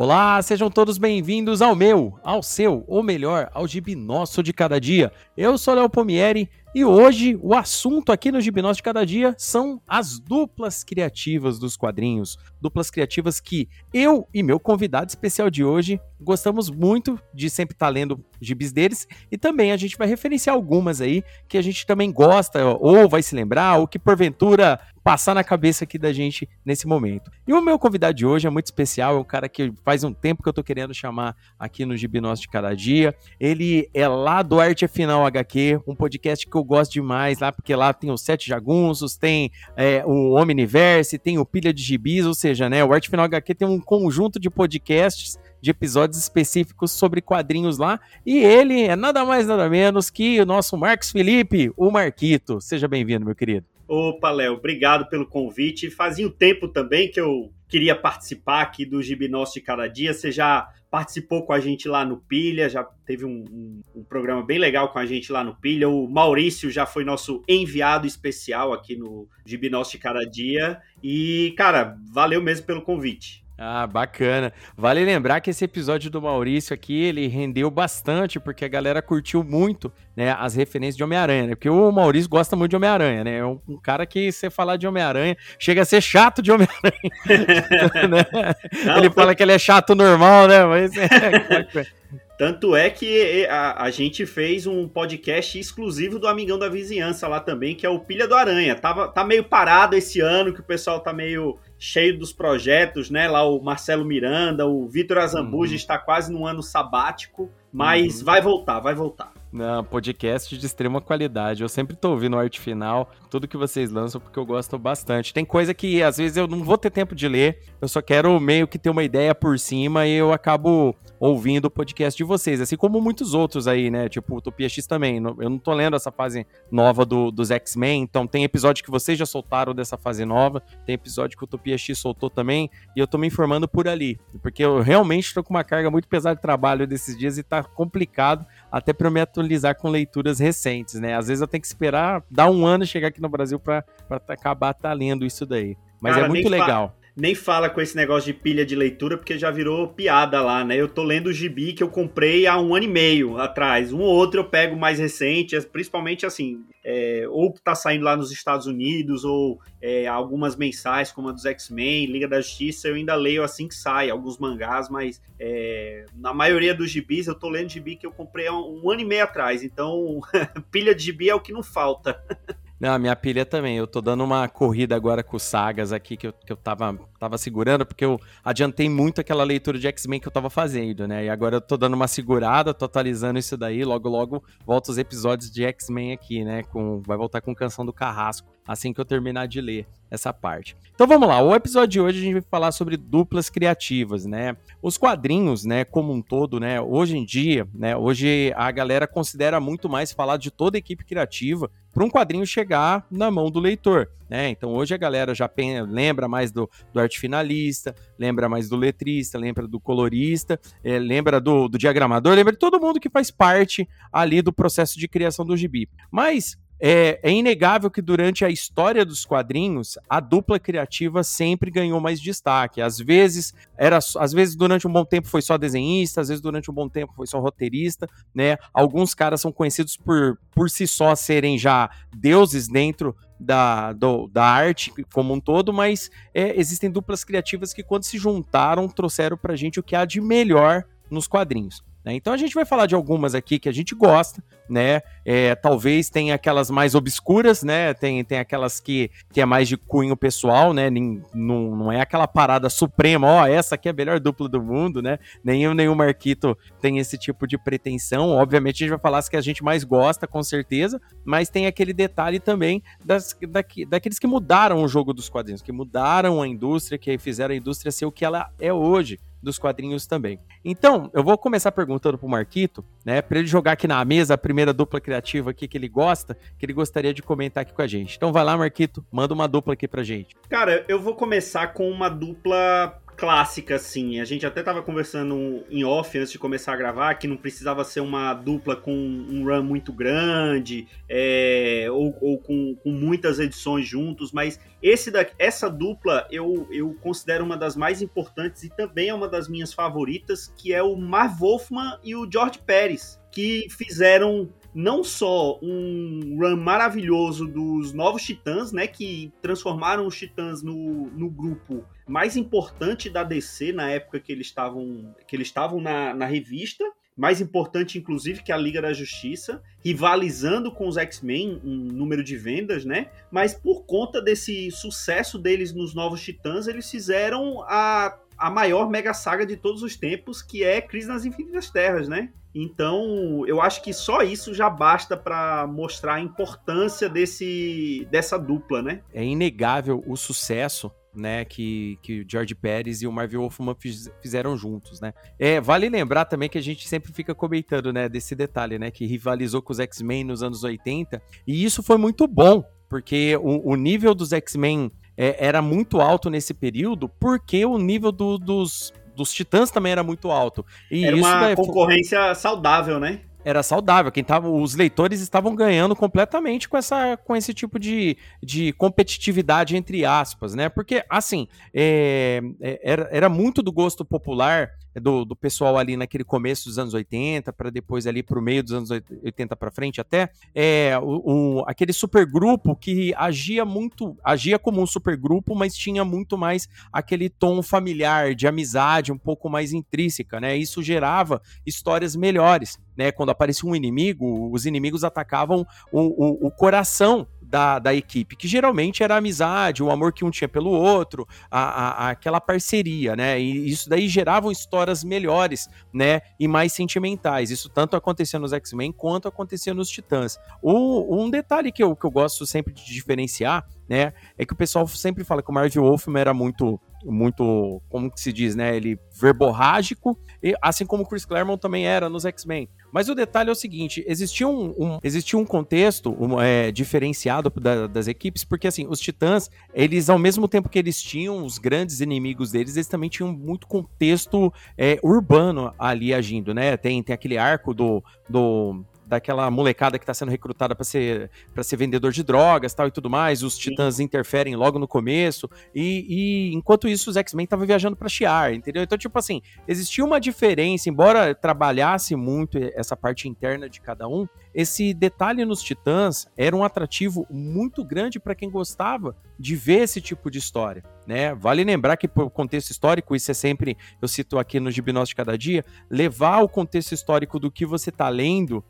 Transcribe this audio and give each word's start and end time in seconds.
Olá, 0.00 0.40
sejam 0.42 0.70
todos 0.70 0.96
bem-vindos 0.96 1.60
ao 1.60 1.74
meu, 1.74 2.20
ao 2.22 2.40
seu, 2.40 2.84
ou 2.86 3.02
melhor, 3.02 3.50
ao 3.52 3.66
Gibi 3.66 3.96
Nosso 3.96 4.44
de 4.44 4.52
Cada 4.52 4.80
Dia. 4.80 5.10
Eu 5.36 5.58
sou 5.58 5.74
Léo 5.74 5.90
Pomieri 5.90 6.48
e 6.74 6.84
hoje 6.84 7.38
o 7.42 7.54
assunto 7.54 8.12
aqui 8.12 8.30
no 8.30 8.40
Gibi 8.40 8.60
Nosso 8.60 8.76
de 8.76 8.82
Cada 8.82 9.04
Dia 9.04 9.34
são 9.38 9.80
as 9.88 10.18
duplas 10.18 10.84
criativas 10.84 11.58
dos 11.58 11.76
quadrinhos. 11.76 12.36
Duplas 12.60 12.90
criativas 12.90 13.40
que 13.40 13.68
eu 13.92 14.28
e 14.34 14.42
meu 14.42 14.60
convidado 14.60 15.08
especial 15.08 15.48
de 15.48 15.64
hoje 15.64 15.98
gostamos 16.20 16.68
muito 16.68 17.18
de 17.32 17.48
sempre 17.48 17.74
estar 17.74 17.88
lendo 17.88 18.22
gibis 18.40 18.72
deles 18.72 19.06
e 19.30 19.38
também 19.38 19.72
a 19.72 19.76
gente 19.76 19.96
vai 19.96 20.06
referenciar 20.06 20.54
algumas 20.54 21.00
aí 21.00 21.22
que 21.48 21.56
a 21.56 21.62
gente 21.62 21.86
também 21.86 22.12
gosta 22.12 22.64
ou 22.64 23.08
vai 23.08 23.22
se 23.22 23.34
lembrar 23.34 23.78
ou 23.78 23.86
que 23.86 23.98
porventura 23.98 24.78
passar 25.02 25.34
na 25.34 25.42
cabeça 25.42 25.84
aqui 25.84 25.98
da 25.98 26.12
gente 26.12 26.46
nesse 26.62 26.86
momento. 26.86 27.30
E 27.46 27.52
o 27.54 27.62
meu 27.62 27.78
convidado 27.78 28.12
de 28.12 28.26
hoje 28.26 28.46
é 28.46 28.50
muito 28.50 28.66
especial, 28.66 29.16
é 29.16 29.18
um 29.18 29.24
cara 29.24 29.48
que 29.48 29.72
faz 29.82 30.04
um 30.04 30.12
tempo 30.12 30.42
que 30.42 30.48
eu 30.48 30.52
tô 30.52 30.62
querendo 30.62 30.92
chamar 30.92 31.34
aqui 31.58 31.86
no 31.86 31.96
Gibi 31.96 32.20
Nosso 32.20 32.42
de 32.42 32.48
Cada 32.48 32.74
Dia. 32.74 33.14
Ele 33.40 33.88
é 33.94 34.06
lá 34.06 34.42
do 34.42 34.60
Arte 34.60 34.86
Final 34.86 35.24
HQ, 35.24 35.80
um 35.86 35.94
podcast 35.94 36.46
que 36.46 36.57
eu 36.58 36.64
gosto 36.64 36.92
demais 36.92 37.38
lá, 37.38 37.50
porque 37.50 37.74
lá 37.74 37.92
tem 37.92 38.10
os 38.10 38.20
Sete 38.20 38.48
Jagunços, 38.48 39.16
tem 39.16 39.50
é, 39.76 40.04
o 40.04 40.34
Omniverse, 40.34 41.18
tem 41.18 41.38
o 41.38 41.46
Pilha 41.46 41.72
de 41.72 41.82
Gibis, 41.82 42.26
ou 42.26 42.34
seja, 42.34 42.68
né, 42.68 42.84
o 42.84 42.92
Arte 42.92 43.08
Final 43.08 43.24
HQ 43.26 43.54
tem 43.54 43.66
um 43.66 43.80
conjunto 43.80 44.38
de 44.38 44.50
podcasts 44.50 45.38
de 45.60 45.70
episódios 45.70 46.18
específicos 46.18 46.92
sobre 46.92 47.20
quadrinhos 47.20 47.78
lá. 47.78 48.00
E 48.24 48.38
ele 48.38 48.82
é 48.82 48.96
nada 48.96 49.24
mais, 49.24 49.46
nada 49.46 49.68
menos 49.68 50.10
que 50.10 50.40
o 50.40 50.46
nosso 50.46 50.76
Marcos 50.76 51.10
Felipe, 51.10 51.72
o 51.76 51.90
Marquito. 51.90 52.60
Seja 52.60 52.86
bem-vindo, 52.86 53.24
meu 53.24 53.34
querido. 53.34 53.66
Opa, 53.86 54.30
Léo, 54.30 54.54
obrigado 54.54 55.08
pelo 55.08 55.26
convite. 55.26 55.90
Fazia 55.90 56.26
um 56.26 56.30
tempo 56.30 56.68
também 56.68 57.10
que 57.10 57.18
eu 57.18 57.50
queria 57.68 57.94
participar 57.94 58.62
aqui 58.62 58.84
do 58.84 59.02
Gibi 59.02 59.28
de 59.28 59.60
Cada 59.60 59.86
Dia. 59.86 60.14
Você 60.14 60.32
já 60.32 60.68
participou 60.90 61.44
com 61.44 61.52
a 61.52 61.60
gente 61.60 61.86
lá 61.86 62.04
no 62.04 62.16
Pilha, 62.16 62.68
já 62.68 62.82
teve 63.04 63.24
um, 63.24 63.44
um, 63.50 63.80
um, 63.94 64.04
programa 64.04 64.44
bem 64.44 64.58
legal 64.58 64.88
com 64.90 64.98
a 64.98 65.04
gente 65.04 65.30
lá 65.30 65.44
no 65.44 65.54
Pilha. 65.54 65.88
O 65.88 66.08
Maurício 66.08 66.70
já 66.70 66.86
foi 66.86 67.04
nosso 67.04 67.42
enviado 67.46 68.06
especial 68.06 68.72
aqui 68.72 68.96
no 68.96 69.28
Gibi 69.44 69.70
de 69.70 69.98
Cada 69.98 70.24
Dia. 70.24 70.80
E, 71.02 71.54
cara, 71.56 71.96
valeu 72.12 72.42
mesmo 72.42 72.66
pelo 72.66 72.82
convite. 72.82 73.44
Ah, 73.60 73.88
bacana. 73.88 74.52
Vale 74.76 75.04
lembrar 75.04 75.40
que 75.40 75.50
esse 75.50 75.64
episódio 75.64 76.08
do 76.08 76.22
Maurício 76.22 76.72
aqui, 76.72 77.02
ele 77.02 77.26
rendeu 77.26 77.68
bastante, 77.68 78.38
porque 78.38 78.64
a 78.64 78.68
galera 78.68 79.02
curtiu 79.02 79.42
muito, 79.42 79.92
né, 80.16 80.30
as 80.38 80.54
referências 80.54 80.96
de 80.96 81.02
Homem-Aranha, 81.02 81.48
né? 81.48 81.54
Porque 81.56 81.68
o 81.68 81.90
Maurício 81.90 82.30
gosta 82.30 82.54
muito 82.54 82.70
de 82.70 82.76
Homem-Aranha, 82.76 83.24
né? 83.24 83.38
É 83.38 83.44
um, 83.44 83.60
um, 83.68 83.76
cara 83.76 84.06
que 84.06 84.30
você 84.30 84.48
falar 84.48 84.76
de 84.76 84.86
Homem-Aranha, 84.86 85.36
chega 85.58 85.82
a 85.82 85.84
ser 85.84 86.00
chato 86.00 86.40
de 86.40 86.52
Homem-Aranha. 86.52 87.10
né? 88.08 88.54
Ele 88.96 89.10
fala 89.10 89.34
que 89.34 89.42
ele 89.42 89.52
é 89.52 89.58
chato 89.58 89.92
normal, 89.92 90.46
né? 90.46 90.64
Mas 90.64 90.92
é... 90.96 91.88
Tanto 92.38 92.76
é 92.76 92.88
que 92.88 93.44
a, 93.46 93.82
a, 93.82 93.90
gente 93.90 94.24
fez 94.24 94.64
um 94.64 94.86
podcast 94.86 95.58
exclusivo 95.58 96.20
do 96.20 96.28
Amigão 96.28 96.56
da 96.56 96.68
Vizinhança 96.68 97.26
lá 97.26 97.40
também, 97.40 97.74
que 97.74 97.84
é 97.84 97.88
o 97.88 97.98
Pilha 97.98 98.28
do 98.28 98.36
Aranha. 98.36 98.76
Tava, 98.76 99.08
tá 99.08 99.24
meio 99.24 99.42
parado 99.42 99.96
esse 99.96 100.20
ano, 100.20 100.54
que 100.54 100.60
o 100.60 100.64
pessoal 100.64 101.00
tá 101.00 101.12
meio 101.12 101.58
cheio 101.78 102.18
dos 102.18 102.32
projetos, 102.32 103.08
né? 103.08 103.28
Lá 103.28 103.42
o 103.42 103.62
Marcelo 103.62 104.04
Miranda, 104.04 104.66
o 104.66 104.88
Vitor 104.88 105.18
Azambuja 105.18 105.72
uhum. 105.72 105.76
está 105.76 105.96
quase 105.96 106.32
num 106.32 106.46
ano 106.46 106.62
sabático, 106.62 107.48
mas 107.72 108.18
uhum. 108.18 108.24
vai 108.24 108.40
voltar, 108.40 108.80
vai 108.80 108.94
voltar. 108.94 109.32
Não, 109.50 109.82
podcast 109.82 110.56
de 110.58 110.66
extrema 110.66 111.00
qualidade. 111.00 111.62
Eu 111.62 111.68
sempre 111.70 111.96
tô 111.96 112.10
ouvindo 112.10 112.36
arte 112.36 112.60
final, 112.60 113.10
tudo 113.30 113.48
que 113.48 113.56
vocês 113.56 113.90
lançam, 113.90 114.20
porque 114.20 114.38
eu 114.38 114.44
gosto 114.44 114.78
bastante. 114.78 115.32
Tem 115.32 115.44
coisa 115.44 115.72
que 115.72 116.02
às 116.02 116.18
vezes 116.18 116.36
eu 116.36 116.46
não 116.46 116.62
vou 116.62 116.76
ter 116.76 116.90
tempo 116.90 117.14
de 117.14 117.26
ler, 117.26 117.62
eu 117.80 117.88
só 117.88 118.02
quero 118.02 118.38
meio 118.38 118.68
que 118.68 118.78
ter 118.78 118.90
uma 118.90 119.02
ideia 119.02 119.34
por 119.34 119.58
cima 119.58 120.06
e 120.06 120.12
eu 120.12 120.32
acabo 120.32 120.94
ouvindo 121.18 121.64
o 121.64 121.70
podcast 121.70 122.16
de 122.16 122.24
vocês, 122.24 122.60
assim 122.60 122.76
como 122.76 123.00
muitos 123.00 123.34
outros 123.34 123.66
aí, 123.66 123.90
né? 123.90 124.08
Tipo, 124.08 124.36
Utopia 124.36 124.68
X 124.68 124.86
também. 124.86 125.16
Eu 125.16 125.50
não 125.50 125.58
tô 125.58 125.72
lendo 125.72 125.96
essa 125.96 126.12
fase 126.12 126.46
nova 126.70 127.04
do, 127.04 127.30
dos 127.30 127.50
X-Men, 127.50 128.02
então 128.02 128.26
tem 128.26 128.44
episódio 128.44 128.84
que 128.84 128.90
vocês 128.90 129.18
já 129.18 129.26
soltaram 129.26 129.74
dessa 129.74 129.96
fase 129.96 130.24
nova, 130.24 130.62
tem 130.86 130.94
episódio 130.94 131.36
que 131.36 131.42
o 131.42 131.46
Utopia 131.46 131.76
X 131.76 131.98
soltou 131.98 132.30
também, 132.30 132.70
e 132.94 133.00
eu 133.00 133.06
tô 133.06 133.18
me 133.18 133.26
informando 133.26 133.66
por 133.66 133.88
ali, 133.88 134.18
porque 134.42 134.64
eu 134.64 134.80
realmente 134.80 135.34
tô 135.34 135.42
com 135.42 135.50
uma 135.50 135.64
carga 135.64 135.90
muito 135.90 136.06
pesada 136.06 136.36
de 136.36 136.42
trabalho 136.42 136.86
desses 136.86 137.16
dias 137.18 137.38
e 137.38 137.42
tá 137.42 137.57
complicado 137.64 138.46
até 138.70 138.92
para 138.92 139.10
me 139.10 139.20
atualizar 139.20 139.76
com 139.76 139.88
leituras 139.88 140.38
recentes, 140.38 140.94
né? 140.94 141.16
Às 141.16 141.28
vezes 141.28 141.40
eu 141.40 141.48
tenho 141.48 141.60
que 141.60 141.66
esperar 141.66 142.22
dar 142.30 142.50
um 142.50 142.66
ano 142.66 142.86
chegar 142.86 143.08
aqui 143.08 143.20
no 143.20 143.28
Brasil 143.28 143.58
para 143.58 143.84
acabar 144.28 144.74
tá 144.74 144.92
lendo 144.92 145.24
isso 145.24 145.46
daí. 145.46 145.76
Mas 146.00 146.14
Cara, 146.14 146.26
é 146.26 146.28
muito 146.28 146.48
legal 146.48 146.94
nem 147.18 147.34
fala 147.34 147.68
com 147.68 147.80
esse 147.80 147.96
negócio 147.96 148.32
de 148.32 148.38
pilha 148.38 148.64
de 148.64 148.76
leitura, 148.76 149.18
porque 149.18 149.36
já 149.36 149.50
virou 149.50 149.88
piada 149.88 150.40
lá, 150.40 150.64
né? 150.64 150.76
Eu 150.76 150.86
tô 150.86 151.02
lendo 151.02 151.26
o 151.26 151.32
gibi 151.32 151.72
que 151.72 151.82
eu 151.82 151.88
comprei 151.88 152.46
há 152.46 152.56
um 152.60 152.76
ano 152.76 152.84
e 152.84 152.88
meio 152.88 153.38
atrás. 153.38 153.92
Um 153.92 153.98
ou 153.98 154.14
outro 154.14 154.38
eu 154.38 154.44
pego 154.44 154.76
mais 154.76 155.00
recente, 155.00 155.60
principalmente 155.62 156.24
assim, 156.24 156.64
é, 156.84 157.24
ou 157.28 157.52
tá 157.52 157.74
saindo 157.74 158.04
lá 158.04 158.16
nos 158.16 158.30
Estados 158.30 158.66
Unidos, 158.66 159.24
ou 159.24 159.58
é, 159.82 160.06
algumas 160.06 160.54
mensais, 160.54 161.10
como 161.10 161.28
a 161.28 161.32
dos 161.32 161.44
X-Men, 161.44 162.06
Liga 162.06 162.28
da 162.28 162.40
Justiça, 162.40 162.86
eu 162.86 162.94
ainda 162.94 163.16
leio 163.16 163.42
assim 163.42 163.66
que 163.66 163.74
sai, 163.74 164.10
alguns 164.10 164.38
mangás, 164.38 164.88
mas 164.88 165.20
é, 165.40 166.06
na 166.14 166.32
maioria 166.32 166.72
dos 166.72 166.88
gibis 166.88 167.26
eu 167.26 167.34
tô 167.34 167.48
lendo 167.48 167.68
gibi 167.68 167.96
que 167.96 168.06
eu 168.06 168.12
comprei 168.12 168.46
há 168.46 168.52
um 168.52 168.88
ano 168.88 169.00
e 169.00 169.04
meio 169.04 169.24
atrás. 169.24 169.64
Então, 169.64 170.20
pilha 170.70 170.94
de 170.94 171.02
gibi 171.02 171.28
é 171.28 171.34
o 171.34 171.40
que 171.40 171.52
não 171.52 171.64
falta. 171.64 172.16
Não, 172.80 172.92
a 172.94 172.98
minha 172.98 173.16
pilha 173.16 173.44
também. 173.44 173.76
Eu 173.76 173.86
tô 173.86 174.00
dando 174.00 174.22
uma 174.22 174.48
corrida 174.48 174.94
agora 174.94 175.22
com 175.22 175.38
sagas 175.38 175.92
aqui 175.92 176.16
que 176.16 176.28
eu, 176.28 176.32
que 176.32 176.52
eu 176.52 176.56
tava, 176.56 176.96
tava 177.18 177.36
segurando, 177.36 177.84
porque 177.84 178.04
eu 178.04 178.20
adiantei 178.44 178.88
muito 178.88 179.20
aquela 179.20 179.42
leitura 179.42 179.78
de 179.78 179.88
X-Men 179.88 180.20
que 180.20 180.28
eu 180.28 180.32
tava 180.32 180.48
fazendo, 180.48 181.06
né? 181.08 181.24
E 181.24 181.28
agora 181.28 181.56
eu 181.56 181.60
tô 181.60 181.76
dando 181.76 181.94
uma 181.94 182.06
segurada, 182.06 182.72
tô 182.72 182.84
atualizando 182.84 183.38
isso 183.38 183.56
daí. 183.56 183.84
Logo, 183.84 184.08
logo 184.08 184.44
volta 184.64 184.92
os 184.92 184.98
episódios 184.98 185.50
de 185.50 185.64
X-Men 185.64 186.12
aqui, 186.12 186.44
né? 186.44 186.62
Com, 186.62 187.02
vai 187.04 187.16
voltar 187.16 187.40
com 187.40 187.54
Canção 187.54 187.84
do 187.84 187.92
Carrasco, 187.92 188.48
assim 188.68 188.92
que 188.92 189.00
eu 189.00 189.04
terminar 189.04 189.48
de 189.48 189.62
ler 189.62 189.86
essa 190.10 190.32
parte. 190.32 190.76
Então 190.94 191.06
vamos 191.06 191.26
lá, 191.26 191.40
o 191.40 191.54
episódio 191.54 191.88
de 191.88 192.00
hoje 192.00 192.18
a 192.18 192.22
gente 192.22 192.32
vai 192.34 192.44
falar 192.50 192.72
sobre 192.72 192.96
duplas 192.96 193.48
criativas, 193.48 194.26
né? 194.26 194.56
Os 194.82 194.98
quadrinhos, 194.98 195.64
né, 195.64 195.84
como 195.84 196.12
um 196.12 196.20
todo, 196.22 196.60
né, 196.60 196.80
hoje 196.80 197.16
em 197.16 197.24
dia, 197.24 197.66
né, 197.74 197.96
hoje 197.96 198.52
a 198.56 198.70
galera 198.70 199.06
considera 199.06 199.58
muito 199.58 199.88
mais 199.88 200.12
falar 200.12 200.36
de 200.36 200.50
toda 200.50 200.76
a 200.76 200.80
equipe 200.80 201.04
criativa 201.04 201.70
para 201.92 202.04
um 202.04 202.10
quadrinho 202.10 202.46
chegar 202.46 203.06
na 203.10 203.30
mão 203.30 203.50
do 203.50 203.58
leitor, 203.58 204.08
né? 204.28 204.50
Então 204.50 204.70
hoje 204.70 204.94
a 204.94 204.98
galera 204.98 205.34
já 205.34 205.50
lembra 205.88 206.28
mais 206.28 206.52
do, 206.52 206.70
do 206.92 207.00
arte 207.00 207.18
finalista, 207.18 207.94
lembra 208.18 208.48
mais 208.48 208.68
do 208.68 208.76
letrista, 208.76 209.38
lembra 209.38 209.66
do 209.66 209.80
colorista, 209.80 210.60
é, 210.84 210.98
lembra 210.98 211.40
do, 211.40 211.68
do 211.68 211.78
diagramador, 211.78 212.34
lembra 212.34 212.52
de 212.52 212.58
todo 212.58 212.80
mundo 212.80 213.00
que 213.00 213.10
faz 213.10 213.30
parte 213.30 213.88
ali 214.12 214.42
do 214.42 214.52
processo 214.52 214.98
de 214.98 215.08
criação 215.08 215.44
do 215.44 215.56
gibi. 215.56 215.88
Mas 216.10 216.56
é, 216.80 217.18
é, 217.22 217.30
inegável 217.30 217.90
que 217.90 218.00
durante 218.00 218.44
a 218.44 218.50
história 218.50 219.04
dos 219.04 219.24
quadrinhos 219.24 219.98
a 220.08 220.20
dupla 220.20 220.58
criativa 220.58 221.22
sempre 221.24 221.70
ganhou 221.70 222.00
mais 222.00 222.20
destaque. 222.20 222.80
Às 222.80 222.98
vezes 222.98 223.54
era, 223.76 223.98
às 223.98 224.32
vezes 224.32 224.54
durante 224.54 224.86
um 224.86 224.92
bom 224.92 225.04
tempo 225.04 225.28
foi 225.28 225.42
só 225.42 225.58
desenhista, 225.58 226.20
às 226.20 226.28
vezes 226.28 226.40
durante 226.40 226.70
um 226.70 226.74
bom 226.74 226.88
tempo 226.88 227.12
foi 227.14 227.26
só 227.26 227.40
roteirista, 227.40 228.08
né? 228.34 228.56
Alguns 228.72 229.14
caras 229.14 229.40
são 229.40 229.50
conhecidos 229.50 229.96
por, 229.96 230.38
por 230.54 230.70
si 230.70 230.86
só 230.86 231.14
serem 231.14 231.58
já 231.58 231.90
deuses 232.16 232.68
dentro 232.68 233.16
da, 233.38 233.92
do, 233.92 234.28
da 234.28 234.44
arte 234.44 234.92
como 235.12 235.34
um 235.34 235.40
todo, 235.40 235.72
mas 235.72 236.10
é, 236.34 236.58
existem 236.58 236.90
duplas 236.90 237.24
criativas 237.24 237.72
que 237.72 237.82
quando 237.82 238.04
se 238.04 238.18
juntaram 238.18 238.88
trouxeram 238.88 239.36
pra 239.36 239.56
gente 239.56 239.78
o 239.78 239.82
que 239.82 239.94
há 239.94 240.04
de 240.04 240.20
melhor 240.20 240.84
nos 241.10 241.26
quadrinhos. 241.26 241.82
Né? 242.04 242.14
Então 242.14 242.32
a 242.32 242.36
gente 242.36 242.54
vai 242.54 242.64
falar 242.64 242.86
de 242.86 242.94
algumas 242.94 243.34
aqui 243.34 243.58
que 243.58 243.68
a 243.68 243.72
gente 243.72 243.94
gosta, 243.94 244.42
né? 244.68 245.00
É, 245.24 245.54
talvez 245.54 246.08
tenha 246.08 246.34
aquelas 246.34 246.70
mais 246.70 246.94
obscuras, 246.94 247.62
né? 247.62 247.92
Tem, 247.94 248.24
tem 248.24 248.38
aquelas 248.38 248.80
que, 248.80 249.10
que 249.32 249.40
é 249.40 249.44
mais 249.44 249.68
de 249.68 249.76
cunho 249.76 250.16
pessoal, 250.16 250.72
né? 250.72 250.88
Não, 250.90 251.22
não 251.34 251.92
é 251.92 252.00
aquela 252.00 252.28
parada 252.28 252.70
suprema, 252.70 253.26
ó, 253.26 253.46
essa 253.46 253.74
aqui 253.74 253.88
é 253.88 253.90
a 253.90 253.94
melhor 253.94 254.20
dupla 254.20 254.48
do 254.48 254.62
mundo, 254.62 255.02
né? 255.02 255.18
Nenhum, 255.42 255.74
nenhum 255.74 255.94
Marquito 255.94 256.56
tem 256.80 256.98
esse 256.98 257.18
tipo 257.18 257.46
de 257.46 257.58
pretensão. 257.58 258.30
Obviamente 258.30 258.76
a 258.76 258.86
gente 258.86 258.90
vai 258.90 259.00
falar 259.00 259.18
as 259.18 259.28
que 259.28 259.36
a 259.36 259.40
gente 259.40 259.62
mais 259.64 259.84
gosta, 259.84 260.26
com 260.26 260.42
certeza, 260.42 261.00
mas 261.24 261.48
tem 261.50 261.66
aquele 261.66 261.92
detalhe 261.92 262.38
também 262.38 262.82
das, 263.04 263.36
daqui, 263.48 263.84
daqueles 263.84 264.18
que 264.18 264.26
mudaram 264.26 264.82
o 264.82 264.88
jogo 264.88 265.12
dos 265.12 265.28
quadrinhos, 265.28 265.62
que 265.62 265.72
mudaram 265.72 266.40
a 266.40 266.46
indústria, 266.46 266.98
que 266.98 267.18
fizeram 267.18 267.54
a 267.54 267.56
indústria 267.58 267.90
ser 267.90 268.06
o 268.06 268.12
que 268.12 268.24
ela 268.24 268.50
é 268.58 268.72
hoje 268.72 269.18
dos 269.42 269.58
quadrinhos 269.58 270.06
também. 270.06 270.38
Então, 270.64 271.10
eu 271.12 271.22
vou 271.22 271.36
começar 271.38 271.72
perguntando 271.72 272.18
pro 272.18 272.28
Marquito, 272.28 272.84
né, 273.04 273.22
para 273.22 273.38
ele 273.38 273.46
jogar 273.46 273.72
aqui 273.72 273.86
na 273.86 274.04
mesa 274.04 274.34
a 274.34 274.38
primeira 274.38 274.72
dupla 274.72 275.00
criativa 275.00 275.50
aqui 275.50 275.68
que 275.68 275.76
ele 275.78 275.88
gosta, 275.88 276.36
que 276.58 276.66
ele 276.66 276.72
gostaria 276.72 277.14
de 277.14 277.22
comentar 277.22 277.62
aqui 277.62 277.72
com 277.72 277.82
a 277.82 277.86
gente. 277.86 278.16
Então 278.16 278.32
vai 278.32 278.44
lá, 278.44 278.56
Marquito, 278.56 279.04
manda 279.10 279.34
uma 279.34 279.46
dupla 279.46 279.74
aqui 279.74 279.86
pra 279.86 280.02
gente. 280.02 280.36
Cara, 280.48 280.84
eu 280.88 281.00
vou 281.00 281.14
começar 281.14 281.68
com 281.68 281.90
uma 281.90 282.08
dupla 282.08 283.00
clássica, 283.18 283.74
assim. 283.74 284.20
A 284.20 284.24
gente 284.24 284.46
até 284.46 284.62
tava 284.62 284.80
conversando 284.80 285.64
em 285.68 285.84
off 285.84 286.16
antes 286.16 286.30
de 286.30 286.38
começar 286.38 286.72
a 286.72 286.76
gravar 286.76 287.14
que 287.14 287.26
não 287.26 287.36
precisava 287.36 287.82
ser 287.82 288.00
uma 288.00 288.32
dupla 288.32 288.76
com 288.76 288.94
um 288.94 289.44
run 289.44 289.64
muito 289.64 289.92
grande 289.92 290.86
é, 291.08 291.88
ou, 291.90 292.16
ou 292.20 292.38
com, 292.38 292.76
com, 292.76 292.92
muitas 292.92 293.40
edições 293.40 293.88
juntos, 293.88 294.30
mas 294.30 294.60
esse 294.80 295.10
da, 295.10 295.26
essa 295.36 295.68
dupla 295.68 296.28
eu, 296.30 296.68
eu 296.70 296.94
considero 297.02 297.44
uma 297.44 297.56
das 297.56 297.74
mais 297.74 298.00
importantes 298.00 298.62
e 298.62 298.70
também 298.70 299.08
é 299.08 299.14
uma 299.14 299.28
das 299.28 299.48
minhas 299.48 299.72
favoritas, 299.72 300.54
que 300.56 300.72
é 300.72 300.80
o 300.80 300.94
Marv 300.94 301.40
Wolfman 301.40 301.98
e 302.04 302.14
o 302.14 302.28
George 302.30 302.60
Pérez, 302.64 303.20
que 303.32 303.66
fizeram 303.68 304.48
não 304.72 305.02
só 305.02 305.58
um 305.60 306.36
run 306.38 306.56
maravilhoso 306.56 307.48
dos 307.48 307.92
novos 307.92 308.22
Titãs, 308.22 308.70
né, 308.70 308.86
que 308.86 309.32
transformaram 309.42 310.06
os 310.06 310.16
Titãs 310.16 310.62
no, 310.62 311.10
no 311.10 311.28
grupo 311.28 311.84
mais 312.08 312.36
importante 312.36 313.10
da 313.10 313.22
DC 313.22 313.72
na 313.72 313.90
época 313.90 314.18
que 314.18 314.32
eles 314.32 314.46
estavam 314.46 315.14
que 315.26 315.36
eles 315.36 315.48
estavam 315.48 315.80
na, 315.80 316.14
na 316.14 316.24
revista, 316.24 316.84
mais 317.16 317.40
importante 317.40 317.98
inclusive 317.98 318.42
que 318.42 318.50
a 318.50 318.56
Liga 318.56 318.80
da 318.80 318.92
Justiça, 318.92 319.62
rivalizando 319.84 320.72
com 320.72 320.88
os 320.88 320.96
X-Men 320.96 321.60
em 321.62 321.92
número 321.92 322.24
de 322.24 322.36
vendas, 322.36 322.84
né? 322.84 323.10
Mas 323.30 323.54
por 323.54 323.84
conta 323.84 324.22
desse 324.22 324.70
sucesso 324.70 325.38
deles 325.38 325.72
nos 325.72 325.94
Novos 325.94 326.22
Titãs, 326.22 326.66
eles 326.66 326.90
fizeram 326.90 327.62
a 327.62 328.18
a 328.38 328.48
maior 328.48 328.88
mega 328.88 329.12
saga 329.12 329.44
de 329.44 329.56
todos 329.56 329.82
os 329.82 329.96
tempos, 329.96 330.40
que 330.40 330.62
é 330.62 330.80
Crise 330.80 331.08
nas 331.08 331.24
Infinitas 331.24 331.70
Terras, 331.70 332.08
né? 332.08 332.30
Então, 332.54 333.44
eu 333.46 333.60
acho 333.60 333.82
que 333.82 333.92
só 333.92 334.22
isso 334.22 334.54
já 334.54 334.70
basta 334.70 335.16
para 335.16 335.66
mostrar 335.66 336.14
a 336.14 336.20
importância 336.20 337.08
desse 337.08 338.06
dessa 338.10 338.38
dupla, 338.38 338.80
né? 338.80 339.02
É 339.12 339.24
inegável 339.24 340.02
o 340.06 340.16
sucesso 340.16 340.90
né, 341.14 341.44
que, 341.44 341.98
que 342.02 342.20
o 342.20 342.24
George 342.28 342.54
Pérez 342.54 343.02
e 343.02 343.06
o 343.06 343.12
Marvel 343.12 343.40
Wolfman 343.40 343.74
fiz, 343.78 344.10
fizeram 344.20 344.56
juntos, 344.56 345.00
né. 345.00 345.12
É, 345.38 345.60
vale 345.60 345.88
lembrar 345.88 346.24
também 346.24 346.48
que 346.48 346.58
a 346.58 346.62
gente 346.62 346.88
sempre 346.88 347.12
fica 347.12 347.34
comentando, 347.34 347.92
né, 347.92 348.08
desse 348.08 348.34
detalhe, 348.34 348.78
né, 348.78 348.90
que 348.90 349.06
rivalizou 349.06 349.62
com 349.62 349.72
os 349.72 349.80
X-Men 349.80 350.24
nos 350.24 350.42
anos 350.42 350.62
80, 350.64 351.20
e 351.46 351.64
isso 351.64 351.82
foi 351.82 351.96
muito 351.96 352.26
bom, 352.26 352.64
porque 352.88 353.36
o, 353.42 353.72
o 353.72 353.76
nível 353.76 354.14
dos 354.14 354.32
X-Men 354.32 354.90
é, 355.16 355.46
era 355.46 355.60
muito 355.60 356.00
alto 356.00 356.30
nesse 356.30 356.54
período, 356.54 357.08
porque 357.08 357.64
o 357.64 357.76
nível 357.76 358.12
do, 358.12 358.38
dos, 358.38 358.92
dos 359.16 359.32
Titãs 359.32 359.70
também 359.70 359.92
era 359.92 360.04
muito 360.04 360.30
alto. 360.30 360.64
E 360.90 361.04
era 361.04 361.16
uma 361.16 361.56
concorrência 361.56 362.34
saudável, 362.36 363.00
né? 363.00 363.22
Era 363.44 363.62
saudável. 363.62 364.12
Quem 364.12 364.24
tava, 364.24 364.48
os 364.48 364.74
leitores 364.74 365.20
estavam 365.20 365.54
ganhando 365.54 365.94
completamente 365.94 366.68
com, 366.68 366.76
essa, 366.76 367.16
com 367.16 367.34
esse 367.36 367.54
tipo 367.54 367.78
de, 367.78 368.16
de 368.42 368.72
competitividade, 368.72 369.76
entre 369.76 370.04
aspas, 370.04 370.54
né? 370.54 370.68
Porque, 370.68 371.04
assim, 371.08 371.48
é, 371.72 372.40
é, 372.60 372.80
era, 372.82 373.08
era 373.10 373.28
muito 373.28 373.62
do 373.62 373.72
gosto 373.72 374.04
popular 374.04 374.70
do, 374.98 375.24
do 375.24 375.36
pessoal 375.36 375.76
ali 375.78 375.96
naquele 375.96 376.24
começo 376.24 376.68
dos 376.68 376.78
anos 376.78 376.94
80, 376.94 377.52
para 377.52 377.70
depois 377.70 378.06
ali 378.06 378.22
para 378.22 378.38
o 378.38 378.42
meio 378.42 378.62
dos 378.62 378.72
anos 378.72 378.90
80 378.90 379.56
para 379.56 379.70
frente 379.70 380.00
até, 380.00 380.30
é, 380.54 380.98
o, 381.00 381.58
o, 381.58 381.64
aquele 381.66 381.92
supergrupo 381.92 382.74
que 382.76 383.14
agia 383.16 383.64
muito, 383.64 384.16
agia 384.24 384.58
como 384.58 384.80
um 384.80 384.86
supergrupo, 384.86 385.54
mas 385.54 385.74
tinha 385.74 386.04
muito 386.04 386.36
mais 386.36 386.68
aquele 386.92 387.28
tom 387.28 387.62
familiar, 387.62 388.34
de 388.34 388.46
amizade, 388.46 389.12
um 389.12 389.18
pouco 389.18 389.48
mais 389.48 389.72
intrínseca, 389.72 390.40
né? 390.40 390.56
Isso 390.56 390.82
gerava 390.82 391.40
histórias 391.66 392.16
melhores, 392.16 392.78
né? 392.96 393.12
Quando 393.12 393.30
aparecia 393.30 393.68
um 393.68 393.74
inimigo, 393.74 394.50
os 394.52 394.66
inimigos 394.66 395.04
atacavam 395.04 395.66
o, 395.92 396.00
o, 396.00 396.46
o 396.46 396.50
coração 396.50 397.26
da, 397.48 397.78
da 397.78 397.94
equipe, 397.94 398.36
que 398.36 398.46
geralmente 398.46 399.02
era 399.02 399.14
a 399.14 399.18
amizade, 399.18 399.82
o 399.82 399.90
amor 399.90 400.12
que 400.12 400.24
um 400.24 400.30
tinha 400.30 400.48
pelo 400.48 400.70
outro, 400.70 401.26
a, 401.50 401.60
a, 401.60 402.10
aquela 402.10 402.40
parceria, 402.40 403.16
né? 403.16 403.40
E 403.40 403.70
isso 403.70 403.88
daí 403.88 404.06
geravam 404.06 404.52
histórias 404.52 405.02
melhores, 405.02 405.68
né? 405.92 406.20
E 406.38 406.46
mais 406.46 406.72
sentimentais. 406.72 407.50
Isso 407.50 407.68
tanto 407.68 407.96
acontecia 407.96 408.38
nos 408.38 408.52
X-Men 408.52 408.92
quanto 408.92 409.28
acontecia 409.28 409.72
nos 409.72 409.88
Titãs. 409.88 410.38
O, 410.60 411.22
um 411.22 411.30
detalhe 411.30 411.72
que 411.72 411.82
eu, 411.82 411.96
que 411.96 412.04
eu 412.04 412.10
gosto 412.10 412.46
sempre 412.46 412.74
de 412.74 412.84
diferenciar, 412.84 413.66
né? 413.88 414.12
É 414.36 414.44
que 414.44 414.52
o 414.52 414.56
pessoal 414.56 414.86
sempre 414.86 415.24
fala 415.24 415.42
que 415.42 415.50
o 415.50 415.54
Marvel 415.54 415.82
Wolfman 415.82 416.20
era 416.20 416.34
muito 416.34 416.78
muito, 417.04 417.80
como 417.88 418.10
que 418.10 418.20
se 418.20 418.32
diz, 418.32 418.54
né? 418.54 418.76
Ele 418.76 418.98
verborrágico, 419.20 420.18
e, 420.42 420.54
assim 420.62 420.86
como 420.86 421.06
Chris 421.06 421.24
Claremont 421.24 421.60
também 421.60 421.86
era 421.86 422.08
nos 422.08 422.24
X-Men. 422.24 422.68
Mas 422.92 423.08
o 423.08 423.14
detalhe 423.14 423.48
é 423.48 423.52
o 423.52 423.56
seguinte: 423.56 424.04
existia 424.06 424.48
um, 424.48 424.74
um 424.78 424.98
existia 425.02 425.38
um 425.38 425.44
contexto 425.44 426.16
um, 426.18 426.40
é, 426.40 426.70
diferenciado 426.70 427.50
da, 427.50 427.86
das 427.86 428.06
equipes, 428.08 428.44
porque 428.44 428.66
assim, 428.66 428.86
os 428.88 429.00
Titãs, 429.00 429.50
eles, 429.74 430.08
ao 430.08 430.18
mesmo 430.18 430.48
tempo 430.48 430.68
que 430.68 430.78
eles 430.78 431.02
tinham 431.02 431.44
os 431.44 431.58
grandes 431.58 432.00
inimigos 432.00 432.52
deles, 432.52 432.76
eles 432.76 432.88
também 432.88 433.10
tinham 433.10 433.32
muito 433.32 433.66
contexto 433.66 434.52
é, 434.76 434.98
urbano 435.02 435.72
ali 435.78 436.14
agindo, 436.14 436.54
né? 436.54 436.76
Tem, 436.76 437.02
tem 437.02 437.14
aquele 437.14 437.36
arco 437.36 437.74
do, 437.74 438.02
do 438.28 438.84
daquela 439.08 439.50
molecada 439.50 439.98
que 439.98 440.02
está 440.04 440.14
sendo 440.14 440.30
recrutada 440.30 440.74
para 440.74 440.84
ser 440.84 441.30
para 441.54 441.62
ser 441.62 441.76
vendedor 441.76 442.12
de 442.12 442.22
drogas 442.22 442.74
tal 442.74 442.86
e 442.86 442.90
tudo 442.90 443.08
mais. 443.08 443.42
Os 443.42 443.56
Titãs 443.56 443.96
Sim. 443.96 444.04
interferem 444.04 444.54
logo 444.54 444.78
no 444.78 444.86
começo 444.86 445.48
e, 445.74 446.06
e 446.08 446.54
enquanto 446.54 446.86
isso 446.86 447.10
os 447.10 447.16
X-Men 447.16 447.44
estavam 447.44 447.66
viajando 447.66 447.96
para 447.96 448.08
Shiar, 448.08 448.52
entendeu? 448.52 448.82
Então 448.82 448.98
tipo 448.98 449.18
assim 449.18 449.40
existia 449.66 450.04
uma 450.04 450.20
diferença, 450.20 450.88
embora 450.88 451.34
trabalhasse 451.34 452.14
muito 452.14 452.58
essa 452.74 452.96
parte 452.96 453.28
interna 453.28 453.68
de 453.68 453.80
cada 453.80 454.06
um, 454.06 454.26
esse 454.54 454.92
detalhe 454.92 455.44
nos 455.44 455.62
Titãs 455.62 456.26
era 456.36 456.54
um 456.54 456.64
atrativo 456.64 457.26
muito 457.30 457.84
grande 457.84 458.20
para 458.20 458.34
quem 458.34 458.50
gostava 458.50 459.16
de 459.38 459.54
ver 459.54 459.82
esse 459.82 460.00
tipo 460.00 460.30
de 460.30 460.38
história. 460.38 460.82
Né? 461.06 461.34
Vale 461.34 461.64
lembrar 461.64 461.96
que, 461.96 462.08
por 462.08 462.28
contexto 462.30 462.70
histórico, 462.70 463.14
isso 463.14 463.30
é 463.30 463.34
sempre, 463.34 463.76
eu 464.02 464.08
cito 464.08 464.38
aqui 464.38 464.58
no 464.58 464.70
Gibnós 464.70 465.08
de 465.08 465.14
Cada 465.14 465.38
Dia, 465.38 465.64
levar 465.88 466.42
o 466.42 466.48
contexto 466.48 466.92
histórico 466.92 467.38
do 467.38 467.50
que 467.50 467.64
você 467.64 467.90
está 467.90 468.08
lendo 468.08 468.64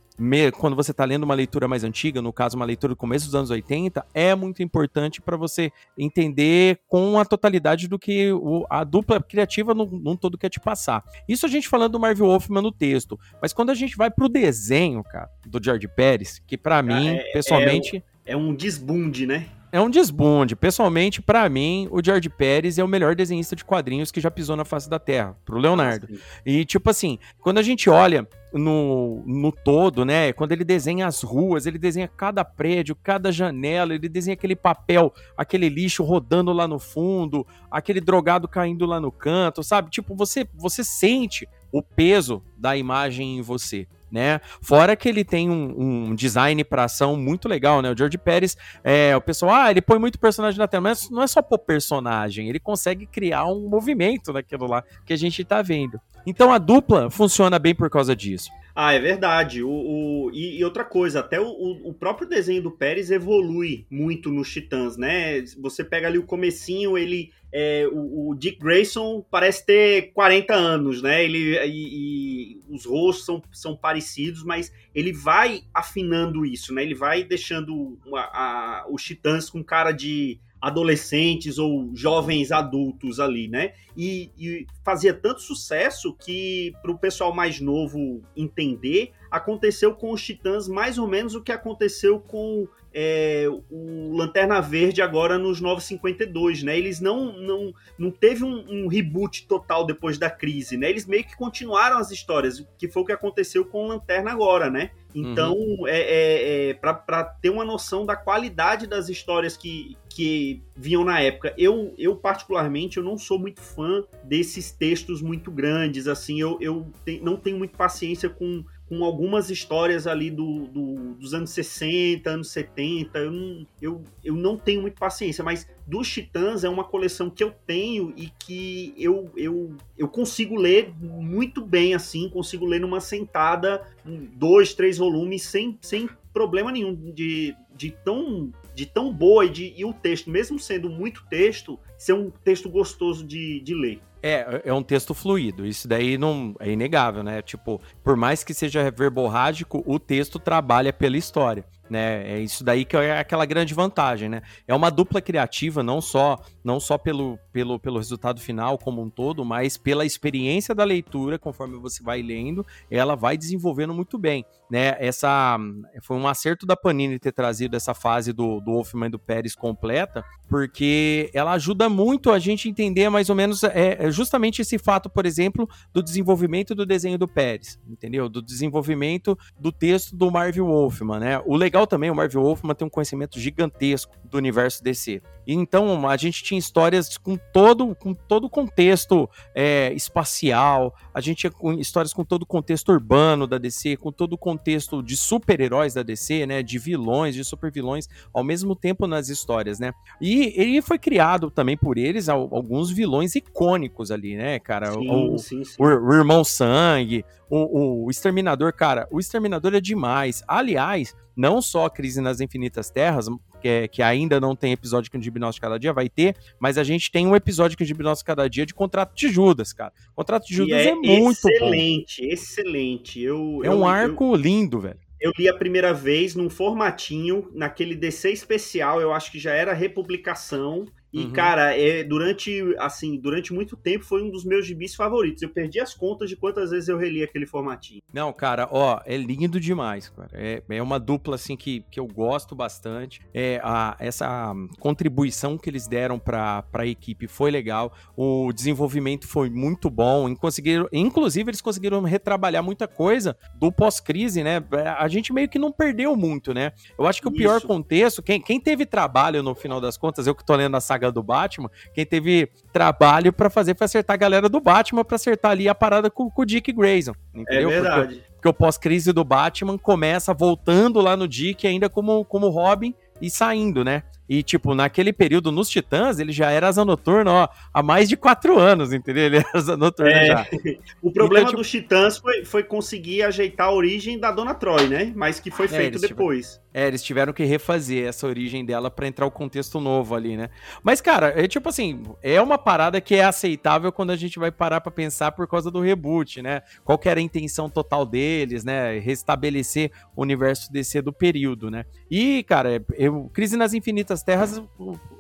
quando 0.56 0.75
você 0.75 0.91
está 0.91 1.05
lendo 1.05 1.23
uma 1.23 1.35
leitura 1.35 1.69
mais 1.69 1.85
antiga, 1.85 2.20
no 2.20 2.32
caso, 2.32 2.56
uma 2.56 2.65
leitura 2.65 2.93
do 2.93 2.97
começo 2.97 3.26
dos 3.26 3.35
anos 3.35 3.50
80, 3.50 4.05
é 4.12 4.35
muito 4.35 4.62
importante 4.62 5.20
para 5.20 5.37
você 5.37 5.70
entender 5.97 6.81
com 6.88 7.19
a 7.19 7.25
totalidade 7.25 7.88
do 7.88 7.99
que 7.99 8.32
o, 8.32 8.67
a 8.69 8.85
dupla 8.85 9.23
criativa 9.23 9.75
num, 9.75 10.17
todo 10.17 10.37
quer 10.37 10.49
te 10.49 10.61
passar. 10.61 11.05
Isso 11.29 11.47
a 11.47 11.49
gente 11.49 11.69
falando 11.69 11.93
do 11.93 12.00
Marvel 12.00 12.26
Wolfman 12.26 12.62
no 12.62 12.73
texto, 12.73 13.19
mas 13.41 13.53
quando 13.53 13.70
a 13.70 13.75
gente 13.75 13.97
vai 13.97 14.11
pro 14.11 14.29
desenho, 14.29 15.03
cara, 15.05 15.29
do 15.47 15.62
George 15.62 15.87
Pérez, 15.88 16.43
que 16.47 16.56
para 16.56 16.82
mim, 16.82 17.09
é, 17.09 17.32
pessoalmente. 17.32 18.03
É, 18.25 18.32
é 18.32 18.37
um 18.37 18.55
desbunde, 18.55 19.26
né? 19.26 19.47
É 19.70 19.81
um 19.81 19.91
desbunde. 19.91 20.56
Pessoalmente, 20.56 21.20
para 21.20 21.49
mim, 21.49 21.88
o 21.91 22.03
George 22.03 22.29
Pérez 22.29 22.79
é 22.79 22.85
o 22.85 22.88
melhor 22.88 23.15
desenhista 23.15 23.55
de 23.55 23.65
quadrinhos 23.65 24.11
que 24.11 24.20
já 24.20 24.31
pisou 24.31 24.56
na 24.56 24.65
face 24.65 24.88
da 24.88 24.99
Terra, 24.99 25.37
pro 25.44 25.59
Leonardo. 25.59 26.09
e, 26.44 26.65
tipo 26.65 26.88
assim, 26.88 27.19
quando 27.41 27.59
a 27.59 27.62
gente 27.62 27.91
olha 27.91 28.26
no, 28.53 29.23
no 29.26 29.53
todo, 29.53 30.05
né? 30.05 30.32
Quando 30.32 30.53
ele 30.53 30.65
desenha 30.65 31.06
as 31.06 31.23
ruas, 31.23 31.67
ele 31.67 31.79
desenha 31.79 32.09
cada 32.09 32.44
prédio, 32.44 32.97
cada 32.97 33.31
janela, 33.31 33.94
ele 33.94 34.09
desenha 34.09 34.35
aquele 34.35 34.56
papel, 34.56 35.12
aquele 35.37 35.69
lixo 35.69 36.03
rodando 36.03 36.53
lá 36.53 36.67
no 36.67 36.79
fundo, 36.79 37.47
aquele 37.71 38.00
drogado 38.00 38.49
caindo 38.49 38.87
lá 38.87 39.00
no 39.00 39.12
canto, 39.12 39.62
sabe? 39.62 39.91
Tipo, 39.91 40.14
você, 40.14 40.49
você 40.55 40.82
sente 40.82 41.47
o 41.71 41.82
peso 41.82 42.43
da 42.56 42.76
imagem 42.76 43.38
em 43.38 43.43
você 43.43 43.87
né? 44.11 44.41
Fora 44.61 44.97
que 44.97 45.09
ele 45.09 45.25
tem 45.25 45.50
um, 45.50 46.09
um 46.11 46.15
design 46.15 46.62
para 46.65 46.85
ação 46.85 47.17
muito 47.17 47.49
legal, 47.49 47.83
né? 47.83 47.91
O 47.91 47.97
George 47.97 48.19
Pérez, 48.19 48.57
é, 48.83 49.17
o 49.17 49.21
pessoal, 49.21 49.55
ah, 49.55 49.71
ele 49.71 49.81
põe 49.81 49.99
muito 49.99 50.19
personagem 50.19 50.59
na 50.59 50.69
tela, 50.69 50.83
mas 50.83 51.11
não 51.11 51.23
é 51.23 51.27
só 51.27 51.43
pôr 51.43 51.59
personagem, 51.59 52.49
ele 52.49 52.61
consegue 52.61 53.07
criar 53.07 53.47
um 53.47 53.69
movimento 53.69 54.33
naquilo 54.33 54.67
lá 54.67 54.83
que 55.05 55.12
a 55.12 55.17
gente 55.17 55.45
tá 55.45 55.62
vendo. 55.62 56.00
Então 56.27 56.53
a 56.53 56.59
dupla 56.59 57.11
funciona 57.11 57.59
bem 57.59 57.75
por 57.75 57.88
causa 57.88 58.15
disso. 58.15 58.50
Ah, 58.80 58.92
é 58.92 59.00
verdade. 59.00 59.61
O, 59.61 59.68
o 59.68 60.30
e, 60.32 60.61
e, 60.61 60.64
outra 60.64 60.85
coisa, 60.85 61.18
até 61.18 61.40
o, 61.40 61.49
o, 61.49 61.92
próprio 61.92 62.28
desenho 62.28 62.62
do 62.62 62.70
Pérez 62.70 63.11
evolui 63.11 63.85
muito 63.90 64.30
nos 64.30 64.52
Titãs, 64.52 64.97
né? 64.97 65.42
Você 65.58 65.82
pega 65.82 66.06
ali 66.06 66.16
o 66.16 66.23
comecinho, 66.23 66.97
ele 66.97 67.32
é, 67.52 67.88
o, 67.90 68.28
o, 68.28 68.35
Dick 68.37 68.61
Grayson 68.61 69.26
parece 69.28 69.66
ter 69.66 70.12
40 70.12 70.54
anos, 70.54 71.02
né? 71.02 71.25
Ele, 71.25 71.58
e, 71.66 72.52
e, 72.52 72.61
os 72.68 72.85
rostos 72.85 73.26
são, 73.26 73.42
são 73.50 73.76
parecidos, 73.76 74.44
mas 74.44 74.73
ele 74.94 75.12
vai 75.12 75.62
afinando 75.75 76.47
isso, 76.47 76.73
né? 76.73 76.85
Ele 76.85 76.94
vai 76.94 77.25
deixando 77.25 77.99
a, 78.14 78.20
a, 78.20 78.87
os 78.88 79.02
titãs 79.02 79.50
com 79.50 79.61
cara 79.64 79.90
de 79.90 80.38
adolescentes 80.61 81.59
ou 81.59 81.91
jovens 81.95 82.50
adultos 82.50 83.21
ali, 83.21 83.49
né? 83.49 83.73
E, 83.97 84.31
e 84.38 84.67
fazia 84.85 85.15
tanto 85.15 85.41
sucesso 85.41 86.15
que, 86.15 86.73
para 86.83 86.91
o 86.91 86.99
pessoal 86.99 87.35
mais 87.35 87.61
novo 87.61 88.23
entender, 88.37 89.12
aconteceu 89.31 89.95
com 89.95 90.12
os 90.12 90.25
titãs 90.25 90.69
mais 90.69 90.99
ou 90.99 91.07
menos 91.07 91.35
o 91.35 91.43
que 91.43 91.53
aconteceu 91.53 92.19
com 92.21 92.67
é, 92.93 93.47
o 93.71 94.17
Lanterna 94.17 94.61
Verde 94.61 95.03
agora 95.03 95.38
nos 95.38 95.61
952, 95.61 96.62
né? 96.62 96.77
Eles 96.77 97.00
não 97.00 97.33
não, 97.38 97.73
não 97.99 98.11
teve 98.11 98.43
um, 98.43 98.65
um, 98.69 98.88
reboot 98.88 99.47
total 99.47 99.85
depois 99.85 100.19
da 100.19 100.31
crise, 100.31 100.77
né? 100.77 100.88
Eles 100.88 101.07
meio 101.07 101.25
que 101.25 101.37
continuaram 101.37 101.99
as 101.99 102.11
histórias, 102.11 102.67
que 102.79 102.88
foi 102.88 103.03
o 103.03 103.07
que 103.07 103.12
aconteceu 103.12 103.65
com 103.65 103.85
o 103.85 103.88
Lanterna 103.88 104.33
agora, 104.33 104.71
né? 104.71 104.91
Então, 105.15 105.53
uhum. 105.55 105.87
é, 105.87 106.00
é, 106.00 106.69
é 106.71 106.75
para 106.75 107.25
ter 107.25 107.50
uma 107.50 107.65
noção 107.65 108.05
da 108.05 108.17
qualidade 108.17 108.87
das 108.87 109.09
histórias 109.09 109.57
que, 109.57 109.97
que 110.19 110.61
vinham 110.77 111.05
na 111.05 111.21
época. 111.21 111.55
Eu, 111.57 111.95
eu, 111.97 112.17
particularmente, 112.17 112.97
eu 112.97 113.05
não 113.05 113.17
sou 113.17 113.39
muito 113.39 113.61
fã 113.61 114.03
desses 114.25 114.73
textos 114.73 115.23
muito 115.23 115.49
grandes, 115.49 116.09
assim, 116.09 116.41
eu, 116.41 116.59
eu 116.61 116.91
te, 117.05 117.21
não 117.21 117.37
tenho 117.37 117.57
muito 117.57 117.77
paciência 117.77 118.29
com 118.29 118.65
com 118.89 119.05
algumas 119.05 119.51
histórias 119.51 120.07
ali 120.07 120.31
do, 120.31 120.67
do, 120.69 120.95
dos 121.17 121.35
anos 121.35 121.51
60, 121.51 122.31
anos 122.31 122.51
70. 122.51 123.19
Eu 123.19 123.31
não, 123.31 123.67
eu, 123.83 124.05
eu 124.25 124.35
não 124.35 124.57
tenho 124.57 124.81
muita 124.81 124.99
paciência, 124.99 125.45
mas 125.45 125.69
dos 125.87 126.09
Titãs 126.09 126.65
é 126.65 126.71
uma 126.71 126.85
coleção 126.85 127.29
que 127.29 127.45
eu 127.45 127.53
tenho 127.67 128.15
e 128.17 128.31
que 128.39 128.95
eu, 128.97 129.31
eu, 129.37 129.77
eu 129.99 130.09
consigo 130.09 130.57
ler 130.57 130.91
muito 130.99 131.61
bem, 131.61 131.93
assim, 131.93 132.31
consigo 132.31 132.65
ler 132.65 132.81
numa 132.81 132.99
sentada, 132.99 133.87
dois, 134.35 134.73
três 134.73 134.97
volumes, 134.97 135.43
sem, 135.43 135.79
sem 135.83 136.09
problema 136.33 136.73
nenhum 136.73 136.95
de, 137.13 137.55
de 137.77 137.91
tão 137.91 138.51
de 138.78 138.87
tão 138.87 139.12
boa 139.12 139.44
e, 139.44 139.50
de, 139.50 139.75
e 139.76 139.85
o 139.85 139.92
texto, 139.92 140.30
mesmo 140.30 140.56
sendo 140.56 140.88
muito 140.88 141.26
texto, 141.28 141.76
ser 141.99 142.12
um 142.12 142.30
texto 142.30 142.68
gostoso 142.68 143.26
de, 143.26 143.61
de 143.61 143.75
ler. 143.75 144.00
É, 144.23 144.62
é 144.66 144.73
um 144.73 144.85
texto 144.85 145.14
fluido. 145.14 145.66
Isso 145.66 145.88
daí 145.88 146.16
não 146.16 146.54
é 146.61 146.70
inegável, 146.70 147.25
né? 147.25 147.42
Tipo, 147.42 147.80
por 148.04 148.16
mais 148.16 148.44
que 148.44 148.54
seja 148.54 148.88
verborrágico, 148.92 149.82
o 149.85 149.99
texto 149.99 150.38
trabalha 150.38 150.92
pela 150.92 151.16
história 151.16 151.64
né? 151.90 152.35
É 152.35 152.38
isso 152.38 152.62
daí 152.62 152.85
que 152.85 152.97
é 152.97 153.18
aquela 153.18 153.44
grande 153.44 153.75
vantagem, 153.75 154.28
né? 154.28 154.42
É 154.66 154.75
uma 154.75 154.90
dupla 154.90 155.20
criativa, 155.20 155.82
não 155.82 156.00
só 156.00 156.38
não 156.69 156.79
só 156.79 156.99
pelo, 156.99 157.39
pelo, 157.51 157.81
pelo 157.81 157.97
resultado 157.97 158.43
final 158.43 158.77
como 158.77 159.01
um 159.01 159.09
todo, 159.09 159.43
mas 159.43 159.79
pela 159.79 160.05
experiência 160.05 160.75
da 160.75 160.85
leitura, 160.85 161.39
conforme 161.39 161.79
você 161.79 162.03
vai 162.03 162.21
lendo, 162.21 162.65
ela 162.91 163.15
vai 163.15 163.39
desenvolvendo 163.39 163.95
muito 163.95 164.19
bem, 164.19 164.45
né? 164.71 164.95
Essa 164.99 165.59
foi 166.03 166.19
um 166.19 166.29
acerto 166.29 166.67
da 166.67 166.77
Panini 166.77 167.19
ter 167.19 167.33
trazido 167.33 167.75
essa 167.75 167.95
fase 167.95 168.35
do, 168.35 168.61
do 168.61 168.73
Wolfman 168.73 169.07
e 169.07 169.11
do 169.11 169.19
Pérez 169.19 169.55
completa, 169.55 170.23
porque 170.47 171.31
ela 171.33 171.53
ajuda 171.53 171.89
muito 171.89 172.31
a 172.31 172.39
gente 172.39 172.69
entender 172.69 173.09
mais 173.09 173.31
ou 173.31 173.35
menos 173.35 173.65
é, 173.65 173.97
é 173.99 174.11
justamente 174.11 174.61
esse 174.61 174.77
fato, 174.77 175.09
por 175.09 175.25
exemplo, 175.25 175.67
do 175.91 176.03
desenvolvimento 176.03 176.75
do 176.75 176.85
desenho 176.85 177.17
do 177.17 177.27
Pérez, 177.27 177.81
entendeu? 177.89 178.29
Do 178.29 178.43
desenvolvimento 178.43 179.39
do 179.59 179.73
texto 179.73 180.15
do 180.15 180.31
Marvel 180.31 180.67
Wolfman, 180.67 181.19
né? 181.19 181.43
O 181.47 181.57
legal 181.57 181.87
também, 181.87 182.11
o 182.11 182.15
Marvel 182.15 182.43
Wolfman 182.43 182.75
tem 182.75 182.87
um 182.87 182.91
conhecimento 182.91 183.41
gigantesco 183.41 184.15
do 184.23 184.37
universo 184.37 184.85
DC. 184.85 185.23
Então 185.50 186.07
a 186.07 186.17
gente 186.19 186.45
tinha 186.45 186.59
histórias 186.59 187.17
com 187.17 187.38
todo 187.52 187.95
com 187.95 188.12
todo 188.12 188.45
o 188.45 188.50
contexto 188.50 189.28
é, 189.55 189.90
espacial, 189.95 190.95
a 191.14 191.23
gente 191.23 191.49
tinha 191.49 191.81
histórias 191.81 192.12
com 192.12 192.23
todo 192.23 192.43
o 192.43 192.47
contexto 192.47 192.93
urbano 192.93 193.47
da 193.47 193.57
DC, 193.57 193.97
com 193.97 194.12
todo 194.12 194.35
o 194.35 194.38
contexto 194.38 195.02
de 195.02 195.17
super-heróis 195.17 195.95
da 195.95 196.02
DC, 196.02 196.45
né, 196.45 196.62
de 196.62 196.78
vilões, 196.78 197.35
de 197.35 197.43
super-vilões, 197.45 198.07
ao 198.33 198.45
mesmo 198.45 198.76
tempo 198.76 199.07
nas 199.07 199.31
histórias, 199.31 199.78
né? 199.78 199.93
E 200.21 200.52
ele 200.55 200.83
foi 200.83 200.99
criado 200.99 201.50
também 201.50 201.78
por 201.78 201.97
eles 201.97 202.28
alguns 202.28 202.90
vilões 202.90 203.35
icônicos 203.35 204.11
ali, 204.11 204.37
né, 204.37 204.59
cara? 204.59 204.93
Sim, 204.93 205.11
o, 205.11 205.38
sim, 205.38 205.64
sim. 205.64 205.76
O, 205.78 205.85
o, 205.85 206.12
Irmão 206.12 206.45
Sangue, 206.45 207.25
o, 207.49 208.05
o 208.05 208.11
Exterminador, 208.11 208.73
cara, 208.75 209.09
o 209.11 209.19
Exterminador 209.19 209.75
é 209.75 209.81
demais. 209.81 210.43
Aliás, 210.47 211.17
não 211.38 211.62
só 211.62 211.87
a 211.87 211.90
Crise 211.90 212.21
nas 212.21 212.40
Infinitas 212.40 212.90
Terras, 212.90 213.28
que, 213.61 213.68
é, 213.68 213.87
que 213.87 214.02
ainda 214.02 214.40
não 214.40 214.57
tem 214.57 214.73
episódio 214.73 215.09
com 215.09 215.16
o 215.16 215.23
Hipnose 215.23 215.61
Cada 215.61 215.78
Dia, 215.78 215.92
vai 215.92 216.09
ter, 216.09 216.35
mas 216.59 216.76
a 216.76 216.83
gente 216.83 217.12
tem 217.12 217.28
um 217.28 217.37
episódio 217.37 217.78
com 217.78 217.85
o 217.85 217.87
Hipnose 217.87 218.25
Cada 218.25 218.49
Dia 218.49 218.66
de 218.66 218.75
Contrato 218.75 219.14
de 219.14 219.28
Judas, 219.28 219.73
cara. 219.73 219.92
Contrato 220.16 220.49
de 220.49 220.54
Judas 220.54 220.85
é, 220.85 220.88
é, 220.88 220.95
muito 220.97 221.49
excelente, 221.49 222.23
bom. 222.23 222.33
excelente. 222.33 223.23
Eu, 223.23 223.61
é 223.62 223.68
eu, 223.68 223.73
um 223.73 223.87
arco 223.87 224.35
eu, 224.35 224.35
lindo, 224.35 224.80
velho. 224.80 224.99
Eu 225.21 225.30
li 225.38 225.49
a 225.49 225.54
primeira 225.54 225.95
vez 225.95 226.35
num 226.35 226.50
formatinho, 226.50 227.49
naquele 227.54 227.95
DC 227.95 228.33
especial, 228.33 229.00
eu 229.00 229.12
acho 229.12 229.30
que 229.30 229.38
já 229.38 229.52
era 229.52 229.73
republicação. 229.73 230.87
E, 231.12 231.25
uhum. 231.25 231.33
cara, 231.33 231.77
é, 231.77 232.05
durante, 232.05 232.62
assim, 232.79 233.19
durante 233.19 233.53
muito 233.53 233.77
tempo 233.77 234.05
foi 234.05 234.23
um 234.23 234.31
dos 234.31 234.45
meus 234.45 234.67
gibis 234.67 234.95
favoritos. 234.95 235.43
Eu 235.43 235.49
perdi 235.49 235.81
as 235.81 235.95
contas 235.95 236.29
de 236.29 236.37
quantas 236.37 236.71
vezes 236.71 236.88
eu 236.88 236.99
reli 236.99 237.23
aquele 237.23 237.47
formatinho. 237.47 238.03
Não, 238.12 238.33
cara, 238.33 238.69
ó, 238.71 239.00
é 239.07 239.17
lindo 239.17 239.59
demais, 239.59 240.11
cara. 240.11 240.29
É, 240.33 240.62
é 240.69 240.83
uma 240.83 240.99
dupla, 240.99 241.37
assim, 241.37 241.57
que, 241.57 241.85
que 241.91 241.99
eu 241.99 242.07
gosto 242.07 242.55
bastante. 242.55 243.21
É, 243.33 243.61
a, 243.62 243.97
essa 243.99 244.53
contribuição 244.79 245.57
que 245.57 245.71
eles 245.71 245.87
deram 245.87 246.19
pra, 246.19 246.62
pra 246.62 246.87
equipe 246.87 247.27
foi 247.27 247.50
legal. 247.50 247.93
O 248.17 248.53
desenvolvimento 248.53 249.27
foi 249.27 249.49
muito 249.49 249.88
bom. 249.88 250.35
Conseguiram, 250.37 250.88
inclusive, 250.93 251.50
eles 251.50 251.61
conseguiram 251.61 252.03
retrabalhar 252.03 252.62
muita 252.62 252.87
coisa 252.87 253.37
do 253.55 253.73
pós-crise, 253.73 254.43
né? 254.43 254.62
A 254.99 255.09
gente 255.09 255.33
meio 255.33 255.49
que 255.49 255.59
não 255.59 255.73
perdeu 255.73 256.15
muito, 256.17 256.53
né? 256.53 256.73
Eu 256.99 257.07
acho 257.07 257.21
que 257.23 257.29
o 257.29 257.33
pior 257.33 257.61
contexto, 257.62 258.23
quem, 258.23 258.41
quem 258.41 258.61
teve 258.61 258.85
trabalho 258.85 259.43
no 259.43 259.55
final 259.55 259.81
das 259.81 259.97
contas, 259.97 260.27
eu 260.27 260.35
que 260.35 260.45
tô 260.45 260.55
lendo 260.55 260.77
a 260.77 260.81
saga 260.81 260.98
saga 260.99 261.12
do 261.12 261.23
Batman, 261.23 261.71
quem 261.95 262.05
teve 262.05 262.50
trabalho 262.73 263.33
para 263.33 263.49
fazer 263.49 263.76
foi 263.76 263.85
acertar 263.85 264.14
a 264.14 264.19
galera 264.19 264.49
do 264.49 264.61
Batman 264.61 265.05
para 265.05 265.14
acertar 265.14 265.52
ali 265.52 265.69
a 265.69 265.75
parada 265.75 266.11
com, 266.11 266.28
com 266.28 266.43
o 266.43 266.45
Dick 266.45 266.73
Grayson. 266.73 267.12
Entendeu? 267.33 267.71
É 267.71 267.81
verdade. 267.81 268.14
Porque, 268.17 268.33
porque 268.33 268.49
o 268.49 268.52
pós-crise 268.52 269.12
do 269.12 269.25
Batman 269.25 269.78
começa 269.78 270.35
voltando 270.35 271.00
lá 271.00 271.17
no 271.17 271.28
Dick 271.28 271.67
ainda 271.67 271.88
como, 271.88 272.25
como 272.25 272.49
Robin 272.49 272.95
e 273.21 273.31
saindo, 273.31 273.85
né? 273.85 274.02
E, 274.28 274.42
tipo, 274.42 274.75
naquele 274.75 275.12
período, 275.12 275.50
nos 275.50 275.70
Titãs, 275.70 276.18
ele 276.18 276.32
já 276.32 276.50
era 276.50 276.68
asa 276.68 276.85
noturna, 276.85 277.32
ó, 277.32 277.49
há 277.73 277.82
mais 277.82 278.08
de 278.08 278.16
quatro 278.16 278.58
anos, 278.58 278.92
entendeu? 278.92 279.25
Ele 279.25 279.37
era 279.38 279.50
asa 279.54 279.76
noturna 279.76 280.12
é, 280.12 280.26
já. 280.26 280.47
O 281.00 281.12
problema 281.12 281.49
então, 281.49 281.50
tipo... 281.50 281.62
dos 281.62 281.70
Titãs 281.70 282.18
foi, 282.18 282.44
foi 282.44 282.62
conseguir 282.62 283.23
ajeitar 283.23 283.68
a 283.68 283.73
origem 283.73 284.18
da 284.18 284.30
Dona 284.30 284.54
Troy, 284.54 284.87
né? 284.88 285.12
Mas 285.14 285.40
que 285.40 285.50
foi 285.50 285.66
é, 285.66 285.68
feito 285.68 285.99
depois. 285.99 286.47
Tiveram... 286.47 286.68
É, 286.75 286.87
eles 286.87 287.02
tiveram 287.02 287.32
que 287.32 287.44
refazer 287.44 288.06
essa 288.06 288.26
origem 288.26 288.64
dela 288.64 288.90
para 288.90 289.06
entrar 289.06 289.26
o 289.26 289.30
contexto 289.30 289.80
novo 289.80 290.14
ali, 290.14 290.37
né? 290.37 290.50
Mas, 290.82 291.00
cara, 291.00 291.32
é 291.35 291.49
tipo 291.49 291.68
assim, 291.68 292.04
é 292.23 292.40
uma 292.40 292.58
parada 292.58 293.00
que 293.00 293.14
é 293.14 293.25
aceitável 293.25 293.90
quando 293.90 294.11
a 294.11 294.16
gente 294.16 294.38
vai 294.38 294.50
parar 294.50 294.80
para 294.80 294.92
pensar 294.92 295.32
por 295.32 295.47
causa 295.49 295.70
do 295.70 295.80
reboot, 295.80 296.42
né? 296.42 296.62
Qual 296.85 296.99
que 296.99 297.08
era 297.08 297.18
a 297.18 297.23
intenção 297.23 297.70
total 297.70 298.04
deles, 298.04 298.64
né? 298.64 298.99
Restabelecer 298.99 299.90
o 300.14 300.23
universo 300.23 300.73
DC 300.73 301.00
do 301.00 301.12
período, 301.12 301.70
né? 301.70 301.85
E, 302.11 302.42
cara, 302.42 302.85
eu, 302.97 303.30
Crise 303.32 303.56
nas 303.56 303.73
Infinitas 303.73 304.18
Terras, 304.23 304.63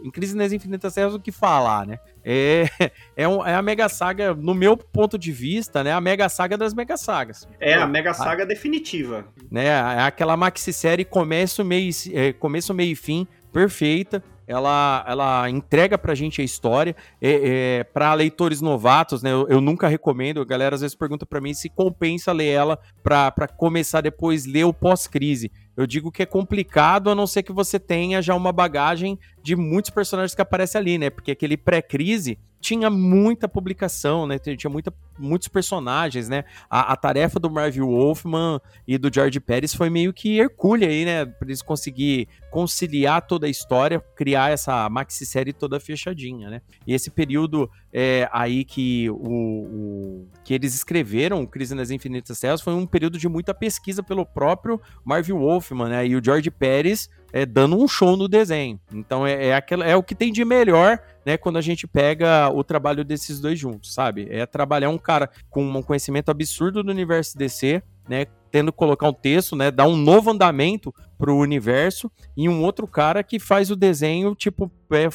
em 0.02 0.10
Crise 0.10 0.36
nas 0.36 0.52
Infinitas 0.52 0.94
Terras, 0.94 1.14
o 1.14 1.20
que 1.20 1.32
falar, 1.32 1.86
né? 1.86 1.98
É, 2.24 2.64
é, 3.16 3.28
um, 3.28 3.44
é 3.46 3.54
a 3.54 3.62
Mega 3.62 3.88
Saga, 3.88 4.34
no 4.34 4.54
meu 4.54 4.76
ponto 4.76 5.18
de 5.18 5.32
vista, 5.32 5.82
né? 5.82 5.92
A 5.92 6.00
Mega 6.00 6.28
Saga 6.28 6.56
das 6.56 6.74
Mega 6.74 6.96
Sagas. 6.96 7.48
É 7.60 7.74
a 7.74 7.86
Mega 7.86 8.12
Saga 8.14 8.42
a, 8.42 8.46
definitiva. 8.46 9.26
Né? 9.50 9.66
É 9.66 10.00
aquela 10.02 10.36
maxi-série 10.36 11.04
começo, 11.04 11.64
meio, 11.64 11.90
é, 12.12 12.32
começo, 12.32 12.74
meio 12.74 12.92
e 12.92 12.96
fim, 12.96 13.26
perfeita 13.52 14.22
ela, 14.48 15.04
ela 15.06 15.50
entrega 15.50 15.98
pra 15.98 16.14
gente 16.14 16.40
a 16.40 16.44
história. 16.44 16.96
É, 17.20 17.80
é 17.80 17.84
para 17.84 18.14
leitores 18.14 18.62
novatos, 18.62 19.22
né? 19.22 19.30
Eu, 19.30 19.46
eu, 19.48 19.60
nunca 19.60 19.86
recomendo. 19.86 20.40
A 20.40 20.44
galera 20.44 20.74
às 20.74 20.80
vezes 20.80 20.96
pergunta 20.96 21.26
para 21.26 21.40
mim 21.40 21.52
se 21.52 21.68
compensa 21.68 22.32
ler 22.32 22.48
ela 22.48 22.78
para 23.02 23.46
começar 23.46 24.00
depois 24.00 24.46
ler 24.46 24.64
o 24.64 24.72
pós-crise. 24.72 25.52
Eu 25.78 25.86
digo 25.86 26.10
que 26.10 26.24
é 26.24 26.26
complicado, 26.26 27.08
a 27.08 27.14
não 27.14 27.24
ser 27.24 27.44
que 27.44 27.52
você 27.52 27.78
tenha 27.78 28.20
já 28.20 28.34
uma 28.34 28.50
bagagem 28.50 29.16
de 29.40 29.54
muitos 29.54 29.92
personagens 29.92 30.34
que 30.34 30.42
aparecem 30.42 30.76
ali, 30.76 30.98
né? 30.98 31.08
Porque 31.08 31.30
aquele 31.30 31.56
pré-crise 31.56 32.36
tinha 32.60 32.90
muita 32.90 33.48
publicação, 33.48 34.26
né? 34.26 34.40
Tinha 34.40 34.68
muita, 34.68 34.92
muitos 35.16 35.46
personagens, 35.46 36.28
né? 36.28 36.44
A, 36.68 36.92
a, 36.92 36.96
tarefa 36.96 37.38
do 37.38 37.48
Marvel 37.48 37.86
Wolfman 37.86 38.60
e 38.88 38.98
do 38.98 39.08
George 39.12 39.38
Pérez 39.38 39.72
foi 39.72 39.88
meio 39.88 40.12
que 40.12 40.40
hercúlea 40.40 40.88
aí, 40.88 41.04
né? 41.04 41.24
Pra 41.24 41.46
eles 41.46 41.62
conseguir 41.62 42.26
conciliar 42.50 43.24
toda 43.24 43.46
a 43.46 43.50
história, 43.50 44.00
criar 44.16 44.50
essa 44.50 44.88
maxi-série 44.90 45.52
toda 45.52 45.78
fechadinha, 45.78 46.50
né? 46.50 46.60
E 46.84 46.92
esse 46.92 47.08
período 47.08 47.70
é, 47.92 48.28
aí 48.32 48.64
que, 48.64 49.08
o, 49.10 49.14
o, 49.14 50.28
que 50.44 50.52
eles 50.54 50.74
escreveram, 50.74 51.46
Crise 51.46 51.74
nas 51.74 51.90
Infinitas 51.90 52.38
Terras, 52.40 52.60
foi 52.60 52.74
um 52.74 52.86
período 52.86 53.18
de 53.18 53.28
muita 53.28 53.54
pesquisa 53.54 54.02
pelo 54.02 54.26
próprio 54.26 54.80
Marvel 55.04 55.38
Wolfman, 55.38 55.88
né? 55.88 56.06
E 56.06 56.16
o 56.16 56.24
George 56.24 56.50
Pérez 56.50 57.08
é, 57.32 57.44
dando 57.44 57.78
um 57.78 57.86
show 57.86 58.16
no 58.16 58.28
desenho. 58.28 58.80
Então 58.92 59.26
é, 59.26 59.48
é, 59.48 59.54
aquela, 59.54 59.84
é 59.84 59.96
o 59.96 60.02
que 60.02 60.14
tem 60.14 60.32
de 60.32 60.44
melhor, 60.44 60.98
né, 61.24 61.36
quando 61.36 61.58
a 61.58 61.60
gente 61.60 61.86
pega 61.86 62.48
o 62.50 62.64
trabalho 62.64 63.04
desses 63.04 63.40
dois 63.40 63.58
juntos, 63.58 63.92
sabe? 63.92 64.26
É 64.30 64.44
trabalhar 64.46 64.90
um 64.90 64.98
cara 64.98 65.30
com 65.50 65.64
um 65.64 65.82
conhecimento 65.82 66.30
absurdo 66.30 66.82
do 66.82 66.90
universo 66.90 67.36
DC, 67.36 67.82
né, 68.08 68.26
tendo 68.50 68.72
que 68.72 68.78
colocar 68.78 69.08
um 69.08 69.12
texto, 69.12 69.54
né, 69.54 69.70
dar 69.70 69.86
um 69.86 69.96
novo 69.96 70.30
andamento 70.30 70.94
pro 71.18 71.36
universo 71.36 72.10
e 72.36 72.48
um 72.48 72.62
outro 72.62 72.86
cara 72.86 73.22
que 73.22 73.38
faz 73.38 73.70
o 73.70 73.76
desenho, 73.76 74.34
tipo, 74.34 74.70
é, 74.90 75.08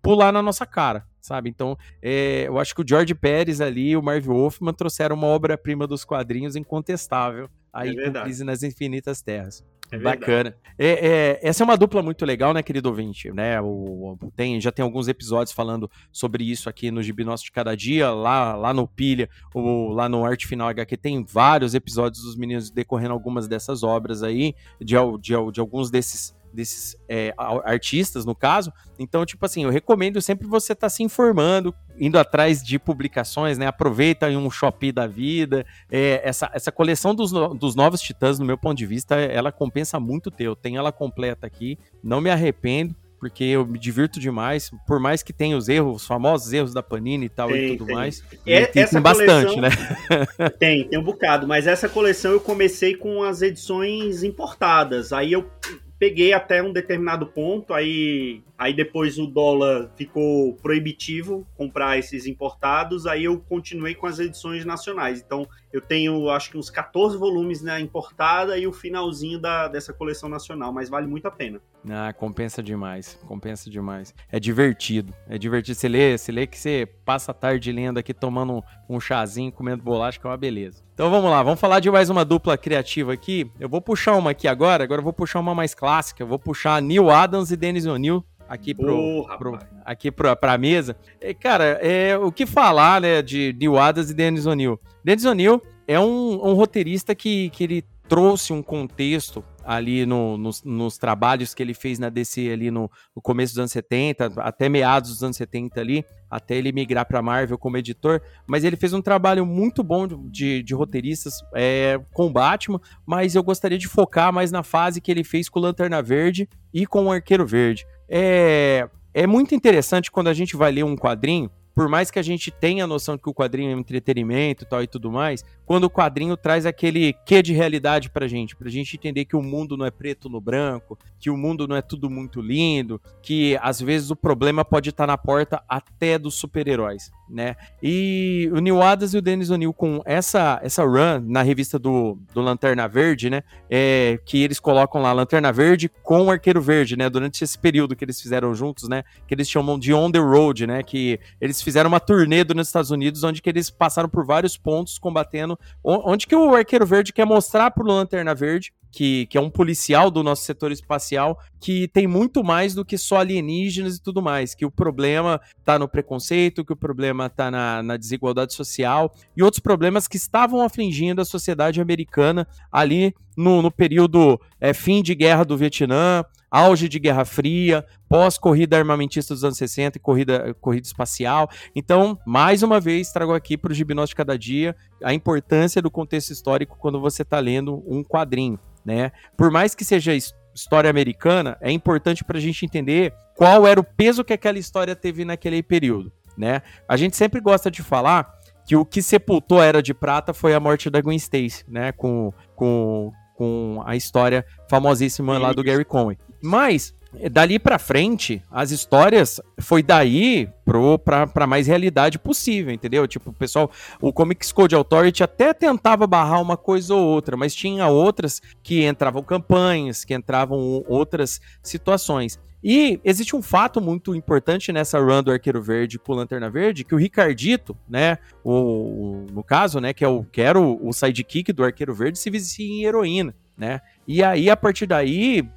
pular 0.00 0.32
na 0.32 0.42
nossa 0.42 0.64
cara, 0.64 1.04
sabe? 1.26 1.50
Então, 1.50 1.76
é, 2.02 2.44
eu 2.46 2.58
acho 2.58 2.74
que 2.74 2.80
o 2.80 2.84
George 2.86 3.14
Pérez 3.14 3.60
ali 3.60 3.90
e 3.90 3.96
o 3.96 4.02
Marvel 4.02 4.34
Wolfman 4.34 4.72
trouxeram 4.72 5.16
uma 5.16 5.26
obra-prima 5.26 5.86
dos 5.86 6.04
quadrinhos 6.04 6.56
incontestável 6.56 7.48
aí 7.72 7.98
é 7.98 8.10
com 8.10 8.22
Crise 8.22 8.44
nas 8.44 8.62
Infinitas 8.62 9.20
Terras. 9.20 9.64
É 9.90 9.98
Bacana. 9.98 10.56
É, 10.76 10.88
é, 10.88 11.48
essa 11.48 11.62
é 11.62 11.64
uma 11.64 11.76
dupla 11.76 12.02
muito 12.02 12.24
legal, 12.24 12.52
né, 12.52 12.62
querido 12.62 12.88
ouvinte? 12.88 13.30
Né? 13.30 13.60
O, 13.60 14.18
tem, 14.34 14.60
já 14.60 14.72
tem 14.72 14.82
alguns 14.82 15.06
episódios 15.06 15.54
falando 15.54 15.88
sobre 16.10 16.42
isso 16.44 16.68
aqui 16.68 16.90
no 16.90 17.02
Gibi 17.02 17.24
Nosso 17.24 17.44
de 17.44 17.52
Cada 17.52 17.76
Dia, 17.76 18.10
lá, 18.10 18.56
lá 18.56 18.74
no 18.74 18.88
Pilha, 18.88 19.28
ou 19.54 19.90
lá 19.90 20.08
no 20.08 20.24
Arte 20.24 20.46
Final 20.46 20.68
HQ, 20.68 20.96
tem 20.96 21.24
vários 21.24 21.74
episódios 21.74 22.24
dos 22.24 22.36
meninos 22.36 22.70
decorrendo 22.70 23.12
algumas 23.12 23.46
dessas 23.46 23.84
obras 23.84 24.22
aí, 24.24 24.54
de, 24.80 24.96
de, 25.20 25.52
de 25.52 25.60
alguns 25.60 25.88
desses 25.88 26.34
desses 26.56 26.96
é, 27.08 27.32
artistas, 27.36 28.24
no 28.24 28.34
caso. 28.34 28.72
Então, 28.98 29.24
tipo 29.24 29.44
assim, 29.44 29.64
eu 29.64 29.70
recomendo 29.70 30.20
sempre 30.20 30.48
você 30.48 30.72
estar 30.72 30.86
tá 30.86 30.90
se 30.90 31.02
informando, 31.02 31.74
indo 31.98 32.18
atrás 32.18 32.62
de 32.62 32.78
publicações, 32.78 33.58
né? 33.58 33.66
Aproveita 33.66 34.30
em 34.30 34.36
um 34.36 34.50
Shopee 34.50 34.90
da 34.90 35.06
vida. 35.06 35.64
É, 35.90 36.20
essa, 36.24 36.50
essa 36.52 36.72
coleção 36.72 37.14
dos, 37.14 37.30
dos 37.30 37.76
novos 37.76 38.00
titãs, 38.00 38.38
no 38.38 38.44
meu 38.44 38.58
ponto 38.58 38.76
de 38.76 38.86
vista, 38.86 39.14
ela 39.14 39.52
compensa 39.52 40.00
muito 40.00 40.30
ter. 40.30 40.44
Eu 40.44 40.56
tenho 40.56 40.78
ela 40.78 40.90
completa 40.90 41.46
aqui, 41.46 41.78
não 42.02 42.20
me 42.20 42.30
arrependo 42.30 42.96
porque 43.18 43.44
eu 43.44 43.66
me 43.66 43.78
divirto 43.78 44.20
demais, 44.20 44.70
por 44.86 45.00
mais 45.00 45.22
que 45.22 45.32
tenha 45.32 45.56
os 45.56 45.68
erros, 45.68 46.02
os 46.02 46.06
famosos 46.06 46.52
erros 46.52 46.72
da 46.72 46.82
Panini 46.82 47.26
e 47.26 47.28
tal 47.28 47.48
tem, 47.48 47.64
e 47.64 47.76
tudo 47.76 47.86
tem. 47.86 47.94
mais. 47.94 48.22
É, 48.46 48.66
tem, 48.66 48.82
essa 48.82 48.92
tem 48.92 49.02
bastante, 49.02 49.60
né? 49.60 49.68
tem, 50.58 50.88
tem 50.88 50.98
um 50.98 51.02
bocado, 51.02 51.46
mas 51.46 51.66
essa 51.66 51.88
coleção 51.88 52.32
eu 52.32 52.40
comecei 52.40 52.94
com 52.94 53.22
as 53.22 53.42
edições 53.42 54.22
importadas. 54.22 55.12
Aí 55.12 55.32
eu 55.32 55.50
peguei 55.98 56.32
até 56.32 56.62
um 56.62 56.72
determinado 56.72 57.26
ponto, 57.26 57.72
aí, 57.72 58.42
aí 58.58 58.74
depois 58.74 59.18
o 59.18 59.26
dólar 59.26 59.90
ficou 59.96 60.54
proibitivo 60.54 61.46
comprar 61.56 61.98
esses 61.98 62.26
importados, 62.26 63.06
aí 63.06 63.24
eu 63.24 63.38
continuei 63.38 63.94
com 63.94 64.06
as 64.06 64.18
edições 64.18 64.64
nacionais. 64.64 65.22
Então 65.24 65.48
eu 65.76 65.82
tenho 65.82 66.30
acho 66.30 66.50
que 66.50 66.56
uns 66.56 66.70
14 66.70 67.18
volumes 67.18 67.60
na 67.60 67.78
importada 67.78 68.56
e 68.56 68.66
o 68.66 68.72
finalzinho 68.72 69.38
da, 69.38 69.68
dessa 69.68 69.92
coleção 69.92 70.26
nacional, 70.26 70.72
mas 70.72 70.88
vale 70.88 71.06
muito 71.06 71.28
a 71.28 71.30
pena. 71.30 71.60
Ah, 71.88 72.12
compensa 72.14 72.62
demais, 72.62 73.18
compensa 73.26 73.68
demais. 73.68 74.14
É 74.32 74.40
divertido, 74.40 75.12
é 75.28 75.36
divertido. 75.36 75.76
Você 75.76 75.86
lê, 75.86 76.16
você 76.16 76.32
lê 76.32 76.46
que 76.46 76.58
você 76.58 76.88
passa 77.04 77.30
a 77.30 77.34
tarde 77.34 77.70
lendo 77.70 77.98
aqui, 77.98 78.14
tomando 78.14 78.54
um, 78.54 78.96
um 78.96 78.98
chazinho, 78.98 79.52
comendo 79.52 79.82
bolacha, 79.82 80.18
que 80.18 80.26
é 80.26 80.30
uma 80.30 80.36
beleza. 80.36 80.82
Então 80.94 81.10
vamos 81.10 81.30
lá, 81.30 81.42
vamos 81.42 81.60
falar 81.60 81.78
de 81.78 81.90
mais 81.90 82.08
uma 82.08 82.24
dupla 82.24 82.56
criativa 82.56 83.12
aqui. 83.12 83.50
Eu 83.60 83.68
vou 83.68 83.82
puxar 83.82 84.16
uma 84.16 84.30
aqui 84.30 84.48
agora, 84.48 84.82
agora 84.82 85.00
eu 85.00 85.04
vou 85.04 85.12
puxar 85.12 85.40
uma 85.40 85.54
mais 85.54 85.74
clássica. 85.74 86.22
Eu 86.22 86.26
vou 86.26 86.38
puxar 86.38 86.80
Neil 86.80 87.10
Adams 87.10 87.50
e 87.50 87.56
Dennis 87.56 87.84
O'Neill 87.84 88.24
aqui 88.48 88.74
pro, 88.74 89.20
oh, 89.20 89.38
pro 89.38 89.58
aqui 89.84 90.10
pra, 90.10 90.36
pra 90.36 90.58
mesa. 90.58 90.96
E, 91.20 91.34
cara, 91.34 91.78
é, 91.82 92.16
o 92.16 92.30
que 92.30 92.46
falar, 92.46 93.00
né, 93.00 93.22
de 93.22 93.54
Neil 93.58 93.78
Adams 93.78 94.10
e 94.10 94.14
Dennis 94.14 94.46
O'Neill? 94.46 94.80
Dennis 95.04 95.24
O'Neill 95.24 95.62
é 95.86 95.98
um, 96.00 96.46
um 96.46 96.54
roteirista 96.54 97.14
que, 97.14 97.50
que 97.50 97.64
ele 97.64 97.84
trouxe 98.08 98.52
um 98.52 98.62
contexto 98.62 99.44
ali 99.64 100.06
no, 100.06 100.38
nos, 100.38 100.62
nos, 100.62 100.96
trabalhos 100.96 101.52
que 101.52 101.60
ele 101.60 101.74
fez 101.74 101.98
na 101.98 102.08
DC 102.08 102.52
ali 102.52 102.70
no, 102.70 102.88
no, 103.14 103.20
começo 103.20 103.52
dos 103.52 103.58
anos 103.58 103.72
70, 103.72 104.32
até 104.36 104.68
meados 104.68 105.10
dos 105.10 105.24
anos 105.24 105.36
70 105.36 105.80
ali, 105.80 106.04
até 106.30 106.54
ele 106.54 106.70
migrar 106.70 107.04
para 107.04 107.20
Marvel 107.20 107.58
como 107.58 107.76
editor, 107.76 108.22
mas 108.46 108.62
ele 108.62 108.76
fez 108.76 108.92
um 108.92 109.02
trabalho 109.02 109.44
muito 109.44 109.82
bom 109.82 110.06
de, 110.06 110.62
de 110.62 110.72
roteiristas 110.72 111.34
é, 111.52 112.00
com 112.12 112.32
Batman, 112.32 112.80
mas 113.04 113.34
eu 113.34 113.42
gostaria 113.42 113.76
de 113.76 113.88
focar 113.88 114.32
mais 114.32 114.52
na 114.52 114.62
fase 114.62 115.00
que 115.00 115.10
ele 115.10 115.24
fez 115.24 115.48
com 115.48 115.58
o 115.58 115.62
Lanterna 115.62 116.00
Verde 116.00 116.48
e 116.72 116.86
com 116.86 117.06
o 117.06 117.10
Arqueiro 117.10 117.44
Verde. 117.44 117.84
É, 118.08 118.88
é 119.12 119.26
muito 119.26 119.54
interessante 119.54 120.10
quando 120.10 120.28
a 120.28 120.34
gente 120.34 120.56
vai 120.56 120.70
ler 120.70 120.84
um 120.84 120.96
quadrinho, 120.96 121.50
por 121.76 121.88
mais 121.90 122.10
que 122.10 122.18
a 122.18 122.22
gente 122.22 122.50
tenha 122.50 122.84
a 122.84 122.86
noção 122.86 123.16
de 123.16 123.22
que 123.22 123.28
o 123.28 123.34
quadrinho 123.34 123.70
é 123.70 123.76
um 123.76 123.80
entretenimento 123.80 124.64
e 124.64 124.66
tal 124.66 124.82
e 124.82 124.86
tudo 124.86 125.12
mais, 125.12 125.44
quando 125.66 125.84
o 125.84 125.90
quadrinho 125.90 126.34
traz 126.34 126.64
aquele 126.64 127.12
quê 127.26 127.42
de 127.42 127.52
realidade 127.52 128.08
pra 128.08 128.26
gente, 128.26 128.56
pra 128.56 128.70
gente 128.70 128.96
entender 128.96 129.26
que 129.26 129.36
o 129.36 129.42
mundo 129.42 129.76
não 129.76 129.84
é 129.84 129.90
preto 129.90 130.30
no 130.30 130.40
branco, 130.40 130.98
que 131.18 131.28
o 131.28 131.36
mundo 131.36 131.68
não 131.68 131.76
é 131.76 131.82
tudo 131.82 132.08
muito 132.08 132.40
lindo, 132.40 132.98
que 133.22 133.58
às 133.60 133.78
vezes 133.78 134.10
o 134.10 134.16
problema 134.16 134.64
pode 134.64 134.88
estar 134.88 135.06
na 135.06 135.18
porta 135.18 135.62
até 135.68 136.18
dos 136.18 136.34
super-heróis, 136.36 137.10
né? 137.28 137.56
E 137.82 138.50
o 138.52 138.58
Neil 138.58 138.82
Adams 138.82 139.14
e 139.14 139.18
o 139.18 139.22
Dennis 139.22 139.50
O'Neill 139.50 139.72
com 139.72 140.00
essa 140.04 140.60
essa 140.62 140.84
run 140.84 141.20
na 141.26 141.42
revista 141.42 141.78
do, 141.78 142.18
do 142.32 142.40
Lanterna 142.40 142.86
Verde, 142.88 143.28
né? 143.28 143.42
É, 143.68 144.18
que 144.24 144.42
eles 144.42 144.60
colocam 144.60 145.00
lá 145.02 145.12
Lanterna 145.12 145.52
Verde 145.52 145.90
com 146.02 146.30
Arqueiro 146.30 146.60
Verde, 146.60 146.96
né? 146.96 147.10
Durante 147.10 147.42
esse 147.42 147.58
período 147.58 147.96
que 147.96 148.04
eles 148.04 148.20
fizeram 148.20 148.54
juntos, 148.54 148.88
né? 148.88 149.02
Que 149.26 149.34
eles 149.34 149.48
chamam 149.48 149.78
de 149.78 149.92
On 149.92 150.10
the 150.10 150.18
Road, 150.18 150.66
né? 150.66 150.82
Que 150.82 151.18
eles 151.40 151.60
fizeram 151.62 151.88
uma 151.88 152.00
turnê 152.00 152.44
nos 152.44 152.68
Estados 152.68 152.90
Unidos, 152.90 153.24
onde 153.24 153.42
que 153.42 153.48
eles 153.48 153.70
passaram 153.70 154.08
por 154.08 154.24
vários 154.24 154.56
pontos 154.56 154.98
combatendo. 154.98 155.58
Onde 155.82 156.26
que 156.26 156.36
o 156.36 156.54
Arqueiro 156.54 156.86
Verde 156.86 157.12
quer 157.12 157.24
mostrar 157.24 157.70
pro 157.70 157.86
Lanterna 157.86 158.34
Verde 158.34 158.72
que, 158.96 159.26
que, 159.26 159.36
é 159.36 159.40
um 159.42 159.50
policial 159.50 160.10
do 160.10 160.22
nosso 160.22 160.42
setor 160.42 160.72
espacial, 160.72 161.38
que 161.60 161.86
tem 161.88 162.06
muito 162.06 162.42
mais 162.42 162.74
do 162.74 162.82
que 162.82 162.96
só 162.96 163.18
alienígenas 163.18 163.96
e 163.96 164.02
tudo 164.02 164.22
mais, 164.22 164.54
que 164.54 164.64
o 164.64 164.70
problema 164.70 165.38
está 165.58 165.78
no 165.78 165.86
preconceito, 165.86 166.64
que 166.64 166.72
o 166.72 166.76
problema 166.76 167.26
está 167.26 167.50
na, 167.50 167.82
na, 167.82 167.98
desigualdade 167.98 168.54
social 168.54 169.14
e 169.36 169.42
outros 169.42 169.60
problemas 169.60 170.08
que 170.08 170.16
estavam 170.16 170.62
afligindo 170.62 171.20
a 171.20 171.26
sociedade 171.26 171.78
americana 171.78 172.48
ali 172.72 173.14
no, 173.36 173.60
no 173.60 173.70
período 173.70 174.40
é, 174.60 174.72
fim 174.72 175.02
de 175.02 175.14
guerra 175.14 175.44
do 175.44 175.56
Vietnã, 175.56 176.24
auge 176.50 176.88
de 176.88 176.98
Guerra 176.98 177.24
Fria, 177.24 177.84
pós-corrida 178.08 178.78
armamentista 178.78 179.34
dos 179.34 179.44
anos 179.44 179.58
60 179.58 179.98
e 179.98 180.00
corrida, 180.00 180.54
corrida 180.60 180.86
espacial. 180.86 181.50
Então, 181.74 182.18
mais 182.24 182.62
uma 182.62 182.80
vez, 182.80 183.12
trago 183.12 183.34
aqui 183.34 183.56
para 183.56 183.72
o 183.72 183.74
Gibnóstico 183.74 184.16
de 184.16 184.26
Cada 184.26 184.38
Dia 184.38 184.74
a 185.02 185.12
importância 185.12 185.82
do 185.82 185.90
contexto 185.90 186.30
histórico 186.30 186.78
quando 186.78 187.00
você 187.00 187.22
está 187.22 187.38
lendo 187.38 187.84
um 187.86 188.02
quadrinho. 188.02 188.58
Né? 188.84 189.12
Por 189.36 189.50
mais 189.50 189.74
que 189.74 189.84
seja 189.84 190.14
história 190.54 190.88
americana, 190.88 191.58
é 191.60 191.70
importante 191.70 192.24
para 192.24 192.38
a 192.38 192.40
gente 192.40 192.64
entender 192.64 193.12
qual 193.34 193.66
era 193.66 193.78
o 193.78 193.84
peso 193.84 194.24
que 194.24 194.32
aquela 194.32 194.58
história 194.58 194.96
teve 194.96 195.24
naquele 195.24 195.62
período. 195.62 196.10
Né? 196.38 196.62
A 196.88 196.96
gente 196.96 197.16
sempre 197.16 197.40
gosta 197.40 197.70
de 197.70 197.82
falar 197.82 198.36
que 198.66 198.74
o 198.74 198.84
que 198.84 199.00
sepultou 199.00 199.60
a 199.60 199.64
Era 199.64 199.82
de 199.82 199.94
Prata 199.94 200.34
foi 200.34 200.52
a 200.52 200.60
morte 200.60 200.90
da 200.90 201.00
Gwen 201.00 201.16
Stacy, 201.16 201.64
né? 201.68 201.92
Com, 201.92 202.32
com, 202.56 203.12
com 203.36 203.82
a 203.84 203.94
história 203.94 204.44
famosíssima 204.68 205.38
lá 205.38 205.52
do 205.52 205.62
Gary 205.62 205.84
Conway. 205.84 206.18
Mas 206.42 206.94
dali 207.30 207.58
para 207.58 207.78
frente, 207.78 208.42
as 208.50 208.70
histórias 208.70 209.40
foi 209.58 209.82
daí 209.82 210.48
pro, 210.64 210.98
pra, 210.98 211.26
pra 211.26 211.46
mais 211.46 211.66
realidade 211.66 212.18
possível, 212.18 212.72
entendeu? 212.72 213.06
Tipo, 213.06 213.30
o 213.30 213.32
pessoal, 213.32 213.70
o 214.00 214.12
Comics 214.12 214.52
Code 214.52 214.74
Authority 214.74 215.22
até 215.22 215.54
tentava 215.54 216.06
barrar 216.06 216.40
uma 216.40 216.56
coisa 216.56 216.94
ou 216.94 217.06
outra, 217.06 217.36
mas 217.36 217.54
tinha 217.54 217.88
outras 217.88 218.42
que 218.62 218.86
entravam 218.86 219.22
campanhas, 219.22 220.04
que 220.04 220.14
entravam 220.14 220.84
outras 220.86 221.40
situações. 221.62 222.38
E 222.68 223.00
existe 223.04 223.36
um 223.36 223.40
fato 223.40 223.80
muito 223.80 224.12
importante 224.12 224.72
nessa 224.72 224.98
run 224.98 225.22
do 225.22 225.30
Arqueiro 225.30 225.62
Verde 225.62 226.00
com 226.00 226.14
Lanterna 226.14 226.50
Verde, 226.50 226.82
que 226.82 226.96
o 226.96 226.98
Ricardito, 226.98 227.78
né, 227.88 228.18
o, 228.42 228.52
o, 228.52 229.26
no 229.30 229.44
caso, 229.44 229.78
né, 229.78 229.92
que, 229.94 230.04
é 230.04 230.08
o, 230.08 230.24
que 230.24 230.40
era 230.40 230.60
o, 230.60 230.88
o 230.88 230.92
sidekick 230.92 231.52
do 231.52 231.62
Arqueiro 231.62 231.94
Verde, 231.94 232.18
se 232.18 232.28
vicia 232.28 232.66
em 232.66 232.84
heroína, 232.84 233.32
né? 233.56 233.80
E 234.04 234.20
aí, 234.20 234.50
a 234.50 234.56
partir 234.56 234.84
daí, 234.84 235.48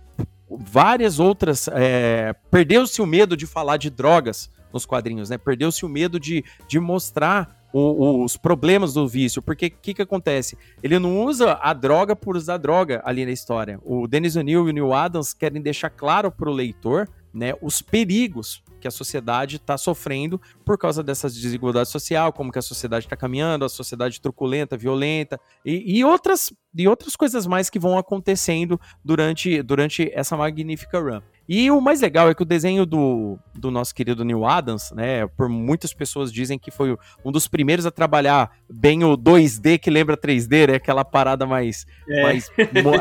várias 0.48 1.20
outras. 1.20 1.68
É, 1.70 2.36
Perdeu-se 2.52 3.02
o 3.02 3.08
medo 3.08 3.36
de 3.36 3.48
falar 3.48 3.78
de 3.78 3.90
drogas 3.90 4.52
nos 4.72 4.86
quadrinhos, 4.86 5.32
né? 5.32 5.38
Perdeu-se 5.40 5.84
o 5.84 5.90
medo 5.90 6.20
de, 6.20 6.46
de 6.68 6.80
mostrar 6.80 7.59
o, 7.72 8.24
os 8.24 8.38
problemas 8.38 8.94
do 8.94 9.08
vício, 9.08 9.42
porque 9.42 9.68
o 9.68 9.72
que, 9.72 9.94
que 9.94 10.02
acontece? 10.02 10.58
Ele 10.82 10.98
não 11.00 11.24
usa 11.24 11.60
a 11.62 11.74
droga 11.74 12.16
por 12.16 12.36
usar 12.36 12.58
droga 12.58 13.02
ali 13.06 13.26
na 13.26 13.32
história. 13.32 13.80
O 13.84 14.08
Dennis 14.08 14.36
O'Neill 14.36 14.68
e 14.68 14.70
o 14.70 14.74
Neil 14.74 14.94
Adams 14.94 15.34
querem 15.34 15.62
deixar 15.62 15.90
claro 15.90 16.32
para 16.32 16.50
o 16.50 16.54
leitor 16.54 17.08
né, 17.34 17.54
os 17.62 17.82
perigos 17.82 18.64
que 18.80 18.88
a 18.88 18.92
sociedade 18.92 19.58
está 19.58 19.78
sofrendo 19.78 20.42
por 20.66 20.78
causa 20.78 21.04
dessa 21.04 21.30
desigualdade 21.30 21.90
social, 21.90 22.32
como 22.32 22.52
que 22.52 22.60
a 22.60 22.62
sociedade 22.62 23.06
está 23.06 23.16
caminhando, 23.16 23.66
a 23.66 23.70
sociedade 23.70 24.22
truculenta, 24.22 24.78
violenta 24.78 25.40
e, 25.66 26.00
e, 26.00 26.04
outras, 26.04 26.52
e 26.74 26.88
outras 26.88 27.16
coisas 27.16 27.46
mais 27.46 27.70
que 27.70 27.78
vão 27.78 27.98
acontecendo 27.98 28.80
durante, 29.04 29.62
durante 29.62 30.10
essa 30.14 30.36
magnífica 30.38 31.00
run. 31.00 31.22
E 31.52 31.72
o 31.72 31.82
mais 31.82 32.00
legal 32.00 32.30
é 32.30 32.36
que 32.36 32.44
o 32.44 32.46
desenho 32.46 32.86
do, 32.86 33.40
do 33.56 33.72
nosso 33.72 33.96
querido 33.96 34.24
Neil 34.24 34.46
Adams, 34.46 34.92
né, 34.92 35.26
por 35.26 35.50
muitas 35.50 35.92
pessoas 35.92 36.32
dizem 36.32 36.60
que 36.60 36.70
foi 36.70 36.96
um 37.26 37.32
dos 37.32 37.48
primeiros 37.48 37.88
a 37.88 37.92
trabalhar 37.92 38.52
bem 38.72 39.04
o 39.04 39.18
2D 39.18 39.80
que 39.80 39.90
lembra 39.90 40.16
3D, 40.16 40.68
né, 40.68 40.76
aquela 40.76 41.04
parada 41.04 41.48
mais, 41.48 41.88
é. 42.08 42.22
mais 42.22 42.52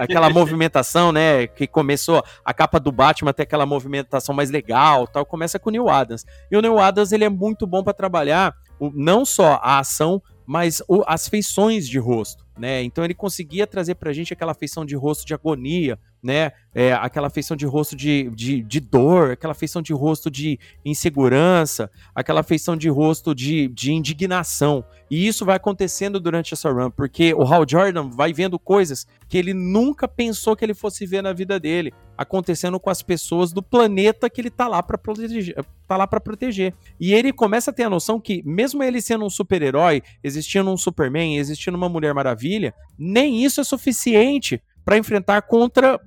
aquela 0.01 0.31
movimentação, 0.31 1.13
né, 1.13 1.47
que 1.47 1.67
começou 1.67 2.25
a 2.43 2.55
capa 2.55 2.81
do 2.81 2.91
Batman 2.91 3.33
até 3.33 3.43
aquela 3.43 3.67
movimentação 3.67 4.35
mais 4.35 4.51
legal, 4.51 5.07
tal, 5.07 5.27
começa 5.27 5.59
com 5.59 5.69
o 5.69 5.73
Neil 5.73 5.91
Adams. 5.91 6.25
E 6.51 6.57
o 6.57 6.63
Neil 6.63 6.79
Adams, 6.79 7.13
ele 7.13 7.25
é 7.25 7.29
muito 7.29 7.67
bom 7.67 7.85
para 7.85 7.93
trabalhar 7.93 8.57
o, 8.81 8.91
não 8.95 9.27
só 9.27 9.61
a 9.63 9.79
ação, 9.79 10.23
mas 10.47 10.83
o, 10.89 11.05
as 11.07 11.29
feições 11.29 11.87
de 11.87 11.99
rosto. 11.99 12.47
Né? 12.59 12.83
Então 12.83 13.05
ele 13.05 13.15
conseguia 13.15 13.67
trazer 13.67 13.97
pra 13.97 14.13
gente 14.13 14.33
aquela 14.33 14.55
feição 14.55 14.87
de 14.87 14.97
rosto 14.97 15.27
de 15.27 15.35
agonia, 15.35 15.99
né? 16.23 16.53
É, 16.75 16.93
aquela 16.93 17.31
feição 17.31 17.57
de 17.57 17.67
rosto 17.67 17.97
de, 17.97 18.31
de, 18.31 18.63
de, 18.63 18.81
dor, 18.81 19.33
aquela 19.33 19.55
feição 19.55 19.83
de 19.83 19.93
rosto 19.93 20.31
de 20.31 20.59
insegurança, 20.85 21.91
aquela 22.15 22.43
feição 22.43 22.77
de 22.77 22.89
rosto 22.89 23.35
de, 23.35 23.69
de 23.69 23.93
indignação. 23.93 24.85
E 25.11 25.27
isso 25.27 25.45
vai 25.45 25.57
acontecendo 25.57 26.21
durante 26.21 26.55
essa 26.55 26.71
run, 26.71 26.91
porque 26.91 27.35
o 27.35 27.43
Hal 27.43 27.65
Jordan 27.69 28.11
vai 28.11 28.33
vendo 28.33 28.59
coisas 28.59 29.07
que 29.29 29.39
ele 29.39 29.55
nunca 29.55 30.07
pensou 30.07 30.55
que 30.55 30.65
ele 30.65 30.75
fosse 30.75 31.07
ver 31.07 31.23
na 31.23 31.33
vida 31.33 31.59
dele, 31.59 31.93
acontecendo 32.17 32.79
com 32.79 32.91
as 32.91 33.03
pessoas 33.03 33.53
do 33.53 33.63
planeta 33.63 34.29
que 34.29 34.41
ele 34.41 34.51
tá 34.51 34.69
lá 34.69 34.83
para 34.83 34.99
proteger, 34.99 35.57
tá 35.87 35.97
lá 35.97 36.07
para 36.07 36.21
proteger. 36.21 36.75
E 37.01 37.13
ele 37.13 37.33
começa 37.33 37.71
a 37.71 37.75
ter 37.75 37.85
a 37.85 37.91
noção 37.91 38.21
que 38.21 38.43
mesmo 38.45 38.83
ele 38.83 39.01
sendo 39.01 39.25
um 39.25 39.31
super-herói, 39.31 40.03
existindo 40.23 40.71
um 40.71 40.77
Superman, 40.77 41.39
existindo 41.39 41.77
uma 41.77 41.89
Mulher 41.89 42.13
Maravilha, 42.15 42.75
nem 42.99 43.43
isso 43.45 43.61
é 43.61 43.65
suficiente 43.65 44.63
para 44.85 44.97
enfrentar 44.97 45.43
contra, 45.43 46.01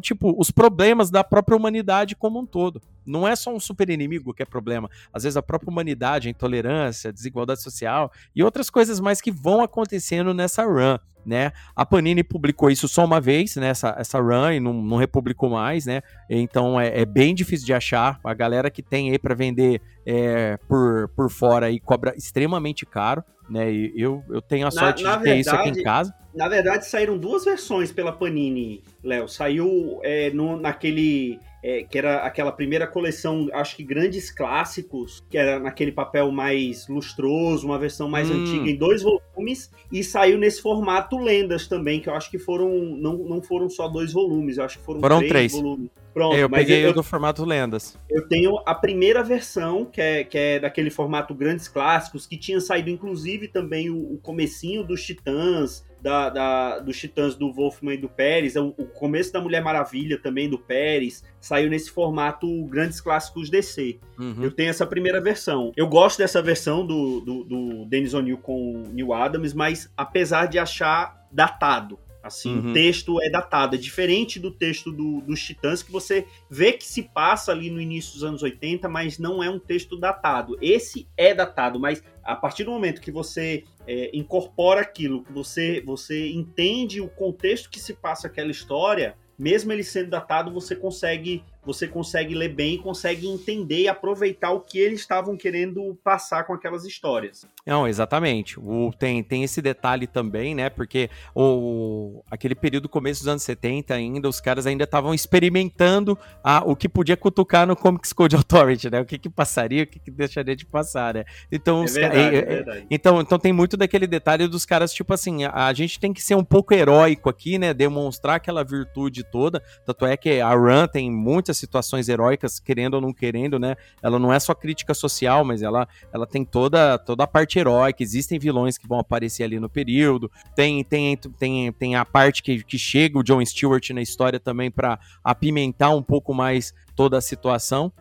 tipo, 0.00 0.34
os 0.38 0.50
problemas 0.50 1.10
da 1.10 1.24
própria 1.24 1.56
humanidade 1.56 2.14
como 2.14 2.38
um 2.38 2.46
todo. 2.46 2.80
Não 3.04 3.26
é 3.26 3.34
só 3.34 3.54
um 3.54 3.58
super 3.58 3.88
inimigo 3.88 4.34
que 4.34 4.42
é 4.42 4.46
problema. 4.46 4.90
Às 5.12 5.22
vezes 5.22 5.36
a 5.36 5.42
própria 5.42 5.70
humanidade, 5.70 6.28
a 6.28 6.30
intolerância, 6.30 7.08
a 7.08 7.12
desigualdade 7.12 7.62
social 7.62 8.12
e 8.36 8.42
outras 8.42 8.68
coisas 8.70 9.00
mais 9.00 9.20
que 9.20 9.32
vão 9.32 9.62
acontecendo 9.62 10.34
nessa 10.34 10.64
run, 10.64 10.98
né? 11.24 11.52
A 11.74 11.84
Panini 11.84 12.22
publicou 12.22 12.70
isso 12.70 12.86
só 12.86 13.04
uma 13.04 13.20
vez, 13.20 13.56
né? 13.56 13.68
Essa, 13.68 13.94
essa 13.98 14.20
run 14.20 14.52
e 14.52 14.60
não, 14.60 14.72
não 14.72 14.96
republicou 14.96 15.50
mais, 15.50 15.86
né? 15.86 16.02
Então 16.28 16.80
é, 16.80 17.00
é, 17.00 17.04
bem 17.04 17.34
difícil 17.34 17.66
de 17.66 17.74
achar. 17.74 18.20
A 18.22 18.34
galera 18.34 18.70
que 18.70 18.82
tem 18.82 19.10
aí 19.10 19.18
para 19.18 19.34
vender 19.34 19.80
é, 20.06 20.56
por, 20.68 21.08
por 21.16 21.30
fora 21.30 21.66
aí 21.66 21.80
cobra 21.80 22.14
extremamente 22.16 22.86
caro, 22.86 23.24
né? 23.48 23.72
E 23.72 23.92
eu, 23.96 24.22
eu 24.28 24.40
tenho 24.42 24.66
a 24.66 24.70
sorte 24.70 25.02
na, 25.02 25.10
na 25.10 25.16
de 25.16 25.22
ter 25.24 25.34
verdade, 25.34 25.40
isso 25.40 25.70
aqui 25.70 25.80
em 25.80 25.82
casa. 25.82 26.14
Na 26.34 26.48
verdade, 26.48 26.86
saíram 26.86 27.18
duas 27.18 27.44
versões 27.44 27.90
pela 27.90 28.12
Panini, 28.12 28.82
Léo. 29.02 29.28
Saiu 29.28 30.00
é, 30.02 30.30
no, 30.30 30.56
naquele 30.56 31.40
é, 31.62 31.82
que 31.82 31.98
era 31.98 32.18
aquela 32.18 32.52
primeira 32.52 32.86
coleção, 32.86 33.48
acho 33.52 33.76
que 33.76 33.82
grandes 33.82 34.30
clássicos, 34.30 35.24
que 35.28 35.36
era 35.36 35.58
naquele 35.58 35.90
papel 35.90 36.30
mais 36.30 36.86
lustroso, 36.88 37.66
uma 37.66 37.78
versão 37.78 38.08
mais 38.08 38.30
hum. 38.30 38.42
antiga, 38.42 38.70
em 38.70 38.76
dois 38.76 39.02
volumes, 39.02 39.70
e 39.90 40.04
saiu 40.04 40.38
nesse 40.38 40.62
formato 40.62 41.18
lendas 41.18 41.66
também, 41.66 42.00
que 42.00 42.08
eu 42.08 42.14
acho 42.14 42.30
que 42.30 42.38
foram 42.38 42.70
não, 42.70 43.16
não 43.18 43.42
foram 43.42 43.68
só 43.68 43.88
dois 43.88 44.12
volumes, 44.12 44.58
eu 44.58 44.64
acho 44.64 44.78
que 44.78 44.84
foram, 44.84 45.00
foram 45.00 45.18
três, 45.18 45.30
três. 45.30 45.52
volumes. 45.52 45.90
Pronto, 46.18 46.36
eu 46.36 46.50
peguei 46.50 46.84
eu, 46.84 46.90
o 46.90 46.92
do 46.92 47.02
formato 47.04 47.44
lendas. 47.44 47.96
Eu 48.10 48.26
tenho 48.26 48.60
a 48.66 48.74
primeira 48.74 49.22
versão, 49.22 49.84
que 49.84 50.00
é, 50.00 50.24
que 50.24 50.36
é 50.36 50.58
daquele 50.58 50.90
formato 50.90 51.32
grandes 51.32 51.68
clássicos, 51.68 52.26
que 52.26 52.36
tinha 52.36 52.60
saído 52.60 52.90
inclusive 52.90 53.46
também 53.46 53.88
o, 53.88 54.14
o 54.14 54.18
comecinho 54.18 54.82
dos 54.82 55.04
Titãs, 55.04 55.86
da, 56.02 56.28
da, 56.28 56.78
dos 56.80 56.98
Titãs 56.98 57.36
do 57.36 57.52
Wolfman 57.52 57.94
e 57.94 57.98
do 57.98 58.08
Pérez, 58.08 58.56
o, 58.56 58.74
o, 58.76 58.86
começo 58.86 59.32
da 59.32 59.40
Mulher 59.40 59.62
Maravilha 59.62 60.18
também 60.18 60.50
do 60.50 60.58
Pérez, 60.58 61.22
saiu 61.40 61.70
nesse 61.70 61.92
formato 61.92 62.64
Grandes 62.64 63.00
Clássicos 63.00 63.48
DC. 63.48 64.00
Uhum. 64.18 64.42
Eu 64.42 64.50
tenho 64.50 64.70
essa 64.70 64.86
primeira 64.86 65.20
versão. 65.20 65.72
Eu 65.76 65.86
gosto 65.86 66.18
dessa 66.18 66.42
versão 66.42 66.84
do, 66.84 67.20
do, 67.20 67.44
do 67.44 67.84
Dennis 67.86 68.12
O'Neill 68.12 68.38
com 68.38 68.82
Neil 68.92 69.12
Adams, 69.12 69.54
mas 69.54 69.88
apesar 69.96 70.46
de 70.46 70.58
achar 70.58 71.26
datado, 71.30 71.96
Assim, 72.28 72.58
uhum. 72.58 72.70
o 72.70 72.72
texto 72.72 73.20
é 73.20 73.28
datado, 73.28 73.74
é 73.74 73.78
diferente 73.78 74.38
do 74.38 74.50
texto 74.50 74.92
do, 74.92 75.20
dos 75.20 75.42
Titãs, 75.42 75.82
que 75.82 75.90
você 75.90 76.26
vê 76.48 76.72
que 76.72 76.86
se 76.86 77.02
passa 77.02 77.52
ali 77.52 77.70
no 77.70 77.80
início 77.80 78.14
dos 78.14 78.24
anos 78.24 78.42
80, 78.42 78.88
mas 78.88 79.18
não 79.18 79.42
é 79.42 79.50
um 79.50 79.58
texto 79.58 79.98
datado. 79.98 80.56
Esse 80.62 81.08
é 81.16 81.34
datado, 81.34 81.80
mas 81.80 82.02
a 82.22 82.36
partir 82.36 82.64
do 82.64 82.70
momento 82.70 83.00
que 83.00 83.10
você 83.10 83.64
é, 83.86 84.10
incorpora 84.16 84.80
aquilo, 84.80 85.24
que 85.24 85.32
você, 85.32 85.82
você 85.84 86.28
entende 86.28 87.00
o 87.00 87.08
contexto 87.08 87.70
que 87.70 87.80
se 87.80 87.94
passa 87.94 88.26
aquela 88.26 88.50
história, 88.50 89.16
mesmo 89.38 89.72
ele 89.72 89.84
sendo 89.84 90.10
datado, 90.10 90.52
você 90.52 90.74
consegue 90.74 91.42
você 91.68 91.86
consegue 91.86 92.34
ler 92.34 92.48
bem, 92.48 92.78
consegue 92.78 93.28
entender 93.28 93.82
e 93.82 93.88
aproveitar 93.88 94.52
o 94.52 94.60
que 94.60 94.78
eles 94.78 95.00
estavam 95.00 95.36
querendo 95.36 95.94
passar 96.02 96.44
com 96.44 96.54
aquelas 96.54 96.86
histórias. 96.86 97.46
Não, 97.66 97.86
exatamente. 97.86 98.58
O, 98.58 98.90
tem, 98.98 99.22
tem 99.22 99.44
esse 99.44 99.60
detalhe 99.60 100.06
também, 100.06 100.54
né? 100.54 100.70
Porque 100.70 101.10
o, 101.34 102.22
aquele 102.30 102.54
período 102.54 102.88
começo 102.88 103.20
dos 103.20 103.28
anos 103.28 103.42
70 103.42 103.92
ainda, 103.92 104.30
os 104.30 104.40
caras 104.40 104.66
ainda 104.66 104.84
estavam 104.84 105.12
experimentando 105.12 106.18
a, 106.42 106.64
o 106.64 106.74
que 106.74 106.88
podia 106.88 107.18
cutucar 107.18 107.66
no 107.66 107.76
Comics 107.76 108.14
Code 108.14 108.34
Authority, 108.34 108.88
né? 108.88 109.02
O 109.02 109.04
que 109.04 109.18
que 109.18 109.28
passaria, 109.28 109.82
o 109.82 109.86
que, 109.86 109.98
que 109.98 110.10
deixaria 110.10 110.56
de 110.56 110.64
passar, 110.64 111.12
né? 111.12 111.24
Então, 111.52 111.84
é 111.84 111.86
verdade, 111.86 112.36
é, 112.36 112.78
é. 112.78 112.86
Então, 112.90 113.20
então 113.20 113.38
tem 113.38 113.52
muito 113.52 113.76
daquele 113.76 114.06
detalhe 114.06 114.48
dos 114.48 114.64
caras, 114.64 114.90
tipo 114.90 115.12
assim, 115.12 115.44
a, 115.44 115.66
a, 115.66 115.72
gente 115.74 116.00
tem 116.00 116.14
que 116.14 116.22
ser 116.22 116.34
um 116.34 116.44
pouco 116.44 116.72
heróico 116.72 117.28
aqui, 117.28 117.58
né? 117.58 117.74
Demonstrar 117.74 118.36
aquela 118.36 118.64
virtude 118.64 119.22
toda. 119.22 119.62
Tanto 119.84 120.06
é 120.06 120.16
que 120.16 120.40
a 120.40 120.54
Run 120.54 120.88
tem 120.90 121.10
muitas 121.10 121.57
situações 121.58 122.08
heróicas, 122.08 122.58
querendo 122.58 122.94
ou 122.94 123.00
não 123.00 123.12
querendo, 123.12 123.58
né? 123.58 123.76
Ela 124.02 124.18
não 124.18 124.32
é 124.32 124.38
só 124.38 124.54
crítica 124.54 124.94
social, 124.94 125.44
mas 125.44 125.62
ela, 125.62 125.86
ela 126.12 126.26
tem 126.26 126.44
toda, 126.44 126.98
toda 126.98 127.24
a 127.24 127.26
parte 127.26 127.58
heróica. 127.58 128.02
Existem 128.02 128.38
vilões 128.38 128.78
que 128.78 128.88
vão 128.88 128.98
aparecer 128.98 129.42
ali 129.42 129.58
no 129.58 129.68
período. 129.68 130.30
Tem, 130.54 130.82
tem, 130.84 131.16
tem, 131.16 131.72
tem 131.72 131.96
a 131.96 132.04
parte 132.04 132.42
que, 132.42 132.62
que 132.62 132.78
chega 132.78 133.18
o 133.18 133.22
John 133.22 133.44
Stewart 133.44 133.90
na 133.90 134.00
história 134.00 134.40
também 134.40 134.70
para 134.70 134.98
apimentar 135.22 135.90
um 135.90 136.02
pouco 136.02 136.32
mais 136.32 136.72
toda 136.94 137.18
a 137.18 137.20
situação. 137.20 137.92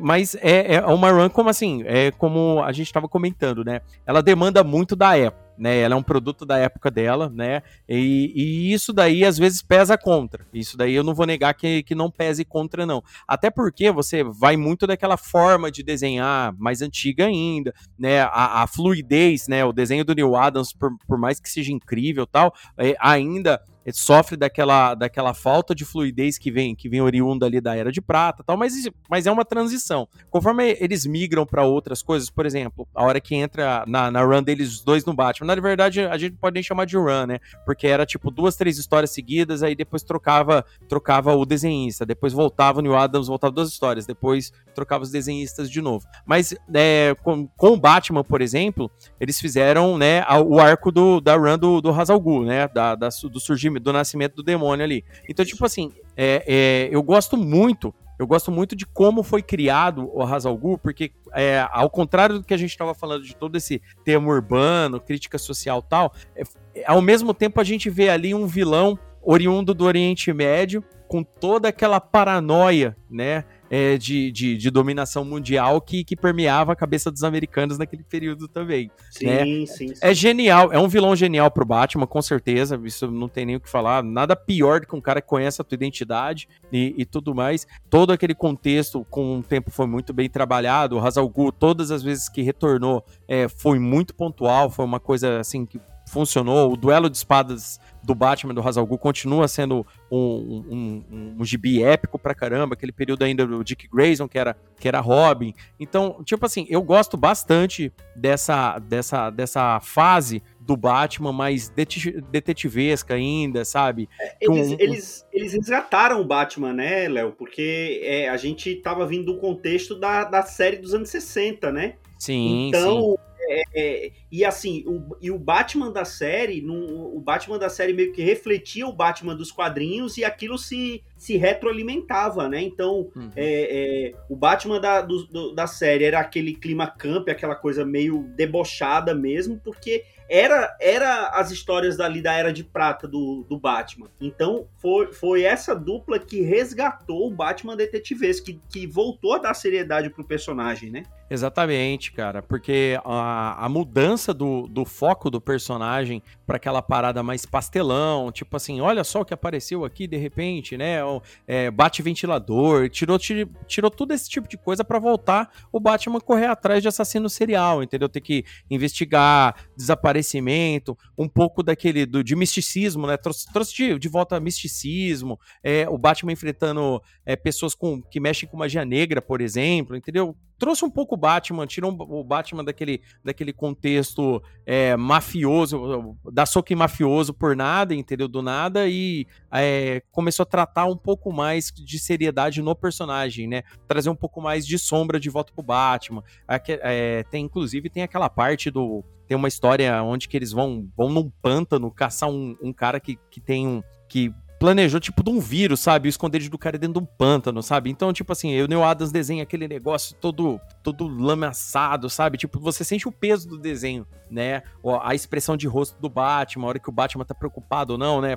Mas 0.00 0.36
é, 0.36 0.74
é 0.76 0.86
uma 0.86 1.10
run 1.10 1.28
como 1.28 1.50
assim, 1.50 1.82
é 1.84 2.12
como 2.12 2.62
a 2.62 2.70
gente 2.70 2.86
estava 2.86 3.08
comentando, 3.08 3.64
né? 3.64 3.80
Ela 4.06 4.22
demanda 4.22 4.62
muito 4.62 4.94
da 4.94 5.16
época 5.16 5.43
né? 5.56 5.78
Ela 5.78 5.94
é 5.94 5.98
um 5.98 6.02
produto 6.02 6.44
da 6.44 6.58
época 6.58 6.90
dela, 6.90 7.28
né? 7.28 7.62
E, 7.88 8.32
e, 8.34 8.72
isso 8.72 8.92
daí 8.92 9.24
às 9.24 9.38
vezes 9.38 9.62
pesa 9.62 9.96
contra. 9.96 10.46
Isso 10.52 10.76
daí 10.76 10.94
eu 10.94 11.04
não 11.04 11.14
vou 11.14 11.26
negar 11.26 11.54
que, 11.54 11.82
que 11.82 11.94
não 11.94 12.10
pese 12.10 12.44
contra, 12.44 12.84
não. 12.86 13.02
Até 13.26 13.50
porque 13.50 13.90
você 13.90 14.22
vai 14.22 14.56
muito 14.56 14.86
daquela 14.86 15.16
forma 15.16 15.70
de 15.70 15.82
desenhar 15.82 16.54
mais 16.58 16.82
antiga 16.82 17.26
ainda, 17.26 17.74
né? 17.98 18.22
A, 18.22 18.62
a 18.62 18.66
fluidez, 18.66 19.48
né? 19.48 19.64
O 19.64 19.72
desenho 19.72 20.04
do 20.04 20.14
Neil 20.14 20.36
Adams, 20.36 20.72
por, 20.72 20.90
por 21.06 21.18
mais 21.18 21.40
que 21.40 21.50
seja 21.50 21.72
incrível 21.72 22.26
tal, 22.26 22.54
é, 22.76 22.94
ainda 23.00 23.60
sofre 23.92 24.36
daquela, 24.36 24.94
daquela 24.94 25.34
falta 25.34 25.74
de 25.74 25.84
fluidez 25.84 26.38
que 26.38 26.50
vem 26.50 26.74
que 26.74 26.88
vem 26.88 27.00
oriunda 27.00 27.44
ali 27.44 27.60
da 27.60 27.76
era 27.76 27.92
de 27.92 28.00
prata 28.00 28.42
tal 28.42 28.56
mas, 28.56 28.72
mas 29.10 29.26
é 29.26 29.30
uma 29.30 29.44
transição. 29.44 30.08
Conforme 30.30 30.76
eles 30.80 31.04
migram 31.04 31.44
para 31.44 31.64
outras 31.64 32.02
coisas 32.02 32.30
por 32.30 32.46
exemplo 32.46 32.88
a 32.94 33.04
hora 33.04 33.20
que 33.20 33.34
entra 33.34 33.84
na, 33.86 34.10
na 34.10 34.22
run 34.22 34.42
deles 34.42 34.80
dois 34.80 35.04
no 35.04 35.12
Batman 35.12 35.46
na 35.46 35.60
verdade 35.60 36.00
a 36.00 36.16
gente 36.16 36.36
pode 36.36 36.54
nem 36.54 36.62
chamar 36.62 36.86
de 36.86 36.96
run 36.96 37.26
né? 37.26 37.38
Porque 37.66 37.86
era 37.86 38.06
tipo 38.06 38.30
duas 38.30 38.56
três 38.56 38.78
histórias 38.78 39.10
seguidas 39.10 39.62
aí 39.62 39.74
depois 39.74 40.02
trocava 40.02 40.64
trocava 40.88 41.34
o 41.34 41.44
desenhista 41.44 42.06
depois 42.06 42.32
voltava 42.32 42.78
o 42.78 42.82
New 42.82 42.96
Adams 42.96 43.28
voltava 43.28 43.52
duas 43.52 43.68
histórias 43.68 44.06
depois 44.06 44.52
trocava 44.74 45.04
os 45.04 45.10
desenhistas 45.10 45.70
de 45.70 45.80
novo. 45.80 46.04
Mas 46.26 46.54
é, 46.72 47.14
com, 47.22 47.46
com 47.46 47.68
o 47.68 47.76
Batman 47.76 48.24
por 48.24 48.40
exemplo 48.40 48.90
eles 49.20 49.38
fizeram 49.38 49.98
né 49.98 50.24
o 50.46 50.58
arco 50.58 50.90
do 50.90 51.20
da 51.20 51.36
run 51.36 51.58
do, 51.58 51.80
do 51.80 51.90
Hazal 51.90 52.18
Ghul, 52.18 52.44
né 52.44 52.66
da, 52.68 52.94
da 52.94 53.08
do 53.30 53.40
surgimento 53.40 53.73
do 53.80 53.92
nascimento 53.92 54.36
do 54.36 54.42
demônio 54.42 54.84
ali. 54.84 55.04
Então, 55.28 55.44
tipo 55.44 55.64
assim, 55.64 55.92
é, 56.16 56.44
é, 56.46 56.88
eu 56.90 57.02
gosto 57.02 57.36
muito 57.36 57.94
eu 58.18 58.26
gosto 58.26 58.52
muito 58.52 58.76
de 58.76 58.86
como 58.86 59.22
foi 59.22 59.42
criado 59.42 60.08
o 60.12 60.22
Hazal 60.22 60.58
porque, 60.80 61.10
é, 61.32 61.66
ao 61.72 61.90
contrário 61.90 62.38
do 62.38 62.44
que 62.44 62.54
a 62.54 62.56
gente 62.56 62.70
estava 62.70 62.94
falando 62.94 63.24
de 63.24 63.34
todo 63.34 63.56
esse 63.56 63.82
termo 64.04 64.30
urbano, 64.30 65.00
crítica 65.00 65.36
social 65.36 65.82
tal, 65.82 66.14
é, 66.36 66.44
ao 66.86 67.02
mesmo 67.02 67.34
tempo 67.34 67.60
a 67.60 67.64
gente 67.64 67.90
vê 67.90 68.08
ali 68.08 68.32
um 68.32 68.46
vilão 68.46 68.98
oriundo 69.20 69.74
do 69.74 69.84
Oriente 69.84 70.32
Médio, 70.32 70.84
com 71.08 71.22
toda 71.22 71.68
aquela 71.68 72.00
paranoia, 72.00 72.96
né? 73.10 73.44
É, 73.70 73.96
de, 73.96 74.30
de, 74.30 74.56
de, 74.56 74.70
dominação 74.70 75.24
mundial 75.24 75.80
que, 75.80 76.04
que 76.04 76.16
permeava 76.16 76.72
a 76.72 76.76
cabeça 76.76 77.10
dos 77.10 77.24
americanos 77.24 77.78
naquele 77.78 78.02
período 78.02 78.46
também. 78.48 78.90
Sim, 79.10 79.26
né? 79.26 79.44
sim, 79.44 79.66
sim. 79.66 79.92
É 80.00 80.12
genial, 80.14 80.72
é 80.72 80.78
um 80.78 80.88
vilão 80.88 81.14
genial 81.16 81.50
pro 81.50 81.64
Batman, 81.64 82.06
com 82.06 82.22
certeza. 82.22 82.80
Isso 82.84 83.10
não 83.10 83.28
tem 83.28 83.46
nem 83.46 83.56
o 83.56 83.60
que 83.60 83.68
falar. 83.68 84.02
Nada 84.02 84.36
pior 84.36 84.80
do 84.80 84.86
que 84.86 84.94
um 84.94 85.00
cara 85.00 85.20
que 85.20 85.28
conhece 85.28 85.60
a 85.60 85.64
tua 85.64 85.76
identidade 85.76 86.48
e, 86.72 86.94
e 86.96 87.04
tudo 87.04 87.34
mais. 87.34 87.66
Todo 87.88 88.12
aquele 88.12 88.34
contexto, 88.34 89.04
com 89.10 89.38
o 89.38 89.42
tempo, 89.42 89.70
foi 89.70 89.86
muito 89.86 90.12
bem 90.12 90.28
trabalhado. 90.28 90.96
O 90.96 91.00
Hazal 91.00 91.28
Ghul, 91.28 91.52
todas 91.52 91.90
as 91.90 92.02
vezes 92.02 92.28
que 92.28 92.42
retornou, 92.42 93.04
é, 93.26 93.48
foi 93.48 93.78
muito 93.78 94.14
pontual. 94.14 94.70
Foi 94.70 94.84
uma 94.84 95.00
coisa 95.00 95.40
assim 95.40 95.64
que 95.64 95.80
funcionou. 96.06 96.72
O 96.72 96.76
duelo 96.76 97.08
de 97.08 97.16
espadas 97.16 97.80
do 98.04 98.14
Batman 98.14 98.54
do 98.54 98.66
Hazal 98.66 98.86
Ghul 98.86 98.98
continua 98.98 99.48
sendo 99.48 99.86
um, 100.10 100.18
um, 100.18 101.04
um, 101.10 101.36
um 101.38 101.44
gibi 101.44 101.82
épico 101.82 102.18
pra 102.18 102.34
caramba, 102.34 102.74
aquele 102.74 102.92
período 102.92 103.24
ainda 103.24 103.46
do 103.46 103.64
Dick 103.64 103.88
Grayson, 103.88 104.28
que 104.28 104.38
era, 104.38 104.56
que 104.78 104.86
era 104.86 105.00
Robin. 105.00 105.54
Então, 105.80 106.22
tipo 106.24 106.44
assim, 106.44 106.66
eu 106.68 106.82
gosto 106.82 107.16
bastante 107.16 107.92
dessa, 108.14 108.78
dessa, 108.78 109.30
dessa 109.30 109.80
fase 109.80 110.42
do 110.60 110.76
Batman 110.76 111.32
mais 111.32 111.68
detetivesca 111.68 113.14
ainda, 113.14 113.64
sabe? 113.64 114.08
É, 114.20 114.36
eles, 114.40 114.68
Com... 114.68 114.76
eles, 114.78 115.26
eles 115.32 115.52
resgataram 115.52 116.20
o 116.20 116.24
Batman, 116.24 116.72
né, 116.72 117.08
Léo? 117.08 117.32
Porque 117.32 118.00
é, 118.02 118.28
a 118.28 118.36
gente 118.36 118.74
tava 118.76 119.06
vindo 119.06 119.26
do 119.26 119.38
contexto 119.38 119.94
da, 119.94 120.24
da 120.24 120.42
série 120.42 120.78
dos 120.78 120.94
anos 120.94 121.10
60, 121.10 121.70
né? 121.70 121.94
Sim, 122.18 122.68
então, 122.68 123.16
sim 123.16 123.23
é, 123.48 123.62
é, 123.74 124.12
e 124.30 124.44
assim, 124.44 124.84
o, 124.86 125.16
e 125.20 125.30
o 125.30 125.38
Batman 125.38 125.90
da 125.90 126.04
série, 126.04 126.60
no, 126.60 127.16
o 127.16 127.20
Batman 127.20 127.58
da 127.58 127.68
série 127.68 127.92
meio 127.92 128.12
que 128.12 128.22
refletia 128.22 128.86
o 128.86 128.92
Batman 128.92 129.34
dos 129.34 129.50
quadrinhos 129.50 130.16
e 130.16 130.24
aquilo 130.24 130.58
se, 130.58 131.02
se 131.16 131.36
retroalimentava, 131.36 132.48
né? 132.48 132.60
Então, 132.62 133.10
uhum. 133.14 133.30
é, 133.36 134.10
é, 134.10 134.14
o 134.28 134.36
Batman 134.36 134.80
da, 134.80 135.00
do, 135.00 135.26
do, 135.26 135.54
da 135.54 135.66
série 135.66 136.04
era 136.04 136.20
aquele 136.20 136.54
clima 136.54 136.86
camp, 136.86 137.28
aquela 137.28 137.54
coisa 137.54 137.84
meio 137.84 138.24
debochada 138.36 139.14
mesmo, 139.14 139.60
porque 139.62 140.04
era, 140.28 140.76
era 140.80 141.28
as 141.28 141.50
histórias 141.50 141.96
dali 141.96 142.22
da 142.22 142.32
Era 142.32 142.52
de 142.52 142.64
Prata 142.64 143.06
do, 143.06 143.44
do 143.48 143.58
Batman. 143.58 144.08
Então, 144.20 144.66
foi, 144.78 145.12
foi 145.12 145.42
essa 145.42 145.74
dupla 145.74 146.18
que 146.18 146.40
resgatou 146.40 147.26
o 147.26 147.30
Batman 147.30 147.76
detetivesco, 147.76 148.46
que, 148.46 148.60
que 148.70 148.86
voltou 148.86 149.34
a 149.34 149.38
dar 149.38 149.54
seriedade 149.54 150.10
pro 150.10 150.24
personagem, 150.24 150.90
né? 150.90 151.02
Exatamente, 151.30 152.12
cara, 152.12 152.42
porque 152.42 152.98
a, 153.02 153.64
a 153.64 153.68
mudança 153.68 154.34
do, 154.34 154.68
do 154.68 154.84
foco 154.84 155.30
do 155.30 155.40
personagem 155.40 156.22
para 156.46 156.56
aquela 156.56 156.82
parada 156.82 157.22
mais 157.22 157.46
pastelão, 157.46 158.30
tipo 158.30 158.54
assim, 158.56 158.80
olha 158.82 159.02
só 159.02 159.22
o 159.22 159.24
que 159.24 159.32
apareceu 159.32 159.86
aqui 159.86 160.06
de 160.06 160.18
repente, 160.18 160.76
né? 160.76 160.98
É, 161.46 161.70
bate 161.70 162.02
ventilador, 162.02 162.90
tirou, 162.90 163.18
tirou, 163.18 163.50
tirou 163.66 163.90
esse 164.10 164.28
tipo 164.28 164.46
de 164.46 164.58
coisa 164.58 164.84
para 164.84 164.98
voltar 164.98 165.50
o 165.72 165.80
Batman 165.80 166.20
correr 166.20 166.46
atrás 166.46 166.82
de 166.82 166.88
assassino 166.88 167.28
serial, 167.30 167.82
entendeu? 167.82 168.08
Ter 168.08 168.20
que 168.20 168.44
investigar 168.70 169.56
desaparecimento, 169.74 170.96
um 171.16 171.28
pouco 171.28 171.62
daquele 171.62 172.04
do, 172.04 172.22
de 172.22 172.36
misticismo, 172.36 173.06
né? 173.06 173.16
Trouxe, 173.16 173.50
trouxe 173.50 173.74
de, 173.74 173.98
de 173.98 174.08
volta 174.08 174.38
misticismo, 174.38 175.40
é, 175.62 175.88
o 175.88 175.96
Batman 175.96 176.32
enfrentando 176.32 177.02
é, 177.24 177.34
pessoas 177.34 177.74
com, 177.74 178.02
que 178.02 178.20
mexem 178.20 178.46
com 178.46 178.58
magia 178.58 178.84
negra, 178.84 179.22
por 179.22 179.40
exemplo, 179.40 179.96
entendeu? 179.96 180.36
Trouxe 180.64 180.82
um 180.82 180.90
pouco 180.90 181.14
o 181.14 181.18
Batman, 181.18 181.66
tirou 181.66 181.92
o 181.92 182.24
Batman 182.24 182.64
daquele, 182.64 183.02
daquele 183.22 183.52
contexto 183.52 184.42
é, 184.64 184.96
mafioso, 184.96 186.16
da 186.32 186.46
soque 186.46 186.74
mafioso 186.74 187.34
por 187.34 187.54
nada, 187.54 187.94
entendeu? 187.94 188.26
Do 188.26 188.40
nada, 188.40 188.88
e 188.88 189.26
é, 189.52 190.02
começou 190.10 190.42
a 190.44 190.46
tratar 190.46 190.86
um 190.86 190.96
pouco 190.96 191.30
mais 191.30 191.70
de 191.70 191.98
seriedade 191.98 192.62
no 192.62 192.74
personagem, 192.74 193.46
né? 193.46 193.62
Trazer 193.86 194.08
um 194.08 194.16
pouco 194.16 194.40
mais 194.40 194.66
de 194.66 194.78
sombra 194.78 195.20
de 195.20 195.28
volta 195.28 195.52
pro 195.52 195.62
Batman. 195.62 196.24
É, 196.48 197.24
tem, 197.24 197.44
inclusive, 197.44 197.90
tem 197.90 198.02
aquela 198.02 198.30
parte 198.30 198.70
do. 198.70 199.04
Tem 199.26 199.36
uma 199.36 199.48
história 199.48 200.02
onde 200.02 200.28
que 200.28 200.36
eles 200.36 200.50
vão, 200.50 200.88
vão 200.96 201.10
num 201.10 201.30
pântano 201.42 201.90
caçar 201.90 202.30
um, 202.30 202.56
um 202.62 202.72
cara 202.72 202.98
que, 202.98 203.18
que 203.30 203.38
tem 203.38 203.66
um. 203.66 203.82
que 204.08 204.32
planejou 204.64 204.98
tipo 204.98 205.22
de 205.22 205.28
um 205.28 205.38
vírus, 205.40 205.80
sabe? 205.80 206.08
O 206.08 206.10
esconderijo 206.10 206.50
do 206.50 206.56
cara 206.56 206.78
dentro 206.78 206.98
de 206.98 207.04
um 207.04 207.04
pântano, 207.04 207.62
sabe? 207.62 207.90
Então, 207.90 208.14
tipo 208.14 208.32
assim, 208.32 208.62
o 208.62 208.66
Neil 208.66 208.82
Adams 208.82 209.12
desenha 209.12 209.42
aquele 209.42 209.68
negócio 209.68 210.16
todo 210.18 210.58
todo 210.84 211.08
lamaçado, 211.08 212.10
sabe? 212.10 212.36
Tipo, 212.36 212.60
você 212.60 212.84
sente 212.84 213.08
o 213.08 213.12
peso 213.12 213.48
do 213.48 213.58
desenho, 213.58 214.06
né? 214.30 214.62
A 215.00 215.14
expressão 215.14 215.56
de 215.56 215.66
rosto 215.66 215.98
do 215.98 216.10
Batman, 216.10 216.66
a 216.66 216.68
hora 216.68 216.78
que 216.78 216.90
o 216.90 216.92
Batman 216.92 217.24
tá 217.24 217.34
preocupado 217.34 217.94
ou 217.94 217.98
não, 217.98 218.20
né? 218.20 218.34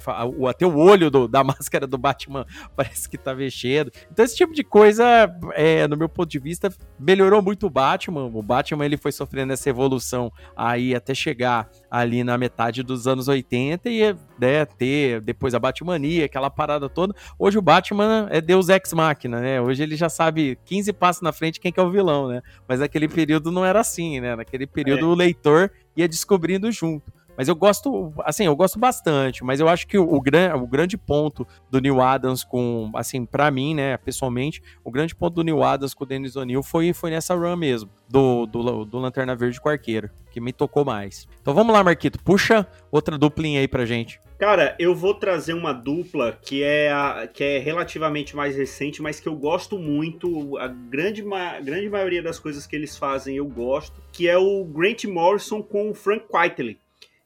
Até 0.49 0.65
o 0.65 0.77
olho 0.77 1.11
do, 1.11 1.27
da 1.27 1.43
máscara 1.45 1.85
do 1.85 1.97
Batman 1.97 2.45
parece 2.75 3.09
que 3.09 3.17
tá 3.17 3.35
mexendo. 3.35 3.91
Então, 4.09 4.23
esse 4.23 4.35
tipo 4.35 4.53
de 4.53 4.63
coisa, 4.63 5.05
é, 5.53 5.85
no 5.87 5.97
meu 5.97 6.07
ponto 6.07 6.29
de 6.29 6.39
vista, 6.39 6.73
melhorou 6.97 7.41
muito 7.41 7.67
o 7.67 7.69
Batman. 7.69 8.25
O 8.25 8.41
Batman, 8.41 8.85
ele 8.85 8.95
foi 8.95 9.11
sofrendo 9.11 9.51
essa 9.51 9.69
evolução 9.69 10.31
aí 10.55 10.95
até 10.95 11.13
chegar 11.13 11.69
ali 11.91 12.23
na 12.23 12.37
metade 12.37 12.81
dos 12.81 13.07
anos 13.07 13.27
80 13.27 13.89
e 13.89 14.15
né, 14.39 14.65
ter 14.65 15.19
depois 15.21 15.53
a 15.53 15.59
Batmania, 15.59 16.25
aquela 16.25 16.49
parada 16.49 16.87
toda. 16.87 17.13
Hoje 17.37 17.57
o 17.57 17.61
Batman 17.61 18.27
é 18.29 18.39
Deus 18.39 18.69
Ex 18.69 18.93
Machina, 18.93 19.41
né? 19.41 19.61
Hoje 19.61 19.83
ele 19.83 19.95
já 19.95 20.09
sabe 20.09 20.57
15 20.65 20.93
passos 20.93 21.21
na 21.21 21.33
frente 21.33 21.59
quem 21.59 21.71
que 21.71 21.79
é 21.79 21.83
o 21.83 21.91
vilão, 21.91 22.27
né? 22.27 22.36
Mas 22.67 22.79
naquele 22.79 23.07
período 23.07 23.51
não 23.51 23.65
era 23.65 23.79
assim, 23.79 24.19
né? 24.19 24.35
Naquele 24.35 24.67
período 24.67 25.05
é. 25.05 25.07
o 25.07 25.13
leitor 25.13 25.71
ia 25.95 26.07
descobrindo 26.07 26.71
junto. 26.71 27.11
Mas 27.37 27.47
eu 27.47 27.55
gosto, 27.55 28.11
assim, 28.25 28.45
eu 28.45 28.55
gosto 28.55 28.79
bastante, 28.79 29.43
mas 29.43 29.59
eu 29.59 29.69
acho 29.69 29.87
que 29.87 29.95
o, 29.95 30.11
o, 30.11 30.19
gran, 30.19 30.55
o 30.55 30.65
grande 30.65 30.97
ponto 30.97 31.47
do 31.69 31.79
Neil 31.79 32.01
Adams 32.01 32.43
com, 32.43 32.89
assim, 32.95 33.25
para 33.25 33.51
mim, 33.51 33.75
né, 33.75 33.95
pessoalmente, 33.97 34.61
o 34.83 34.89
grande 34.89 35.15
ponto 35.15 35.35
do 35.35 35.43
Neil 35.43 35.61
Adams 35.61 35.93
com 35.93 36.03
o 36.03 36.07
Dennis 36.07 36.35
O'Neill 36.35 36.63
foi, 36.63 36.93
foi 36.93 37.11
nessa 37.11 37.35
run 37.35 37.55
mesmo, 37.55 37.91
do, 38.09 38.47
do, 38.47 38.85
do 38.85 38.97
Lanterna 38.97 39.35
Verde 39.35 39.61
com 39.61 39.69
Arqueiro, 39.69 40.09
que 40.31 40.41
me 40.41 40.51
tocou 40.51 40.83
mais. 40.83 41.27
Então 41.39 41.53
vamos 41.53 41.71
lá, 41.71 41.83
Marquito, 41.83 42.19
puxa 42.23 42.65
outra 42.91 43.19
duplinha 43.19 43.59
aí 43.59 43.67
pra 43.67 43.85
gente. 43.85 44.19
Cara, 44.39 44.75
eu 44.77 44.95
vou 44.95 45.15
trazer 45.15 45.53
uma 45.53 45.73
dupla 45.73 46.37
que 46.39 46.63
é, 46.63 46.91
a, 46.91 47.27
que 47.31 47.43
é 47.43 47.57
relativamente 47.57 48.35
mais 48.35 48.55
recente, 48.55 49.01
mas 49.01 49.19
que 49.19 49.27
eu 49.27 49.35
gosto 49.35 49.79
muito. 49.79 50.57
A 50.59 50.67
grande, 50.67 51.23
ma, 51.23 51.59
grande 51.59 51.89
maioria 51.89 52.21
das 52.21 52.37
coisas 52.37 52.67
que 52.67 52.75
eles 52.75 52.95
fazem 52.95 53.35
eu 53.37 53.47
gosto, 53.47 53.99
que 54.11 54.27
é 54.27 54.37
o 54.37 54.63
Grant 54.63 55.05
Morrison 55.05 55.63
com 55.63 55.89
o 55.89 55.95
Frank 55.95 56.25
Quitely. 56.27 56.79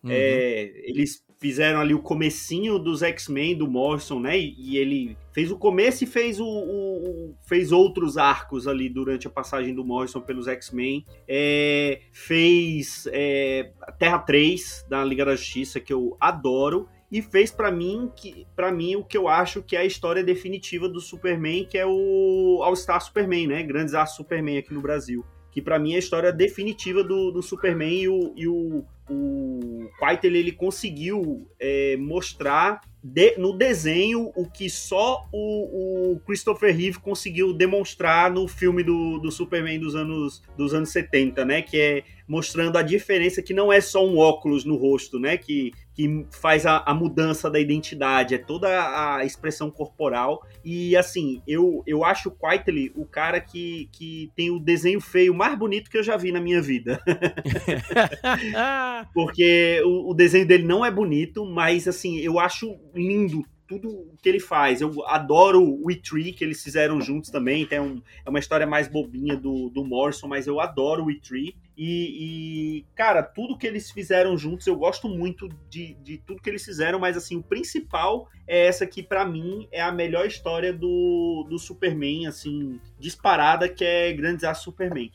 Uhum. 0.03 0.09
É, 0.11 0.71
eles 0.83 1.23
fizeram 1.39 1.79
ali 1.79 1.93
o 1.93 2.01
comecinho 2.01 2.77
dos 2.77 3.01
X-Men 3.01 3.57
do 3.57 3.67
Morrison, 3.67 4.19
né? 4.19 4.37
E, 4.37 4.55
e, 4.57 4.77
ele 4.77 5.17
fez 5.31 5.51
o 5.51 5.57
começo 5.57 6.03
e 6.03 6.07
fez 6.07 6.39
o, 6.39 6.45
o, 6.45 7.35
fez 7.47 7.71
outros 7.71 8.15
arcos 8.15 8.67
ali 8.67 8.87
durante 8.87 9.25
a 9.25 9.29
passagem 9.29 9.73
do 9.73 9.83
Morrison 9.83 10.21
pelos 10.21 10.47
X-Men. 10.47 11.03
É, 11.27 12.01
fez 12.11 13.07
é, 13.11 13.71
Terra 13.97 14.19
3 14.19 14.85
da 14.87 15.03
Liga 15.03 15.25
da 15.25 15.35
Justiça 15.35 15.79
que 15.79 15.91
eu 15.91 16.15
adoro 16.19 16.87
e 17.11 17.21
fez 17.21 17.51
para 17.51 17.71
mim 17.71 18.09
que 18.15 18.47
para 18.55 18.71
mim 18.71 18.95
o 18.95 19.03
que 19.03 19.17
eu 19.17 19.27
acho 19.27 19.61
que 19.61 19.75
é 19.75 19.79
a 19.79 19.85
história 19.85 20.23
definitiva 20.23 20.87
do 20.87 21.01
Superman, 21.01 21.65
que 21.65 21.77
é 21.77 21.85
o 21.85 22.61
All 22.63 22.75
Star 22.75 23.01
Superman, 23.01 23.47
né? 23.47 23.63
Grandes 23.63 23.95
Aços 23.95 24.15
Superman 24.15 24.59
aqui 24.59 24.73
no 24.73 24.81
Brasil 24.81 25.25
que 25.51 25.61
para 25.61 25.77
mim 25.77 25.93
é 25.93 25.95
a 25.97 25.99
história 25.99 26.31
definitiva 26.31 27.03
do, 27.03 27.31
do 27.31 27.41
Superman 27.41 27.93
e 27.93 28.07
o, 28.07 28.33
e 28.35 28.47
o, 28.47 28.85
o 29.09 29.89
Quaitel, 29.99 30.35
ele 30.35 30.51
conseguiu 30.51 31.47
é, 31.59 31.97
mostrar 31.97 32.81
de, 33.03 33.35
no 33.37 33.51
desenho 33.57 34.31
o 34.35 34.49
que 34.49 34.69
só 34.69 35.27
o, 35.31 36.13
o, 36.13 36.19
Christopher 36.19 36.75
Reeve 36.75 36.99
conseguiu 36.99 37.51
demonstrar 37.51 38.31
no 38.31 38.47
filme 38.47 38.83
do, 38.83 39.17
do 39.17 39.31
Superman 39.31 39.79
dos 39.79 39.95
anos, 39.95 40.41
dos 40.55 40.73
anos 40.73 40.89
70, 40.89 41.43
né? 41.43 41.61
Que 41.61 41.79
é 41.79 42.03
mostrando 42.27 42.77
a 42.77 42.81
diferença 42.81 43.41
que 43.41 43.53
não 43.53 43.73
é 43.73 43.81
só 43.81 44.05
um 44.05 44.17
óculos 44.17 44.63
no 44.63 44.75
rosto, 44.75 45.19
né? 45.19 45.35
Que, 45.35 45.71
que 45.93 46.25
faz 46.31 46.65
a, 46.65 46.83
a 46.85 46.93
mudança 46.93 47.49
da 47.49 47.59
identidade, 47.59 48.35
é 48.35 48.37
toda 48.37 49.17
a 49.17 49.25
expressão 49.25 49.69
corporal. 49.69 50.45
E 50.63 50.95
assim, 50.95 51.41
eu, 51.47 51.83
eu 51.85 52.03
acho 52.03 52.29
o 52.29 52.31
Quitely 52.31 52.91
o 52.95 53.05
cara 53.05 53.39
que, 53.39 53.89
que 53.91 54.31
tem 54.35 54.49
o 54.49 54.59
desenho 54.59 55.01
feio 55.01 55.33
mais 55.33 55.57
bonito 55.57 55.89
que 55.89 55.97
eu 55.97 56.03
já 56.03 56.17
vi 56.17 56.31
na 56.31 56.39
minha 56.39 56.61
vida. 56.61 57.01
Porque 59.13 59.81
o, 59.83 60.11
o 60.11 60.13
desenho 60.13 60.47
dele 60.47 60.63
não 60.63 60.85
é 60.85 60.91
bonito, 60.91 61.45
mas 61.45 61.87
assim, 61.87 62.19
eu 62.19 62.39
acho 62.39 62.79
lindo 62.93 63.43
tudo 63.71 64.05
que 64.21 64.27
ele 64.27 64.41
faz. 64.41 64.81
Eu 64.81 65.07
adoro 65.07 65.63
o 65.63 65.85
We 65.85 65.95
Tree 65.95 66.33
que 66.33 66.43
eles 66.43 66.61
fizeram 66.61 66.99
juntos 66.99 67.29
também. 67.29 67.65
Tem 67.65 67.79
um, 67.79 68.01
é 68.25 68.29
uma 68.29 68.37
história 68.39 68.67
mais 68.67 68.89
bobinha 68.89 69.37
do, 69.37 69.69
do 69.69 69.85
Morrison, 69.85 70.27
mas 70.27 70.45
eu 70.45 70.59
adoro 70.59 71.03
o 71.03 71.05
We 71.05 71.15
Tree. 71.23 71.55
E, 71.77 72.81
e, 72.81 72.85
cara, 72.93 73.23
tudo 73.23 73.57
que 73.57 73.65
eles 73.65 73.89
fizeram 73.89 74.37
juntos, 74.37 74.67
eu 74.67 74.75
gosto 74.75 75.07
muito 75.07 75.47
de, 75.69 75.93
de 76.03 76.17
tudo 76.17 76.41
que 76.41 76.49
eles 76.49 76.65
fizeram, 76.65 76.99
mas 76.99 77.15
assim, 77.15 77.37
o 77.37 77.41
principal 77.41 78.27
é 78.45 78.67
essa 78.67 78.85
que, 78.85 79.01
para 79.01 79.23
mim, 79.23 79.65
é 79.71 79.81
a 79.81 79.91
melhor 79.91 80.27
história 80.27 80.73
do, 80.73 81.47
do 81.49 81.57
Superman, 81.57 82.27
assim, 82.27 82.77
disparada, 82.99 83.69
que 83.69 83.85
é 83.85 84.11
Grandes 84.11 84.43
Aços 84.43 84.65
Superman. 84.65 85.09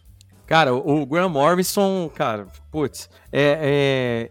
Cara, 0.47 0.73
o 0.73 1.05
Graham 1.05 1.29
Morrison, 1.29 2.09
cara, 2.09 2.47
putz, 2.71 3.11
é, 3.31 4.31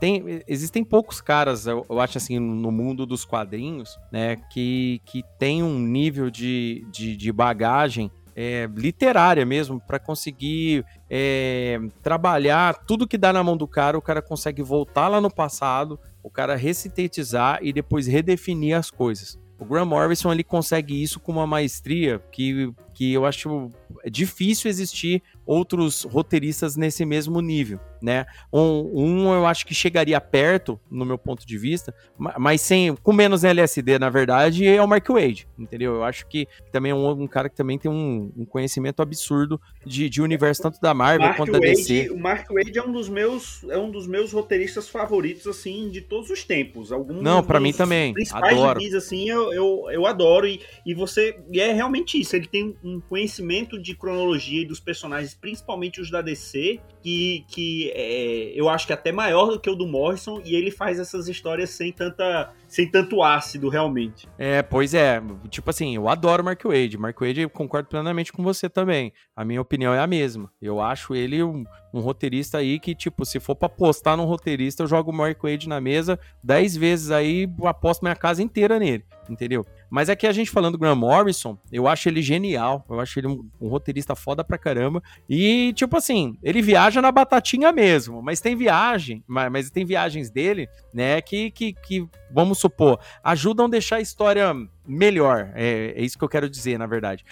tem, 0.00 0.42
existem 0.46 0.84
poucos 0.84 1.20
caras, 1.20 1.66
eu, 1.66 1.84
eu, 1.88 2.00
acho 2.00 2.18
assim, 2.18 2.38
no 2.38 2.70
mundo 2.70 3.06
dos 3.06 3.24
quadrinhos, 3.24 3.98
né, 4.12 4.36
que, 4.50 5.00
que 5.04 5.22
tem 5.38 5.62
um 5.62 5.78
nível 5.78 6.30
de, 6.30 6.86
de, 6.90 7.16
de 7.16 7.32
bagagem 7.32 8.10
é, 8.34 8.68
literária 8.76 9.46
mesmo, 9.46 9.80
para 9.80 9.98
conseguir 9.98 10.84
é, 11.08 11.80
trabalhar 12.02 12.74
tudo 12.86 13.08
que 13.08 13.16
dá 13.16 13.32
na 13.32 13.42
mão 13.42 13.56
do 13.56 13.66
cara, 13.66 13.96
o 13.96 14.02
cara 14.02 14.20
consegue 14.20 14.62
voltar 14.62 15.08
lá 15.08 15.20
no 15.20 15.30
passado, 15.30 15.98
o 16.22 16.28
cara 16.28 16.54
ressintetizar 16.54 17.58
e 17.62 17.72
depois 17.72 18.06
redefinir 18.06 18.76
as 18.76 18.90
coisas. 18.90 19.38
O 19.58 19.64
Graham 19.64 19.86
Morrison 19.86 20.30
ele 20.30 20.44
consegue 20.44 21.02
isso 21.02 21.18
com 21.18 21.32
uma 21.32 21.46
maestria 21.46 22.20
que, 22.30 22.70
que 22.92 23.10
eu 23.14 23.24
acho 23.24 23.70
difícil 24.10 24.68
existir 24.68 25.22
outros 25.44 26.02
roteiristas 26.02 26.76
nesse 26.76 27.04
mesmo 27.04 27.40
nível, 27.40 27.78
né? 28.02 28.26
Um, 28.52 28.90
um, 28.94 29.34
eu 29.34 29.46
acho 29.46 29.64
que 29.64 29.74
chegaria 29.74 30.20
perto, 30.20 30.78
no 30.90 31.04
meu 31.04 31.16
ponto 31.16 31.46
de 31.46 31.56
vista, 31.56 31.94
mas 32.18 32.60
sem, 32.60 32.94
com 32.96 33.12
menos 33.12 33.44
LSD, 33.44 33.98
na 33.98 34.10
verdade, 34.10 34.66
é 34.66 34.82
o 34.82 34.88
Mark 34.88 35.08
Wade, 35.08 35.46
entendeu? 35.56 35.94
Eu 35.94 36.04
acho 36.04 36.26
que 36.26 36.48
também 36.72 36.90
é 36.90 36.94
um, 36.94 37.08
um 37.08 37.26
cara 37.28 37.48
que 37.48 37.56
também 37.56 37.78
tem 37.78 37.90
um, 37.90 38.32
um 38.36 38.44
conhecimento 38.44 39.00
absurdo 39.00 39.60
de, 39.84 40.10
de, 40.10 40.20
universo 40.20 40.62
tanto 40.62 40.80
da 40.80 40.92
Marvel 40.92 41.26
Mark 41.26 41.36
quanto 41.36 41.52
da 41.52 41.58
DC. 41.60 42.10
O 42.10 42.18
Mark 42.18 42.48
Wade 42.50 42.76
é 42.76 42.82
um 42.82 42.90
dos 42.90 43.08
meus 43.08 43.62
é 43.64 43.78
um 43.78 43.90
dos 43.90 44.06
meus 44.06 44.32
roteiristas 44.32 44.88
favoritos 44.88 45.46
assim 45.46 45.88
de 45.90 46.00
todos 46.00 46.28
os 46.30 46.42
tempos. 46.42 46.90
Alguns 46.90 47.22
Não, 47.22 47.42
para 47.42 47.60
mim 47.60 47.72
também. 47.72 48.14
Adoro. 48.32 48.80
Gibis, 48.80 48.94
assim, 48.94 49.28
eu, 49.28 49.52
eu, 49.52 49.84
eu 49.90 50.06
adoro 50.06 50.46
e, 50.46 50.60
e 50.84 50.94
você 50.94 51.38
e 51.52 51.60
é 51.60 51.72
realmente 51.72 52.20
isso. 52.20 52.34
Ele 52.34 52.46
tem 52.46 52.76
um 52.82 53.00
conhecimento 53.00 53.75
de 53.82 53.94
cronologia 53.94 54.62
e 54.62 54.66
dos 54.66 54.80
personagens, 54.80 55.34
principalmente 55.34 56.00
os 56.00 56.10
da 56.10 56.20
DC, 56.20 56.80
que, 57.06 57.44
que 57.46 57.92
é, 57.94 58.52
eu 58.56 58.68
acho 58.68 58.84
que 58.84 58.92
é 58.92 58.94
até 58.94 59.12
maior 59.12 59.46
do 59.46 59.60
que 59.60 59.70
o 59.70 59.76
do 59.76 59.86
Morrison 59.86 60.42
e 60.44 60.56
ele 60.56 60.72
faz 60.72 60.98
essas 60.98 61.28
histórias 61.28 61.70
sem 61.70 61.92
tanta 61.92 62.52
sem 62.66 62.90
tanto 62.90 63.22
ácido 63.22 63.68
realmente. 63.68 64.28
É, 64.36 64.60
pois 64.60 64.92
é, 64.92 65.22
tipo 65.48 65.70
assim, 65.70 65.94
eu 65.94 66.08
adoro 66.08 66.42
Mark 66.42 66.60
Wade. 66.64 66.98
Mark 66.98 67.16
Wade 67.20 67.42
eu 67.42 67.48
concordo 67.48 67.88
plenamente 67.88 68.32
com 68.32 68.42
você 68.42 68.68
também. 68.68 69.12
A 69.36 69.44
minha 69.44 69.60
opinião 69.60 69.94
é 69.94 70.00
a 70.00 70.06
mesma. 70.06 70.50
Eu 70.60 70.80
acho 70.80 71.14
ele 71.14 71.44
um, 71.44 71.64
um 71.94 72.00
roteirista 72.00 72.58
aí 72.58 72.80
que 72.80 72.92
tipo, 72.92 73.24
se 73.24 73.38
for 73.38 73.54
para 73.54 73.66
apostar 73.66 74.16
num 74.16 74.24
roteirista, 74.24 74.82
eu 74.82 74.88
jogo 74.88 75.12
Mark 75.12 75.40
Wade 75.40 75.68
na 75.68 75.80
mesa 75.80 76.18
10 76.42 76.76
vezes 76.76 77.10
aí, 77.12 77.48
aposto 77.62 78.02
minha 78.02 78.16
casa 78.16 78.42
inteira 78.42 78.80
nele, 78.80 79.04
entendeu? 79.30 79.64
Mas 79.90 80.10
aqui 80.10 80.26
a 80.26 80.32
gente 80.32 80.50
falando 80.50 80.72
do 80.72 80.78
Graham 80.78 80.96
Morrison, 80.96 81.56
eu 81.70 81.86
acho 81.86 82.08
ele 82.08 82.20
genial. 82.20 82.84
Eu 82.88 83.00
acho 83.00 83.18
ele 83.18 83.28
um, 83.28 83.48
um, 83.60 83.68
roteirista 83.68 84.14
foda 84.14 84.42
pra 84.42 84.58
caramba. 84.58 85.02
E, 85.28 85.72
tipo 85.74 85.96
assim, 85.96 86.36
ele 86.42 86.60
viaja 86.60 86.95
na 87.00 87.12
batatinha 87.12 87.72
mesmo. 87.72 88.22
Mas 88.22 88.40
tem 88.40 88.56
viagem, 88.56 89.22
mas, 89.26 89.50
mas 89.50 89.70
tem 89.70 89.84
viagens 89.84 90.30
dele, 90.30 90.68
né, 90.92 91.20
que, 91.20 91.50
que, 91.50 91.72
que, 91.72 92.06
vamos 92.30 92.58
supor, 92.58 92.98
ajudam 93.22 93.66
a 93.66 93.70
deixar 93.70 93.96
a 93.96 94.00
história 94.00 94.54
melhor. 94.86 95.50
É, 95.54 95.94
é 95.96 96.02
isso 96.02 96.18
que 96.18 96.24
eu 96.24 96.28
quero 96.28 96.48
dizer, 96.48 96.78
na 96.78 96.86
verdade. 96.86 97.24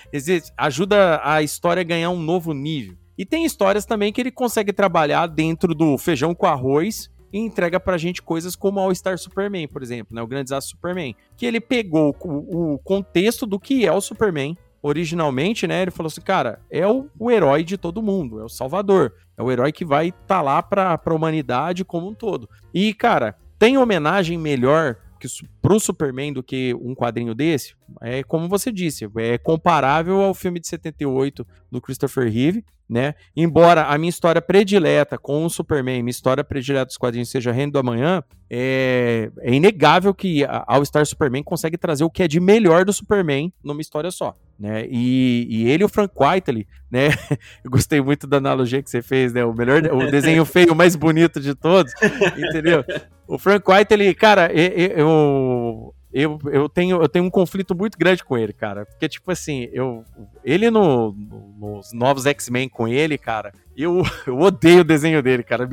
Ajuda 0.56 1.20
a 1.22 1.42
história 1.42 1.80
a 1.80 1.84
ganhar 1.84 2.10
um 2.10 2.20
novo 2.20 2.52
nível. 2.52 2.96
E 3.16 3.24
tem 3.24 3.44
histórias 3.44 3.86
também 3.86 4.12
que 4.12 4.20
ele 4.20 4.30
consegue 4.30 4.72
trabalhar 4.72 5.26
dentro 5.28 5.74
do 5.74 5.96
feijão 5.96 6.34
com 6.34 6.46
arroz 6.46 7.10
e 7.32 7.38
entrega 7.38 7.80
pra 7.80 7.98
gente 7.98 8.22
coisas 8.22 8.54
como 8.54 8.78
All 8.78 8.94
Star 8.94 9.18
Superman, 9.18 9.66
por 9.66 9.82
exemplo, 9.82 10.14
né? 10.14 10.22
O 10.22 10.26
Grande 10.26 10.44
Desastre 10.44 10.70
Superman. 10.70 11.16
Que 11.36 11.46
ele 11.46 11.60
pegou 11.60 12.14
o, 12.20 12.74
o 12.74 12.78
contexto 12.78 13.44
do 13.44 13.58
que 13.58 13.86
é 13.86 13.92
o 13.92 14.00
Superman 14.00 14.56
originalmente, 14.84 15.66
né, 15.66 15.80
ele 15.80 15.90
falou 15.90 16.08
assim, 16.08 16.20
cara, 16.20 16.60
é 16.70 16.86
o, 16.86 17.08
o, 17.18 17.30
herói 17.30 17.64
de 17.64 17.78
todo 17.78 18.02
mundo, 18.02 18.38
é 18.38 18.44
o 18.44 18.50
salvador, 18.50 19.14
é 19.34 19.42
o 19.42 19.50
herói 19.50 19.72
que 19.72 19.82
vai 19.82 20.08
estar 20.08 20.26
tá 20.26 20.42
lá 20.42 20.62
pra, 20.62 20.98
pra 20.98 21.14
humanidade 21.14 21.86
como 21.86 22.06
um 22.06 22.12
todo. 22.12 22.46
E, 22.72 22.92
cara, 22.92 23.34
tem 23.58 23.78
homenagem 23.78 24.36
melhor 24.36 24.98
que 25.18 25.26
pro 25.62 25.80
Superman 25.80 26.34
do 26.34 26.42
que 26.42 26.74
um 26.74 26.94
quadrinho 26.94 27.34
desse? 27.34 27.74
É 28.02 28.22
como 28.24 28.46
você 28.46 28.70
disse, 28.70 29.08
é 29.16 29.38
comparável 29.38 30.20
ao 30.20 30.34
filme 30.34 30.60
de 30.60 30.68
78 30.68 31.46
do 31.72 31.80
Christopher 31.80 32.30
Reeve, 32.30 32.62
né? 32.86 33.14
Embora 33.34 33.84
a 33.84 33.96
minha 33.96 34.10
história 34.10 34.42
predileta 34.42 35.16
com 35.16 35.46
o 35.46 35.48
Superman, 35.48 36.02
minha 36.02 36.10
história 36.10 36.44
predileta 36.44 36.84
dos 36.84 36.98
quadrinhos 36.98 37.30
seja 37.30 37.52
Reino 37.52 37.72
do 37.72 37.78
Amanhã, 37.78 38.22
é, 38.50 39.30
é 39.40 39.54
inegável 39.54 40.12
que 40.12 40.44
a 40.44 40.62
All 40.66 40.84
Star 40.84 41.06
Superman 41.06 41.42
consegue 41.42 41.78
trazer 41.78 42.04
o 42.04 42.10
que 42.10 42.22
é 42.22 42.28
de 42.28 42.38
melhor 42.38 42.84
do 42.84 42.92
Superman 42.92 43.50
numa 43.64 43.80
história 43.80 44.10
só. 44.10 44.36
Né? 44.58 44.86
E, 44.88 45.46
e 45.50 45.68
ele 45.68 45.82
e 45.82 45.84
o 45.84 45.88
Frank 45.88 46.14
Whiteley, 46.16 46.66
né? 46.90 47.08
Eu 47.64 47.70
gostei 47.70 48.00
muito 48.00 48.26
da 48.26 48.36
analogia 48.36 48.82
que 48.82 48.88
você 48.88 49.02
fez, 49.02 49.32
né? 49.32 49.44
O 49.44 49.52
melhor, 49.52 49.82
o 49.92 50.10
desenho 50.10 50.44
feio 50.46 50.74
mais 50.74 50.94
bonito 50.94 51.40
de 51.40 51.54
todos, 51.54 51.92
entendeu? 52.36 52.84
O 53.26 53.36
Frank 53.38 53.68
Whiteley, 53.68 54.14
cara, 54.14 54.52
eu, 54.52 54.88
eu, 54.96 55.93
eu, 56.22 56.68
tenho, 56.68 57.02
eu 57.02 57.08
tenho 57.08 57.24
um 57.24 57.30
conflito 57.30 57.74
muito 57.74 57.98
grande 57.98 58.22
com 58.22 58.38
ele, 58.38 58.52
cara. 58.52 58.86
Porque, 58.86 59.08
tipo 59.08 59.32
assim, 59.32 59.68
eu, 59.72 60.04
ele 60.44 60.70
no, 60.70 61.12
no 61.12 61.54
nos 61.74 61.92
novos 61.92 62.26
X-Men 62.26 62.68
com 62.68 62.86
ele, 62.86 63.18
cara, 63.18 63.52
eu, 63.76 64.02
eu 64.26 64.38
odeio 64.38 64.80
o 64.80 64.84
desenho 64.84 65.22
dele, 65.22 65.42
cara. 65.42 65.68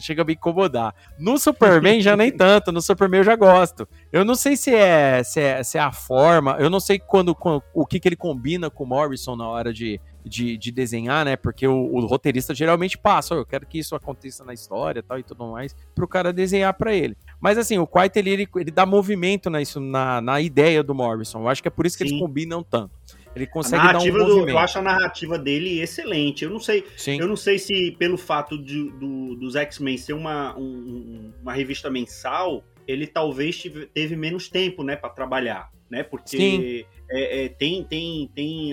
chega 0.00 0.22
a 0.22 0.24
me 0.24 0.34
incomodar. 0.34 0.94
No 1.18 1.38
Superman 1.38 2.00
já 2.00 2.16
nem 2.16 2.30
tanto, 2.30 2.72
no 2.72 2.82
Superman 2.82 3.20
eu 3.20 3.24
já 3.24 3.36
gosto. 3.36 3.88
Eu 4.12 4.24
não 4.24 4.34
sei 4.34 4.56
se 4.56 4.74
é, 4.74 5.22
se 5.22 5.40
é, 5.40 5.62
se 5.62 5.78
é 5.78 5.80
a 5.80 5.92
forma, 5.92 6.56
eu 6.58 6.68
não 6.68 6.80
sei 6.80 6.98
quando, 6.98 7.34
quando 7.34 7.62
o 7.72 7.86
que, 7.86 8.00
que 8.00 8.08
ele 8.08 8.16
combina 8.16 8.70
com 8.70 8.84
o 8.84 8.86
Morrison 8.86 9.36
na 9.36 9.48
hora 9.48 9.72
de, 9.72 10.00
de, 10.24 10.56
de 10.56 10.72
desenhar, 10.72 11.24
né? 11.24 11.36
Porque 11.36 11.66
o, 11.66 11.74
o, 11.74 12.06
roteirista 12.06 12.54
geralmente 12.54 12.96
passa, 12.96 13.34
oh, 13.34 13.38
eu 13.38 13.46
quero 13.46 13.66
que 13.66 13.78
isso 13.78 13.94
aconteça 13.94 14.44
na 14.44 14.54
história 14.54 15.02
tal, 15.02 15.18
e 15.18 15.22
tudo 15.22 15.46
mais, 15.46 15.76
pro 15.94 16.08
cara 16.08 16.32
desenhar 16.32 16.72
para 16.74 16.94
ele. 16.94 17.16
Mas 17.40 17.58
assim, 17.58 17.78
o 17.78 17.86
Quiet 17.86 18.16
ele, 18.16 18.48
ele, 18.56 18.70
dá 18.70 18.86
movimento 18.86 19.50
na, 19.50 19.60
isso, 19.60 19.78
na, 19.80 20.20
na 20.20 20.40
ideia 20.40 20.82
do 20.82 20.94
Morrison. 20.94 21.40
Eu 21.40 21.48
acho 21.48 21.60
que 21.60 21.68
é 21.68 21.70
por 21.70 21.84
isso 21.84 21.98
que 21.98 22.04
Sim. 22.04 22.14
eles 22.14 22.20
combinam 22.20 22.62
tanto. 22.62 22.90
Ele 23.36 23.46
consegue 23.46 23.82
dar 23.82 23.98
um 23.98 24.06
movimento. 24.06 24.26
Do, 24.26 24.48
eu 24.48 24.58
acho 24.58 24.78
a 24.78 24.82
narrativa 24.82 25.38
dele 25.38 25.80
excelente. 25.80 26.44
Eu 26.44 26.50
não 26.50 26.60
sei, 26.60 26.84
Sim. 26.96 27.20
eu 27.20 27.26
não 27.26 27.36
sei 27.36 27.58
se 27.58 27.90
pelo 27.98 28.16
fato 28.16 28.56
de, 28.56 28.90
do, 28.92 29.34
dos 29.34 29.56
X-Men 29.56 29.98
ser 29.98 30.12
uma, 30.12 30.56
um, 30.56 31.32
uma 31.42 31.52
revista 31.52 31.90
mensal, 31.90 32.62
ele 32.86 33.06
talvez 33.06 33.62
teve 33.92 34.16
menos 34.16 34.48
tempo, 34.48 34.84
né, 34.84 34.94
para 34.94 35.10
trabalhar, 35.10 35.70
né? 35.90 36.02
Porque 36.02 36.86
é, 37.14 37.44
é, 37.44 37.48
tem 37.48 37.84
tem 37.84 38.28
tem 38.34 38.72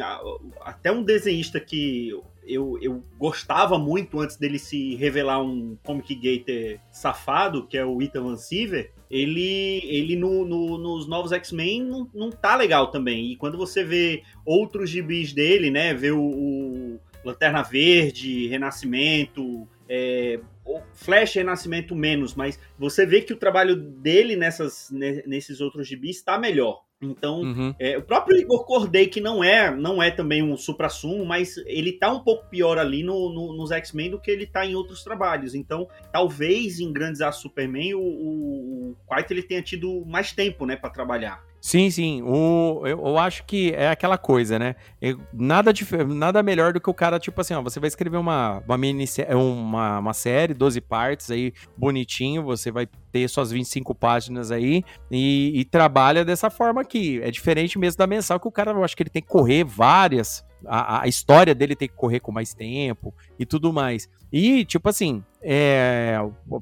até 0.61 0.91
um 0.91 1.03
desenhista 1.03 1.59
que 1.59 2.11
eu, 2.43 2.77
eu 2.81 3.03
gostava 3.17 3.77
muito 3.77 4.19
antes 4.19 4.35
dele 4.35 4.57
se 4.57 4.95
revelar 4.95 5.41
um 5.41 5.77
comic 5.83 6.15
gator 6.15 6.79
safado, 6.91 7.67
que 7.67 7.77
é 7.77 7.85
o 7.85 8.01
Ethan 8.01 8.23
Van 8.23 8.35
Siever, 8.35 8.91
ele, 9.09 9.81
ele 9.85 10.15
no, 10.15 10.43
no, 10.43 10.77
nos 10.77 11.07
novos 11.07 11.31
X-Men 11.31 11.83
não, 11.83 12.09
não 12.13 12.29
tá 12.31 12.55
legal 12.55 12.87
também. 12.87 13.31
E 13.31 13.35
quando 13.35 13.57
você 13.57 13.83
vê 13.83 14.23
outros 14.43 14.89
gibis 14.89 15.33
dele, 15.33 15.69
né, 15.69 15.93
vê 15.93 16.11
o, 16.11 16.19
o 16.19 16.99
Lanterna 17.23 17.61
Verde, 17.61 18.47
Renascimento, 18.47 19.67
é, 19.87 20.39
Flash 20.93 21.35
Renascimento 21.35 21.95
menos, 21.95 22.33
mas 22.33 22.59
você 22.77 23.05
vê 23.05 23.21
que 23.21 23.33
o 23.33 23.37
trabalho 23.37 23.75
dele 23.75 24.35
nessas, 24.35 24.89
nesses 24.91 25.61
outros 25.61 25.87
gibis 25.87 26.17
está 26.17 26.39
melhor. 26.39 26.81
Então, 27.01 27.41
uhum. 27.41 27.73
é, 27.79 27.97
o 27.97 28.01
próprio 28.01 28.37
Igor 28.37 28.63
Corday, 28.65 29.07
que 29.07 29.19
não 29.19 29.43
é 29.43 29.75
não 29.75 30.01
é 30.01 30.11
também 30.11 30.43
um 30.43 30.55
supra-sumo, 30.55 31.25
mas 31.25 31.57
ele 31.65 31.93
tá 31.93 32.11
um 32.11 32.19
pouco 32.19 32.47
pior 32.47 32.77
ali 32.77 33.01
no, 33.03 33.33
no, 33.33 33.53
nos 33.53 33.71
X-Men 33.71 34.11
do 34.11 34.19
que 34.19 34.29
ele 34.29 34.45
tá 34.45 34.65
em 34.65 34.75
outros 34.75 35.03
trabalhos. 35.03 35.55
Então, 35.55 35.87
talvez 36.11 36.79
em 36.79 36.93
Grandes 36.93 37.21
A 37.21 37.31
Superman, 37.31 37.95
o, 37.95 38.01
o, 38.01 38.91
o 38.91 38.95
White 39.11 39.33
ele 39.33 39.43
tenha 39.43 39.61
tido 39.61 40.05
mais 40.05 40.31
tempo, 40.31 40.65
né, 40.65 40.75
para 40.75 40.89
trabalhar. 40.91 41.43
Sim, 41.61 41.91
sim. 41.91 42.23
O, 42.23 42.81
eu, 42.87 42.99
eu, 43.05 43.17
acho 43.19 43.45
que 43.45 43.71
é 43.71 43.89
aquela 43.89 44.17
coisa, 44.17 44.57
né? 44.57 44.75
Eu, 44.99 45.21
nada, 45.31 45.71
nada 46.07 46.41
melhor 46.41 46.73
do 46.73 46.81
que 46.81 46.89
o 46.89 46.93
cara, 46.93 47.19
tipo 47.19 47.39
assim, 47.39 47.53
ó, 47.53 47.61
você 47.61 47.79
vai 47.79 47.87
escrever 47.87 48.17
uma, 48.17 48.63
uma, 48.65 48.77
mini, 48.79 49.05
uma, 49.29 49.99
uma 49.99 50.13
série, 50.13 50.55
12 50.55 50.81
partes 50.81 51.29
aí, 51.29 51.53
bonitinho, 51.77 52.41
você 52.41 52.71
vai 52.71 52.87
ter 53.11 53.27
suas 53.27 53.51
25 53.51 53.93
páginas 53.93 54.49
aí 54.49 54.83
e, 55.11 55.51
e 55.59 55.63
trabalha 55.63 56.25
dessa 56.25 56.49
forma 56.49 56.81
aqui. 56.81 57.21
É 57.21 57.29
diferente 57.29 57.77
mesmo 57.77 57.99
da 57.99 58.07
mensal, 58.07 58.39
que 58.39 58.47
o 58.47 58.51
cara, 58.51 58.71
eu 58.71 58.83
acho 58.83 58.97
que 58.97 59.03
ele 59.03 59.11
tem 59.11 59.21
que 59.21 59.27
correr 59.27 59.63
várias 59.63 60.43
a, 60.65 61.03
a, 61.03 61.07
história 61.07 61.53
dele 61.53 61.75
tem 61.75 61.87
que 61.87 61.95
correr 61.95 62.19
com 62.19 62.31
mais 62.31 62.53
tempo 62.53 63.13
e 63.39 63.45
tudo 63.45 63.73
mais. 63.73 64.09
E, 64.31 64.63
tipo 64.63 64.87
assim, 64.87 65.23
é, 65.41 66.17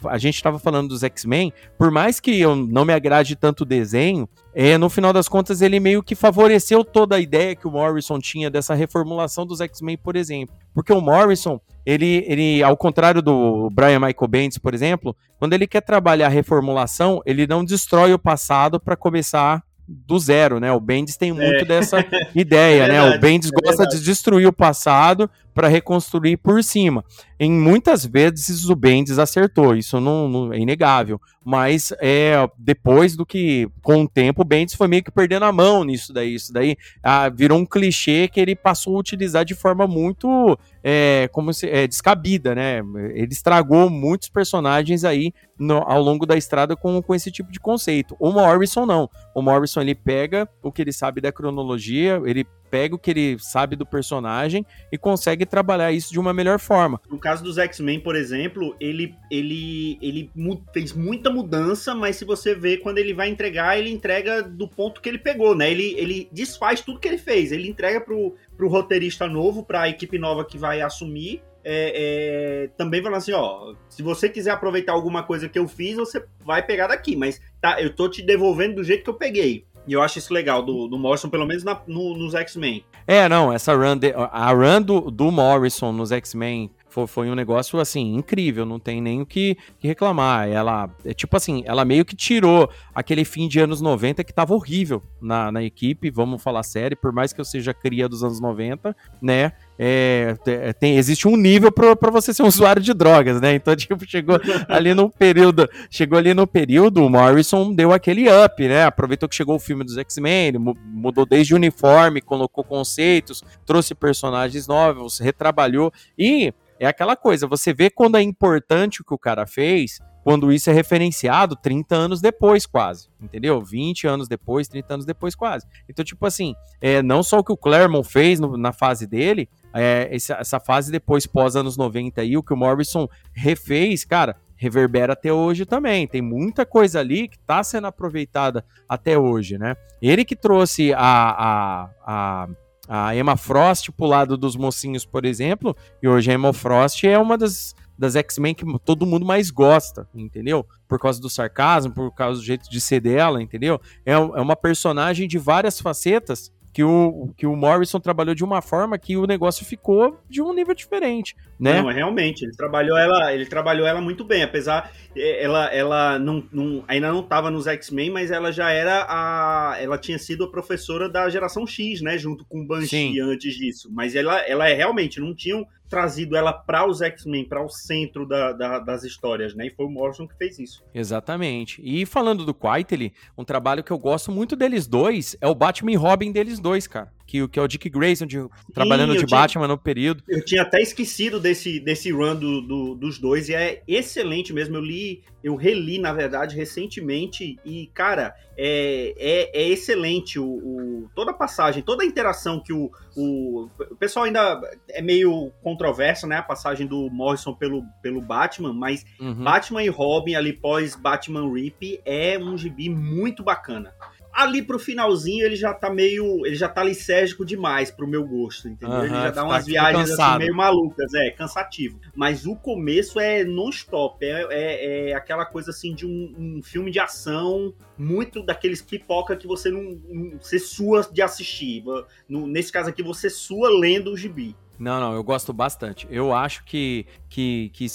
a 0.08 0.18
gente 0.18 0.36
estava 0.36 0.58
falando 0.58 0.90
dos 0.90 1.04
X-Men, 1.04 1.54
por 1.78 1.92
mais 1.92 2.20
que 2.20 2.40
eu 2.40 2.56
não 2.56 2.84
me 2.84 2.94
agrade 2.94 3.36
tanto 3.36 3.62
o 3.62 3.66
desenho, 3.66 4.28
é, 4.56 4.78
no 4.78 4.90
final 4.90 5.14
das 5.14 5.30
contas 5.30 5.62
ele 5.62 5.80
meio 5.80 6.02
que 6.02 6.16
favoreceu 6.16 6.84
toda 6.84 7.16
a 7.16 7.20
ideia 7.20 7.56
que 7.56 7.68
o 7.68 7.72
Morrison 7.72 8.20
tinha 8.20 8.50
dessa 8.50 8.74
reformulação 8.74 9.46
dos 9.46 9.62
X-Men, 9.62 9.98
por 9.98 10.16
exemplo. 10.16 10.56
Porque 10.74 10.92
o 10.92 11.02
Morrison, 11.02 11.60
ele, 11.86 12.24
ele, 12.28 12.64
ao 12.64 12.76
contrário 12.76 13.22
do 13.22 13.70
Brian 13.70 14.00
Michael 14.00 14.28
Bendis, 14.28 14.58
por 14.58 14.74
exemplo, 14.74 15.16
quando 15.38 15.54
ele 15.54 15.68
quer 15.68 15.82
trabalhar 15.82 16.28
a 16.28 16.30
reformulação, 16.30 17.22
ele 17.26 17.46
não 17.46 17.64
destrói 17.64 18.14
o 18.14 18.20
passado 18.20 18.80
para 18.80 18.96
começar 18.96 19.64
do 19.90 20.20
zero, 20.20 20.60
né? 20.60 20.72
O 20.72 20.80
Bendis 20.80 21.18
tem 21.18 21.32
muito 21.32 21.64
é. 21.64 21.66
dessa 21.66 22.06
ideia, 22.36 22.84
é 22.84 22.88
né? 22.88 23.16
O 23.16 23.20
Bendis 23.20 23.52
é 23.52 23.62
gosta 23.62 23.88
de 23.88 24.00
destruir 24.00 24.48
o 24.48 24.54
passado 24.54 25.30
para 25.54 25.68
reconstruir 25.68 26.38
por 26.38 26.64
cima. 26.64 27.04
Em 27.40 27.52
muitas 27.52 28.06
vezes 28.06 28.70
o 28.70 28.76
Bendis 28.76 29.18
acertou, 29.18 29.76
isso 29.76 30.00
não, 30.00 30.28
não, 30.28 30.54
é 30.54 30.60
inegável. 30.60 31.20
Mas 31.44 31.92
é 32.00 32.36
depois 32.58 33.16
do 33.16 33.26
que, 33.26 33.68
com 33.82 34.04
o 34.04 34.08
tempo, 34.08 34.42
o 34.42 34.46
Bendis 34.46 34.76
foi 34.76 34.88
meio 34.88 35.04
que 35.04 35.10
perdendo 35.10 35.46
a 35.46 35.52
mão 35.52 35.84
nisso 35.84 36.14
daí. 36.14 36.36
Isso 36.36 36.54
daí 36.54 36.76
ah, 37.02 37.30
virou 37.30 37.58
um 37.58 37.66
clichê 37.66 38.28
que 38.28 38.40
ele 38.40 38.56
passou 38.56 38.96
a 38.96 39.00
utilizar 39.00 39.46
de 39.46 39.56
forma 39.56 39.88
muito 39.88 40.58
é, 40.84 41.30
como 41.32 41.54
se, 41.54 41.68
é, 41.68 41.88
descabida, 41.88 42.54
né? 42.54 42.80
Ele 43.14 43.32
estragou 43.32 43.90
muitos 43.90 44.30
personagens 44.30 45.04
aí 45.04 45.34
no, 45.58 45.78
ao 45.78 46.02
longo 46.02 46.26
da 46.26 46.38
estrada 46.38 46.76
com, 46.76 47.02
com 47.02 47.16
esse 47.16 47.32
tipo 47.32 47.52
de 47.52 47.60
conceito. 47.60 48.16
O 48.20 48.32
Morrison 48.32 48.86
não. 48.86 49.10
O 49.34 49.42
Morrison 49.42 49.82
ele 49.82 49.96
pega 49.96 50.48
o 50.62 50.72
que 50.72 50.82
ele 50.82 50.94
sabe 50.94 51.22
da 51.22 51.32
cronologia, 51.32 52.22
ele 52.26 52.46
pega 52.70 52.96
o 52.96 53.00
que 53.00 53.12
ele 53.12 53.38
sabe 53.40 53.76
do 53.76 53.86
personagem 53.86 54.66
e 54.92 54.98
consegue 54.98 55.46
trabalhar 55.46 55.92
isso 55.92 56.12
de 56.12 56.20
uma 56.20 56.34
melhor 56.34 56.60
forma. 56.60 57.02
No 57.10 57.18
caso 57.18 57.44
dos 57.44 57.58
X-Men, 57.58 58.00
por 58.00 58.16
exemplo, 58.16 58.76
ele, 58.80 59.16
ele, 59.32 59.98
ele 60.02 60.32
fez 60.74 60.94
muita 60.94 61.30
mudança, 61.30 61.96
mas 61.96 62.16
se 62.16 62.26
você 62.26 62.56
vê 62.56 62.78
quando 62.78 62.98
ele 62.98 63.14
vai 63.14 63.30
entregar, 63.30 63.78
ele 63.78 63.92
entrega 63.92 64.42
do 64.44 64.68
ponto 64.68 65.02
que 65.02 65.10
ele 65.10 65.18
pegou, 65.18 65.56
né? 65.56 65.70
Ele, 65.70 65.96
ele 65.98 66.30
desfaz 66.32 66.82
tudo 66.82 67.00
que 67.00 67.08
ele 67.08 67.18
fez, 67.18 67.52
ele 67.52 67.70
entrega 67.70 68.02
pro, 68.02 68.36
pro 68.56 68.68
roteirista 68.68 69.28
novo, 69.28 69.64
pra 69.64 69.90
equipe 69.90 70.18
nova 70.18 70.46
que 70.46 70.58
vai 70.58 70.82
assumir, 70.82 71.42
é, 71.64 72.64
é, 72.64 72.70
também 72.78 73.02
falando 73.02 73.18
assim, 73.18 73.34
ó, 73.34 73.74
se 73.90 74.02
você 74.02 74.30
quiser 74.30 74.52
aproveitar 74.52 74.94
alguma 74.94 75.24
coisa 75.24 75.50
que 75.50 75.60
eu 75.60 75.68
fiz, 75.68 75.98
você 75.98 76.24
vai 76.40 76.66
pegar 76.66 76.88
daqui, 76.88 77.16
mas 77.16 77.42
tá, 77.60 77.82
eu 77.82 77.94
tô 77.94 78.10
te 78.10 78.22
devolvendo 78.22 78.76
do 78.76 78.84
jeito 78.84 79.04
que 79.04 79.10
eu 79.10 79.16
peguei. 79.16 79.66
E 79.88 79.94
eu 79.94 80.02
acho 80.02 80.20
isso 80.20 80.34
legal 80.34 80.62
do, 80.62 80.88
do 80.88 80.98
Morrison, 80.98 81.30
pelo 81.30 81.46
menos 81.46 81.64
na, 81.64 81.82
no, 81.88 82.18
nos 82.18 82.34
X-Men. 82.36 82.84
É, 83.08 83.28
não, 83.28 83.52
essa 83.52 83.74
run, 83.76 83.98
de, 83.98 84.14
a 84.14 84.52
run 84.52 84.82
do, 84.82 85.10
do 85.10 85.32
Morrison 85.32 85.92
nos 85.92 86.12
X-Men 86.12 86.70
Foi, 86.88 87.08
foi 87.08 87.30
um 87.30 87.36
negócio, 87.36 87.80
assim, 87.80 88.16
incrível, 88.16 88.66
não 88.66 88.80
tem 88.80 89.02
nem 89.02 89.22
o 89.22 89.26
que, 89.26 89.58
que 89.80 89.88
reclamar. 89.88 90.48
Ela, 90.48 90.90
é 91.06 91.14
tipo 91.14 91.36
assim, 91.36 91.64
ela 91.66 91.86
meio 91.86 92.04
que 92.04 92.16
tirou 92.16 92.70
aquele 92.94 93.24
fim 93.24 93.48
de 93.48 93.60
anos 93.60 93.82
90 93.82 94.24
que 94.24 94.34
tava 94.34 94.54
horrível 94.54 95.02
na, 95.22 95.52
na 95.52 95.64
equipe, 95.64 96.12
vamos 96.12 96.42
falar 96.42 96.64
sério, 96.64 96.98
por 96.98 97.12
mais 97.12 97.32
que 97.34 97.40
eu 97.40 97.46
seja 97.46 97.74
cria 97.74 98.10
dos 98.10 98.24
anos 98.24 98.40
90, 98.40 98.96
né? 99.22 99.54
É, 99.82 100.36
tem, 100.78 100.98
existe 100.98 101.26
um 101.26 101.38
nível 101.38 101.72
para 101.72 102.12
você 102.12 102.34
ser 102.34 102.44
um 102.44 102.48
usuário 102.52 102.82
de 102.82 102.94
drogas, 102.94 103.40
né? 103.40 103.56
Então, 103.56 103.74
tipo, 103.78 104.06
chegou 104.06 104.38
ali 104.68 104.94
no 104.94 105.10
período, 105.10 105.70
chegou 105.90 106.18
ali 106.18 106.34
no 106.34 106.46
período, 106.46 107.06
o 107.06 107.10
Morrison 107.10 107.74
deu 107.74 107.94
aquele 107.94 108.26
up, 108.28 108.68
né? 108.68 108.84
Aproveitou 108.84 109.30
que 109.30 109.36
chegou 109.36 109.56
o 109.56 109.60
filme 109.60 109.86
dos 109.86 109.98
X-Men, 109.98 110.54
mudou 110.86 111.26
desde 111.26 111.54
o 111.54 111.56
uniforme, 111.56 112.20
colocou 112.20 112.62
conceitos, 112.62 113.42
trouxe 113.66 113.96
personagens 113.96 114.68
novos, 114.68 115.18
retrabalhou 115.20 115.94
e 116.18 116.54
é 116.78 116.88
aquela 116.88 117.16
coisa, 117.16 117.48
você 117.48 117.74
vê 117.74 117.90
quando 117.90 118.18
é 118.18 118.22
importante 118.22 119.02
o 119.02 119.06
que 119.06 119.14
o 119.14 119.18
cara 119.18 119.46
fez, 119.46 120.00
quando 120.24 120.52
isso 120.52 120.70
é 120.70 120.74
referenciado 120.74 121.56
30 121.56 121.96
anos 121.96 122.22
depois, 122.22 122.66
quase. 122.66 123.10
Entendeu? 123.22 123.62
20 123.62 124.08
anos 124.08 124.28
depois, 124.28 124.68
30 124.68 124.94
anos 124.94 125.06
depois, 125.06 125.36
quase. 125.36 125.66
Então, 125.90 126.04
tipo 126.04 126.26
assim, 126.26 126.56
é, 126.82 127.02
não 127.02 127.24
só 127.24 127.40
o 127.40 127.44
que 127.44 127.52
o 127.52 127.58
Claremont 127.58 128.08
fez 128.08 128.40
no, 128.40 128.58
na 128.58 128.72
fase 128.72 129.08
dele, 129.08 129.50
é, 129.74 130.10
essa, 130.12 130.36
essa 130.36 130.60
fase 130.60 130.92
depois, 130.92 131.26
pós 131.26 131.56
anos 131.56 131.78
90 131.78 132.22
aí, 132.22 132.38
o 132.38 132.44
que 132.44 132.54
o 132.54 132.58
Morrison 132.58 133.08
refez, 133.34 134.06
cara, 134.06 134.36
reverbera 134.56 135.14
até 135.14 135.32
hoje 135.32 135.66
também. 135.66 136.08
Tem 136.08 136.22
muita 136.22 136.66
coisa 136.66 137.00
ali 137.00 137.28
que 137.28 137.38
está 137.38 137.64
sendo 137.64 137.88
aproveitada 137.88 138.66
até 138.88 139.18
hoje, 139.18 139.58
né? 139.58 139.76
Ele 140.02 140.26
que 140.26 140.36
trouxe 140.36 140.94
a, 140.94 141.00
a, 141.00 141.90
a 142.06 142.50
a 142.92 143.16
Emma 143.16 143.38
Frost 143.38 143.92
pro 143.92 144.08
lado 144.08 144.36
dos 144.36 144.56
mocinhos, 144.56 145.06
por 145.06 145.24
exemplo, 145.24 145.78
e 146.02 146.08
hoje 146.08 146.32
a 146.32 146.34
Emma 146.34 146.52
Frost 146.52 147.04
é 147.04 147.20
uma 147.20 147.38
das, 147.38 147.76
das 147.96 148.16
X-Men 148.16 148.56
que 148.56 148.66
todo 148.80 149.06
mundo 149.06 149.24
mais 149.24 149.52
gosta, 149.52 150.10
entendeu? 150.16 150.66
Por 150.88 150.98
causa 150.98 151.22
do 151.22 151.30
sarcasmo, 151.30 151.94
por 151.94 152.12
causa 152.16 152.40
do 152.40 152.46
jeito 152.46 152.68
de 152.68 152.82
ser 152.82 153.00
dela, 153.00 153.44
entendeu? 153.44 153.80
É, 154.04 154.14
é 154.14 154.18
uma 154.18 154.56
personagem 154.56 155.28
de 155.28 155.38
várias 155.38 155.80
facetas 155.80 156.52
que 156.72 156.84
o, 156.84 157.34
que 157.36 157.48
o 157.48 157.56
Morrison 157.56 158.00
trabalhou 158.00 158.36
de 158.36 158.44
uma 158.44 158.62
forma 158.62 158.98
que 158.98 159.18
o 159.18 159.26
negócio 159.26 159.66
ficou 159.66 160.20
de 160.30 160.42
um 160.42 160.54
nível 160.54 160.76
diferente, 160.76 161.36
né? 161.60 161.82
Não, 161.82 161.90
realmente, 161.90 162.44
ele 162.44 162.52
trabalhou 162.52 162.98
ela, 162.98 163.34
ele 163.34 163.46
trabalhou 163.46 163.88
ela 163.88 164.00
muito 164.00 164.24
bem, 164.24 164.44
apesar 164.44 164.92
é, 165.16 165.44
ela, 165.44 165.66
ela 165.74 166.20
não, 166.20 166.44
não 166.52 166.84
ainda 166.88 167.12
não 167.12 167.22
estava 167.22 167.50
nos 167.50 167.66
X-Men, 167.68 168.12
mas 168.12 168.30
ela 168.32 168.52
já 168.52 168.70
era 168.70 169.06
a, 169.10 169.78
ela 169.80 169.98
tinha 169.98 170.20
sido 170.20 170.44
a 170.44 170.52
professora 170.52 171.10
da 171.10 171.30
geração 171.30 171.66
X, 171.66 172.02
né, 172.02 172.18
junto 172.18 172.46
com 172.46 172.62
o 172.62 172.68
Banshee 172.68 173.14
Sim. 173.14 173.20
antes 173.20 173.56
disso. 173.56 173.90
Mas 173.92 174.16
ela, 174.16 174.38
ela 174.48 174.70
é 174.70 174.74
realmente 174.74 175.20
não 175.20 175.34
tinham 175.34 175.66
trazido 175.90 176.36
ela 176.36 176.54
para 176.54 176.88
os 176.88 177.02
X-Men, 177.02 177.46
para 177.46 177.64
o 177.64 177.70
centro 177.70 178.26
da, 178.26 178.54
da, 178.54 178.80
das 178.80 179.04
histórias, 179.04 179.56
né? 179.56 179.68
E 179.68 179.72
foi 179.72 179.86
o 179.86 179.90
Morrison 179.90 180.28
que 180.28 180.38
fez 180.38 180.60
isso. 180.60 180.84
Exatamente. 180.94 181.82
E 181.84 182.06
falando 182.06 182.46
do 182.46 182.54
Quitely, 182.54 183.14
um 183.38 183.44
trabalho 183.44 183.84
que 183.84 183.92
eu 183.92 183.98
gosto 183.98 184.32
muito 184.32 184.56
deles 184.56 184.88
dois 184.88 185.36
é 185.42 185.48
o 185.48 185.56
Batman 185.56 185.92
e 185.92 185.96
Robin 185.96 186.32
deles 186.32 186.60
dois, 186.60 186.88
cara 186.88 187.19
que, 187.30 187.48
que 187.48 187.60
é 187.60 187.62
o 187.62 187.68
Dick 187.68 187.88
Grayson 187.92 188.26
de, 188.26 188.44
trabalhando 188.74 189.14
de 189.14 189.20
tinha, 189.20 189.40
Batman 189.40 189.68
no 189.68 189.78
período. 189.78 190.24
Eu 190.28 190.44
tinha 190.44 190.64
até 190.64 190.82
esquecido 190.82 191.40
desse, 191.40 191.80
desse 191.80 192.12
run 192.12 192.36
do, 192.36 192.62
do, 192.62 192.96
dos 192.96 193.20
dois 193.20 193.50
e 193.50 193.54
é 193.54 193.84
excelente 193.88 194.52
mesmo. 194.52 194.76
Eu 194.76 194.82
li, 194.82 195.24
eu 195.44 195.56
reli, 195.56 196.00
na 196.00 196.12
verdade, 196.12 196.56
recentemente 196.56 197.60
e, 197.64 197.86
cara, 197.94 198.34
é, 198.58 199.14
é, 199.16 199.62
é 199.62 199.70
excelente 199.70 200.40
o, 200.40 200.48
o, 200.48 201.10
toda 201.14 201.30
a 201.30 201.34
passagem, 201.34 201.84
toda 201.84 202.02
a 202.02 202.06
interação 202.06 202.60
que 202.60 202.74
o, 202.74 202.90
o, 203.16 203.70
o 203.92 203.96
pessoal 203.96 204.26
ainda 204.26 204.60
é 204.90 205.02
meio 205.02 205.52
controverso, 205.62 206.26
né? 206.26 206.38
A 206.38 206.44
passagem 206.44 206.88
do 206.88 207.12
Morrison 207.12 207.54
pelo, 207.54 207.84
pelo 208.02 208.22
Batman, 208.22 208.74
mas 208.74 209.06
uhum. 209.20 209.44
Batman 209.44 209.84
e 209.84 209.88
Robin 209.88 210.34
ali 210.34 210.52
pós 210.52 210.96
Batman 210.96 211.54
Rip 211.54 212.02
é 212.04 212.40
um 212.40 212.58
gibi 212.58 212.90
muito 212.90 213.44
bacana 213.44 213.94
ali 214.40 214.62
pro 214.62 214.80
finalzinho 214.80 215.46
ele 215.46 215.56
já 215.56 215.74
tá 215.74 215.90
meio. 215.90 216.46
Ele 216.46 216.56
já 216.56 216.70
tá 216.70 216.84
lisérgico 216.84 217.46
demais 217.46 217.92
pro 217.92 218.08
meu 218.08 218.26
gosto, 218.26 218.68
entendeu? 218.68 218.98
Uhum, 218.98 219.06
ele 219.06 219.14
já 219.14 219.32
dá 219.32 219.44
umas 219.44 219.66
viagens 219.66 220.12
assim, 220.12 220.38
meio 220.38 220.56
malucas, 220.56 221.14
é, 221.14 221.30
cansativo. 221.32 222.00
Mas 222.16 222.46
o 222.46 222.56
começo 222.56 223.20
é 223.20 223.44
non-stop, 223.44 224.24
é, 224.26 224.48
é, 224.50 225.10
é, 225.10 225.14
aquela 225.14 225.46
coisa 225.46 225.72
assim 225.72 225.94
de 225.94 226.06
um, 226.06 226.36
um, 226.38 226.62
filme 226.64 226.92
de 226.92 227.00
ação, 227.00 227.74
muito 227.98 228.42
daqueles 228.42 228.82
pipoca 228.82 229.36
que 229.36 229.48
você 229.48 229.70
não. 229.70 230.00
não 230.10 230.40
você 230.40 230.58
sua 230.58 231.02
de 231.12 231.22
assistir. 231.22 231.84
No, 232.28 232.48
nesse 232.48 232.72
caso 232.72 232.90
aqui, 232.90 233.04
você 233.04 233.30
sua 233.30 233.70
lendo 233.70 234.12
o 234.12 234.18
gibi. 234.18 234.56
Não, 234.78 235.00
não, 235.00 235.14
eu 235.14 235.24
gosto 235.24 235.52
bastante. 235.52 236.08
Eu 236.10 236.34
acho 236.34 236.64
que, 236.64 237.06
que, 237.30 237.70
que 237.74 237.88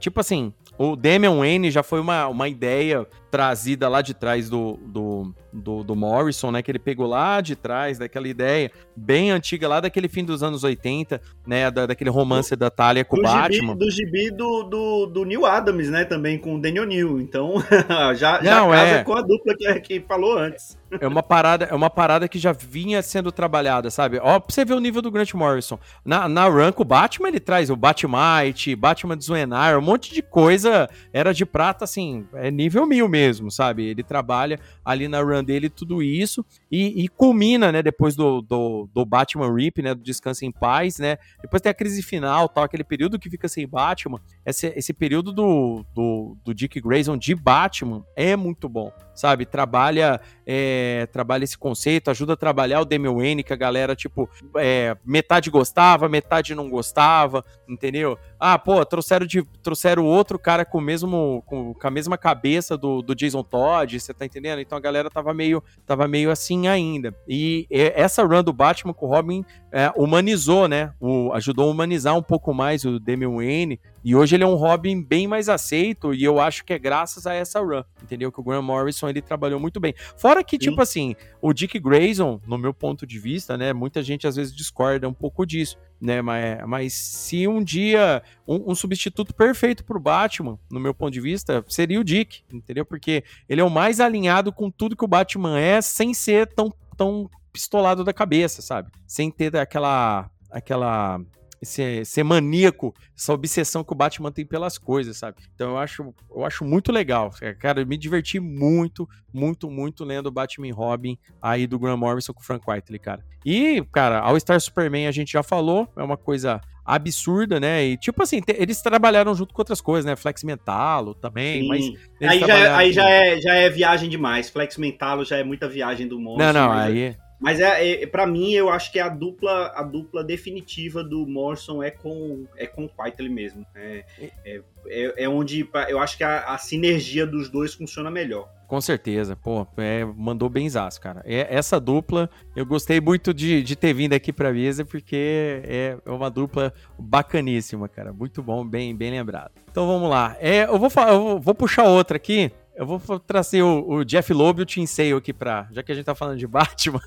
tipo 0.00 0.18
assim, 0.18 0.52
o 0.78 0.96
Damian 0.96 1.36
Wayne 1.36 1.70
já 1.70 1.82
foi 1.82 2.00
uma, 2.00 2.26
uma 2.26 2.48
ideia 2.48 3.06
trazida 3.32 3.88
lá 3.88 4.02
de 4.02 4.12
trás 4.12 4.50
do, 4.50 4.78
do, 4.84 5.34
do, 5.50 5.82
do, 5.82 5.96
Morrison, 5.96 6.50
né? 6.50 6.60
Que 6.60 6.70
ele 6.70 6.78
pegou 6.78 7.06
lá 7.06 7.40
de 7.40 7.56
trás 7.56 7.98
daquela 7.98 8.28
ideia 8.28 8.70
bem 8.94 9.30
antiga, 9.30 9.66
lá 9.66 9.80
daquele 9.80 10.06
fim 10.06 10.22
dos 10.22 10.42
anos 10.42 10.62
80, 10.62 11.18
né? 11.46 11.70
Da, 11.70 11.86
daquele 11.86 12.10
romance 12.10 12.54
do, 12.54 12.58
da 12.58 12.70
Talia 12.70 13.06
com 13.06 13.16
o 13.16 13.22
Batman. 13.22 13.72
Gibi, 13.72 13.78
do 13.78 13.90
gibi 13.90 14.30
do, 14.30 14.64
do, 14.64 15.06
do, 15.06 15.24
Neil 15.24 15.46
Adams, 15.46 15.88
né? 15.88 16.04
Também 16.04 16.38
com 16.38 16.56
o 16.56 16.60
Daniel 16.60 16.84
Neal. 16.84 17.18
Então, 17.22 17.54
já, 18.14 18.42
Não, 18.42 18.70
já 18.70 18.76
casa 18.76 18.94
é... 18.96 19.02
com 19.02 19.14
a 19.14 19.22
dupla 19.22 19.56
que, 19.56 19.80
que 19.80 20.00
falou 20.00 20.36
antes. 20.36 20.78
É 21.00 21.08
uma 21.08 21.22
parada, 21.22 21.64
é 21.64 21.74
uma 21.74 21.88
parada 21.88 22.28
que 22.28 22.38
já 22.38 22.52
vinha 22.52 23.00
sendo 23.00 23.32
trabalhada, 23.32 23.90
sabe? 23.90 24.18
Ó, 24.22 24.38
pra 24.38 24.52
você 24.54 24.62
ver 24.64 24.74
o 24.74 24.80
nível 24.80 25.00
do 25.00 25.10
Grant 25.10 25.32
Morrison. 25.32 25.78
Na, 26.04 26.28
na 26.28 26.46
run 26.46 26.70
com 26.72 26.82
o 26.82 26.86
Batman, 26.86 27.28
ele 27.28 27.40
traz 27.40 27.70
o 27.70 27.76
Batmite, 27.76 28.76
Batman 28.76 29.16
de 29.16 29.24
Zuenar, 29.24 29.78
um 29.78 29.82
monte 29.82 30.12
de 30.12 30.20
coisa. 30.20 30.88
Era 31.12 31.32
de 31.32 31.46
prata, 31.46 31.84
assim, 31.84 32.26
é 32.34 32.50
nível 32.50 32.86
mil 32.86 33.08
mesmo, 33.08 33.21
sabe? 33.50 33.84
Ele 33.84 34.02
trabalha 34.02 34.58
ali 34.84 35.08
na 35.08 35.20
run 35.20 35.44
dele 35.44 35.68
tudo 35.68 36.02
isso 36.02 36.44
e, 36.70 37.04
e 37.04 37.08
culmina, 37.08 37.70
né, 37.70 37.82
depois 37.82 38.16
do, 38.16 38.40
do, 38.40 38.88
do, 38.92 39.04
Batman 39.04 39.54
Rip, 39.54 39.82
né, 39.82 39.94
do 39.94 40.02
Descanso 40.02 40.44
em 40.44 40.52
Paz, 40.52 40.98
né? 40.98 41.18
Depois 41.40 41.60
tem 41.60 41.70
a 41.70 41.74
crise 41.74 42.02
final, 42.02 42.48
tal, 42.48 42.64
aquele 42.64 42.84
período 42.84 43.18
que 43.18 43.30
fica 43.30 43.48
sem 43.48 43.66
Batman. 43.66 44.20
Esse, 44.44 44.68
esse 44.76 44.92
período 44.92 45.32
do, 45.32 45.84
do, 45.94 46.36
do 46.44 46.54
Dick 46.54 46.80
Grayson 46.80 47.16
de 47.16 47.34
Batman 47.34 48.04
é 48.16 48.36
muito 48.36 48.68
bom, 48.68 48.92
sabe? 49.14 49.46
Trabalha, 49.46 50.20
é, 50.46 51.06
trabalha 51.12 51.44
esse 51.44 51.56
conceito, 51.56 52.10
ajuda 52.10 52.32
a 52.34 52.36
trabalhar 52.36 52.80
o 52.80 52.84
Damian 52.84 53.14
Wayne, 53.14 53.42
que 53.42 53.52
a 53.52 53.56
galera, 53.56 53.94
tipo, 53.94 54.28
é, 54.56 54.96
metade 55.04 55.50
gostava, 55.50 56.08
metade 56.08 56.54
não 56.54 56.68
gostava, 56.68 57.44
entendeu? 57.68 58.18
Ah, 58.38 58.58
pô, 58.58 58.84
trouxeram, 58.84 59.26
de, 59.26 59.42
trouxeram 59.62 60.04
outro 60.04 60.38
cara 60.38 60.64
com, 60.64 60.80
mesmo, 60.80 61.42
com, 61.46 61.74
com 61.74 61.86
a 61.86 61.90
mesma 61.90 62.18
cabeça 62.18 62.76
do, 62.76 63.02
do 63.02 63.14
Jason 63.14 63.42
Todd, 63.42 63.98
você 63.98 64.12
tá 64.12 64.26
entendendo? 64.26 64.60
Então 64.60 64.76
a 64.76 64.80
galera 64.80 65.10
tava 65.10 65.32
meio, 65.32 65.62
tava 65.86 66.08
meio 66.08 66.30
assim 66.30 66.68
ainda. 66.68 67.14
E 67.28 67.66
essa 67.70 68.24
run 68.24 68.42
do 68.42 68.52
Batman 68.52 68.92
com 68.92 69.06
o 69.06 69.08
Robin 69.08 69.44
é, 69.72 69.90
humanizou, 69.96 70.68
né? 70.68 70.92
O, 71.00 71.32
ajudou 71.32 71.68
a 71.68 71.70
humanizar 71.72 72.16
um 72.16 72.22
pouco 72.22 72.52
mais 72.52 72.84
o 72.84 73.00
Damian 73.00 73.36
Wayne. 73.36 73.80
E 74.04 74.14
hoje 74.14 74.36
ele 74.36 74.44
é 74.44 74.46
um 74.46 74.54
Robin 74.54 75.02
bem 75.02 75.26
mais 75.26 75.48
aceito, 75.48 76.12
e 76.12 76.22
eu 76.22 76.40
acho 76.40 76.64
que 76.64 76.72
é 76.72 76.78
graças 76.78 77.26
a 77.26 77.34
essa 77.34 77.60
run, 77.60 77.82
entendeu? 78.02 78.32
Que 78.32 78.40
o 78.40 78.42
Graham 78.42 78.62
Morrison 78.62 79.08
ele 79.08 79.22
trabalhou 79.22 79.58
muito 79.58 79.80
bem. 79.80 79.94
Fora 80.16 80.42
que, 80.42 80.56
Sim. 80.56 80.70
tipo 80.70 80.82
assim, 80.82 81.14
o 81.40 81.52
Dick 81.52 81.78
Grayson, 81.78 82.40
no 82.46 82.58
meu 82.58 82.74
ponto 82.74 83.06
de 83.06 83.18
vista, 83.18 83.56
né? 83.56 83.72
Muita 83.72 84.02
gente 84.02 84.26
às 84.26 84.36
vezes 84.36 84.54
discorda 84.54 85.08
um 85.08 85.14
pouco 85.14 85.46
disso 85.46 85.78
né? 86.02 86.20
Mas, 86.20 86.58
mas 86.66 86.92
se 86.92 87.46
um 87.46 87.62
dia 87.62 88.22
um, 88.46 88.72
um, 88.72 88.74
substituto 88.74 89.32
perfeito 89.32 89.84
pro 89.84 90.00
Batman, 90.00 90.58
no 90.68 90.80
meu 90.80 90.92
ponto 90.92 91.12
de 91.12 91.20
vista, 91.20 91.64
seria 91.68 92.00
o 92.00 92.04
Dick, 92.04 92.42
entendeu? 92.52 92.84
Porque 92.84 93.22
ele 93.48 93.60
é 93.60 93.64
o 93.64 93.70
mais 93.70 94.00
alinhado 94.00 94.52
com 94.52 94.68
tudo 94.68 94.96
que 94.96 95.04
o 95.04 95.08
Batman 95.08 95.60
é, 95.60 95.80
sem 95.80 96.12
ser 96.12 96.48
tão, 96.48 96.74
tão 96.96 97.30
pistolado 97.52 98.02
da 98.04 98.12
cabeça, 98.12 98.62
sabe? 98.62 98.90
Sem 99.06 99.30
ter 99.30 99.56
aquela 99.56 100.30
aquela 100.50 101.20
esse, 101.62 102.04
ser 102.04 102.24
maníaco, 102.24 102.92
essa 103.16 103.32
obsessão 103.32 103.84
que 103.84 103.92
o 103.92 103.96
Batman 103.96 104.32
tem 104.32 104.44
pelas 104.44 104.76
coisas, 104.76 105.16
sabe? 105.16 105.36
Então 105.54 105.70
eu 105.70 105.78
acho, 105.78 106.12
eu 106.34 106.44
acho 106.44 106.64
muito 106.64 106.90
legal. 106.90 107.30
Cara, 107.60 107.80
eu 107.80 107.86
me 107.86 107.96
diverti 107.96 108.40
muito, 108.40 109.08
muito, 109.32 109.70
muito 109.70 110.04
lendo 110.04 110.30
Batman 110.30 110.74
Robin 110.74 111.16
aí 111.40 111.66
do 111.68 111.78
Graham 111.78 111.96
Morrison 111.96 112.32
com 112.32 112.40
o 112.40 112.44
Frank 112.44 112.68
Whiteley, 112.68 112.98
cara. 112.98 113.24
E, 113.46 113.80
cara, 113.92 114.18
All 114.18 114.38
Star 114.40 114.60
Superman 114.60 115.06
a 115.06 115.12
gente 115.12 115.32
já 115.32 115.42
falou, 115.42 115.88
é 115.96 116.02
uma 116.02 116.16
coisa 116.16 116.60
absurda, 116.84 117.60
né? 117.60 117.84
E 117.84 117.96
tipo 117.96 118.20
assim, 118.24 118.40
eles 118.48 118.82
trabalharam 118.82 119.32
junto 119.32 119.54
com 119.54 119.60
outras 119.60 119.80
coisas, 119.80 120.04
né? 120.04 120.16
Flex 120.16 120.42
Mentalo 120.42 121.14
também, 121.14 121.62
Sim. 121.62 121.68
mas 121.68 121.84
aí, 122.28 122.40
já, 122.40 122.58
é, 122.58 122.74
aí 122.74 122.92
já, 122.92 123.08
é, 123.08 123.40
já 123.40 123.54
é 123.54 123.70
viagem 123.70 124.10
demais. 124.10 124.50
Flex 124.50 124.76
Mentalo 124.76 125.24
já 125.24 125.36
é 125.36 125.44
muita 125.44 125.68
viagem 125.68 126.08
do 126.08 126.18
monstro. 126.18 126.44
Não, 126.44 126.52
não, 126.52 126.72
aí 126.72 127.16
Mas 127.42 127.58
é, 127.58 128.02
é 128.02 128.06
para 128.06 128.24
mim, 128.24 128.52
eu 128.52 128.70
acho 128.70 128.92
que 128.92 129.00
a 129.00 129.08
dupla, 129.08 129.72
a 129.74 129.82
dupla 129.82 130.22
definitiva 130.22 131.02
do 131.02 131.26
Morrison 131.26 131.82
é 131.82 131.90
com 131.90 132.46
é 132.56 132.68
com 132.68 132.84
o 132.84 132.88
Quitely 132.88 133.28
mesmo. 133.28 133.66
É, 133.74 134.04
é, 134.44 134.60
é, 134.86 135.24
é, 135.24 135.28
onde 135.28 135.68
eu 135.88 135.98
acho 135.98 136.16
que 136.16 136.22
a, 136.22 136.44
a 136.44 136.58
sinergia 136.58 137.26
dos 137.26 137.48
dois 137.48 137.74
funciona 137.74 138.12
melhor. 138.12 138.48
Com 138.68 138.80
certeza, 138.80 139.36
pô, 139.36 139.66
é, 139.76 140.04
mandou 140.04 140.48
benzaço, 140.48 141.00
cara. 141.00 141.20
É, 141.26 141.54
essa 141.54 141.80
dupla, 141.80 142.30
eu 142.54 142.64
gostei 142.64 143.00
muito 143.00 143.34
de, 143.34 143.62
de 143.62 143.76
ter 143.76 143.92
vindo 143.92 144.14
aqui 144.14 144.32
pra 144.32 144.52
mesa, 144.52 144.84
porque 144.84 145.60
é 145.64 145.98
uma 146.06 146.30
dupla 146.30 146.72
bacaníssima, 146.98 147.88
cara. 147.88 148.12
Muito 148.12 148.40
bom, 148.42 148.64
bem, 148.64 148.96
bem 148.96 149.10
lembrado. 149.10 149.50
Então 149.70 149.86
vamos 149.86 150.08
lá. 150.08 150.36
É, 150.40 150.64
eu, 150.64 150.78
vou, 150.78 150.90
eu 151.08 151.40
vou 151.40 151.54
puxar 151.54 151.84
outra 151.84 152.16
aqui. 152.16 152.52
Eu 152.74 152.86
vou 152.86 152.98
trazer 153.20 153.62
o, 153.62 153.84
o, 153.86 154.04
Jeff 154.04 154.32
Loeb 154.32 154.60
e 154.60 154.62
o 154.62 154.66
Tim 154.66 154.86
Sale 154.86 155.12
aqui 155.12 155.32
pra. 155.32 155.68
Já 155.70 155.82
que 155.82 155.92
a 155.92 155.94
gente 155.94 156.04
tá 156.04 156.14
falando 156.14 156.38
de 156.38 156.46
Batman, 156.48 157.00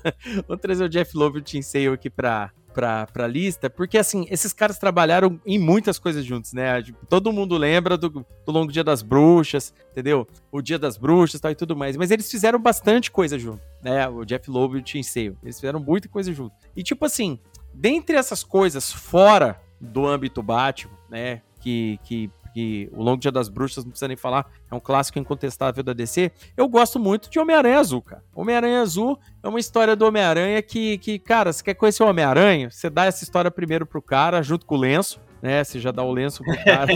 vou 0.46 0.56
trazer 0.56 0.84
o 0.84 0.88
Jeff 0.88 1.16
Loeb 1.16 1.36
e 1.36 1.38
o 1.40 1.42
Tim 1.42 1.60
Sale 1.60 1.88
aqui 1.88 2.08
pra, 2.08 2.52
pra, 2.76 3.06
pra 3.06 3.26
lista, 3.26 3.70
porque 3.70 3.96
assim, 3.96 4.26
esses 4.30 4.52
caras 4.52 4.78
trabalharam 4.78 5.40
em 5.46 5.58
muitas 5.58 5.98
coisas 5.98 6.24
juntos, 6.24 6.52
né? 6.52 6.84
Todo 7.08 7.32
mundo 7.32 7.56
lembra 7.56 7.96
do, 7.96 8.10
do 8.10 8.52
Longo 8.52 8.70
Dia 8.70 8.84
das 8.84 9.02
Bruxas, 9.02 9.72
entendeu? 9.90 10.28
O 10.52 10.60
Dia 10.60 10.78
das 10.78 10.96
Bruxas 10.96 11.40
tal, 11.40 11.50
e 11.50 11.54
tudo 11.54 11.74
mais. 11.74 11.96
Mas 11.96 12.10
eles 12.10 12.30
fizeram 12.30 12.60
bastante 12.60 13.10
coisa 13.10 13.38
junto, 13.38 13.62
né? 13.82 14.06
O 14.08 14.24
Jeff 14.24 14.50
Loeb 14.50 14.76
e 14.76 14.78
o 14.78 14.82
Tim 14.82 15.02
Sale. 15.02 15.36
Eles 15.42 15.56
fizeram 15.56 15.80
muita 15.80 16.08
coisa 16.08 16.32
junto. 16.32 16.54
E 16.76 16.82
tipo 16.82 17.04
assim, 17.04 17.40
dentre 17.74 18.16
essas 18.16 18.44
coisas 18.44 18.92
fora 18.92 19.60
do 19.80 20.06
âmbito 20.06 20.42
Batman, 20.42 20.92
né? 21.10 21.42
Que, 21.60 21.98
que 22.04 22.30
que 22.56 22.88
o 22.90 23.02
Longo 23.02 23.20
Dia 23.20 23.30
das 23.30 23.50
Bruxas, 23.50 23.84
não 23.84 23.90
precisa 23.90 24.08
nem 24.08 24.16
falar, 24.16 24.50
é 24.70 24.74
um 24.74 24.80
clássico 24.80 25.18
incontestável 25.18 25.84
da 25.84 25.92
DC. 25.92 26.32
Eu 26.56 26.66
gosto 26.66 26.98
muito 26.98 27.28
de 27.28 27.38
Homem-Aranha 27.38 27.78
Azul, 27.78 28.00
cara. 28.00 28.24
Homem-Aranha 28.34 28.80
Azul 28.80 29.18
é 29.42 29.48
uma 29.48 29.60
história 29.60 29.94
do 29.94 30.06
Homem-Aranha 30.06 30.62
que, 30.62 30.96
que, 30.96 31.18
cara, 31.18 31.52
você 31.52 31.62
quer 31.62 31.74
conhecer 31.74 32.02
o 32.02 32.08
Homem-Aranha? 32.08 32.70
Você 32.70 32.88
dá 32.88 33.04
essa 33.04 33.22
história 33.22 33.50
primeiro 33.50 33.84
pro 33.84 34.00
cara, 34.00 34.40
junto 34.40 34.64
com 34.64 34.74
o 34.74 34.78
lenço 34.78 35.20
né? 35.40 35.62
Você 35.62 35.78
já 35.78 35.90
dá 35.90 36.02
o 36.02 36.12
lenço 36.12 36.42
pro 36.42 36.56
cara 36.64 36.92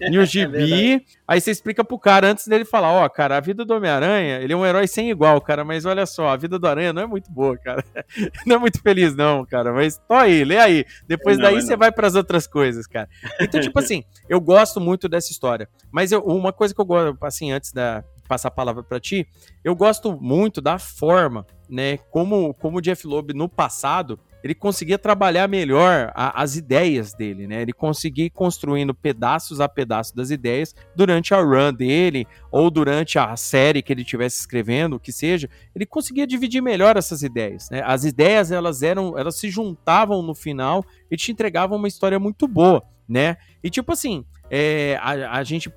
e 0.00 0.18
o 0.18 0.22
é 0.22 0.26
gibi. 0.26 0.94
É 0.94 1.00
aí 1.26 1.40
você 1.40 1.50
explica 1.50 1.84
pro 1.84 1.98
cara 1.98 2.28
antes 2.28 2.46
dele 2.46 2.64
falar: 2.64 2.90
Ó, 2.90 3.04
oh, 3.04 3.10
cara, 3.10 3.36
a 3.36 3.40
vida 3.40 3.64
do 3.64 3.74
Homem-Aranha, 3.74 4.40
ele 4.40 4.52
é 4.52 4.56
um 4.56 4.64
herói 4.64 4.86
sem 4.86 5.10
igual, 5.10 5.40
cara, 5.40 5.64
mas 5.64 5.84
olha 5.84 6.06
só, 6.06 6.28
a 6.28 6.36
vida 6.36 6.58
do 6.58 6.66
Aranha 6.66 6.92
não 6.92 7.02
é 7.02 7.06
muito 7.06 7.30
boa, 7.30 7.56
cara. 7.56 7.84
não 8.46 8.56
é 8.56 8.58
muito 8.58 8.80
feliz, 8.80 9.14
não, 9.14 9.44
cara. 9.44 9.72
Mas 9.72 9.98
tô 9.98 10.14
aí, 10.14 10.44
lê 10.44 10.58
aí. 10.58 10.84
Depois 11.06 11.38
não, 11.38 11.44
daí 11.44 11.60
você 11.60 11.76
vai 11.76 11.92
para 11.92 12.06
as 12.06 12.14
outras 12.14 12.46
coisas, 12.46 12.86
cara. 12.86 13.08
Então, 13.40 13.60
tipo 13.60 13.78
assim, 13.80 14.04
eu 14.28 14.40
gosto 14.40 14.80
muito 14.80 15.08
dessa 15.08 15.30
história. 15.30 15.68
Mas 15.90 16.12
eu, 16.12 16.20
uma 16.20 16.52
coisa 16.52 16.74
que 16.74 16.80
eu 16.80 16.84
gosto, 16.84 17.16
assim, 17.22 17.52
antes 17.52 17.72
da 17.72 18.04
passar 18.28 18.48
a 18.48 18.50
palavra 18.50 18.82
para 18.82 18.98
ti, 18.98 19.26
eu 19.62 19.76
gosto 19.76 20.18
muito 20.20 20.60
da 20.60 20.78
forma, 20.78 21.46
né? 21.68 21.98
Como, 22.10 22.54
como 22.54 22.78
o 22.78 22.80
Jeff 22.80 23.06
Loeb 23.06 23.34
no 23.34 23.48
passado 23.48 24.18
ele 24.44 24.54
conseguia 24.54 24.98
trabalhar 24.98 25.48
melhor 25.48 26.12
a, 26.14 26.42
as 26.42 26.54
ideias 26.54 27.14
dele, 27.14 27.46
né? 27.46 27.62
Ele 27.62 27.72
conseguia 27.72 28.26
ir 28.26 28.30
construindo 28.30 28.92
pedaços 28.94 29.58
a 29.58 29.66
pedaço 29.66 30.14
das 30.14 30.30
ideias 30.30 30.74
durante 30.94 31.32
a 31.32 31.40
run 31.40 31.72
dele 31.72 32.26
ou 32.52 32.70
durante 32.70 33.18
a 33.18 33.34
série 33.38 33.80
que 33.80 33.90
ele 33.90 34.02
estivesse 34.02 34.40
escrevendo, 34.40 34.96
o 34.96 35.00
que 35.00 35.10
seja, 35.10 35.48
ele 35.74 35.86
conseguia 35.86 36.26
dividir 36.26 36.60
melhor 36.60 36.94
essas 36.98 37.22
ideias, 37.22 37.70
né? 37.70 37.82
As 37.86 38.04
ideias 38.04 38.52
elas 38.52 38.82
eram, 38.82 39.18
elas 39.18 39.36
se 39.36 39.48
juntavam 39.48 40.22
no 40.22 40.34
final 40.34 40.84
e 41.10 41.16
te 41.16 41.32
entregavam 41.32 41.78
uma 41.78 41.88
história 41.88 42.18
muito 42.18 42.46
boa, 42.46 42.82
né? 43.08 43.38
E 43.62 43.70
tipo 43.70 43.92
assim, 43.92 44.26
é, 44.50 44.98
a, 45.00 45.38
a 45.38 45.42
gente 45.42 45.72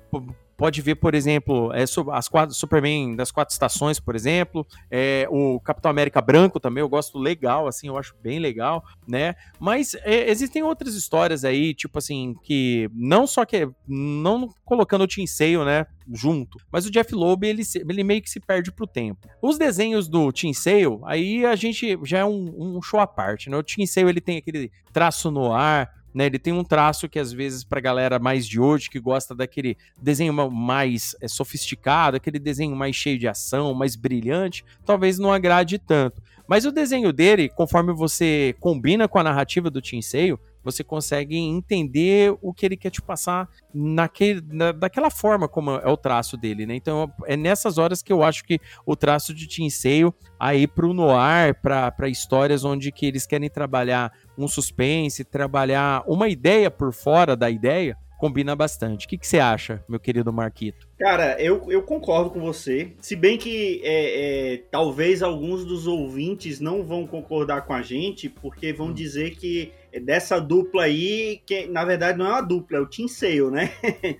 pode 0.58 0.82
ver, 0.82 0.96
por 0.96 1.14
exemplo, 1.14 1.72
é, 1.72 1.84
as 2.12 2.28
quatro, 2.28 2.52
Superman 2.52 3.14
das 3.14 3.30
quatro 3.30 3.52
estações, 3.52 4.00
por 4.00 4.16
exemplo, 4.16 4.66
é, 4.90 5.24
o 5.30 5.60
Capitão 5.60 5.88
América 5.88 6.20
branco 6.20 6.58
também, 6.58 6.82
eu 6.82 6.88
gosto 6.88 7.16
legal, 7.16 7.68
assim, 7.68 7.86
eu 7.86 7.96
acho 7.96 8.16
bem 8.20 8.40
legal, 8.40 8.84
né? 9.06 9.36
Mas 9.60 9.94
é, 10.02 10.28
existem 10.28 10.64
outras 10.64 10.94
histórias 10.94 11.44
aí, 11.44 11.72
tipo 11.72 11.98
assim, 11.98 12.34
que 12.42 12.90
não 12.92 13.24
só 13.24 13.44
que 13.44 13.70
não 13.86 14.48
colocando 14.64 15.04
o 15.04 15.06
Tim 15.06 15.28
Sale, 15.28 15.64
né, 15.64 15.86
junto, 16.12 16.58
mas 16.72 16.84
o 16.84 16.90
Jeff 16.90 17.14
Loeb 17.14 17.44
ele, 17.44 17.62
ele 17.88 18.02
meio 18.02 18.20
que 18.20 18.28
se 18.28 18.40
perde 18.40 18.72
pro 18.72 18.86
tempo. 18.86 19.28
Os 19.40 19.58
desenhos 19.58 20.08
do 20.08 20.32
Tim 20.32 20.52
Sale, 20.52 20.98
aí 21.04 21.46
a 21.46 21.54
gente 21.54 21.96
já 22.02 22.18
é 22.18 22.24
um, 22.24 22.76
um 22.76 22.82
show 22.82 22.98
à 22.98 23.06
parte, 23.06 23.48
né? 23.48 23.56
O 23.56 23.62
Tim 23.62 23.86
Sale 23.86 24.08
ele 24.08 24.20
tem 24.20 24.38
aquele 24.38 24.72
traço 24.92 25.30
no 25.30 25.52
ar, 25.52 25.88
né? 26.14 26.26
Ele 26.26 26.38
tem 26.38 26.52
um 26.52 26.64
traço 26.64 27.08
que 27.08 27.18
às 27.18 27.32
vezes 27.32 27.64
para 27.64 27.80
galera 27.80 28.18
mais 28.18 28.46
de 28.46 28.60
hoje 28.60 28.90
que 28.90 29.00
gosta 29.00 29.34
daquele 29.34 29.76
desenho 30.00 30.32
mais 30.50 31.14
é, 31.20 31.28
sofisticado, 31.28 32.16
aquele 32.16 32.38
desenho 32.38 32.74
mais 32.74 32.96
cheio 32.96 33.18
de 33.18 33.28
ação, 33.28 33.74
mais 33.74 33.96
brilhante, 33.96 34.64
talvez 34.84 35.18
não 35.18 35.32
agrade 35.32 35.78
tanto. 35.78 36.22
Mas 36.48 36.64
o 36.64 36.72
desenho 36.72 37.12
dele, 37.12 37.50
conforme 37.50 37.92
você 37.92 38.56
combina 38.58 39.06
com 39.06 39.18
a 39.18 39.22
narrativa 39.22 39.70
do 39.70 39.82
Sale, 40.02 40.38
você 40.70 40.84
consegue 40.84 41.36
entender 41.36 42.36
o 42.42 42.52
que 42.52 42.66
ele 42.66 42.76
quer 42.76 42.90
te 42.90 43.00
passar 43.00 43.48
naquele, 43.72 44.42
na, 44.46 44.72
daquela 44.72 45.10
forma 45.10 45.48
como 45.48 45.72
é 45.72 45.88
o 45.88 45.96
traço 45.96 46.36
dele, 46.36 46.66
né? 46.66 46.74
Então 46.74 47.12
é 47.26 47.36
nessas 47.36 47.78
horas 47.78 48.02
que 48.02 48.12
eu 48.12 48.22
acho 48.22 48.44
que 48.44 48.60
o 48.84 48.96
traço 48.96 49.32
de 49.32 49.46
Tim 49.46 49.70
Sale 49.70 50.12
aí 50.38 50.66
pro 50.66 50.92
noir, 50.92 51.54
para 51.60 52.08
histórias 52.08 52.64
onde 52.64 52.92
que 52.92 53.06
eles 53.06 53.26
querem 53.26 53.48
trabalhar 53.48 54.12
um 54.36 54.46
suspense, 54.46 55.24
trabalhar 55.24 56.02
uma 56.06 56.28
ideia 56.28 56.70
por 56.70 56.92
fora 56.92 57.36
da 57.36 57.50
ideia, 57.50 57.96
combina 58.18 58.54
bastante. 58.56 59.06
O 59.06 59.08
que, 59.08 59.16
que 59.16 59.26
você 59.26 59.38
acha, 59.38 59.82
meu 59.88 60.00
querido 60.00 60.32
Marquito? 60.32 60.86
Cara, 60.98 61.40
eu, 61.40 61.70
eu 61.70 61.82
concordo 61.82 62.30
com 62.30 62.40
você. 62.40 62.92
Se 63.00 63.14
bem 63.14 63.38
que 63.38 63.80
é, 63.84 64.54
é, 64.54 64.56
talvez 64.70 65.22
alguns 65.22 65.64
dos 65.64 65.86
ouvintes 65.86 66.58
não 66.58 66.82
vão 66.82 67.06
concordar 67.06 67.62
com 67.62 67.72
a 67.72 67.80
gente, 67.80 68.28
porque 68.28 68.72
vão 68.72 68.88
hum. 68.88 68.92
dizer 68.92 69.36
que 69.36 69.72
dessa 70.02 70.38
dupla 70.40 70.84
aí, 70.84 71.40
que 71.46 71.66
na 71.66 71.84
verdade 71.84 72.18
não 72.18 72.26
é 72.26 72.30
uma 72.30 72.40
dupla, 72.40 72.78
é 72.78 72.80
o 72.80 72.86
Team 72.86 73.08
Sale, 73.08 73.50
né? 73.50 73.72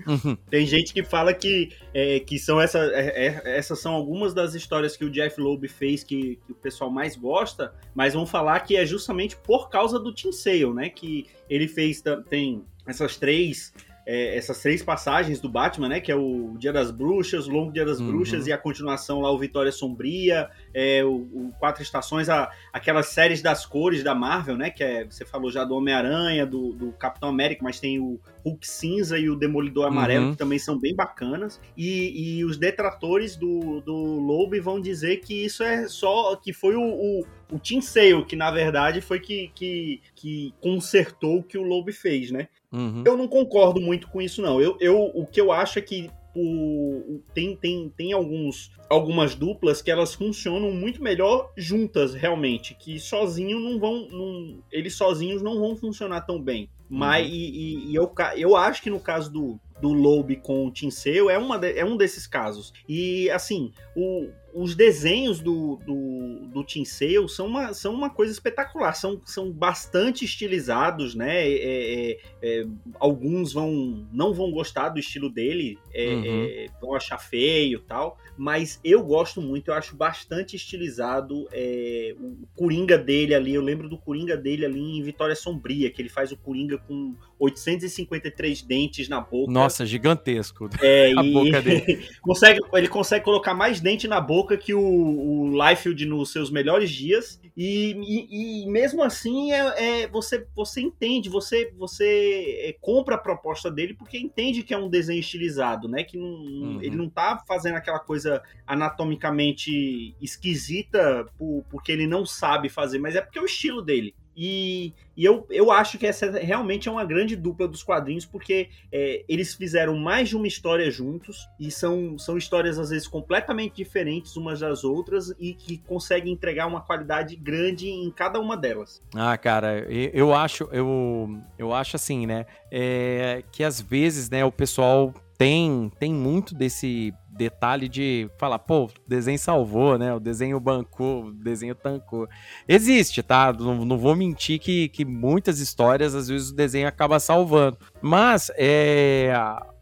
Uhum. 0.07 0.37
Tem 0.51 0.67
gente 0.67 0.93
que 0.93 1.03
fala 1.03 1.35
que, 1.35 1.71
é, 1.93 2.21
que 2.21 2.39
são 2.39 2.61
essa, 2.61 2.79
é, 2.79 3.27
é, 3.27 3.59
essas 3.59 3.79
são 3.81 3.93
algumas 3.93 4.33
das 4.33 4.55
histórias 4.55 4.97
que 4.97 5.05
o 5.05 5.11
Jeff 5.11 5.41
Loeb 5.41 5.69
fez 5.69 6.03
que, 6.03 6.39
que, 6.47 6.53
o 6.53 6.55
pessoal 6.55 6.91
mais 6.91 7.17
gosta, 7.17 7.75
mas 7.95 8.15
vão 8.15 8.27
falar 8.27 8.61
que 8.61 8.77
é 8.77 8.87
justamente 8.87 9.37
por 9.37 9.69
causa 9.69 9.99
do 9.99 10.15
Team 10.15 10.33
Sale, 10.33 10.73
né? 10.73 10.89
Que 10.89 11.27
ele 11.49 11.69
fez, 11.69 12.03
tem 12.29 12.63
essas 12.87 13.17
três 13.17 13.73
é, 14.09 14.35
essas 14.39 14.59
três 14.63 14.83
passagens 14.83 15.39
do 15.39 15.51
Batman, 15.51 15.87
né? 15.87 16.01
Que 16.01 16.11
é 16.11 16.17
o 16.17 16.57
Dia 16.59 16.73
das 16.73 16.91
Bruxas, 16.91 17.47
o 17.47 17.51
Longo 17.51 17.71
Dia 17.71 17.85
das 17.85 18.01
uhum. 18.01 18.07
Bruxas 18.07 18.47
e 18.47 18.53
a 18.53 18.57
continuação 18.57 19.21
lá, 19.21 19.31
o 19.31 19.39
Vitória 19.39 19.71
Sombria, 19.71 20.49
é, 20.73 21.05
o, 21.05 21.11
o, 21.11 21.53
Quatro 21.59 21.83
Estações, 21.83 22.31
a, 22.31 22.51
aquelas 22.73 23.09
séries 23.09 23.43
das 23.43 23.67
cores 23.67 24.03
da 24.03 24.15
Marvel, 24.15 24.57
né? 24.57 24.71
Que 24.71 24.83
é, 24.83 25.05
você 25.05 25.27
falou 25.27 25.53
já 25.53 25.63
do 25.63 25.75
Homem-Aranha, 25.75 26.47
do, 26.47 26.73
do, 26.73 26.93
Capitão 26.93 27.29
América, 27.29 27.63
mas 27.63 27.79
tem 27.79 28.01
o 28.01 28.19
Hulk 28.45 28.67
Cinza 28.67 29.19
e 29.19 29.29
o 29.29 29.37
Demolidor 29.37 29.87
Amarelo, 29.87 30.27
uhum. 30.27 30.33
que 30.33 30.39
também 30.39 30.59
são 30.59 30.79
bem 30.79 30.95
bacanas. 30.95 31.61
E, 31.77 32.39
e 32.39 32.45
os 32.45 32.57
detratores 32.57 33.37
do, 33.37 33.81
do 33.81 33.95
Loeb 33.95 34.61
vão 34.61 34.81
dizer 34.81 35.19
que 35.19 35.45
isso 35.45 35.63
é 35.63 35.89
só. 35.89 36.37
que 36.37 36.53
foi 36.53 36.75
o, 36.75 36.83
o 36.83 37.27
o 37.51 37.59
Tim 37.59 37.81
Sale, 37.81 38.25
que 38.25 38.37
na 38.37 38.51
verdade 38.51 39.01
foi 39.01 39.21
que, 39.21 39.51
que, 39.55 40.01
que 40.15 40.55
consertou 40.61 41.39
o 41.39 41.43
que 41.43 41.57
o 41.57 41.63
Loeb 41.63 41.93
fez, 41.93 42.31
né? 42.31 42.49
Uhum. 42.71 43.03
Eu 43.07 43.17
não 43.17 43.27
concordo 43.27 43.81
muito 43.81 44.09
com 44.09 44.21
isso, 44.21 44.43
não. 44.43 44.61
Eu, 44.61 44.77
eu, 44.81 45.11
o 45.15 45.27
que 45.27 45.41
eu 45.41 45.51
acho 45.51 45.79
é 45.79 45.83
que 45.83 46.11
o, 46.41 47.23
tem, 47.35 47.57
tem, 47.57 47.93
tem 47.97 48.13
alguns, 48.13 48.71
algumas 48.89 49.35
duplas 49.35 49.83
que 49.83 49.91
elas 49.91 50.15
funcionam 50.15 50.71
muito 50.71 51.03
melhor 51.03 51.53
juntas, 51.57 52.15
realmente. 52.15 52.75
Que 52.75 52.99
sozinho 52.99 53.59
não 53.61 53.79
vão. 53.79 54.09
Não, 54.09 54.63
eles 54.71 54.95
sozinhos 54.95 55.43
não 55.43 55.59
vão 55.59 55.77
funcionar 55.77 56.23
tão 56.23 56.41
bem. 56.41 56.69
Mas 56.89 57.27
uhum. 57.27 57.33
e, 57.33 57.91
e, 57.91 57.95
eu, 57.95 58.13
eu 58.37 58.57
acho 58.57 58.83
que 58.83 58.89
no 58.89 58.99
caso 58.99 59.31
do, 59.31 59.61
do 59.81 59.93
Lobe 59.93 60.37
com 60.37 60.67
o 60.67 60.71
Tinseu 60.71 61.29
é, 61.29 61.39
uma 61.39 61.59
de, 61.59 61.79
é 61.79 61.85
um 61.85 61.97
desses 61.97 62.27
casos. 62.27 62.73
E 62.89 63.29
assim, 63.31 63.73
o, 63.95 64.31
os 64.53 64.75
desenhos 64.75 65.41
do, 65.41 65.77
do, 65.85 66.49
do 66.53 66.85
Sale 66.85 67.29
são 67.29 67.47
uma, 67.47 67.73
são 67.73 67.95
uma 67.95 68.11
coisa 68.11 68.33
espetacular, 68.33 68.95
são, 68.95 69.21
são 69.25 69.51
bastante 69.51 70.25
estilizados, 70.25 71.15
né? 71.15 71.47
É, 71.47 72.11
é, 72.11 72.19
é, 72.43 72.67
alguns 72.99 73.53
vão 73.53 74.07
não 74.13 74.33
vão 74.33 74.51
gostar 74.51 74.89
do 74.89 74.99
estilo 74.99 75.29
dele, 75.29 75.79
é, 75.93 76.15
uhum. 76.15 76.25
É, 76.25 76.67
vão 76.81 76.95
achar 76.95 77.19
feio 77.19 77.81
tal, 77.81 78.19
mas 78.37 78.81
eu 78.83 79.03
gosto 79.03 79.41
muito, 79.43 79.69
eu 79.69 79.75
acho 79.75 79.97
bastante 79.97 80.57
estilizado 80.57 81.47
é, 81.53 82.15
o 82.19 82.47
Coringa 82.57 82.97
dele 82.97 83.35
ali, 83.35 83.55
eu 83.55 83.63
lembro 83.63 83.89
do 83.89 83.99
Coringa 83.99 84.37
dele 84.37 84.65
ali 84.65 84.81
em 84.81 85.03
Vitória 85.03 85.37
Sombria, 85.37 85.91
que 85.91 86.01
ele 86.01 86.09
faz 86.09 86.33
o 86.33 86.37
Coringa 86.37 86.79
com 86.79 87.15
853 87.39 88.63
dentes 88.63 89.09
na 89.09 89.21
boca. 89.21 89.53
Nossa, 89.53 89.87
gigantesco. 89.87 90.69
É, 90.81 91.13
a 91.17 91.23
boca 91.23 91.63
dele. 91.63 92.09
consegue, 92.21 92.61
ele 92.73 92.89
consegue 92.89 93.25
colocar 93.25 93.55
mais 93.55 93.81
dente 93.81 94.09
na 94.09 94.21
boca 94.21 94.38
louca 94.39 94.57
que 94.57 94.73
o, 94.73 94.81
o 94.81 95.51
Liefeld 95.51 96.07
nos 96.07 96.31
seus 96.31 96.51
melhores 96.51 96.91
dias 96.91 97.41
e, 97.57 97.93
e, 98.07 98.63
e 98.63 98.71
mesmo 98.71 99.03
assim 99.03 99.53
é, 99.53 100.03
é, 100.03 100.09
você 100.09 100.47
você 100.55 100.81
entende, 100.81 101.29
você 101.29 101.73
você 101.77 102.61
é, 102.61 102.77
compra 102.81 103.17
a 103.17 103.19
proposta 103.19 103.69
dele 103.69 103.95
porque 103.95 104.17
entende 104.17 104.63
que 104.63 104.73
é 104.73 104.79
um 104.79 104.89
desenho 104.89 105.19
estilizado, 105.19 105.89
né? 105.89 106.05
Que 106.05 106.17
não, 106.17 106.29
uhum. 106.29 106.79
ele 106.81 106.97
não 106.97 107.11
tá 107.11 107.43
fazendo 107.47 107.75
aquela 107.75 107.99
coisa 107.99 108.41
anatomicamente 108.65 110.15
esquisita 110.21 111.27
por, 111.37 111.65
porque 111.69 111.91
ele 111.91 112.07
não 112.07 112.25
sabe 112.25 112.69
fazer, 112.69 113.01
mas 113.01 113.17
é 113.17 113.21
porque 113.21 113.39
é 113.39 113.43
o 113.43 113.47
estilo 113.47 113.83
dele. 113.83 114.15
E, 114.41 114.95
e, 115.17 115.25
eu, 115.25 115.45
eu 115.51 115.73
acho 115.73 115.99
que 115.99 116.07
essa 116.07 116.31
realmente 116.31 116.89
é 116.89 116.93
uma 116.93 117.05
grande 117.05 117.35
dupla 117.35 117.67
dos 117.67 117.83
quadrinhos, 117.83 118.25
porque 118.25 118.69
é, 118.93 119.25
eles 119.29 119.53
fizeram 119.53 119.97
mais 119.97 120.29
de 120.29 120.37
uma 120.37 120.47
história 120.47 120.89
juntos, 120.93 121.49
e 121.59 121.73
são, 121.73 122.17
são 122.17 122.39
histórias 122.39 122.79
às 122.79 122.91
vezes 122.91 123.09
completamente 123.09 123.75
diferentes 123.75 124.37
umas 124.37 124.61
das 124.61 124.85
outras, 124.85 125.35
e 125.41 125.55
que 125.55 125.79
conseguem 125.79 126.33
entregar 126.33 126.69
uma 126.69 126.81
qualidade 126.81 127.35
grande 127.35 127.89
em 127.89 128.09
cada 128.13 128.39
uma 128.39 128.57
delas. 128.57 129.03
Ah, 129.13 129.37
cara, 129.37 129.81
eu, 129.91 130.33
acho, 130.33 130.69
eu, 130.71 131.37
eu 131.59 131.75
acho 131.75 131.97
assim, 131.97 132.25
né? 132.25 132.47
É, 132.71 133.43
que 133.51 133.65
às 133.65 133.81
vezes, 133.81 134.31
né, 134.31 134.45
o 134.45 134.53
pessoal 134.53 135.13
tem, 135.37 135.91
tem 135.99 136.15
muito 136.15 136.55
desse 136.55 137.13
detalhe 137.39 137.89
de 137.89 138.29
falar, 138.37 138.59
pô, 138.59 138.87
o 138.87 138.91
desenho 139.07 139.39
salvou, 139.39 139.97
né? 139.97 140.13
O 140.13 140.19
desenho 140.19 140.59
bancou, 140.59 141.27
o 141.27 141.33
desenho 141.33 141.75
tancou. 141.75 142.29
Existe, 142.67 143.23
tá? 143.23 143.53
Não, 143.53 143.85
não 143.85 143.97
vou 143.97 144.17
mentir 144.17 144.59
que, 144.59 144.89
que 144.89 145.05
muitas 145.05 145.61
histórias, 145.61 146.15
às 146.15 146.29
vezes, 146.29 146.51
o 146.51 146.55
desenho 146.55 146.89
acaba 146.89 147.21
salvando. 147.21 147.79
Mas, 148.03 148.51
é. 148.57 149.33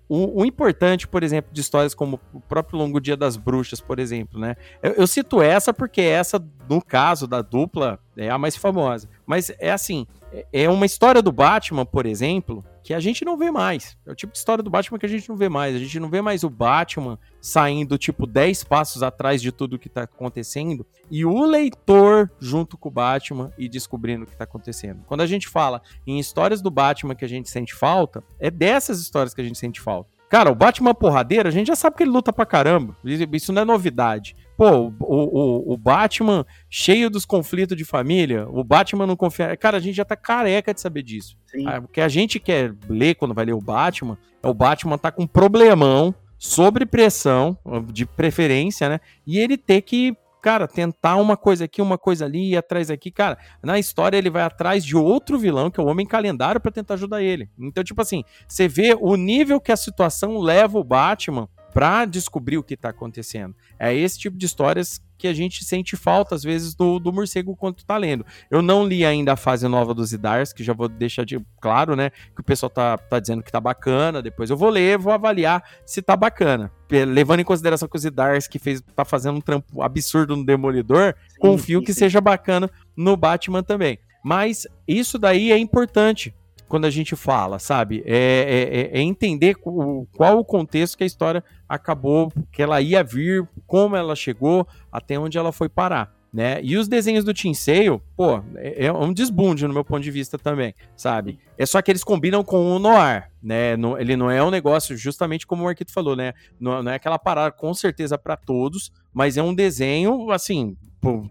O, 0.08 0.42
o, 0.42 0.44
importante, 0.44 1.08
por 1.08 1.24
exemplo, 1.24 1.52
de 1.52 1.60
histórias 1.60 1.92
como 1.92 2.20
o 2.32 2.40
próprio 2.40 2.78
Longo 2.78 3.00
Dia 3.00 3.16
das 3.16 3.36
Bruxas, 3.36 3.80
por 3.80 3.98
exemplo, 3.98 4.38
né? 4.38 4.54
Eu, 4.80 4.92
eu, 4.92 5.06
cito 5.06 5.42
essa 5.42 5.74
porque 5.74 6.00
essa, 6.00 6.40
no 6.68 6.80
caso 6.80 7.26
da 7.26 7.42
dupla, 7.42 7.98
é 8.16 8.30
a 8.30 8.38
mais 8.38 8.54
famosa. 8.54 9.08
Mas 9.26 9.50
é 9.58 9.72
assim, 9.72 10.06
é, 10.32 10.46
é 10.52 10.70
uma 10.70 10.86
história 10.86 11.20
do 11.20 11.32
Batman, 11.32 11.84
por 11.84 12.06
exemplo, 12.06 12.64
que 12.86 12.94
a 12.94 13.00
gente 13.00 13.24
não 13.24 13.36
vê 13.36 13.50
mais. 13.50 13.98
É 14.06 14.12
o 14.12 14.14
tipo 14.14 14.32
de 14.32 14.38
história 14.38 14.62
do 14.62 14.70
Batman 14.70 14.96
que 14.96 15.06
a 15.06 15.08
gente 15.08 15.28
não 15.28 15.36
vê 15.36 15.48
mais. 15.48 15.74
A 15.74 15.78
gente 15.80 15.98
não 15.98 16.08
vê 16.08 16.22
mais 16.22 16.44
o 16.44 16.48
Batman 16.48 17.18
saindo, 17.40 17.98
tipo, 17.98 18.28
10 18.28 18.62
passos 18.62 19.02
atrás 19.02 19.42
de 19.42 19.50
tudo 19.50 19.76
que 19.76 19.88
tá 19.88 20.04
acontecendo 20.04 20.86
e 21.10 21.24
o 21.24 21.44
leitor 21.44 22.30
junto 22.38 22.78
com 22.78 22.88
o 22.88 22.92
Batman 22.92 23.52
e 23.58 23.68
descobrindo 23.68 24.22
o 24.22 24.26
que 24.28 24.36
tá 24.36 24.44
acontecendo. 24.44 25.02
Quando 25.04 25.22
a 25.22 25.26
gente 25.26 25.48
fala 25.48 25.82
em 26.06 26.20
histórias 26.20 26.62
do 26.62 26.70
Batman 26.70 27.16
que 27.16 27.24
a 27.24 27.28
gente 27.28 27.50
sente 27.50 27.74
falta, 27.74 28.22
é 28.38 28.52
dessas 28.52 29.00
histórias 29.00 29.34
que 29.34 29.40
a 29.40 29.44
gente 29.44 29.58
sente 29.58 29.80
falta. 29.80 30.15
Cara, 30.28 30.50
o 30.50 30.54
Batman 30.54 30.94
porradeiro, 30.94 31.48
a 31.48 31.52
gente 31.52 31.68
já 31.68 31.76
sabe 31.76 31.96
que 31.96 32.02
ele 32.02 32.10
luta 32.10 32.32
pra 32.32 32.44
caramba. 32.44 32.96
Isso 33.32 33.52
não 33.52 33.62
é 33.62 33.64
novidade. 33.64 34.34
Pô, 34.56 34.88
o, 34.88 34.94
o, 35.00 35.72
o, 35.74 35.76
Batman 35.76 36.44
cheio 36.68 37.08
dos 37.08 37.24
conflitos 37.24 37.76
de 37.76 37.84
família, 37.84 38.46
o 38.48 38.64
Batman 38.64 39.06
não 39.06 39.14
confia. 39.14 39.56
Cara, 39.56 39.76
a 39.76 39.80
gente 39.80 39.94
já 39.94 40.04
tá 40.04 40.16
careca 40.16 40.74
de 40.74 40.80
saber 40.80 41.02
disso. 41.02 41.36
Ah, 41.66 41.78
o 41.78 41.88
que 41.88 42.00
a 42.00 42.08
gente 42.08 42.40
quer 42.40 42.74
ler 42.88 43.14
quando 43.14 43.34
vai 43.34 43.44
ler 43.44 43.52
o 43.52 43.60
Batman 43.60 44.18
é 44.42 44.48
o 44.48 44.54
Batman 44.54 44.98
tá 44.98 45.12
com 45.12 45.22
um 45.22 45.26
problemão, 45.26 46.14
sobre 46.38 46.84
pressão, 46.84 47.58
de 47.92 48.04
preferência, 48.04 48.88
né? 48.88 49.00
E 49.26 49.38
ele 49.38 49.56
ter 49.56 49.82
que 49.82 50.16
cara, 50.46 50.68
tentar 50.68 51.16
uma 51.16 51.36
coisa 51.36 51.64
aqui, 51.64 51.82
uma 51.82 51.98
coisa 51.98 52.24
ali, 52.24 52.52
ir 52.52 52.56
atrás 52.56 52.88
aqui, 52.88 53.10
cara, 53.10 53.36
na 53.60 53.80
história 53.80 54.16
ele 54.16 54.30
vai 54.30 54.42
atrás 54.42 54.84
de 54.84 54.96
outro 54.96 55.36
vilão, 55.40 55.72
que 55.72 55.80
é 55.80 55.82
o 55.82 55.88
Homem 55.88 56.06
Calendário, 56.06 56.60
para 56.60 56.70
tentar 56.70 56.94
ajudar 56.94 57.20
ele. 57.20 57.50
Então, 57.58 57.82
tipo 57.82 58.00
assim, 58.00 58.22
você 58.46 58.68
vê 58.68 58.96
o 58.96 59.16
nível 59.16 59.60
que 59.60 59.72
a 59.72 59.76
situação 59.76 60.38
leva 60.38 60.78
o 60.78 60.84
Batman 60.84 61.48
para 61.76 62.06
descobrir 62.06 62.56
o 62.56 62.62
que 62.62 62.74
tá 62.74 62.88
acontecendo. 62.88 63.54
É 63.78 63.94
esse 63.94 64.18
tipo 64.18 64.38
de 64.38 64.46
histórias 64.46 64.98
que 65.18 65.28
a 65.28 65.34
gente 65.34 65.62
sente 65.62 65.94
falta, 65.94 66.34
às 66.34 66.42
vezes, 66.42 66.74
do, 66.74 66.98
do 66.98 67.12
morcego 67.12 67.54
quando 67.54 67.84
tá 67.84 67.98
lendo. 67.98 68.24
Eu 68.50 68.62
não 68.62 68.82
li 68.86 69.04
ainda 69.04 69.34
a 69.34 69.36
fase 69.36 69.68
nova 69.68 69.92
dos 69.92 70.10
Idars, 70.10 70.54
que 70.54 70.64
já 70.64 70.72
vou 70.72 70.88
deixar 70.88 71.26
de 71.26 71.38
claro, 71.60 71.94
né? 71.94 72.08
Que 72.34 72.40
o 72.40 72.42
pessoal 72.44 72.70
tá, 72.70 72.96
tá 72.96 73.20
dizendo 73.20 73.42
que 73.42 73.52
tá 73.52 73.60
bacana. 73.60 74.22
Depois 74.22 74.48
eu 74.48 74.56
vou 74.56 74.70
ler, 74.70 74.96
vou 74.96 75.12
avaliar 75.12 75.62
se 75.84 76.00
tá 76.00 76.16
bacana. 76.16 76.72
Levando 76.90 77.40
em 77.40 77.44
consideração 77.44 77.86
que 77.86 77.96
os 77.96 78.06
Idars 78.06 78.48
que 78.48 78.58
fez, 78.58 78.82
tá 78.94 79.04
fazendo 79.04 79.36
um 79.36 79.42
trampo 79.42 79.82
absurdo 79.82 80.34
no 80.34 80.46
Demolidor, 80.46 81.14
sim, 81.28 81.38
confio 81.38 81.80
sim, 81.80 81.84
que 81.84 81.92
sim. 81.92 81.98
seja 82.00 82.22
bacana 82.22 82.70
no 82.96 83.18
Batman 83.18 83.62
também. 83.62 83.98
Mas 84.24 84.66
isso 84.88 85.18
daí 85.18 85.52
é 85.52 85.58
importante 85.58 86.34
quando 86.68 86.84
a 86.84 86.90
gente 86.90 87.14
fala, 87.14 87.58
sabe? 87.58 88.02
É, 88.06 88.90
é, 88.92 88.98
é, 88.98 88.98
é 88.98 89.02
entender 89.02 89.56
o, 89.64 90.06
qual 90.16 90.38
o 90.38 90.44
contexto 90.44 90.96
que 90.96 91.04
a 91.04 91.06
história 91.06 91.42
acabou, 91.68 92.32
que 92.52 92.62
ela 92.62 92.80
ia 92.80 93.02
vir, 93.02 93.46
como 93.66 93.96
ela 93.96 94.14
chegou, 94.14 94.66
até 94.90 95.18
onde 95.18 95.38
ela 95.38 95.52
foi 95.52 95.68
parar. 95.68 96.14
Né? 96.32 96.60
E 96.62 96.76
os 96.76 96.86
desenhos 96.86 97.24
do 97.24 97.32
Sale, 97.54 97.98
pô, 98.14 98.42
é, 98.56 98.86
é 98.86 98.92
um 98.92 99.10
desbunde 99.10 99.66
no 99.66 99.72
meu 99.72 99.82
ponto 99.82 100.02
de 100.02 100.10
vista 100.10 100.36
também, 100.36 100.74
sabe? 100.94 101.38
É 101.56 101.64
só 101.64 101.80
que 101.80 101.90
eles 101.90 102.04
combinam 102.04 102.44
com 102.44 102.76
o 102.76 102.78
Noir, 102.78 103.30
né? 103.42 103.72
ele 103.98 104.16
não 104.16 104.30
é 104.30 104.44
um 104.44 104.50
negócio, 104.50 104.98
justamente 104.98 105.46
como 105.46 105.64
o 105.64 105.68
Arquito 105.68 105.92
falou, 105.92 106.14
né? 106.14 106.34
Não, 106.60 106.82
não 106.82 106.92
é 106.92 106.96
aquela 106.96 107.18
parada 107.18 107.52
com 107.52 107.72
certeza 107.72 108.18
para 108.18 108.36
todos, 108.36 108.92
mas 109.14 109.38
é 109.38 109.42
um 109.42 109.54
desenho, 109.54 110.30
assim, 110.30 110.76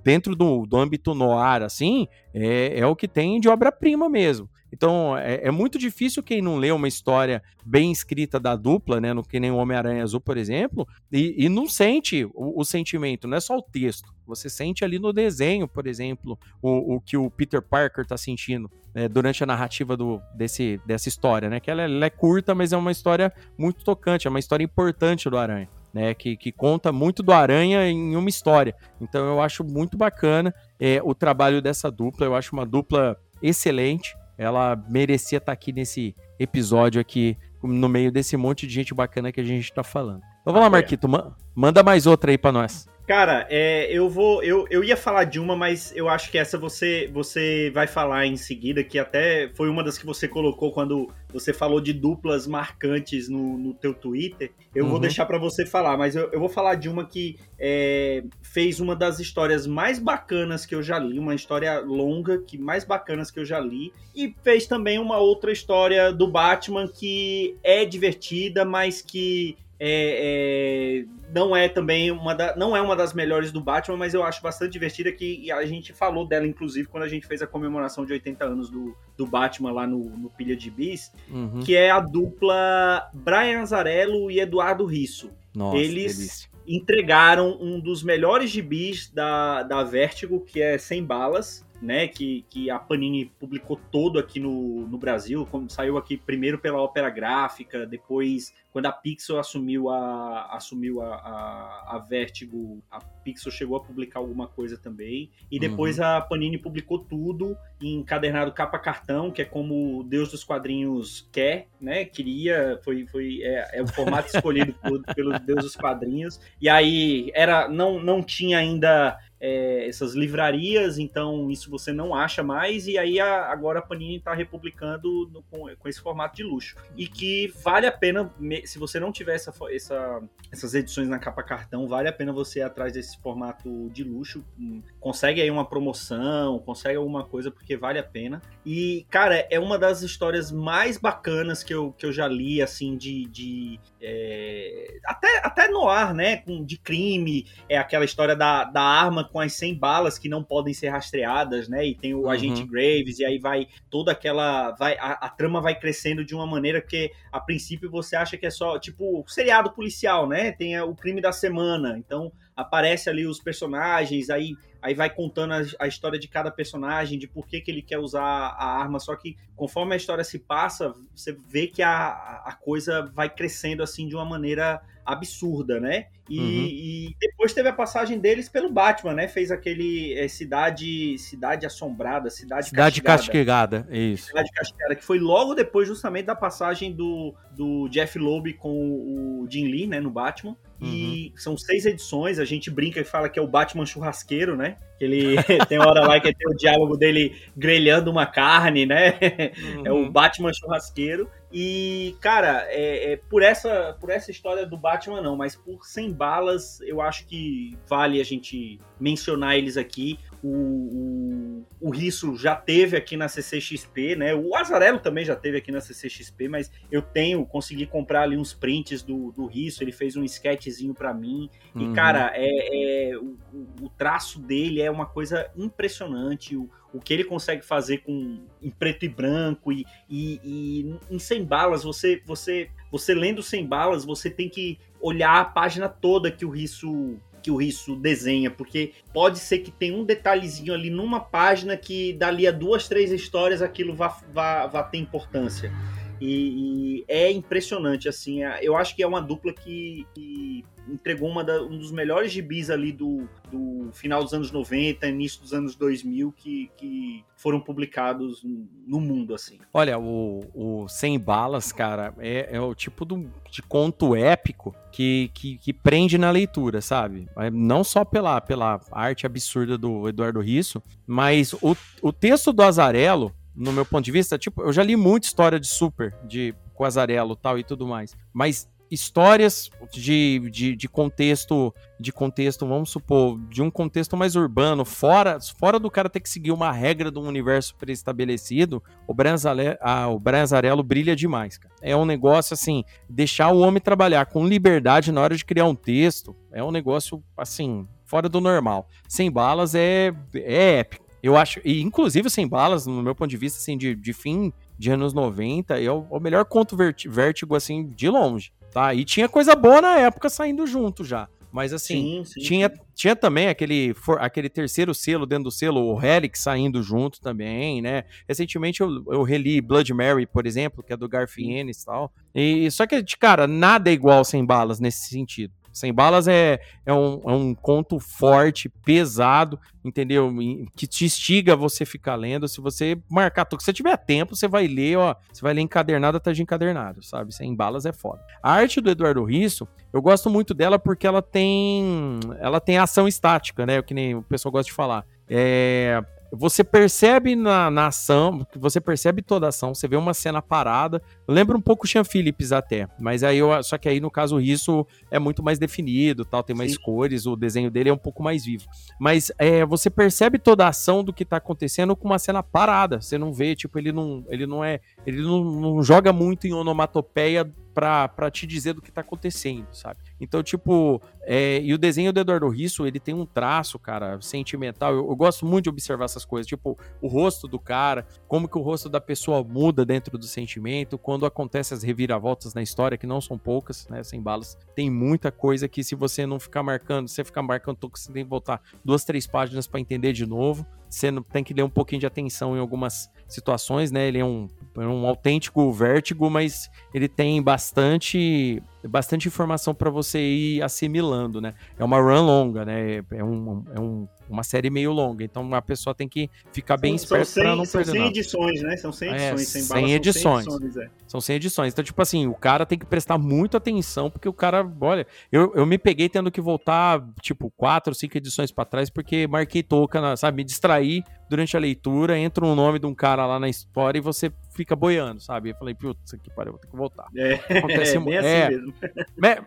dentro 0.04 0.36
do, 0.36 0.66
do 0.66 0.78
âmbito 0.78 1.14
noir, 1.14 1.62
assim, 1.64 2.08
é, 2.34 2.80
é 2.80 2.86
o 2.86 2.96
que 2.96 3.08
tem 3.08 3.40
de 3.40 3.50
obra-prima 3.50 4.10
mesmo. 4.10 4.50
Então, 4.76 5.18
é, 5.18 5.48
é, 5.48 5.52
muito 5.52 5.80
difícil 5.80 6.22
quem 6.22 6.42
não 6.42 6.58
lê 6.58 6.70
uma 6.70 6.88
história 6.88 7.42
bem 7.66 7.94
escrita 7.94 8.38
da 8.38 8.58
dupla, 8.58 9.00
né? 9.00 9.14
No 9.14 9.24
que 9.24 9.40
nem 9.40 9.50
o 9.50 9.56
Homem-Aranha 9.56 10.04
Azul, 10.04 10.20
por 10.20 10.36
exemplo, 10.36 10.86
e, 11.10 11.46
e 11.46 11.48
não 11.48 11.66
sente 11.66 12.26
o, 12.34 12.60
o, 12.60 12.66
sentimento, 12.66 13.26
não 13.26 13.38
é 13.38 13.40
só 13.40 13.56
o 13.56 13.62
texto. 13.62 14.14
Você 14.28 14.50
sente 14.50 14.84
ali 14.84 15.00
no 15.00 15.14
desenho, 15.14 15.66
por 15.66 15.88
exemplo, 15.88 16.38
o, 16.62 16.96
o 16.96 17.00
que 17.00 17.16
o 17.16 17.32
Peter 17.32 17.62
Parker 17.62 18.04
está 18.04 18.18
sentindo 18.18 18.70
né, 18.94 19.08
durante 19.08 19.42
a 19.44 19.46
narrativa 19.46 19.96
do, 19.96 20.20
desse, 20.36 20.82
dessa 20.86 21.08
história, 21.08 21.50
né? 21.50 21.62
Que 21.62 21.72
ela, 21.72 21.84
ela 21.84 22.06
é 22.06 22.10
curta, 22.10 22.54
mas 22.54 22.74
é 22.74 22.78
uma 22.78 22.92
história 22.92 23.32
muito 23.58 23.82
tocante, 23.82 24.28
é 24.28 24.30
uma 24.30 24.40
história 24.40 24.64
importante 24.64 25.30
do 25.30 25.38
Aranha. 25.38 25.70
Né, 25.96 26.14
que, 26.14 26.36
que, 26.36 26.52
conta 26.52 26.92
muito 26.92 27.24
do 27.24 27.32
Aranha 27.32 27.88
em 27.88 28.18
uma 28.18 28.28
história. 28.28 28.76
Então 29.00 29.26
eu 29.28 29.42
acho 29.42 29.64
muito 29.64 29.96
bacana 29.96 30.54
é, 30.78 31.00
o 31.02 31.16
trabalho 31.16 31.62
dessa 31.62 31.90
dupla. 31.90 32.26
Eu 32.26 32.36
acho 32.36 32.52
uma 32.52 32.66
dupla 32.66 33.16
excelente 33.42 34.14
ela 34.38 34.76
merecia 34.90 35.38
estar 35.38 35.48
tá 35.48 35.52
aqui 35.54 35.72
nesse 35.72 36.16
episódio 36.40 37.00
aqui, 37.00 37.38
no 37.64 37.88
meio 37.88 38.12
desse 38.12 38.36
monte 38.36 38.68
de 38.68 38.74
gente 38.74 38.94
bacana 38.94 39.32
que 39.32 39.40
a 39.40 39.44
gente 39.44 39.74
tá 39.74 39.84
falando. 39.84 40.22
Então 40.42 40.54
vamos 40.54 40.64
lá, 40.64 40.70
Marquito, 40.70 41.08
manda 41.56 41.82
mais 41.82 42.06
outra 42.06 42.32
aí 42.32 42.38
para 42.38 42.52
nós. 42.52 42.88
Cara, 43.08 43.46
é, 43.52 43.88
eu 43.92 44.10
vou. 44.10 44.42
Eu, 44.42 44.66
eu 44.72 44.84
ia 44.84 44.98
falar 44.98 45.26
de 45.26 45.40
uma, 45.40 45.56
mas 45.56 45.94
eu 45.96 46.10
acho 46.10 46.32
que 46.32 46.40
essa 46.40 46.58
você 46.58 47.08
você 47.14 47.70
vai 47.72 47.86
falar 47.86 48.26
em 48.26 48.36
seguida, 48.36 48.84
que 48.84 48.98
até 48.98 49.50
foi 49.54 49.70
uma 49.70 49.84
das 49.84 49.96
que 49.96 50.06
você 50.06 50.28
colocou 50.28 50.72
quando 50.72 51.08
você 51.32 51.54
falou 51.54 51.80
de 51.80 51.94
duplas 51.94 52.48
marcantes 52.48 53.30
no, 53.30 53.60
no 53.60 53.74
teu 53.76 53.94
Twitter. 53.94 54.52
Eu 54.74 54.86
uhum. 54.86 54.92
vou 54.92 55.00
deixar 55.00 55.26
para 55.28 55.38
você 55.38 55.66
falar, 55.68 55.98
mas 55.98 56.16
eu, 56.16 56.32
eu, 56.32 56.40
vou 56.40 56.50
falar 56.50 56.76
de 56.76 56.90
uma 56.90 57.06
que 57.06 57.38
é, 57.60 58.24
fez 58.42 58.80
uma 58.80 58.96
das 58.96 59.20
histórias 59.20 59.68
mais 59.68 60.00
bacanas 60.00 60.66
que 60.66 60.74
eu 60.74 60.82
já 60.82 60.98
li, 60.98 61.20
uma 61.20 61.36
história 61.36 61.80
longa, 61.80 62.40
que 62.40 62.58
mais 62.58 62.84
bacanas 62.84 63.30
que 63.30 63.40
eu 63.40 63.46
já 63.46 63.60
li, 63.60 63.94
e 64.16 64.34
fez 64.42 64.66
também 64.66 64.98
uma 64.98 65.18
outra 65.18 65.52
história 65.52 66.12
do 66.12 66.28
Batman 66.28 66.88
que 66.88 67.56
é 67.62 67.86
divertida, 67.86 68.66
mas 68.66 69.02
que 69.02 69.58
é, 69.80 71.04
é, 71.04 71.06
não 71.34 71.56
é 71.56 71.68
também 71.68 72.10
uma 72.12 72.34
da, 72.34 72.56
não 72.56 72.76
é 72.76 72.82
uma 72.82 72.96
das 72.96 73.14
melhores 73.14 73.52
do 73.52 73.60
Batman, 73.60 73.98
mas 73.98 74.14
eu 74.14 74.24
acho 74.24 74.42
bastante 74.42 74.72
divertida 74.72 75.12
que 75.12 75.52
a 75.52 75.66
gente 75.66 75.92
falou 75.92 76.26
dela, 76.26 76.48
inclusive, 76.48 76.88
quando 76.88 77.04
a 77.04 77.08
gente 77.08 77.28
fez 77.28 77.42
a 77.42 77.48
comemoração 77.48 78.06
de 78.06 78.14
80 78.14 78.46
anos 78.46 78.70
do, 78.70 78.96
do 79.18 79.26
Batman 79.26 79.72
lá 79.72 79.86
no, 79.86 80.00
no 80.18 80.30
Pilha 80.30 80.56
de 80.56 80.72
Bis, 80.72 81.12
uhum. 81.30 81.60
que 81.60 81.76
é 81.76 81.92
a 81.92 82.00
dupla 82.00 83.10
Brian 83.14 83.62
Azarello 83.62 84.32
e 84.32 84.40
Eduardo 84.40 84.86
Risso. 84.86 85.32
Nossa, 85.54 85.78
Eles 85.78 86.18
delícia. 86.18 86.50
entregaram 86.66 87.58
um 87.62 87.80
dos 87.80 88.02
melhores 88.02 88.50
gibis 88.50 89.10
da, 89.10 89.64
da 89.64 89.84
Vertigo, 89.84 90.40
que 90.40 90.62
é 90.62 90.78
Sem 90.78 91.04
Balas, 91.04 91.65
né, 91.86 92.08
que, 92.08 92.44
que 92.50 92.70
a 92.70 92.80
Panini 92.80 93.26
publicou 93.40 93.80
todo 93.92 94.18
aqui 94.18 94.40
no, 94.40 94.88
no 94.88 94.98
Brasil, 94.98 95.48
como 95.50 95.70
saiu 95.70 95.98
aqui 95.98 96.18
primeiro 96.18 96.58
pela 96.58 96.82
Ópera 96.82 97.10
Gráfica, 97.10 97.86
depois 97.86 98.54
quando 98.76 98.88
a 98.88 98.92
Pixel 98.92 99.40
assumiu 99.40 99.90
a 99.90 100.54
assumiu 100.54 101.02
a, 101.02 101.16
a, 101.16 101.96
a 101.96 102.00
Vertigo, 102.00 102.84
a 102.92 103.00
Pixel 103.00 103.50
chegou 103.50 103.78
a 103.78 103.80
publicar 103.80 104.20
alguma 104.20 104.48
coisa 104.48 104.78
também, 104.78 105.30
e 105.50 105.58
depois 105.58 105.98
uhum. 105.98 106.06
a 106.06 106.22
Panini 106.22 106.58
publicou 106.58 107.00
tudo 107.00 107.56
em 107.82 108.00
encadernado 108.00 108.52
capa 108.52 108.78
cartão, 108.78 109.32
que 109.32 109.42
é 109.42 109.46
como 109.46 110.00
o 110.00 110.04
Deus 110.04 110.30
dos 110.30 110.44
quadrinhos 110.44 111.30
quer, 111.32 111.68
né, 111.80 112.04
queria, 112.04 112.80
foi, 112.84 113.06
foi 113.06 113.42
é, 113.44 113.80
é 113.80 113.82
o 113.82 113.88
formato 113.88 114.36
escolhido 114.36 114.74
por, 114.84 115.02
pelo 115.16 115.40
Deus 115.40 115.64
dos 115.64 115.76
quadrinhos, 115.76 116.42
e 116.60 116.68
aí 116.68 117.32
era 117.34 117.70
não, 117.70 117.98
não 117.98 118.22
tinha 118.22 118.58
ainda 118.58 119.18
é, 119.40 119.88
essas 119.88 120.14
livrarias, 120.14 120.98
então 120.98 121.50
isso 121.52 121.70
você 121.70 121.92
não 121.92 122.16
acha 122.16 122.42
mais, 122.42 122.88
e 122.88 122.98
aí 122.98 123.20
a, 123.20 123.52
agora 123.52 123.80
a 123.80 123.82
Panini 123.82 124.18
está 124.18 124.34
republicando 124.34 125.30
no, 125.32 125.44
com, 125.44 125.68
com, 125.76 125.90
esse 125.90 126.02
formato 126.02 126.36
de 126.36 126.44
luxo. 126.44 126.76
E 126.96 127.08
que 127.08 127.54
vale 127.64 127.86
a 127.86 127.92
pena, 127.92 128.34
se 128.66 128.80
você 128.80 129.00
não 129.00 129.12
tiver 129.12 129.36
essa, 129.36 129.54
essa, 129.70 130.22
essas 130.52 130.74
edições 130.74 131.10
na 131.10 131.20
capa 131.20 131.44
cartão, 131.44 131.88
vale 131.88 132.08
a 132.08 132.14
pena 132.14 132.32
você 132.32 132.60
ir 132.60 132.64
atrás 132.64 132.94
desse 132.94 133.20
formato 133.22 133.90
de 133.90 134.04
luxo. 134.04 134.44
Hum, 134.58 134.82
consegue 135.00 135.42
aí 135.42 135.52
uma 135.52 135.66
promoção, 135.66 136.60
consegue 136.60 136.98
alguma 136.98 137.26
coisa, 137.26 137.52
porque 137.52 137.76
vale 137.76 138.00
a 138.00 138.04
pena. 138.04 138.42
E, 138.66 139.06
cara, 139.10 139.46
é 139.50 139.60
uma 139.60 139.78
das 139.78 140.02
histórias 140.02 140.52
mais 140.52 140.98
bacanas 140.98 141.64
que 141.64 141.74
eu, 141.74 141.92
que 141.92 142.06
eu 142.06 142.12
já 142.12 142.28
li, 142.28 142.62
assim, 142.62 142.98
de. 142.98 143.26
de 143.26 143.80
é, 144.02 144.98
até, 145.06 145.40
até 145.44 145.68
no 145.68 145.88
ar, 145.88 146.14
né? 146.14 146.44
De 146.64 146.78
crime, 146.78 147.48
é 147.68 147.78
aquela 147.78 148.06
história 148.06 148.36
da, 148.36 148.64
da 148.64 148.82
arma 148.82 149.25
com 149.26 149.40
as 149.40 149.54
100 149.54 149.76
balas 149.76 150.18
que 150.18 150.30
não 150.30 150.44
podem 150.44 150.74
ser 150.74 150.90
rastreadas, 150.90 151.68
né? 151.68 151.86
E 151.86 151.96
tem 151.96 152.14
o 152.14 152.24
uhum. 152.24 152.30
agente 152.30 152.64
Graves, 152.64 153.20
e 153.20 153.26
aí 153.26 153.40
vai 153.40 153.68
toda 153.90 154.12
aquela. 154.12 154.72
Vai, 154.72 154.98
a, 154.98 155.14
a, 155.14 155.30
trama 155.30 155.62
vai 155.62 155.78
crescendo 155.78 156.24
de 156.24 156.36
uma 156.36 156.46
maneira 156.46 156.82
que, 156.82 157.12
a 157.32 157.40
princípio, 157.40 157.90
você 157.90 158.16
acha 158.16 158.38
que 158.38 158.46
é 158.46 158.52
só, 158.52 158.80
tipo, 158.80 159.24
seriado 159.28 159.72
policial, 159.72 160.28
né? 160.28 160.52
Tem 160.52 160.80
o 160.82 160.96
crime 160.96 161.22
da 161.22 161.32
semana. 161.32 161.98
Então, 161.98 162.32
aparece 162.56 163.10
ali 163.10 163.26
os 163.28 163.40
personagens, 163.40 164.30
aí 164.30 164.56
aí 164.82 164.94
vai 164.94 165.10
contando 165.10 165.54
a, 165.54 165.62
a, 165.80 165.88
história 165.88 166.20
de 166.20 166.28
cada 166.28 166.52
personagem, 166.52 167.18
de 167.18 167.28
por 167.28 167.48
que, 167.48 167.60
que 167.60 167.72
ele 167.72 167.82
quer 167.82 167.98
usar 167.98 168.22
a 168.22 168.80
arma, 168.80 169.00
só 169.00 169.16
que 169.16 169.36
conforme 169.56 169.96
a 169.96 169.98
história 169.98 170.24
se 170.24 170.38
passa, 170.38 170.94
você 171.16 171.36
vê 171.50 171.66
que 171.66 171.82
a, 171.82 172.08
a 172.46 172.54
coisa 172.54 173.02
vai 173.14 173.28
crescendo 173.28 173.82
assim 173.82 174.08
de 174.08 174.16
uma 174.16 174.26
maneira 174.26 174.80
absurda, 175.04 175.80
né? 175.80 176.08
E, 176.28 176.40
uhum. 176.40 176.46
e, 176.46 177.16
depois 177.20 177.54
teve 177.54 177.70
a 177.70 177.74
passagem 177.74 178.18
deles 178.18 178.50
pelo 178.50 178.72
Batman, 178.72 179.14
né? 179.14 179.28
Fez 179.28 179.52
aquele 179.52 180.14
é, 180.14 180.28
cidade 180.28 181.18
cidade 181.20 181.66
assombrada, 181.66 182.32
cidade 182.32 182.68
cidade 182.68 183.02
castigada, 183.02 183.84
castigada 183.84 183.88
isso. 183.96 184.28
Cidade 184.28 184.52
castigada 184.52 184.96
que 184.96 185.06
foi 185.06 185.20
logo 185.20 185.54
depois 185.54 185.88
justamente 185.88 186.26
da 186.26 186.36
passagem 186.36 186.92
do, 186.92 187.36
do 187.52 187.88
Jeff 187.90 188.18
Loeb 188.18 188.54
com 188.54 188.72
o 188.72 189.48
Jim 189.50 189.66
Lee, 189.66 189.86
né, 189.86 190.00
no 190.00 190.10
Batman. 190.10 190.58
E 190.82 191.32
uhum. 191.32 191.38
são 191.38 191.58
seis 191.58 191.86
edições, 191.86 192.38
a 192.38 192.46
gente 192.46 192.70
brinca 192.70 193.00
e 193.00 193.06
fala 193.06 193.30
que 193.30 193.40
é 193.40 193.42
o 193.42 193.48
Batman 193.48 193.86
churrasqueiro, 193.86 194.58
né? 194.58 194.78
Que 195.00 195.06
ele 195.06 195.36
tem 195.70 195.80
hora 195.80 196.06
lá 196.06 196.20
que 196.20 196.34
tem 196.34 196.52
o 196.52 196.56
diálogo 196.56 196.98
dele 196.98 197.36
grelhando 197.56 198.12
uma 198.12 198.26
carne, 198.26 198.86
né? 198.86 199.18
Uhum. 199.58 199.88
É 199.88 199.92
o 199.92 199.96
uhum. 199.96 200.12
Batman 200.12 200.52
churrasqueiro. 200.54 201.30
E, 201.58 202.18
cara, 202.20 202.66
é, 202.68 203.14
é, 203.14 203.18
por, 203.18 203.42
essa, 203.42 203.96
por 204.02 204.10
essa 204.10 204.30
história 204.30 204.66
do 204.66 204.76
Batman, 204.76 205.22
não, 205.22 205.38
mas 205.38 205.56
por 205.56 205.86
100 205.86 206.12
balas, 206.12 206.82
eu 206.82 207.00
acho 207.00 207.26
que 207.26 207.78
vale 207.88 208.20
a 208.20 208.26
gente 208.26 208.78
mencionar 209.00 209.56
eles 209.56 209.78
aqui. 209.78 210.20
O, 210.44 210.48
o, 210.48 211.66
o 211.82 211.90
Risso 211.90 212.36
já 212.38 212.56
teve 212.56 212.96
aqui 212.96 213.18
na 213.18 213.28
CCXP, 213.28 214.16
né? 214.16 214.34
O 214.34 214.56
Azarelo 214.56 215.00
também 215.00 215.26
já 215.26 215.36
teve 215.36 215.58
aqui 215.58 215.72
na 215.72 215.82
CCXP, 215.82 216.48
mas 216.48 216.72
eu 216.92 217.02
tenho, 217.02 217.46
consegui 217.46 217.86
comprar 217.86 218.24
ali 218.24 218.38
uns 218.38 218.54
prints 218.54 219.02
do, 219.02 219.32
do 219.32 219.46
Risso, 219.46 219.84
ele 219.84 219.92
fez 219.92 220.16
um 220.16 220.24
sketchzinho 220.24 220.94
para 220.94 221.14
mim. 221.14 221.50
Uhum. 221.74 221.92
E, 221.92 221.96
cara, 221.96 222.32
é, 222.36 223.12
é 223.12 223.18
o, 223.18 223.38
o, 223.82 223.90
traço 223.90 224.40
dele 224.40 224.82
é 224.82 224.90
uma 224.90 225.06
coisa 225.06 225.50
impressionante. 225.56 226.56
O, 226.56 226.70
o 226.94 227.00
que 227.00 227.14
ele 227.14 227.24
consegue 227.24 227.66
fazer 227.66 228.00
com 228.00 228.40
em 228.62 228.70
preto 228.70 229.04
e 229.04 229.10
branco 229.10 229.72
e, 229.72 229.86
e, 230.10 230.40
e 230.44 231.00
em 231.10 231.20
100 231.20 231.44
balas, 231.44 231.84
você, 231.84 232.22
você, 232.26 232.70
você 232.92 233.14
lendo 233.14 233.44
100 233.44 233.66
balas, 233.66 234.06
você 234.06 234.30
tem 234.30 234.50
que 234.50 234.80
olhar 235.02 235.42
a 235.42 235.46
página 235.46 235.90
toda 235.90 236.32
que 236.32 236.46
o 236.46 236.50
Risso 236.50 237.20
que 237.46 237.52
o 237.52 237.58
Risso 237.58 237.96
desenha, 237.96 238.50
porque 238.50 238.94
pode 239.14 239.38
ser 239.38 239.60
que 239.60 239.70
tenha 239.70 239.96
um 239.96 240.04
detalhezinho 240.04 240.74
ali 240.74 240.90
numa 240.90 241.20
página 241.20 241.78
que 241.78 242.12
dali 242.14 242.48
a 242.48 242.52
duas, 242.52 242.88
três 242.88 243.12
histórias 243.12 243.62
aquilo 243.62 243.94
vá, 243.94 244.18
vá, 244.34 244.66
vá 244.66 244.82
ter 244.82 244.98
importância. 244.98 245.72
E, 246.20 247.00
e, 247.00 247.06
é 247.08 247.32
impressionante, 247.32 248.08
assim. 248.08 248.42
Eu 248.62 248.76
acho 248.76 248.96
que 248.96 249.04
é 249.04 249.08
uma 249.08 249.22
dupla 249.22 249.54
que, 249.54 250.06
que 250.14 250.64
entregou 250.88 251.44
da, 251.44 251.62
um 251.62 251.78
dos 251.78 251.92
melhores 251.92 252.32
gibis 252.32 252.70
ali 252.70 252.92
do, 252.92 253.28
do 253.52 253.90
final 253.92 254.24
dos 254.24 254.34
anos 254.34 254.52
90, 254.52 255.08
início 255.08 255.42
dos 255.42 255.54
anos 255.54 255.76
2000, 255.76 256.32
que, 256.32 256.72
que 256.78 257.24
foram 257.36 257.60
publicados 257.60 258.44
no 258.88 259.00
mundo, 259.00 259.34
assim. 259.34 259.60
Olha, 259.74 259.98
o, 260.00 260.42
o 260.54 260.88
Sem 260.88 261.20
Balas, 261.20 261.72
cara, 261.72 262.14
é, 262.20 262.56
é 262.56 262.62
o 262.62 262.74
tipo 262.74 263.04
do, 263.04 263.30
de 263.50 263.62
conto 263.62 264.16
épico 264.16 264.76
que, 264.92 265.32
que, 265.34 265.58
que, 265.58 265.74
prende 265.74 266.18
na 266.18 266.32
leitura, 266.32 266.82
sabe? 266.82 267.28
É, 267.38 267.50
não 267.50 267.84
só 267.84 268.06
pela, 268.06 268.40
pela 268.40 268.80
arte 268.92 269.26
absurda 269.26 269.78
do 269.78 270.08
Eduardo 270.08 270.40
Risso, 270.40 270.82
mas 271.06 271.54
o, 271.54 271.76
o 272.02 272.14
texto 272.14 272.54
do 272.54 272.64
Azarelo, 272.64 273.34
no 273.56 273.72
meu 273.72 273.86
ponto 273.86 274.04
de 274.04 274.12
vista, 274.12 274.38
tipo, 274.38 274.62
eu 274.62 274.74
já 274.74 274.84
li 274.84 274.96
muita 274.96 275.28
história 275.28 275.60
de 275.60 275.68
super, 275.68 276.14
de 276.24 276.54
Quasarello 276.76 277.36
tal 277.36 277.58
e 277.58 277.64
tudo 277.64 277.88
mais, 277.88 278.16
mas 278.34 278.68
histórias 278.90 279.70
de, 279.92 280.40
de, 280.52 280.76
de, 280.76 280.88
contexto, 280.88 281.74
de 282.00 282.12
contexto, 282.12 282.68
vamos 282.68 282.90
supor, 282.90 283.40
de 283.50 283.62
um 283.62 283.72
contexto 283.72 284.16
mais 284.16 284.36
urbano, 284.36 284.86
fora, 284.86 285.40
fora 285.58 285.80
do 285.80 285.90
cara 285.90 286.10
ter 286.10 286.20
que 286.20 286.30
seguir 286.30 286.52
uma 286.52 286.72
regra 286.72 287.12
de 287.12 287.18
um 287.18 287.28
universo 287.28 287.76
pré-estabelecido, 287.76 288.82
o 289.08 289.14
Branzarello, 289.14 289.78
ah, 289.82 290.08
o 290.08 290.84
brilha 290.84 291.16
demais, 291.16 291.58
cara. 291.58 291.74
É 291.82 291.96
um 291.96 292.06
negócio 292.06 292.54
assim, 292.54 292.84
deixar 293.10 293.52
o 293.52 293.60
homem 293.60 293.82
trabalhar 293.82 294.26
com 294.28 294.46
liberdade 294.46 295.12
na 295.12 295.22
hora 295.22 295.36
de 295.36 295.46
criar 295.46 295.66
um 295.66 295.76
texto, 295.76 296.36
é 296.52 296.64
um 296.64 296.72
negócio 296.72 297.24
assim, 297.38 297.88
fora 298.06 298.30
do 298.30 298.40
normal. 298.40 298.88
Sem 299.08 299.32
balas 299.32 299.76
é, 299.76 300.14
é 300.36 300.80
épico. 300.80 301.05
Eu 301.26 301.36
acho, 301.36 301.60
e 301.66 301.82
inclusive 301.82 302.30
sem 302.30 302.48
balas, 302.48 302.86
no 302.86 303.02
meu 303.02 303.16
ponto 303.16 303.32
de 303.32 303.36
vista, 303.36 303.58
assim, 303.58 303.76
de, 303.76 303.96
de 303.96 304.14
fim 304.14 304.54
de 304.78 304.92
anos 304.92 305.12
90, 305.12 305.82
é 305.82 305.90
o, 305.90 306.06
o 306.08 306.20
melhor 306.20 306.46
conto 306.46 306.78
vértigo, 306.78 307.56
assim, 307.56 307.88
de 307.88 308.08
longe, 308.08 308.54
tá? 308.72 308.94
E 308.94 309.04
tinha 309.04 309.28
coisa 309.28 309.56
boa 309.56 309.82
na 309.82 309.98
época 309.98 310.30
saindo 310.30 310.68
junto 310.68 311.04
já. 311.04 311.28
Mas 311.52 311.74
assim, 311.74 312.24
sim, 312.24 312.26
sim, 312.26 312.40
tinha, 312.42 312.70
sim. 312.70 312.82
tinha 312.94 313.16
também 313.16 313.48
aquele, 313.48 313.96
for, 313.96 314.22
aquele 314.22 314.50
terceiro 314.50 314.94
selo 314.94 315.26
dentro 315.26 315.46
do 315.46 315.52
selo, 315.52 315.82
o 315.82 316.00
Helix 316.00 316.42
saindo 316.42 316.84
junto 316.84 317.20
também, 317.20 317.82
né? 317.82 318.04
Recentemente 318.30 318.82
eu, 318.82 319.04
eu 319.08 319.24
reli 319.24 319.62
Blood 319.62 319.92
Mary, 319.96 320.28
por 320.28 320.46
exemplo, 320.46 320.84
que 320.84 320.94
é 320.94 320.98
do 320.98 321.10
Garfienes 321.10 321.82
e 321.82 321.86
tal. 321.86 322.14
E 322.36 322.70
só 322.70 322.86
que, 322.86 323.02
cara, 323.18 323.48
nada 323.48 323.90
é 323.90 323.94
igual 323.94 324.24
sem 324.24 324.46
balas 324.46 324.80
nesse 324.80 325.08
sentido. 325.08 325.54
Sem 325.76 325.94
Balas 325.94 326.26
é, 326.26 326.62
é, 326.86 326.94
um, 326.94 327.22
é 327.26 327.34
um 327.34 327.54
conto 327.54 328.00
forte, 328.00 328.70
pesado, 328.70 329.60
entendeu? 329.84 330.34
Que 330.74 330.88
te 330.88 331.04
instiga 331.04 331.54
você 331.54 331.86
ficar 331.86 332.16
lendo. 332.16 332.48
Se 332.48 332.62
você 332.62 332.98
marcar, 333.12 333.46
se 333.60 333.66
você 333.66 333.74
tiver 333.74 333.98
tempo, 333.98 334.38
você 334.38 334.48
vai 334.48 334.68
ler, 334.68 334.98
ó. 334.98 335.14
Você 335.34 335.42
vai 335.42 335.54
ler 335.54 335.60
encadernado 335.60 336.16
atrás 336.16 336.38
de 336.38 336.44
encadernado, 336.44 337.04
sabe? 337.04 337.36
Sem 337.36 337.54
Balas 337.54 337.86
é 337.86 337.92
foda. 337.92 338.24
A 338.42 338.54
arte 338.54 338.80
do 338.80 338.90
Eduardo 338.90 339.26
Risso, 339.26 339.68
eu 339.92 340.02
gosto 340.02 340.30
muito 340.30 340.54
dela 340.54 340.80
porque 340.80 341.06
ela 341.06 341.22
tem. 341.22 342.20
Ela 342.40 342.62
tem 342.62 342.78
ação 342.78 343.06
estática, 343.06 343.66
né? 343.66 343.82
Que 343.82 343.94
nem 343.94 344.16
o 344.16 344.24
pessoal 344.24 344.54
gosta 344.54 344.70
de 344.70 344.76
falar. 344.76 345.06
É, 345.28 346.02
você 346.32 346.64
percebe 346.64 347.36
na, 347.36 347.70
na 347.70 347.88
ação, 347.88 348.46
você 348.56 348.80
percebe 348.80 349.22
toda 349.22 349.48
a 349.48 349.50
ação, 349.50 349.74
você 349.74 349.88
vê 349.88 349.96
uma 349.96 350.14
cena 350.14 350.42
parada, 350.42 351.02
lembra 351.28 351.58
um 351.58 351.62
pouco 351.62 351.86
o 351.86 351.88
Sean 351.88 352.04
Phillips 352.04 352.52
até, 352.52 352.88
mas 353.00 353.24
aí 353.24 353.38
eu, 353.38 353.64
só 353.64 353.78
que 353.78 353.90
aí 353.90 354.00
no 354.00 354.12
caso 354.12 354.40
isso 354.40 354.86
é 355.10 355.20
muito 355.20 355.44
mais 355.44 355.60
definido, 355.60 356.26
tal, 356.26 356.44
tem 356.44 356.56
mais 356.56 356.74
Sim. 356.74 356.80
cores, 356.82 357.26
o 357.26 357.36
desenho 357.36 357.72
dele 357.72 357.90
é 357.90 357.94
um 357.94 357.98
pouco 357.98 358.24
mais 358.24 358.46
vivo. 358.46 358.66
Mas 359.00 359.32
é, 359.38 359.66
você 359.66 359.90
percebe 359.90 360.40
toda 360.40 360.66
a 360.66 360.70
ação 360.70 361.04
do 361.04 361.14
que 361.14 361.26
tá 361.26 361.38
acontecendo 361.38 361.96
com 361.96 362.08
uma 362.08 362.20
cena 362.20 362.44
parada, 362.44 363.02
você 363.02 363.18
não 363.18 363.34
vê, 363.34 363.56
tipo, 363.56 363.78
ele 363.78 363.92
não, 363.92 364.26
ele 364.30 364.46
não 364.46 364.64
é, 364.64 364.80
ele 365.06 365.22
não, 365.22 365.44
não 365.44 365.84
joga 365.84 366.12
muito 366.14 366.48
em 366.48 366.54
onomatopeia 366.54 367.52
para 367.76 368.32
te 368.32 368.48
dizer 368.48 368.74
do 368.74 368.82
que 368.82 368.90
tá 368.90 369.02
acontecendo, 369.02 369.68
sabe? 369.74 370.00
Então, 370.20 370.42
tipo, 370.42 371.02
é, 371.24 371.60
e 371.62 371.74
o 371.74 371.78
desenho 371.78 372.14
do 372.14 372.20
Eduardo 372.22 372.48
Risso, 372.48 372.88
ele 372.88 373.02
tem 373.02 373.14
um 373.14 373.26
traço, 373.26 373.78
cara, 373.78 374.20
sentimental. 374.22 374.94
Eu, 374.94 375.10
eu, 375.10 375.16
gosto 375.16 375.46
muito 375.46 375.66
de 375.66 375.70
observar 375.70 376.06
essas 376.06 376.24
coisas, 376.24 376.48
tipo, 376.48 376.78
o 377.02 377.08
rosto 377.08 377.50
do 377.50 377.60
cara, 377.60 378.08
como 378.30 378.48
que 378.48 378.58
o 378.58 378.62
rosto 378.62 378.88
da 378.88 379.02
pessoa 379.02 379.44
muda 379.44 379.86
dentro 379.86 380.18
do 380.18 380.26
sentimento, 380.26 380.98
quando 380.98 381.15
acontecem 381.24 381.76
as 381.76 381.84
reviravoltas 381.84 382.54
na 382.54 382.62
história, 382.62 382.98
que 382.98 383.08
não 383.08 383.22
são 383.22 383.38
poucas, 383.38 383.88
né, 383.88 384.04
sem 384.04 384.22
balas. 384.22 384.58
Tem 384.76 384.90
muita 384.90 385.32
coisa 385.32 385.68
que 385.68 385.84
se 385.84 385.96
você 385.96 386.26
não 386.26 386.40
ficar 386.40 386.64
marcando, 386.64 387.08
você 387.08 387.24
ficar 387.24 387.44
marcando, 387.44 387.78
você 387.94 388.12
tem 388.12 388.24
que 388.24 388.30
voltar 388.30 388.62
duas, 388.84 389.06
três 389.06 389.28
páginas 389.28 389.68
para 389.68 389.80
entender 389.80 390.12
de 390.12 390.26
novo. 390.26 390.66
Você 390.90 391.12
tem 391.32 391.44
que 391.44 391.54
ler 391.54 391.64
um 391.64 391.70
pouquinho 391.70 392.00
de 392.00 392.08
atenção 392.08 392.56
em 392.56 392.60
algumas 392.60 393.10
situações, 393.28 393.92
né? 393.92 394.08
Ele 394.08 394.20
é 394.20 394.26
um 394.26 394.48
um 394.84 395.06
autêntico 395.08 395.72
vértigo, 395.72 396.30
mas 396.30 396.70
ele 396.94 397.08
tem 397.08 397.42
bastante 397.42 398.62
bastante 398.88 399.28
informação 399.28 399.74
para 399.74 399.90
você 399.90 400.20
ir 400.20 400.62
assimilando, 400.62 401.42
né? 401.42 401.56
É 401.78 401.84
uma 401.84 402.00
run 402.00 402.24
longa, 402.24 402.64
né? 402.66 403.04
É, 403.12 403.24
um, 403.24 403.64
é 403.74 403.80
um, 403.80 404.08
uma 404.30 404.44
série 404.44 404.70
meio 404.70 404.92
longa, 404.92 405.24
então 405.24 405.52
a 405.56 405.62
pessoa 405.62 405.96
tem 405.96 406.08
que 406.08 406.30
ficar 406.54 406.78
bem 406.78 406.94
esperto 406.96 407.34
para 407.34 407.56
não 407.56 407.66
são 407.66 407.82
perder 407.82 407.86
São 407.86 407.94
100 407.94 408.00
nada. 408.00 408.12
edições, 408.12 408.62
né? 408.62 408.78
São 408.78 408.92
100 408.92 409.10
É, 409.10 409.14
edições, 409.16 409.48
sem 409.48 409.62
100 409.64 409.70
bala, 409.70 409.82
são 409.88 409.96
edições. 409.96 410.44
100 410.46 410.54
edições 410.56 410.78
é. 410.78 410.90
São 411.08 411.22
100 411.22 411.36
edições. 411.36 411.74
Então, 411.74 411.84
tipo 411.84 412.02
assim, 412.02 412.28
o 412.28 412.36
cara 412.36 412.66
tem 412.66 412.78
que 412.78 412.86
prestar 412.86 413.18
muita 413.18 413.58
atenção, 413.58 414.10
porque 414.12 414.30
o 414.30 414.34
cara, 414.34 414.72
olha, 414.80 415.08
eu, 415.32 415.52
eu 415.56 415.66
me 415.66 415.78
peguei 415.80 416.08
tendo 416.08 416.30
que 416.30 416.42
voltar, 416.42 417.04
tipo, 417.22 417.52
quatro, 417.58 417.96
cinco 417.96 418.18
edições 418.18 418.52
para 418.52 418.66
trás, 418.66 418.90
porque 418.90 419.26
marquei 419.28 419.64
touca, 419.64 420.16
sabe? 420.16 420.38
Me 420.38 420.44
distraí 420.44 421.04
durante 421.28 421.58
a 421.58 421.60
leitura, 421.60 422.18
entra 422.20 422.46
um 422.46 422.54
nome 422.54 422.78
de 422.78 422.86
um 422.86 422.94
cara 422.94 423.26
lá 423.26 423.40
na 423.40 423.50
história 423.50 423.98
e 423.98 424.02
você 424.02 424.32
fica 424.56 424.76
boiando, 424.76 425.20
sabe? 425.22 425.50
Eu 425.50 425.56
falei, 425.56 425.74
putz, 425.74 426.00
isso 426.06 426.16
aqui 426.16 426.30
pariu, 426.34 426.54
vou 426.54 426.60
ter 426.60 426.68
que 426.68 426.76
voltar. 426.76 427.08
É, 427.16 427.34
Acontece 427.58 427.98
é 427.98 428.18
assim 428.18 428.28
é. 428.28 428.50
mesmo. 428.50 428.74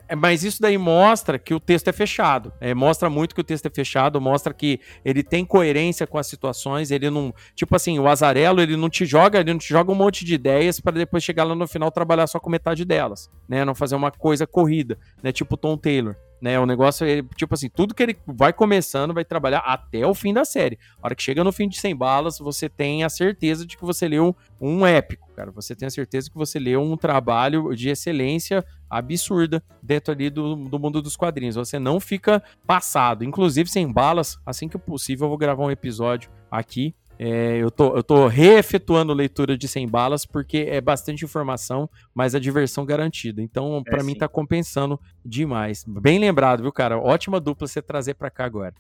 É, 0.08 0.14
mas 0.14 0.44
isso 0.44 0.60
daí 0.60 0.76
mostra 0.76 1.38
que 1.38 1.54
o 1.54 1.60
texto 1.60 1.88
é 1.88 1.92
fechado. 1.92 2.52
É, 2.60 2.74
mostra 2.74 3.08
muito 3.08 3.34
que 3.34 3.40
o 3.40 3.44
texto 3.44 3.66
é 3.66 3.70
fechado, 3.70 4.20
mostra 4.20 4.52
que 4.52 4.80
ele 5.04 5.22
tem 5.22 5.44
coerência 5.44 6.06
com 6.06 6.18
as 6.18 6.26
situações, 6.26 6.90
ele 6.90 7.10
não. 7.10 7.32
Tipo 7.54 7.74
assim, 7.74 7.98
o 7.98 8.06
Azarelo, 8.06 8.60
ele 8.60 8.76
não 8.76 8.90
te 8.90 9.04
joga, 9.06 9.40
ele 9.40 9.52
não 9.52 9.58
te 9.58 9.68
joga 9.68 9.90
um 9.90 9.94
monte 9.94 10.24
de 10.24 10.34
ideias 10.34 10.80
para 10.80 10.92
depois 10.92 11.24
chegar 11.24 11.44
lá 11.44 11.54
no 11.54 11.66
final 11.66 11.90
trabalhar 11.90 12.26
só 12.26 12.38
com 12.38 12.50
metade 12.50 12.84
delas, 12.84 13.30
né? 13.48 13.64
Não 13.64 13.74
fazer 13.74 13.96
uma 13.96 14.10
coisa 14.10 14.46
corrida, 14.46 14.98
né? 15.22 15.32
Tipo 15.32 15.56
Tom 15.56 15.76
Taylor. 15.76 16.14
Né, 16.40 16.58
o 16.60 16.64
negócio 16.64 17.04
é, 17.04 17.20
tipo 17.34 17.52
assim, 17.52 17.68
tudo 17.68 17.92
que 17.92 18.00
ele 18.00 18.16
vai 18.24 18.52
começando 18.52 19.12
vai 19.12 19.24
trabalhar 19.24 19.58
até 19.58 20.06
o 20.06 20.14
fim 20.14 20.32
da 20.32 20.44
série. 20.44 20.78
A 21.02 21.06
hora 21.06 21.14
que 21.16 21.22
chega 21.22 21.42
no 21.42 21.50
fim 21.50 21.68
de 21.68 21.76
100 21.76 21.96
balas, 21.96 22.38
você 22.38 22.68
tem 22.68 23.02
a 23.02 23.08
certeza 23.08 23.66
de 23.66 23.76
que 23.76 23.84
você 23.84 24.06
leu 24.06 24.36
um 24.60 24.86
épico, 24.86 25.28
cara. 25.34 25.50
Você 25.50 25.74
tem 25.74 25.88
a 25.88 25.90
certeza 25.90 26.30
que 26.30 26.36
você 26.36 26.60
leu 26.60 26.80
um 26.80 26.96
trabalho 26.96 27.74
de 27.74 27.88
excelência 27.88 28.64
absurda 28.88 29.60
dentro 29.82 30.12
ali 30.12 30.30
do, 30.30 30.54
do 30.54 30.78
mundo 30.78 31.02
dos 31.02 31.16
quadrinhos. 31.16 31.56
Você 31.56 31.76
não 31.76 31.98
fica 31.98 32.40
passado. 32.64 33.24
Inclusive, 33.24 33.68
sem 33.68 33.92
balas, 33.92 34.38
assim 34.46 34.68
que 34.68 34.78
possível, 34.78 35.24
eu 35.24 35.30
vou 35.30 35.38
gravar 35.38 35.64
um 35.64 35.72
episódio 35.72 36.30
aqui. 36.48 36.94
É, 37.18 37.56
eu, 37.56 37.70
tô, 37.70 37.96
eu 37.96 38.02
tô 38.02 38.26
reefetuando 38.28 39.12
leitura 39.12 39.58
de 39.58 39.66
100 39.66 39.88
balas 39.88 40.24
porque 40.24 40.66
é 40.68 40.80
bastante 40.80 41.24
informação, 41.24 41.90
mas 42.14 42.34
a 42.34 42.38
diversão 42.38 42.84
garantida. 42.86 43.42
Então, 43.42 43.82
É, 43.86 43.90
pra 43.90 44.04
mim, 44.04 44.12
sim. 44.12 44.18
tá 44.18 44.28
compensando 44.28 45.00
demais. 45.24 45.84
Bem 45.86 46.18
lembrado, 46.18 46.62
viu, 46.62 46.72
cara? 46.72 46.98
Ótima 46.98 47.40
dupla 47.40 47.66
você 47.66 47.82
trazer 47.82 48.14
pra 48.14 48.30
cá 48.30 48.44
agora. 48.44 48.74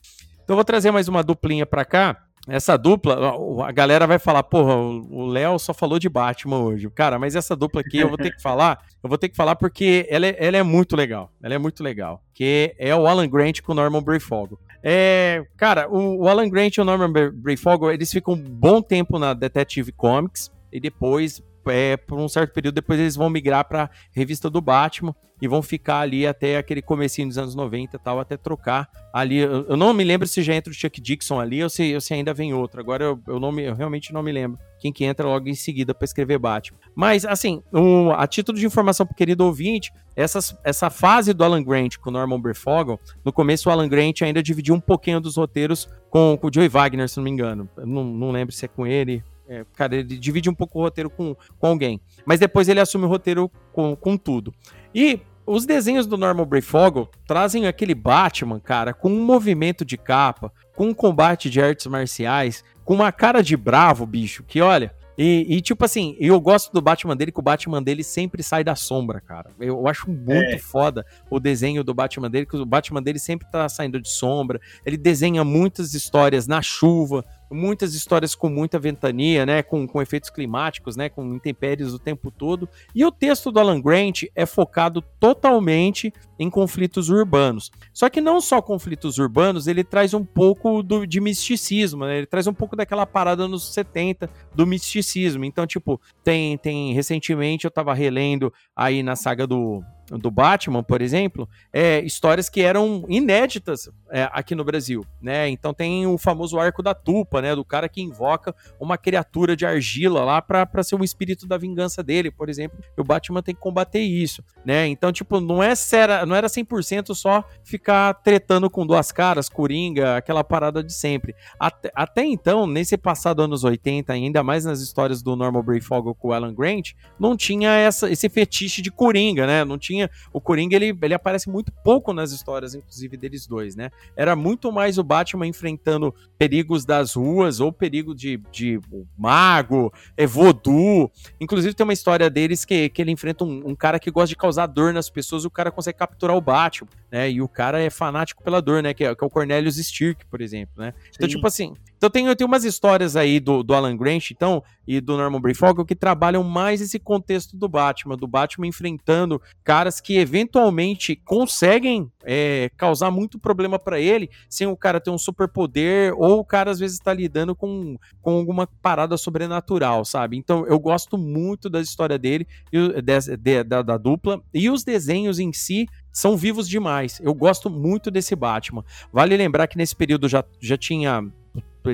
Então, 0.44 0.54
eu 0.54 0.56
vou 0.56 0.64
trazer 0.64 0.90
mais 0.90 1.08
uma 1.08 1.22
duplinha 1.22 1.66
pra 1.66 1.84
cá. 1.84 2.27
Essa 2.48 2.78
dupla, 2.78 3.34
a 3.66 3.72
galera 3.72 4.06
vai 4.06 4.18
falar, 4.18 4.42
porra, 4.42 4.74
o 4.74 5.26
Léo 5.26 5.58
só 5.58 5.74
falou 5.74 5.98
de 5.98 6.08
Batman 6.08 6.58
hoje. 6.60 6.88
Cara, 6.90 7.18
mas 7.18 7.36
essa 7.36 7.54
dupla 7.54 7.82
aqui 7.82 7.98
eu 7.98 8.08
vou 8.08 8.16
ter 8.16 8.34
que 8.34 8.40
falar, 8.40 8.78
eu 9.04 9.08
vou 9.08 9.18
ter 9.18 9.28
que 9.28 9.36
falar 9.36 9.54
porque 9.54 10.06
ela 10.08 10.26
é, 10.26 10.36
ela 10.38 10.56
é 10.56 10.62
muito 10.62 10.96
legal. 10.96 11.30
Ela 11.42 11.54
é 11.54 11.58
muito 11.58 11.82
legal. 11.82 12.22
Que 12.32 12.74
é 12.78 12.94
o 12.94 13.06
Alan 13.06 13.28
Grant 13.28 13.60
com 13.60 13.72
o 13.72 13.74
Norman 13.74 14.02
Brayfogle. 14.02 14.58
É, 14.82 15.44
cara, 15.56 15.88
o, 15.90 16.22
o 16.22 16.28
Alan 16.28 16.48
Grant 16.48 16.76
e 16.76 16.80
o 16.80 16.84
Norman 16.84 17.12
Brayfogle, 17.32 17.92
eles 17.92 18.10
ficam 18.10 18.34
um 18.34 18.42
bom 18.42 18.80
tempo 18.80 19.18
na 19.18 19.34
Detective 19.34 19.92
Comics 19.92 20.50
e 20.72 20.80
depois, 20.80 21.42
é, 21.70 21.96
por 21.96 22.18
um 22.18 22.28
certo 22.28 22.52
período, 22.52 22.74
depois 22.76 22.98
eles 23.00 23.16
vão 23.16 23.28
migrar 23.30 23.64
pra 23.66 23.90
revista 24.12 24.48
do 24.50 24.60
Batman 24.60 25.14
e 25.40 25.46
vão 25.46 25.62
ficar 25.62 26.00
ali 26.00 26.26
até 26.26 26.56
aquele 26.56 26.82
comecinho 26.82 27.28
dos 27.28 27.38
anos 27.38 27.54
90 27.54 27.96
e 27.96 27.98
tal, 28.00 28.18
até 28.18 28.36
trocar 28.36 28.88
ali. 29.12 29.38
Eu, 29.38 29.66
eu 29.68 29.76
não 29.76 29.94
me 29.94 30.02
lembro 30.02 30.26
se 30.26 30.42
já 30.42 30.54
entra 30.54 30.70
o 30.72 30.74
Chuck 30.74 31.00
Dixon 31.00 31.38
ali 31.38 31.62
ou 31.62 31.70
se, 31.70 31.94
ou 31.94 32.00
se 32.00 32.12
ainda 32.12 32.34
vem 32.34 32.52
outro. 32.52 32.80
Agora 32.80 33.04
eu, 33.04 33.20
eu, 33.28 33.38
não 33.38 33.52
me, 33.52 33.62
eu 33.62 33.74
realmente 33.74 34.12
não 34.12 34.22
me 34.22 34.32
lembro 34.32 34.58
quem 34.80 34.92
que 34.92 35.04
entra 35.04 35.26
logo 35.26 35.48
em 35.48 35.54
seguida 35.54 35.94
pra 35.94 36.04
escrever 36.04 36.38
Batman. 36.38 36.78
Mas, 36.94 37.24
assim, 37.24 37.62
o- 37.72 38.10
a 38.10 38.26
título 38.26 38.58
de 38.58 38.66
informação 38.66 39.06
pro 39.06 39.14
querido 39.14 39.44
ouvinte, 39.44 39.92
essas, 40.16 40.56
essa 40.64 40.90
fase 40.90 41.32
do 41.32 41.44
Alan 41.44 41.62
Grant 41.62 41.96
com 41.98 42.10
o 42.10 42.12
Norman 42.12 42.40
Brayfogle, 42.40 42.98
no 43.24 43.32
começo 43.32 43.68
o 43.68 43.72
Alan 43.72 43.88
Grant 43.88 44.22
ainda 44.22 44.42
dividiu 44.42 44.74
um 44.74 44.80
pouquinho 44.80 45.20
dos 45.20 45.36
roteiros 45.36 45.88
com, 46.10 46.36
com 46.40 46.48
o 46.48 46.50
Joey 46.52 46.68
Wagner, 46.68 47.08
se 47.08 47.16
não 47.16 47.24
me 47.24 47.30
engano. 47.30 47.68
Não, 47.76 48.02
não 48.04 48.30
lembro 48.32 48.52
se 48.54 48.64
é 48.64 48.68
com 48.68 48.84
ele. 48.86 49.22
É, 49.48 49.64
cara, 49.74 49.96
ele 49.96 50.18
divide 50.18 50.50
um 50.50 50.54
pouco 50.54 50.78
o 50.78 50.82
roteiro 50.82 51.08
com, 51.08 51.34
com 51.58 51.66
alguém. 51.66 52.00
Mas 52.26 52.38
depois 52.38 52.68
ele 52.68 52.80
assume 52.80 53.06
o 53.06 53.08
roteiro 53.08 53.50
com, 53.72 53.96
com 53.96 54.16
tudo. 54.16 54.52
E 54.94 55.20
os 55.46 55.64
desenhos 55.64 56.06
do 56.06 56.18
Norman 56.18 56.44
Brayfogle 56.44 57.08
trazem 57.26 57.66
aquele 57.66 57.94
Batman, 57.94 58.60
cara, 58.60 58.92
com 58.92 59.10
um 59.10 59.24
movimento 59.24 59.84
de 59.84 59.96
capa, 59.96 60.52
com 60.76 60.88
um 60.88 60.94
combate 60.94 61.48
de 61.48 61.60
artes 61.60 61.86
marciais, 61.86 62.62
com 62.84 62.94
uma 62.94 63.10
cara 63.10 63.42
de 63.42 63.56
bravo, 63.56 64.04
bicho, 64.04 64.42
que 64.42 64.60
olha. 64.60 64.94
E, 65.20 65.44
e, 65.48 65.60
tipo 65.60 65.84
assim, 65.84 66.16
eu 66.20 66.40
gosto 66.40 66.72
do 66.72 66.80
Batman 66.80 67.16
dele, 67.16 67.32
que 67.32 67.40
o 67.40 67.42
Batman 67.42 67.82
dele 67.82 68.04
sempre 68.04 68.40
sai 68.40 68.62
da 68.62 68.76
sombra, 68.76 69.20
cara. 69.20 69.50
Eu 69.58 69.88
acho 69.88 70.08
muito 70.08 70.54
É. 70.54 70.58
foda 70.58 71.04
o 71.28 71.40
desenho 71.40 71.82
do 71.82 71.92
Batman 71.92 72.30
dele, 72.30 72.46
que 72.46 72.56
o 72.56 72.64
Batman 72.64 73.02
dele 73.02 73.18
sempre 73.18 73.50
tá 73.50 73.68
saindo 73.68 74.00
de 74.00 74.08
sombra. 74.08 74.60
Ele 74.86 74.96
desenha 74.96 75.42
muitas 75.42 75.92
histórias 75.92 76.46
na 76.46 76.62
chuva, 76.62 77.24
muitas 77.50 77.94
histórias 77.94 78.34
com 78.34 78.48
muita 78.48 78.78
ventania, 78.78 79.44
né? 79.44 79.62
Com, 79.62 79.86
com 79.86 80.02
efeitos 80.02 80.30
climáticos, 80.30 80.96
né? 80.96 81.08
Com 81.08 81.34
intempéries 81.34 81.92
o 81.92 81.98
tempo 81.98 82.30
todo. 82.30 82.68
E 82.94 83.04
o 83.04 83.10
texto 83.10 83.50
do 83.50 83.60
Alan 83.60 83.80
Grant 83.80 84.24
é 84.34 84.46
focado 84.46 85.02
totalmente 85.18 86.12
em 86.38 86.48
conflitos 86.48 87.08
urbanos. 87.08 87.70
Só 87.92 88.08
que 88.08 88.20
não 88.20 88.40
só 88.40 88.62
conflitos 88.62 89.18
urbanos, 89.18 89.66
ele 89.66 89.82
traz 89.82 90.14
um 90.14 90.24
pouco 90.24 90.82
do, 90.82 91.06
de 91.06 91.20
misticismo, 91.20 92.04
né? 92.04 92.18
Ele 92.18 92.26
traz 92.26 92.46
um 92.46 92.54
pouco 92.54 92.76
daquela 92.76 93.06
parada 93.06 93.48
nos 93.48 93.72
70 93.72 94.30
do 94.54 94.66
misticismo. 94.66 95.44
Então, 95.44 95.66
tipo, 95.66 96.00
tem, 96.22 96.56
tem 96.58 96.92
recentemente 96.92 97.64
eu 97.64 97.70
tava 97.70 97.94
relendo 97.94 98.52
aí 98.76 99.02
na 99.02 99.16
saga 99.16 99.46
do, 99.46 99.82
do 100.10 100.30
Batman, 100.30 100.82
por 100.82 101.02
exemplo, 101.02 101.48
é, 101.72 102.00
histórias 102.00 102.48
que 102.48 102.62
eram 102.62 103.04
inéditas 103.08 103.90
é, 104.10 104.28
aqui 104.32 104.54
no 104.54 104.64
Brasil, 104.64 105.04
né? 105.20 105.48
Então 105.48 105.74
tem 105.74 106.06
o 106.06 106.16
famoso 106.16 106.58
arco 106.58 106.82
da 106.82 106.94
tupa, 106.94 107.42
né? 107.42 107.54
Do 107.54 107.64
cara 107.64 107.88
que 107.88 108.00
invoca 108.00 108.54
uma 108.80 108.96
criatura 108.96 109.56
de 109.56 109.66
argila 109.66 110.24
lá 110.24 110.40
pra 110.40 110.82
ser 110.82 110.94
um 110.94 111.04
espírito 111.04 111.46
da 111.46 111.58
vingança 111.58 112.02
dele, 112.02 112.30
por 112.30 112.48
exemplo. 112.48 112.78
E 112.96 113.00
o 113.00 113.04
Batman 113.04 113.42
tem 113.42 113.54
que 113.54 113.60
combater 113.60 114.00
isso, 114.00 114.42
né? 114.64 114.86
Então, 114.86 115.12
tipo, 115.12 115.40
não 115.40 115.62
é 115.62 115.74
sera, 115.74 116.24
não 116.24 116.34
era 116.34 116.46
100% 116.46 117.14
só 117.14 117.44
ficar 117.62 118.14
tretando 118.14 118.70
com 118.70 118.86
duas 118.86 119.12
caras, 119.12 119.48
coringa, 119.48 120.16
aquela 120.16 120.42
parada 120.42 120.82
de 120.82 120.92
sempre. 120.92 121.34
Até, 121.58 121.90
até 121.94 122.24
então, 122.24 122.66
nesse 122.66 122.96
passado 122.96 123.42
anos 123.42 123.64
80, 123.64 124.12
ainda 124.12 124.42
mais 124.42 124.64
nas 124.64 124.80
histórias 124.80 125.22
do 125.22 125.36
Norman 125.36 125.62
Brayfogle 125.62 126.14
com 126.14 126.28
o 126.28 126.32
Alan 126.32 126.54
Grant, 126.54 126.92
não 127.18 127.36
tinha 127.36 127.72
essa, 127.74 128.10
esse 128.10 128.28
fetiche 128.28 128.80
de 128.80 128.90
coringa, 128.90 129.46
né? 129.46 129.64
Não 129.64 129.78
tinha. 129.78 129.97
O 130.32 130.40
coringa 130.40 130.76
ele, 130.76 130.96
ele 131.00 131.14
aparece 131.14 131.48
muito 131.48 131.72
pouco 131.84 132.12
nas 132.12 132.32
histórias, 132.32 132.74
inclusive 132.74 133.16
deles 133.16 133.46
dois, 133.46 133.74
né? 133.74 133.90
Era 134.16 134.36
muito 134.36 134.70
mais 134.70 134.98
o 134.98 135.04
Batman 135.04 135.46
enfrentando 135.46 136.14
perigos 136.38 136.84
das 136.84 137.14
ruas 137.14 137.60
ou 137.60 137.72
perigo 137.72 138.14
de, 138.14 138.40
de 138.52 138.80
mago, 139.16 139.92
é, 140.16 140.26
voodoo. 140.26 141.10
Inclusive 141.40 141.74
tem 141.74 141.84
uma 141.84 141.92
história 141.92 142.28
deles 142.28 142.64
que, 142.64 142.88
que 142.88 143.02
ele 143.02 143.10
enfrenta 143.10 143.44
um, 143.44 143.70
um 143.70 143.74
cara 143.74 143.98
que 143.98 144.10
gosta 144.10 144.28
de 144.28 144.36
causar 144.36 144.66
dor 144.66 144.92
nas 144.92 145.08
pessoas 145.10 145.44
e 145.44 145.46
o 145.46 145.50
cara 145.50 145.70
consegue 145.70 145.98
capturar 145.98 146.36
o 146.36 146.40
Batman, 146.40 146.88
né? 147.10 147.30
E 147.30 147.40
o 147.40 147.48
cara 147.48 147.80
é 147.80 147.90
fanático 147.90 148.42
pela 148.42 148.60
dor, 148.60 148.82
né? 148.82 148.92
Que 148.94 149.04
é, 149.04 149.14
que 149.14 149.24
é 149.24 149.26
o 149.26 149.30
Cornelius 149.30 149.76
Stirk, 149.76 150.24
por 150.26 150.40
exemplo, 150.40 150.74
né? 150.76 150.92
Então, 151.14 151.28
Sim. 151.28 151.34
tipo 151.34 151.46
assim, 151.46 151.74
então 151.98 152.08
tem, 152.08 152.34
tem 152.34 152.46
umas 152.46 152.64
histórias 152.64 153.14
aí 153.16 153.38
do, 153.38 153.62
do 153.62 153.74
Alan 153.74 153.94
Grant, 153.96 154.30
então, 154.30 154.62
e 154.86 155.00
do 155.00 155.16
Norman 155.18 155.38
Brayfogle 155.40 155.84
que 155.84 155.94
trabalham 155.94 156.42
mais 156.42 156.80
esse 156.80 156.98
contexto 156.98 157.56
do 157.58 157.68
Batman, 157.68 158.16
do 158.16 158.26
Batman 158.26 158.66
enfrentando 158.66 159.38
caras 159.62 160.00
que 160.00 160.16
eventualmente 160.16 161.14
conseguem 161.16 162.10
é, 162.24 162.70
causar 162.76 163.10
muito 163.10 163.38
problema 163.38 163.78
pra 163.78 164.00
ele, 164.00 164.30
sem 164.48 164.66
o 164.66 164.76
cara 164.76 164.98
ter 165.00 165.10
um 165.10 165.18
superpoder, 165.18 166.14
ou 166.16 166.38
o 166.40 166.44
cara 166.44 166.70
às 166.70 166.78
vezes 166.78 166.98
tá 166.98 167.12
lidando 167.12 167.54
com, 167.54 167.96
com 168.22 168.30
alguma 168.38 168.66
parada 168.80 169.16
sobrenatural, 169.16 170.04
sabe? 170.04 170.36
Então 170.38 170.66
eu 170.66 170.78
gosto 170.78 171.18
muito 171.18 171.68
da 171.68 171.80
história 171.80 172.18
dele, 172.18 172.46
e 172.72 173.02
des- 173.02 173.26
de- 173.26 173.64
da, 173.64 173.82
da 173.82 173.96
dupla, 173.98 174.40
e 174.54 174.70
os 174.70 174.84
desenhos 174.84 175.38
em 175.38 175.52
si 175.52 175.86
são 176.12 176.36
vivos 176.36 176.68
demais. 176.68 177.20
Eu 177.22 177.34
gosto 177.34 177.68
muito 177.70 178.10
desse 178.10 178.34
Batman. 178.34 178.84
Vale 179.12 179.36
lembrar 179.36 179.66
que 179.66 179.76
nesse 179.76 179.94
período 179.94 180.28
já, 180.28 180.44
já 180.60 180.76
tinha. 180.76 181.22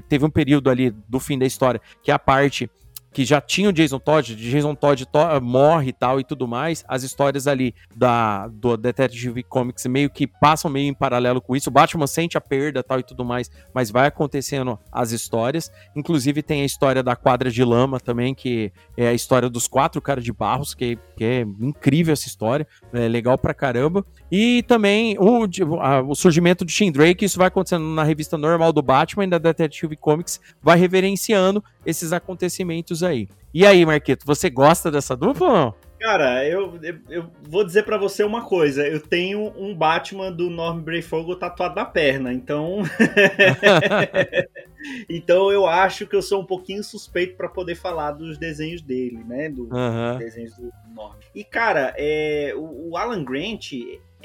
Teve 0.08 0.24
um 0.24 0.30
período 0.30 0.70
ali 0.70 0.90
do 0.90 1.20
fim 1.20 1.38
da 1.38 1.46
história 1.46 1.80
que 2.02 2.10
a 2.10 2.18
parte 2.18 2.70
que 3.14 3.24
já 3.24 3.40
tinha 3.40 3.68
o 3.70 3.72
Jason 3.72 3.98
Todd, 4.00 4.34
Jason 4.34 4.74
Todd 4.74 5.06
to- 5.06 5.40
morre 5.40 5.90
e 5.90 5.92
tal 5.92 6.18
e 6.18 6.24
tudo 6.24 6.48
mais, 6.48 6.84
as 6.88 7.04
histórias 7.04 7.46
ali 7.46 7.72
da 7.96 8.48
do 8.48 8.76
Detective 8.76 9.42
Comics 9.44 9.86
meio 9.86 10.10
que 10.10 10.26
passam 10.26 10.68
meio 10.70 10.88
em 10.88 10.94
paralelo 10.94 11.40
com 11.40 11.54
isso. 11.54 11.70
O 11.70 11.72
Batman 11.72 12.08
sente 12.08 12.36
a 12.36 12.40
perda 12.40 12.82
tal 12.82 12.98
e 12.98 13.04
tudo 13.04 13.24
mais, 13.24 13.48
mas 13.72 13.88
vai 13.88 14.08
acontecendo 14.08 14.76
as 14.90 15.12
histórias. 15.12 15.70
Inclusive 15.94 16.42
tem 16.42 16.62
a 16.62 16.64
história 16.64 17.04
da 17.04 17.14
quadra 17.14 17.52
de 17.52 17.62
lama 17.62 18.00
também, 18.00 18.34
que 18.34 18.72
é 18.96 19.06
a 19.06 19.14
história 19.14 19.48
dos 19.48 19.68
quatro 19.68 20.02
caras 20.02 20.24
de 20.24 20.32
barros, 20.32 20.74
que, 20.74 20.98
que 21.16 21.24
é 21.24 21.40
incrível 21.60 22.12
essa 22.12 22.26
história, 22.26 22.66
é 22.92 23.06
legal 23.06 23.38
pra 23.38 23.54
caramba. 23.54 24.04
E 24.28 24.64
também 24.64 25.16
o, 25.20 25.44
a- 25.80 26.02
o 26.02 26.16
surgimento 26.16 26.64
de 26.64 26.74
Tim 26.74 26.90
Drake, 26.90 27.24
isso 27.24 27.38
vai 27.38 27.46
acontecendo 27.46 27.84
na 27.84 28.02
revista 28.02 28.36
normal 28.36 28.72
do 28.72 28.82
Batman 28.82 29.22
e 29.24 29.28
da 29.30 29.38
Detective 29.38 29.94
Comics, 29.96 30.40
vai 30.60 30.76
reverenciando 30.76 31.62
esses 31.86 32.12
acontecimentos 32.12 33.03
aí. 33.06 33.28
E 33.52 33.64
aí, 33.64 33.86
Marquito, 33.86 34.26
você 34.26 34.50
gosta 34.50 34.90
dessa 34.90 35.16
dupla 35.16 35.46
ou 35.46 35.54
não? 35.54 35.74
Cara, 36.04 36.46
eu, 36.46 36.78
eu, 36.82 36.98
eu 37.08 37.30
vou 37.48 37.64
dizer 37.64 37.84
para 37.84 37.96
você 37.96 38.22
uma 38.24 38.44
coisa. 38.44 38.86
Eu 38.86 39.00
tenho 39.00 39.50
um 39.56 39.74
Batman 39.74 40.30
do 40.30 40.50
Norm 40.50 40.78
Brayfogle 40.80 41.34
tatuado 41.36 41.76
na 41.76 41.84
perna, 41.86 42.30
então. 42.30 42.82
então 45.08 45.50
eu 45.50 45.66
acho 45.66 46.06
que 46.06 46.14
eu 46.14 46.20
sou 46.20 46.42
um 46.42 46.44
pouquinho 46.44 46.84
suspeito 46.84 47.36
para 47.36 47.48
poder 47.48 47.74
falar 47.74 48.12
dos 48.12 48.36
desenhos 48.36 48.82
dele, 48.82 49.24
né? 49.24 49.48
Do, 49.48 49.62
uhum. 49.62 50.10
Dos 50.10 50.18
desenhos 50.18 50.54
do 50.56 50.70
Norm. 50.94 51.16
E, 51.34 51.42
cara, 51.42 51.94
é, 51.96 52.52
o, 52.54 52.90
o 52.90 52.96
Alan 52.98 53.24
Grant, 53.24 53.72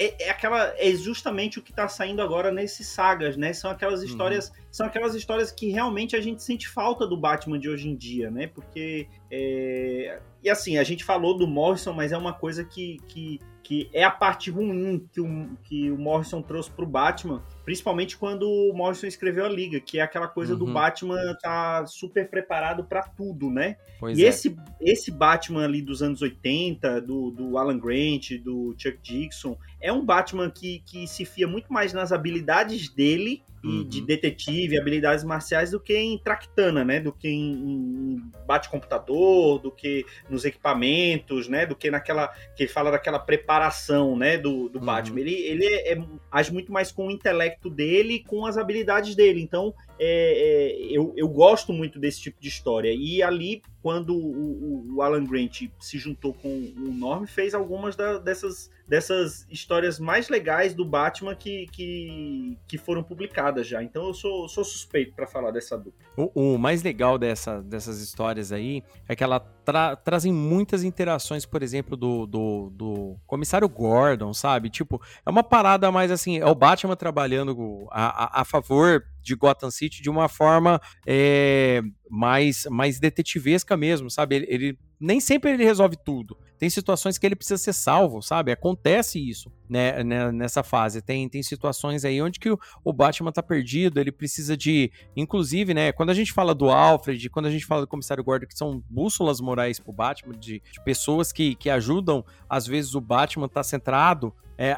é, 0.00 0.24
é, 0.24 0.30
aquela 0.30 0.74
é 0.78 0.90
justamente 0.92 1.58
o 1.58 1.62
que 1.62 1.70
está 1.70 1.86
saindo 1.86 2.22
agora 2.22 2.50
nesses 2.50 2.86
sagas, 2.86 3.36
né? 3.36 3.52
São 3.52 3.70
aquelas 3.70 4.00
uhum. 4.00 4.06
histórias, 4.06 4.48
uhum. 4.48 4.54
são 4.70 4.86
aquelas 4.86 5.14
histórias 5.14 5.52
que 5.52 5.68
realmente 5.70 6.16
a 6.16 6.20
gente 6.22 6.42
sente 6.42 6.66
falta 6.66 7.06
do 7.06 7.18
Batman 7.18 7.58
de 7.58 7.68
hoje 7.68 7.86
em 7.86 7.94
dia, 7.94 8.30
né? 8.30 8.46
Porque 8.46 9.06
é... 9.30 10.18
e 10.42 10.48
assim 10.48 10.78
a 10.78 10.84
gente 10.84 11.04
falou 11.04 11.36
do 11.36 11.46
Morrison, 11.46 11.92
mas 11.92 12.12
é 12.12 12.16
uma 12.16 12.32
coisa 12.32 12.64
que, 12.64 12.96
que, 13.08 13.38
que 13.62 13.88
é 13.92 14.02
a 14.02 14.10
parte 14.10 14.50
ruim 14.50 15.06
que 15.12 15.20
o, 15.20 15.56
que 15.64 15.90
o 15.90 15.98
Morrison 15.98 16.42
trouxe 16.42 16.70
para 16.70 16.84
o 16.84 16.88
Batman, 16.88 17.42
Principalmente 17.70 18.16
quando 18.16 18.50
o 18.50 18.72
Morrison 18.74 19.06
escreveu 19.06 19.44
a 19.44 19.48
Liga, 19.48 19.78
que 19.78 20.00
é 20.00 20.02
aquela 20.02 20.26
coisa 20.26 20.54
uhum. 20.54 20.58
do 20.58 20.72
Batman 20.72 21.36
tá 21.40 21.86
super 21.86 22.28
preparado 22.28 22.82
para 22.82 23.02
tudo, 23.02 23.48
né? 23.48 23.76
Pois 24.00 24.18
e 24.18 24.24
é. 24.24 24.28
esse, 24.28 24.56
esse 24.80 25.08
Batman 25.12 25.66
ali 25.66 25.80
dos 25.80 26.02
anos 26.02 26.20
80, 26.20 27.00
do, 27.00 27.30
do 27.30 27.56
Alan 27.56 27.78
Grant, 27.78 28.32
do 28.42 28.74
Chuck 28.76 28.98
Dixon, 29.00 29.56
é 29.80 29.92
um 29.92 30.04
Batman 30.04 30.50
que, 30.50 30.80
que 30.80 31.06
se 31.06 31.24
fia 31.24 31.46
muito 31.46 31.72
mais 31.72 31.92
nas 31.92 32.10
habilidades 32.10 32.88
dele 32.88 33.40
uhum. 33.64 33.84
de 33.88 34.00
detetive, 34.00 34.78
habilidades 34.78 35.24
marciais, 35.24 35.70
do 35.70 35.80
que 35.80 35.96
em 35.96 36.18
Tractana, 36.18 36.84
né? 36.84 37.00
Do 37.00 37.12
que 37.12 37.28
em, 37.28 38.22
bate-computador, 38.46 39.58
do 39.58 39.70
que 39.70 40.04
nos 40.28 40.44
equipamentos, 40.44 41.48
né? 41.48 41.66
Do 41.66 41.76
que 41.76 41.90
naquela. 41.90 42.28
que 42.56 42.64
ele 42.64 42.72
fala 42.72 42.90
daquela 42.90 43.18
preparação, 43.18 44.16
né? 44.16 44.38
Do, 44.38 44.68
do 44.68 44.78
uhum. 44.78 44.84
Batman. 44.84 45.20
Ele, 45.20 45.34
ele 45.34 45.66
é, 45.66 45.92
é, 45.94 46.02
age 46.30 46.52
muito 46.52 46.72
mais 46.72 46.92
com 46.92 47.06
o 47.06 47.10
intelecto 47.10 47.40
intelecto 47.40 47.70
dele 47.70 48.24
com 48.26 48.46
as 48.46 48.56
habilidades 48.56 49.14
dele. 49.14 49.40
Então, 49.40 49.74
é, 50.02 50.06
é, 50.06 50.96
eu, 50.96 51.12
eu 51.14 51.28
gosto 51.28 51.74
muito 51.74 51.98
desse 51.98 52.22
tipo 52.22 52.40
de 52.40 52.48
história. 52.48 52.90
E 52.90 53.22
ali, 53.22 53.60
quando 53.82 54.16
o, 54.16 54.94
o 54.96 55.02
Alan 55.02 55.24
Grant 55.24 55.64
se 55.78 55.98
juntou 55.98 56.32
com 56.32 56.48
o 56.48 56.90
Norm, 56.90 57.26
fez 57.26 57.52
algumas 57.52 57.96
da, 57.96 58.16
dessas, 58.16 58.70
dessas 58.88 59.46
histórias 59.50 60.00
mais 60.00 60.30
legais 60.30 60.72
do 60.72 60.86
Batman 60.86 61.34
que, 61.34 61.66
que, 61.66 62.56
que 62.66 62.78
foram 62.78 63.02
publicadas 63.02 63.66
já. 63.66 63.82
Então 63.82 64.06
eu 64.06 64.14
sou, 64.14 64.48
sou 64.48 64.64
suspeito 64.64 65.14
para 65.14 65.26
falar 65.26 65.50
dessa 65.50 65.76
dupla. 65.76 66.00
O, 66.16 66.54
o, 66.54 66.58
mais 66.58 66.82
legal 66.82 67.18
dessa, 67.18 67.60
dessas 67.60 68.00
histórias 68.00 68.52
aí 68.52 68.82
é 69.06 69.14
que 69.14 69.22
ela 69.22 69.38
tra 69.38 69.96
trazem 69.96 70.32
muitas 70.32 70.82
interações, 70.82 71.44
por 71.44 71.62
exemplo, 71.62 71.94
do, 71.94 72.26
do, 72.26 72.70
do, 72.70 73.16
comissário 73.26 73.68
Gordon, 73.68 74.32
sabe? 74.32 74.70
Tipo, 74.70 74.98
é 75.26 75.28
uma 75.28 75.42
parada 75.42 75.92
mais 75.92 76.10
assim, 76.10 76.38
é 76.38 76.46
o 76.46 76.54
Batman 76.54 76.96
trabalhando 76.96 77.86
a, 77.90 78.38
a, 78.38 78.40
a 78.40 78.44
favor 78.46 79.04
de 79.22 79.34
Gotham 79.34 79.70
City 79.70 80.02
de 80.02 80.10
uma 80.10 80.28
forma 80.28 80.80
é, 81.06 81.82
mais, 82.10 82.66
mais 82.68 82.98
detetivesca 82.98 83.76
mesmo, 83.76 84.10
sabe? 84.10 84.36
Ele, 84.36 84.46
ele, 84.48 84.78
nem 84.98 85.20
sempre 85.20 85.52
ele 85.52 85.64
resolve 85.64 85.96
tudo. 85.96 86.36
Tem 86.58 86.68
situações 86.68 87.16
que 87.16 87.24
ele 87.24 87.36
precisa 87.36 87.56
ser 87.56 87.72
salvo, 87.72 88.20
sabe? 88.20 88.52
Acontece 88.52 89.18
isso 89.18 89.50
né, 89.68 90.02
né, 90.02 90.32
nessa 90.32 90.62
fase. 90.62 91.00
Tem, 91.00 91.28
tem 91.28 91.42
situações 91.42 92.04
aí 92.04 92.20
onde 92.20 92.38
que 92.40 92.50
o, 92.50 92.58
o, 92.84 92.92
Batman 92.92 93.32
tá 93.32 93.42
perdido, 93.42 94.00
ele 94.00 94.12
precisa 94.12 94.56
de. 94.56 94.90
Inclusive, 95.16 95.72
né? 95.72 95.92
Quando 95.92 96.10
a 96.10 96.14
gente 96.14 96.32
fala 96.32 96.54
do 96.54 96.68
Alfred, 96.68 97.30
quando 97.30 97.46
a 97.46 97.50
gente 97.50 97.64
fala 97.64 97.82
do 97.82 97.86
comissário 97.86 98.24
Gordon, 98.24 98.46
que 98.46 98.58
são 98.58 98.82
bússolas 98.90 99.40
morais 99.40 99.78
pro 99.78 99.92
Batman, 99.92 100.34
de, 100.34 100.60
de 100.60 100.84
pessoas 100.84 101.32
que, 101.32 101.54
que 101.54 101.70
ajudam, 101.70 102.24
às 102.48 102.66
vezes, 102.66 102.94
o 102.94 103.00
Batman 103.00 103.48
tá 103.48 103.62
centrado 103.62 104.34
é, 104.62 104.76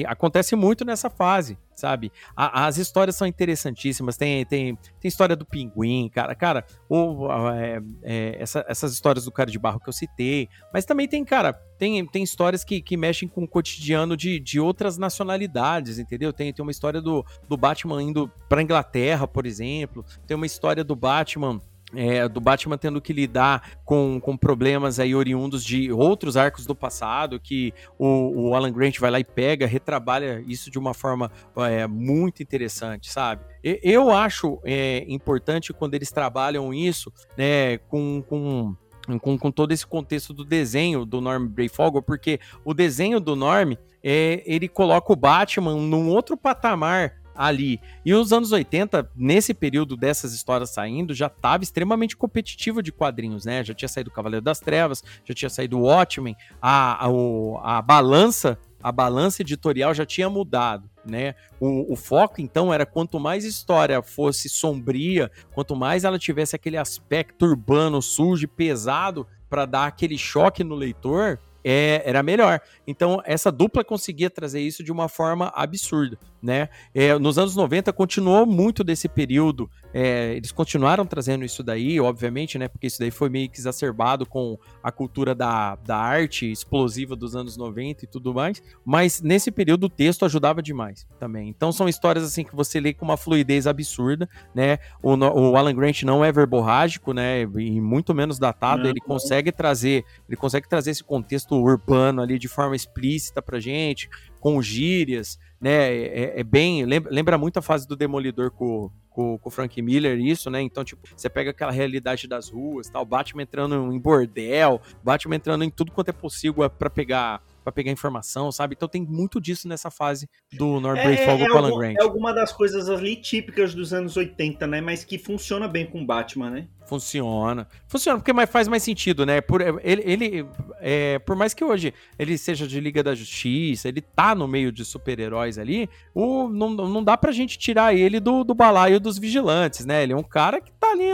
é, 0.00 0.06
acontece 0.06 0.56
muito 0.56 0.86
nessa 0.86 1.10
fase, 1.10 1.58
sabe? 1.76 2.10
A, 2.34 2.64
as 2.66 2.78
histórias 2.78 3.14
são 3.14 3.26
interessantíssimas. 3.26 4.16
Tem, 4.16 4.42
tem, 4.46 4.74
tem 4.74 5.06
história 5.06 5.36
do 5.36 5.44
pinguim, 5.44 6.08
cara. 6.08 6.34
Cara, 6.34 6.64
o, 6.88 7.28
é, 7.52 7.80
é, 8.02 8.36
essa, 8.40 8.64
essas 8.68 8.92
histórias 8.92 9.24
do 9.24 9.32
cara 9.32 9.50
de 9.50 9.58
barro 9.58 9.80
que 9.80 9.88
eu 9.88 9.92
citei. 9.92 10.48
Mas 10.72 10.84
também 10.84 11.06
tem, 11.06 11.24
cara, 11.24 11.52
tem, 11.78 12.04
tem 12.06 12.22
histórias 12.22 12.64
que, 12.64 12.80
que 12.80 12.96
mexem 12.96 13.28
com 13.28 13.44
o 13.44 13.48
cotidiano 13.48 14.16
de, 14.16 14.40
de 14.40 14.58
outras 14.58 14.98
nacionalidades, 14.98 15.98
entendeu? 15.98 16.32
Tem, 16.32 16.52
tem 16.52 16.62
uma 16.62 16.72
história 16.72 17.00
do, 17.00 17.24
do 17.48 17.56
Batman 17.56 18.02
indo 18.02 18.30
pra 18.48 18.62
Inglaterra, 18.62 19.26
por 19.28 19.46
exemplo. 19.46 20.04
Tem 20.26 20.34
uma 20.36 20.46
história 20.46 20.82
do 20.82 20.96
Batman 20.96 21.60
é, 21.94 22.28
do 22.28 22.40
Batman 22.40 22.76
tendo 22.76 23.00
que 23.00 23.12
lidar 23.12 23.78
com, 23.84 24.20
com 24.20 24.36
problemas 24.36 25.00
aí 25.00 25.14
oriundos 25.14 25.64
de 25.64 25.90
outros 25.90 26.36
arcos 26.36 26.66
do 26.66 26.74
passado, 26.74 27.40
que 27.40 27.72
o, 27.98 28.48
o 28.48 28.54
Alan 28.54 28.72
Grant 28.72 28.98
vai 28.98 29.10
lá 29.10 29.20
e 29.20 29.24
pega, 29.24 29.66
retrabalha 29.66 30.42
isso 30.46 30.70
de 30.70 30.78
uma 30.78 30.92
forma 30.92 31.30
é, 31.56 31.86
muito 31.86 32.42
interessante, 32.42 33.10
sabe? 33.10 33.44
Eu 33.62 34.10
acho 34.10 34.60
é, 34.64 35.04
importante 35.08 35.72
quando 35.72 35.94
eles 35.94 36.10
trabalham 36.10 36.72
isso 36.72 37.12
né, 37.36 37.78
com, 37.78 38.22
com 38.22 38.76
com, 39.22 39.38
com, 39.38 39.50
todo 39.50 39.72
esse 39.72 39.86
contexto 39.86 40.34
do 40.34 40.44
desenho 40.44 41.06
do 41.06 41.18
Norm 41.18 41.46
Brayfogle, 41.46 42.02
porque 42.02 42.38
o 42.62 42.74
desenho 42.74 43.18
do 43.18 43.34
Norm, 43.34 43.72
é, 44.02 44.42
ele 44.44 44.68
coloca 44.68 45.10
o 45.10 45.16
Batman 45.16 45.74
num 45.76 46.10
outro 46.10 46.36
patamar 46.36 47.14
ali. 47.38 47.80
E 48.04 48.12
os 48.12 48.32
anos 48.32 48.50
80, 48.50 49.08
nesse 49.14 49.54
período 49.54 49.96
dessas 49.96 50.34
histórias 50.34 50.70
saindo, 50.70 51.14
já 51.14 51.28
estava 51.28 51.62
extremamente 51.62 52.16
competitivo 52.16 52.82
de 52.82 52.90
quadrinhos, 52.90 53.44
né? 53.44 53.62
Já 53.62 53.72
tinha 53.72 53.88
saído 53.88 54.10
Cavaleiro 54.10 54.44
das 54.44 54.58
Trevas, 54.58 55.04
já 55.24 55.32
tinha 55.32 55.48
saído 55.48 55.78
o 55.78 55.82
Watchmen, 55.82 56.36
a, 56.60 57.06
a, 57.06 57.78
a 57.78 57.82
balança 57.82 58.58
a 58.80 58.92
balança 58.92 59.42
editorial 59.42 59.92
já 59.92 60.06
tinha 60.06 60.30
mudado, 60.30 60.88
né? 61.04 61.34
O, 61.58 61.92
o, 61.92 61.96
foco, 61.96 62.40
então, 62.40 62.72
era 62.72 62.86
quanto 62.86 63.18
mais 63.18 63.44
história 63.44 64.00
fosse 64.02 64.48
sombria, 64.48 65.30
quanto 65.52 65.74
mais 65.74 66.04
ela 66.04 66.16
tivesse 66.16 66.54
aquele 66.54 66.76
aspecto 66.76 67.44
urbano, 67.44 68.00
sujo 68.00 68.46
pesado 68.46 69.26
para 69.50 69.66
dar 69.66 69.86
aquele 69.86 70.16
choque 70.16 70.62
no 70.62 70.76
leitor, 70.76 71.40
é, 71.64 72.02
era 72.04 72.22
melhor. 72.22 72.60
Então, 72.86 73.20
essa 73.24 73.50
dupla 73.50 73.84
conseguia 73.84 74.30
trazer 74.30 74.60
isso 74.60 74.82
de 74.82 74.92
uma 74.92 75.08
forma 75.08 75.52
absurda, 75.54 76.18
né? 76.42 76.68
É, 76.94 77.18
nos 77.18 77.38
anos 77.38 77.54
90 77.56 77.92
continuou 77.92 78.46
muito 78.46 78.84
desse 78.84 79.08
período, 79.08 79.70
é, 79.92 80.34
eles 80.34 80.52
continuaram 80.52 81.06
trazendo 81.06 81.44
isso 81.44 81.62
daí, 81.62 82.00
obviamente, 82.00 82.58
né? 82.58 82.68
Porque 82.68 82.86
isso 82.86 82.98
daí 82.98 83.10
foi 83.10 83.28
meio 83.28 83.48
que 83.48 83.58
exacerbado 83.58 84.26
com 84.26 84.58
a 84.82 84.92
cultura 84.92 85.34
da, 85.34 85.76
da 85.76 85.96
arte 85.96 86.50
explosiva 86.50 87.16
dos 87.16 87.34
anos 87.34 87.56
90 87.56 88.04
e 88.04 88.08
tudo 88.08 88.34
mais, 88.34 88.62
mas 88.84 89.20
nesse 89.20 89.50
período 89.50 89.84
o 89.84 89.88
texto 89.88 90.24
ajudava 90.24 90.62
demais 90.62 91.06
também. 91.18 91.48
Então, 91.48 91.72
são 91.72 91.88
histórias 91.88 92.24
assim 92.24 92.44
que 92.44 92.54
você 92.54 92.80
lê 92.80 92.92
com 92.92 93.04
uma 93.04 93.16
fluidez 93.16 93.66
absurda, 93.66 94.28
né? 94.54 94.78
O, 95.02 95.14
o 95.14 95.56
Alan 95.56 95.74
Grant 95.74 96.02
não 96.02 96.24
é 96.24 96.30
verborrágico, 96.30 97.12
né? 97.12 97.42
E 97.42 97.80
muito 97.80 98.14
menos 98.14 98.38
datado, 98.38 98.82
não, 98.82 98.90
ele 98.90 99.00
não. 99.00 99.06
consegue 99.06 99.50
trazer, 99.50 100.04
ele 100.28 100.36
consegue 100.36 100.68
trazer 100.68 100.90
esse 100.90 101.04
contexto 101.04 101.54
urbano 101.54 102.22
ali 102.22 102.38
de 102.38 102.48
forma 102.48 102.76
explícita 102.76 103.40
pra 103.42 103.58
gente, 103.58 104.08
com 104.40 104.60
gírias, 104.62 105.38
né? 105.60 105.92
É, 105.92 106.40
é 106.40 106.44
bem. 106.44 106.84
Lembra, 106.84 107.12
lembra, 107.12 107.38
muito 107.38 107.58
a 107.58 107.62
fase 107.62 107.86
do 107.86 107.96
Demolidor 107.96 108.50
com, 108.50 108.90
com, 109.10 109.38
com, 109.38 109.48
o 109.48 109.52
Frank 109.52 109.80
Miller, 109.82 110.18
isso, 110.18 110.50
né? 110.50 110.62
Então, 110.62 110.84
tipo, 110.84 111.06
você 111.16 111.28
pega 111.28 111.50
aquela 111.50 111.72
realidade 111.72 112.26
das 112.28 112.48
ruas, 112.48 112.88
tal, 112.88 113.04
Batman 113.04 113.42
entrando 113.42 113.92
em 113.92 113.98
bordel, 113.98 114.80
Batman 115.02 115.36
entrando 115.36 115.64
em 115.64 115.70
tudo 115.70 115.92
quanto 115.92 116.10
é 116.10 116.12
possível 116.12 116.68
para 116.70 116.90
pegar 116.90 117.42
para 117.64 117.72
pegar 117.72 117.92
informação, 117.92 118.50
sabe? 118.50 118.74
Então 118.74 118.88
tem 118.88 119.02
muito 119.02 119.38
disso 119.38 119.68
nessa 119.68 119.90
fase 119.90 120.26
do 120.52 120.80
North 120.80 121.00
é, 121.00 121.16
Fogo 121.18 121.44
é, 121.44 121.48
com 121.48 121.58
Alan 121.58 121.78
Grant. 121.78 121.96
É 121.98 122.02
alguma 122.02 122.32
das 122.32 122.50
coisas 122.50 122.88
ali 122.88 123.14
típicas 123.16 123.74
dos 123.74 123.92
anos 123.92 124.16
80, 124.16 124.66
né? 124.66 124.80
Mas 124.80 125.04
que 125.04 125.18
funciona 125.18 125.68
bem 125.68 125.84
com 125.84 126.04
Batman, 126.04 126.48
né? 126.50 126.68
Funciona. 126.88 127.68
Funciona, 127.86 128.18
porque 128.18 128.46
faz 128.46 128.66
mais 128.66 128.82
sentido, 128.82 129.26
né? 129.26 129.42
Por, 129.42 129.60
ele, 129.60 130.02
ele 130.06 130.46
é, 130.80 131.18
por 131.18 131.36
mais 131.36 131.52
que 131.52 131.62
hoje 131.62 131.92
ele 132.18 132.38
seja 132.38 132.66
de 132.66 132.80
Liga 132.80 133.02
da 133.02 133.14
Justiça, 133.14 133.88
ele 133.88 134.00
tá 134.00 134.34
no 134.34 134.48
meio 134.48 134.72
de 134.72 134.86
super-heróis 134.86 135.58
ali, 135.58 135.86
o, 136.14 136.48
não, 136.48 136.70
não 136.70 137.04
dá 137.04 137.14
pra 137.14 137.30
gente 137.30 137.58
tirar 137.58 137.94
ele 137.94 138.18
do, 138.18 138.42
do 138.42 138.54
balaio 138.54 138.98
dos 138.98 139.18
vigilantes, 139.18 139.84
né? 139.84 140.02
Ele 140.02 140.14
é 140.14 140.16
um 140.16 140.22
cara 140.22 140.62
que 140.62 140.72
tá 140.72 140.92
ali 140.92 141.08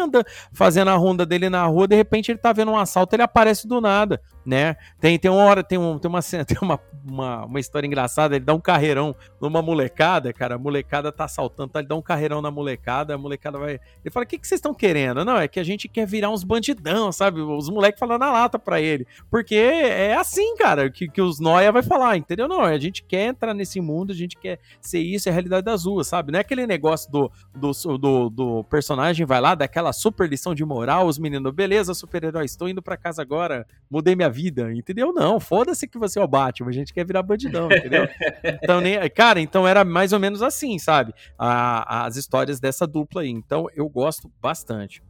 fazendo 0.53 0.91
a 0.91 0.95
ronda 0.95 1.27
dele 1.27 1.51
na 1.51 1.67
rua, 1.67 1.89
de 1.89 1.97
repente 1.97 2.31
ele 2.31 2.39
tá 2.39 2.53
vendo 2.53 2.71
um 2.71 2.79
assalto, 2.79 3.17
ele 3.17 3.23
aparece 3.25 3.67
do 3.67 3.81
nada, 3.81 4.23
né? 4.47 4.77
Tem, 5.01 5.19
tem 5.19 5.29
uma 5.29 5.43
hora, 5.43 5.65
tem, 5.65 5.77
um, 5.77 5.99
tem, 5.99 6.09
uma, 6.09 6.21
tem 6.47 6.59
uma, 6.63 6.79
uma, 7.05 7.47
uma 7.47 7.59
história 7.59 7.85
engraçada, 7.85 8.37
ele 8.37 8.45
dá 8.45 8.55
um 8.55 8.61
carreirão 8.61 9.17
numa 9.41 9.61
molecada, 9.61 10.33
cara, 10.33 10.55
a 10.55 10.59
molecada 10.59 11.11
tá 11.11 11.25
assaltando, 11.25 11.71
tá, 11.71 11.81
ele 11.81 11.89
dá 11.89 11.97
um 11.97 12.03
carreirão 12.03 12.41
na 12.41 12.51
molecada, 12.53 13.17
a 13.17 13.19
molecada 13.19 13.59
vai... 13.59 13.81
Ele 14.05 14.13
fala, 14.13 14.25
o 14.25 14.29
que, 14.29 14.39
que 14.39 14.47
vocês 14.47 14.59
estão 14.59 14.73
querendo? 14.73 15.25
Não, 15.25 15.37
é 15.37 15.49
que 15.49 15.59
a 15.59 15.64
a 15.65 15.67
gente 15.67 15.89
quer 15.89 16.07
virar 16.07 16.31
uns 16.31 16.45
bandidão, 16.45 17.11
sabe? 17.11 17.41
Os 17.41 17.69
moleques 17.69 17.99
falando 17.99 18.21
na 18.21 18.31
lata 18.31 18.59
pra 18.59 18.81
ele. 18.81 19.07
Porque 19.31 19.55
é 19.55 20.15
assim, 20.15 20.57
cara, 20.57 20.91
que, 20.91 21.09
que 21.09 21.21
os 21.21 21.41
Noia 21.41 21.73
vai 21.73 21.83
falar, 21.83 22.17
entendeu? 22.17 22.47
Não, 22.47 22.61
a 22.61 22.79
gente 22.79 23.03
quer 23.03 23.29
entrar 23.29 23.55
nesse 23.55 23.81
mundo, 23.81 24.13
a 24.13 24.15
gente 24.15 24.37
quer 24.37 24.59
ser 24.81 25.01
isso, 25.01 25.29
é 25.29 25.33
a 25.33 25.33
realidade 25.33 25.65
das 25.65 25.85
ruas, 25.85 26.07
sabe? 26.07 26.31
Não 26.31 26.39
é 26.39 26.43
aquele 26.43 26.67
negócio 26.67 27.11
do, 27.11 27.33
do, 27.55 27.99
do, 27.99 28.31
do 28.31 28.65
personagem 28.65 29.25
vai 29.27 29.41
lá, 29.41 29.55
daquela 29.55 29.93
super 29.93 30.29
lição 30.29 30.55
de 30.55 30.65
moral, 30.65 31.07
os 31.07 31.19
meninos, 31.19 31.53
beleza, 31.53 31.95
super-herói, 31.95 32.45
estou 32.45 32.69
indo 32.69 32.83
pra 32.83 32.97
casa 32.97 33.23
agora, 33.23 33.67
mudei 33.91 34.15
minha 34.15 34.31
vida, 34.31 34.73
entendeu? 34.73 35.13
Não, 35.13 35.41
foda-se 35.41 35.89
que 35.89 35.99
você 35.99 36.19
é 36.19 36.23
o 36.23 36.29
Batman, 36.29 36.69
a 36.69 36.73
gente 36.73 36.93
quer 36.93 37.07
virar 37.07 37.23
bandidão, 37.23 37.67
entendeu? 37.67 38.07
então, 38.63 38.81
nem, 38.81 38.99
cara, 39.11 39.41
então 39.41 39.67
era 39.67 39.85
mais 39.85 40.13
ou 40.13 40.21
menos 40.21 40.43
assim, 40.43 40.79
sabe? 40.79 41.15
A, 41.39 42.05
as 42.05 42.17
histórias 42.17 42.61
dessa 42.61 42.87
dupla 42.87 43.23
aí. 43.23 43.31
Então, 43.31 43.67
eu 43.75 43.89
gosto 43.89 44.31
bastante. 44.41 45.03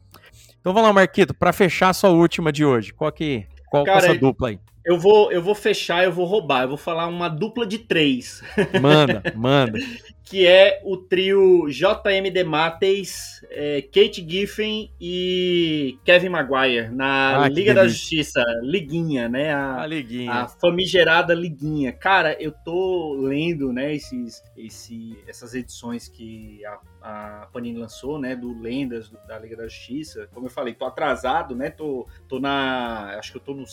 Então 0.64 0.72
vamos 0.72 0.88
lá, 0.88 0.94
Marquito, 0.94 1.34
para 1.34 1.52
fechar 1.52 1.90
a 1.90 1.92
sua 1.92 2.08
última 2.08 2.50
de 2.50 2.64
hoje. 2.64 2.90
Qual 2.90 3.12
que 3.12 3.46
qual 3.70 3.84
Cara, 3.84 3.98
essa 3.98 4.14
dupla 4.14 4.48
aí? 4.48 4.58
Eu 4.84 4.98
vou, 4.98 5.32
eu 5.32 5.40
vou 5.40 5.54
fechar, 5.54 6.04
eu 6.04 6.12
vou 6.12 6.26
roubar. 6.26 6.62
Eu 6.62 6.68
vou 6.68 6.76
falar 6.76 7.06
uma 7.06 7.28
dupla 7.28 7.66
de 7.66 7.78
três. 7.78 8.42
Manda, 8.80 9.22
manda. 9.34 9.78
que 10.22 10.46
é 10.46 10.80
o 10.84 10.96
trio 10.96 11.66
JMD 11.68 12.44
Matheus, 12.44 13.42
é, 13.50 13.80
Kate 13.80 14.26
Giffen 14.28 14.90
e 15.00 15.98
Kevin 16.04 16.28
Maguire 16.28 16.88
na 16.90 17.44
ah, 17.44 17.48
Liga 17.48 17.72
da 17.72 17.88
Justiça, 17.88 18.42
Liguinha, 18.62 19.26
né? 19.26 19.54
A, 19.54 19.82
a 19.82 19.86
Liguinha. 19.86 20.32
A 20.32 20.48
famigerada 20.48 21.32
Liguinha. 21.32 21.90
Cara, 21.90 22.36
eu 22.38 22.52
tô 22.52 23.14
lendo, 23.20 23.72
né, 23.72 23.94
esses, 23.94 24.42
esse, 24.56 25.18
essas 25.26 25.54
edições 25.54 26.08
que 26.08 26.60
a, 26.66 26.78
a 27.00 27.46
Panini 27.52 27.78
lançou, 27.78 28.18
né, 28.18 28.36
do 28.36 28.58
Lendas 28.60 29.08
do, 29.08 29.18
da 29.26 29.38
Liga 29.38 29.56
da 29.56 29.64
Justiça. 29.64 30.28
Como 30.32 30.46
eu 30.46 30.50
falei, 30.50 30.74
tô 30.74 30.84
atrasado, 30.84 31.54
né? 31.54 31.70
Tô, 31.70 32.06
tô 32.28 32.38
na. 32.38 33.16
Acho 33.18 33.32
que 33.32 33.38
eu 33.38 33.42
tô 33.42 33.54
no 33.54 33.64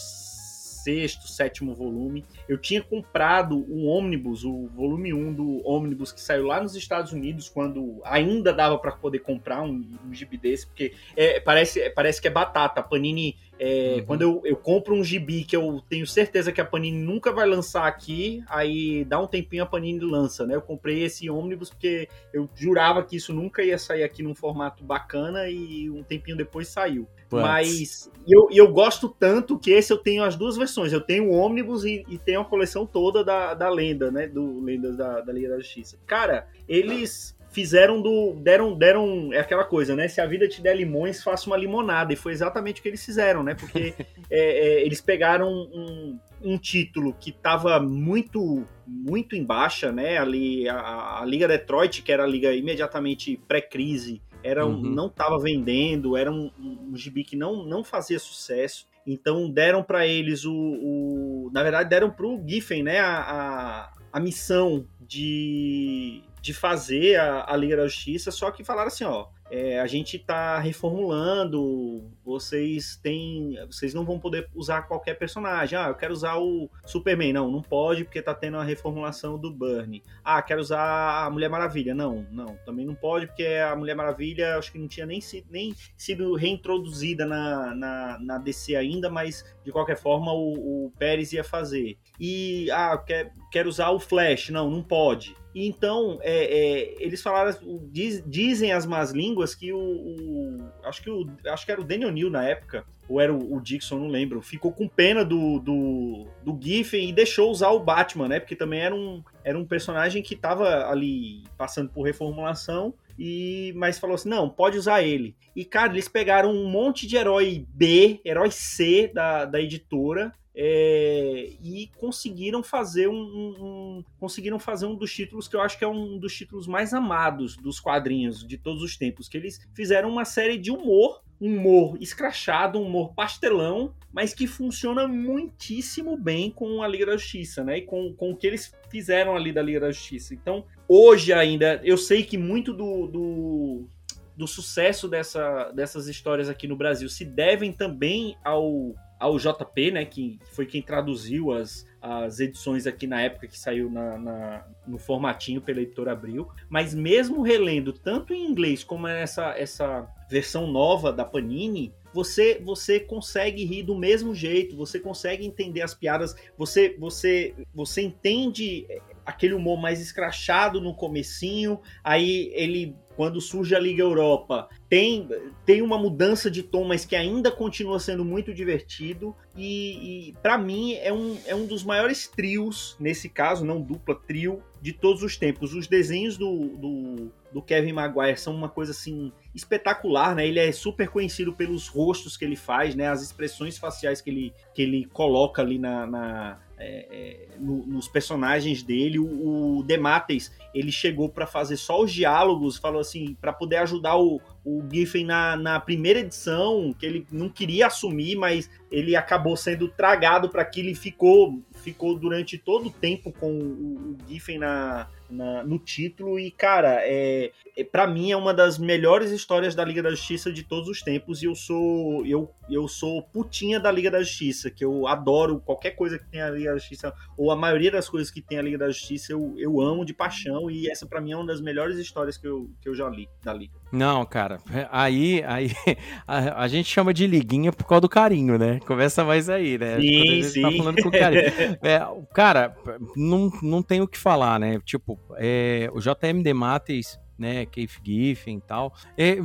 sexto, 0.84 1.28
sétimo 1.28 1.74
volume. 1.74 2.26
Eu 2.52 2.58
tinha 2.58 2.84
comprado 2.84 3.66
o 3.70 3.86
ônibus, 3.86 4.44
o 4.44 4.68
volume 4.76 5.14
1 5.14 5.34
do 5.34 5.66
ônibus 5.66 6.12
que 6.12 6.20
saiu 6.20 6.48
lá 6.48 6.62
nos 6.62 6.76
Estados 6.76 7.14
Unidos, 7.14 7.48
quando 7.48 8.02
ainda 8.04 8.52
dava 8.52 8.78
para 8.78 8.92
poder 8.92 9.20
comprar 9.20 9.62
um, 9.62 9.98
um 10.06 10.14
gibi 10.14 10.38
desse, 10.38 10.68
porque 10.68 10.92
é, 11.16 11.40
parece, 11.40 11.90
parece 11.92 12.22
que 12.22 12.28
é 12.28 12.30
batata. 12.32 12.82
A 12.82 12.84
Panini 12.84 13.38
é, 13.64 13.98
uhum. 13.98 14.06
Quando 14.08 14.22
eu, 14.24 14.42
eu 14.44 14.56
compro 14.56 14.96
um 14.96 15.04
gibi 15.04 15.44
que 15.44 15.56
eu 15.56 15.84
tenho 15.88 16.08
certeza 16.08 16.52
que 16.52 16.60
a 16.60 16.66
Panini 16.66 16.98
nunca 16.98 17.32
vai 17.32 17.48
lançar 17.48 17.86
aqui, 17.86 18.44
aí 18.48 19.06
dá 19.06 19.20
um 19.20 19.28
tempinho 19.28 19.62
a 19.62 19.68
Panini 19.68 20.00
lança, 20.00 20.48
né? 20.48 20.56
Eu 20.56 20.64
comprei 20.64 21.04
esse 21.04 21.30
ônibus 21.30 21.70
porque 21.70 22.10
eu 22.34 22.50
jurava 22.56 23.04
que 23.04 23.16
isso 23.16 23.32
nunca 23.32 23.62
ia 23.62 23.78
sair 23.78 24.02
aqui 24.02 24.24
num 24.24 24.34
formato 24.34 24.84
bacana 24.84 25.48
e 25.48 25.92
um 25.92 26.02
tempinho 26.02 26.36
depois 26.36 26.70
saiu. 26.70 27.08
Mas 27.32 28.12
eu, 28.28 28.50
eu 28.52 28.68
gosto 28.74 29.08
tanto 29.08 29.58
que 29.58 29.72
esse 29.72 29.94
eu 29.94 29.98
tenho 29.98 30.24
as 30.24 30.36
duas 30.36 30.58
versões. 30.58 30.92
Eu 30.92 31.00
tenho 31.00 31.30
o 31.30 31.32
ônibus 31.32 31.86
e, 31.86 32.04
e 32.10 32.18
tenho 32.18 32.41
a 32.42 32.46
coleção 32.46 32.86
toda 32.86 33.24
da, 33.24 33.54
da 33.54 33.70
lenda, 33.70 34.12
né? 34.12 34.28
Do 34.28 34.60
Lendas 34.60 34.98
da, 34.98 35.22
da 35.22 35.32
Liga 35.32 35.50
da 35.50 35.58
Justiça. 35.58 35.98
Cara, 36.06 36.48
eles 36.68 37.36
fizeram 37.52 38.02
do. 38.02 38.34
deram, 38.34 38.74
deram. 38.74 39.34
É 39.34 39.40
aquela 39.40 39.64
coisa, 39.64 39.96
né? 39.96 40.08
Se 40.08 40.20
a 40.20 40.26
vida 40.26 40.48
te 40.48 40.62
der 40.62 40.76
limões, 40.76 41.22
faça 41.22 41.48
uma 41.48 41.58
limonada. 41.58 42.12
E 42.14 42.16
foi 42.16 42.32
exatamente 42.32 42.80
o 42.80 42.84
que 42.84 42.90
eles 42.90 43.06
fizeram, 43.06 43.44
né? 43.44 43.54
Porque 43.54 43.94
é, 44.30 44.40
é, 44.40 44.86
eles 44.86 45.02
pegaram 45.02 45.50
um, 45.50 46.20
um 46.44 46.58
título 46.58 47.16
que 47.20 47.30
estava 47.30 47.80
muito 47.80 48.66
muito 48.88 49.36
em 49.36 49.44
baixa, 49.44 49.92
né? 49.92 50.18
Ali 50.18 50.68
a, 50.68 51.22
a, 51.22 51.26
Liga 51.26 51.48
Detroit, 51.48 52.02
que 52.02 52.12
era 52.12 52.24
a 52.24 52.28
liga 52.28 52.54
imediatamente 52.54 53.40
pré-crise, 53.48 54.22
era 54.44 54.66
um, 54.66 54.74
uhum. 54.74 54.82
não 54.82 55.08
estava 55.08 55.40
vendendo, 55.40 56.18
era 56.18 56.32
um, 56.32 56.52
um, 56.60 56.96
gibi 56.96 57.24
que 57.24 57.36
não, 57.36 57.64
não 57.64 57.84
fazia 57.84 58.20
sucesso. 58.20 58.88
Então 59.06 59.52
deram 59.52 59.84
para 59.84 60.06
eles 60.06 60.46
o, 60.46 60.54
o, 60.54 61.52
na 61.54 61.64
verdade 61.64 61.90
deram 61.90 62.10
para 62.10 62.26
o 62.26 62.44
Giffen, 62.48 62.84
né? 62.84 63.00
A, 63.00 63.20
a, 63.20 63.94
a 64.12 64.20
missão 64.20 64.86
de 65.00 66.24
de 66.42 66.54
fazer 66.54 67.18
a, 67.20 67.46
a 67.48 67.56
Liga 67.56 67.78
da 67.78 67.88
Justiça, 67.88 68.32
só 68.32 68.50
que 68.50 68.64
falaram 68.64 68.88
assim, 68.88 69.04
ó, 69.04 69.28
é, 69.52 69.82
a 69.82 69.86
gente 69.86 70.16
está 70.16 70.58
reformulando, 70.60 72.10
vocês 72.24 72.96
têm, 72.96 73.58
vocês 73.68 73.94
não 73.94 74.06
vão 74.06 74.18
poder 74.18 74.50
usar 74.56 74.84
qualquer 74.84 75.16
personagem. 75.16 75.78
Ah, 75.78 75.90
eu 75.90 75.96
quero 75.96 76.14
usar 76.14 76.38
o 76.38 76.70
Superman, 76.86 77.34
não, 77.34 77.52
não 77.52 77.62
pode 77.62 78.06
porque 78.06 78.22
tá 78.22 78.34
tendo 78.34 78.56
a 78.56 78.64
reformulação 78.64 79.38
do 79.38 79.52
Burnie. 79.52 80.02
Ah, 80.24 80.42
quero 80.42 80.62
usar 80.62 81.26
a 81.26 81.30
Mulher 81.30 81.50
Maravilha, 81.50 81.94
não, 81.94 82.26
não, 82.32 82.58
também 82.66 82.86
não 82.86 82.96
pode 82.96 83.28
porque 83.28 83.46
a 83.46 83.76
Mulher 83.76 83.94
Maravilha 83.94 84.58
acho 84.58 84.72
que 84.72 84.80
não 84.80 84.88
tinha 84.88 85.06
nem 85.06 85.20
nem 85.50 85.76
sido 85.98 86.34
reintroduzida 86.36 87.26
na, 87.26 87.76
na, 87.76 88.20
na 88.20 88.38
DC 88.38 88.76
ainda, 88.76 89.10
mas 89.10 89.46
de 89.66 89.72
qualquer 89.72 89.98
forma 89.98 90.32
o, 90.32 90.86
o 90.86 90.92
Pérez 90.98 91.34
ia 91.34 91.44
fazer. 91.44 91.98
E 92.24 92.70
ah, 92.70 92.96
quer, 93.00 93.34
quero 93.52 93.68
usar 93.68 93.90
o 93.90 94.00
Flash, 94.00 94.50
não, 94.52 94.70
não 94.70 94.84
pode. 94.84 95.36
Então, 95.56 96.20
é, 96.22 96.44
é, 96.44 97.04
eles 97.04 97.20
falaram, 97.20 97.58
diz, 97.92 98.24
dizem 98.28 98.72
as 98.72 98.86
más 98.86 99.12
línguas 99.12 99.56
que 99.56 99.74
o, 99.74 99.80
o, 99.80 100.72
acho 100.84 101.02
que 101.02 101.10
o, 101.10 101.28
acho 101.48 101.66
que 101.66 101.72
era 101.72 101.82
o 101.82 101.84
Daniel 101.84 102.12
Neal 102.12 102.30
na 102.30 102.48
época, 102.48 102.86
ou 103.10 103.20
era 103.20 103.34
o, 103.34 103.56
o, 103.56 103.60
Dixon, 103.60 103.98
não 103.98 104.08
lembro, 104.08 104.40
ficou 104.40 104.72
com 104.72 104.88
pena 104.88 105.26
do, 105.26 105.60
do, 105.60 106.28
do 106.44 106.58
Giffen 106.62 107.10
e 107.10 107.12
deixou 107.12 107.50
usar 107.50 107.72
o 107.72 107.80
Batman, 107.80 108.28
né? 108.28 108.40
Porque 108.40 108.56
também 108.56 108.82
era 108.82 108.94
um, 108.94 109.24
era 109.44 109.58
um 109.58 109.66
personagem 109.66 110.22
que 110.22 110.36
estava 110.36 110.92
ali 110.92 111.44
passando 111.58 111.90
por 111.90 112.04
reformulação 112.04 112.94
e 113.18 113.74
mas 113.76 113.98
falou 113.98 114.14
assim, 114.14 114.30
não, 114.30 114.48
pode 114.48 114.78
usar 114.78 115.02
ele. 115.02 115.36
E 115.56 115.66
cara, 115.66 115.92
eles 115.92 116.08
pegaram 116.08 116.52
um 116.52 116.70
monte 116.70 117.08
de 117.08 117.18
herói 117.18 117.66
B, 117.74 118.22
herói 118.24 118.52
C 118.52 119.12
da, 119.12 119.44
da 119.44 119.60
editora 119.60 120.32
é, 120.56 121.54
e 121.62 121.90
conseguiram 121.98 122.62
fazer 122.62 123.08
um, 123.08 123.14
um, 123.16 124.04
conseguiram 124.20 124.60
fazer 124.60 124.86
um 124.86 124.96
dos 124.96 125.14
títulos 125.14 125.48
que 125.48 125.56
eu 125.56 125.62
acho 125.62 125.78
que 125.78 125.84
é 125.84 125.88
um 125.88 126.18
dos 126.18 126.36
títulos 126.36 126.68
mais 126.68 126.94
amados 126.94 127.56
dos 127.56 127.80
quadrinhos 127.80 128.46
de 128.46 128.58
todos 128.58 128.84
os 128.84 128.98
tempos, 128.98 129.30
que 129.30 129.38
eles 129.38 129.60
fizeram 129.74 130.10
uma 130.10 130.26
série 130.26 130.58
de 130.58 130.72
humor, 130.72 131.22
um 131.40 131.56
humor 131.56 131.98
escrachado, 132.02 132.78
um 132.78 132.86
humor 132.86 133.14
pastelão, 133.14 133.94
mas 134.12 134.34
que 134.34 134.46
funciona 134.46 135.08
muitíssimo 135.08 136.18
bem 136.18 136.52
com 136.52 136.84
a 136.84 136.88
Liga 136.88 137.06
da 137.08 137.18
Justiça, 137.18 137.64
né? 137.64 137.80
E 137.80 137.82
com, 137.82 138.14
com 138.14 138.32
o 138.32 138.36
que 138.36 138.46
eles 138.46 138.74
fizeram 138.90 139.36
ali 139.36 139.52
da 139.52 139.62
Liga 139.62 139.80
da 139.80 139.92
Justiça. 139.92 140.34
Então, 140.34 140.66
hoje 140.88 141.34
ainda, 141.34 141.80
eu 141.84 141.98
sei 141.98 142.24
que 142.24 142.38
muito 142.38 142.74
do, 142.74 143.08
do 143.08 143.90
do 144.36 144.48
sucesso 144.48 145.08
dessa, 145.08 145.72
dessas 145.72 146.08
histórias 146.08 146.50
aqui 146.50 146.68
no 146.68 146.76
Brasil 146.76 147.08
se 147.10 147.24
devem 147.24 147.72
também 147.72 148.36
ao 148.44 148.96
ao 149.22 149.38
JP, 149.38 149.92
né, 149.92 150.04
que 150.04 150.40
foi 150.52 150.66
quem 150.66 150.82
traduziu 150.82 151.52
as, 151.52 151.86
as 152.02 152.40
edições 152.40 152.88
aqui 152.88 153.06
na 153.06 153.22
época 153.22 153.48
que 153.48 153.58
saiu 153.58 153.88
na, 153.88 154.18
na, 154.18 154.66
no 154.88 154.98
formatinho 154.98 155.62
pela 155.62 155.80
editora 155.80 156.12
Abril, 156.12 156.50
mas 156.68 156.96
mesmo 156.96 157.44
relendo 157.44 157.94
tanto 157.94 158.34
em 158.34 158.44
inglês 158.44 158.84
como 158.84 159.06
nessa 159.06 159.56
essa 159.56 160.08
versão 160.28 160.66
nova 160.66 161.14
da 161.14 161.24
Panini, 161.24 161.94
você 162.12 162.60
você 162.66 163.00
consegue 163.00 163.64
rir 163.64 163.84
do 163.84 163.96
mesmo 163.96 164.34
jeito, 164.34 164.76
você 164.76 165.00
consegue 165.00 165.46
entender 165.46 165.84
as 165.84 165.94
piadas, 165.94 166.36
você 166.58 166.96
você 166.98 167.54
você 167.76 168.02
entende 168.02 168.88
aquele 169.24 169.54
humor 169.54 169.80
mais 169.80 170.02
escrachado 170.02 170.82
no 170.82 170.96
comecinho, 170.96 171.80
aí 172.04 172.52
ele 172.56 172.96
quando 173.16 173.42
surge 173.42 173.76
a 173.76 173.80
Liga 173.80 174.02
Europa, 174.02 174.70
tem, 174.90 175.28
tem 175.66 175.82
uma 175.82 175.98
mudança 175.98 176.50
de 176.50 176.64
tom, 176.64 176.86
mas 176.86 177.06
que 177.06 177.16
ainda 177.16 177.52
continua 177.52 178.00
sendo 178.00 178.24
muito 178.26 178.54
divertido. 178.54 179.36
E, 179.56 180.30
e 180.30 180.34
para 180.42 180.58
mim 180.58 180.94
é 180.94 181.12
um, 181.12 181.38
é 181.46 181.56
um 181.56 181.66
dos 181.66 181.84
maiores 181.84 182.28
trios, 182.28 182.96
nesse 183.00 183.30
caso, 183.30 183.66
não 183.66 183.82
dupla, 183.82 184.16
trio, 184.16 184.62
de 184.82 184.94
todos 184.94 185.24
os 185.24 185.38
tempos. 185.38 185.74
Os 185.74 185.88
desenhos 185.88 186.38
do, 186.38 186.70
do, 186.78 187.32
do 187.54 187.62
Kevin 187.62 187.94
Maguire 187.94 188.38
são 188.38 188.56
uma 188.56 188.70
coisa 188.70 188.92
assim 188.92 189.32
espetacular, 189.54 190.36
né? 190.36 190.48
Ele 190.48 190.60
é 190.60 190.72
super 190.72 191.10
conhecido 191.10 191.54
pelos 191.54 191.88
rostos 191.88 192.38
que 192.38 192.46
ele 192.46 192.56
faz, 192.56 192.96
né? 192.96 193.08
As 193.08 193.22
expressões 193.22 193.78
faciais 193.78 194.22
que 194.22 194.30
ele, 194.30 194.54
que 194.74 194.82
ele 194.82 195.06
coloca 195.06 195.62
ali 195.62 195.78
na, 195.78 196.08
na 196.08 196.60
é, 196.84 197.06
é, 197.12 197.48
no, 197.60 197.86
nos 197.86 198.08
personagens 198.08 198.82
dele. 198.82 199.20
O, 199.20 199.78
o 199.78 199.84
Demates, 199.84 200.52
ele 200.74 200.92
chegou 200.92 201.30
para 201.30 201.46
fazer 201.46 201.78
só 201.78 202.02
os 202.02 202.12
diálogos, 202.12 202.78
falou 202.78 203.00
assim, 203.00 203.38
para 203.40 203.54
poder 203.54 203.78
ajudar 203.78 204.18
o, 204.18 204.42
o 204.66 204.84
Giffen 204.92 205.26
na, 205.26 205.56
na 205.56 205.80
primeira 205.80 206.22
edição, 206.22 206.92
que 206.98 207.06
ele 207.06 207.28
não 207.32 207.50
queria 207.50 207.86
assumir, 207.86 208.36
mas 208.36 208.68
ele 208.92 209.16
acabou 209.16 209.56
sendo 209.56 209.88
tragado 209.90 210.50
para 210.50 210.64
aquilo 210.64 210.90
e 210.90 210.96
ficou, 210.96 211.62
ficou 211.84 212.18
durante 212.18 212.58
todo 212.58 212.88
o 212.88 212.92
tempo 212.92 213.32
com 213.32 213.52
o, 213.52 214.14
o 214.14 214.18
Giffen 214.28 214.58
na, 214.58 215.08
na, 215.30 215.64
no 215.64 215.78
título. 215.78 216.40
E, 216.40 216.50
cara, 216.50 216.98
é, 217.04 217.52
para 217.84 218.08
mim 218.08 218.32
é 218.32 218.38
uma 218.38 218.54
das 218.54 218.78
melhores 218.78 219.32
histórias 219.32 219.76
da 219.76 219.84
Liga 219.84 220.04
da 220.04 220.10
Justiça 220.12 220.52
de 220.52 220.64
todos 220.64 220.90
os 220.90 221.02
tempos 221.02 221.42
e 221.42 221.46
eu 221.46 221.56
sou 221.56 222.26
eu, 222.26 222.52
eu 222.70 222.88
sou 222.88 223.22
putinha 223.22 223.80
da 223.80 223.92
Liga 223.92 224.12
da 224.12 224.20
Justiça, 224.22 224.70
que 224.70 224.84
eu 224.84 225.08
adoro 225.08 225.60
qualquer 225.60 225.92
coisa 225.92 226.18
que 226.18 226.30
tem 226.30 226.42
a 226.42 226.50
Liga 226.50 226.72
da 226.72 226.78
Justiça 226.78 227.14
ou 227.38 227.52
a 227.52 227.56
maioria 227.56 227.92
das 227.92 228.10
coisas 228.10 228.32
que 228.32 228.42
tem 228.42 228.58
a 228.58 228.62
Liga 228.62 228.78
da 228.78 228.90
Justiça 228.90 229.34
eu, 229.34 229.56
eu 229.58 229.82
amo 229.82 230.06
de 230.06 230.14
paixão 230.14 230.70
e 230.70 230.90
essa 230.90 231.06
para 231.06 231.22
mim 231.22 231.32
é 231.32 231.38
uma 231.38 231.46
das 231.46 231.62
melhores 231.62 231.98
histórias 231.98 232.38
que 232.38 232.48
eu, 232.48 232.70
que 232.82 232.90
eu 232.90 232.96
já 232.96 233.10
li 233.10 233.28
da 233.44 233.54
Liga. 233.54 233.74
Não, 233.92 234.26
cara, 234.26 234.60
aí, 234.92 235.44
aí 235.46 235.72
a, 236.28 236.64
a, 236.64 236.68
gente 236.68 236.88
chama 236.88 237.14
de 237.14 237.28
liguinha 237.28 237.72
por 237.72 237.86
causa 237.86 238.02
do 238.02 238.10
carinho, 238.10 238.58
né? 238.58 238.80
Começa 238.86 239.24
mais 239.24 239.50
aí, 239.50 239.78
né? 239.78 240.00
Sim, 240.00 240.42
tá 240.42 240.50
sim. 240.50 240.62
Tá 240.62 240.72
falando 240.72 241.04
com 241.04 241.12
carinho. 241.12 241.42
É, 241.82 242.00
cara, 242.34 242.76
não, 243.16 243.52
não 243.62 243.82
tem 243.82 244.02
o 244.02 244.08
que 244.08 244.18
falar, 244.18 244.60
né? 244.60 244.80
Tipo, 244.86 245.20
é, 245.38 245.90
o 245.94 246.00
JMD 246.00 246.54
Mates, 246.54 247.20
né? 247.42 247.66
Keith 247.66 248.00
Giffen 248.04 248.58
e 248.58 248.62
tal, 248.62 248.94
é, 249.18 249.40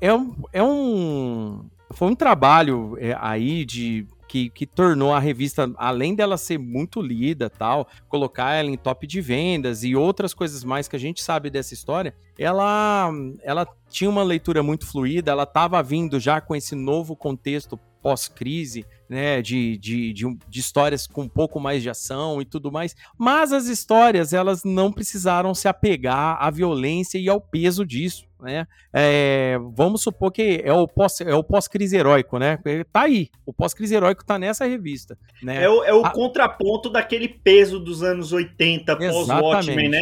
é, 0.00 0.08
é 0.52 0.62
um. 0.62 1.68
Foi 1.90 2.08
um 2.08 2.14
trabalho 2.14 2.96
é, 2.98 3.16
aí 3.20 3.64
de 3.64 4.06
que, 4.26 4.48
que, 4.50 4.66
tornou 4.66 5.12
a 5.12 5.20
revista, 5.20 5.72
além 5.76 6.14
dela 6.14 6.36
ser 6.36 6.58
muito 6.58 7.00
lida 7.00 7.48
tal, 7.48 7.86
colocar 8.08 8.54
ela 8.54 8.68
em 8.68 8.76
top 8.76 9.06
de 9.06 9.20
vendas 9.20 9.84
e 9.84 9.94
outras 9.94 10.34
coisas 10.34 10.64
mais 10.64 10.88
que 10.88 10.96
a 10.96 10.98
gente 10.98 11.22
sabe 11.22 11.50
dessa 11.50 11.72
história, 11.72 12.14
ela, 12.36 13.12
ela 13.42 13.64
tinha 13.88 14.10
uma 14.10 14.24
leitura 14.24 14.62
muito 14.62 14.86
fluida, 14.86 15.30
ela 15.30 15.44
estava 15.44 15.80
vindo 15.82 16.18
já 16.18 16.40
com 16.40 16.56
esse 16.56 16.74
novo 16.74 17.14
contexto 17.14 17.78
pós-crise, 18.02 18.84
né, 19.08 19.42
de, 19.42 19.76
de, 19.78 20.12
de, 20.12 20.38
de, 20.48 20.60
histórias 20.60 21.06
com 21.06 21.22
um 21.22 21.28
pouco 21.28 21.60
mais 21.60 21.82
de 21.82 21.90
ação 21.90 22.40
e 22.40 22.44
tudo 22.44 22.72
mais, 22.72 22.96
mas 23.18 23.52
as 23.52 23.66
histórias, 23.66 24.32
elas 24.32 24.64
não 24.64 24.92
precisaram 24.92 25.54
se 25.54 25.68
apegar 25.68 26.36
à 26.40 26.50
violência 26.50 27.18
e 27.18 27.28
ao 27.28 27.40
peso 27.40 27.84
disso, 27.84 28.26
né, 28.44 28.66
é, 28.92 29.58
vamos 29.74 30.02
supor 30.02 30.30
que 30.30 30.60
é 30.62 30.72
o 30.72 30.86
pós, 30.86 31.20
é 31.20 31.34
o 31.34 31.42
pós-crise 31.42 31.96
heróico, 31.96 32.38
né, 32.38 32.58
tá 32.92 33.02
aí, 33.02 33.28
o 33.44 33.52
pós-crise 33.52 33.94
heróico 33.94 34.24
tá 34.24 34.38
nessa 34.38 34.66
revista, 34.66 35.18
né. 35.42 35.64
É 35.64 35.68
o, 35.68 35.82
é 35.82 35.94
o 35.94 36.04
a... 36.04 36.10
contraponto 36.10 36.88
daquele 36.90 37.28
peso 37.28 37.80
dos 37.80 38.02
anos 38.02 38.32
80 38.32 38.96
pós-Watchmen, 38.96 39.88
né. 39.88 40.00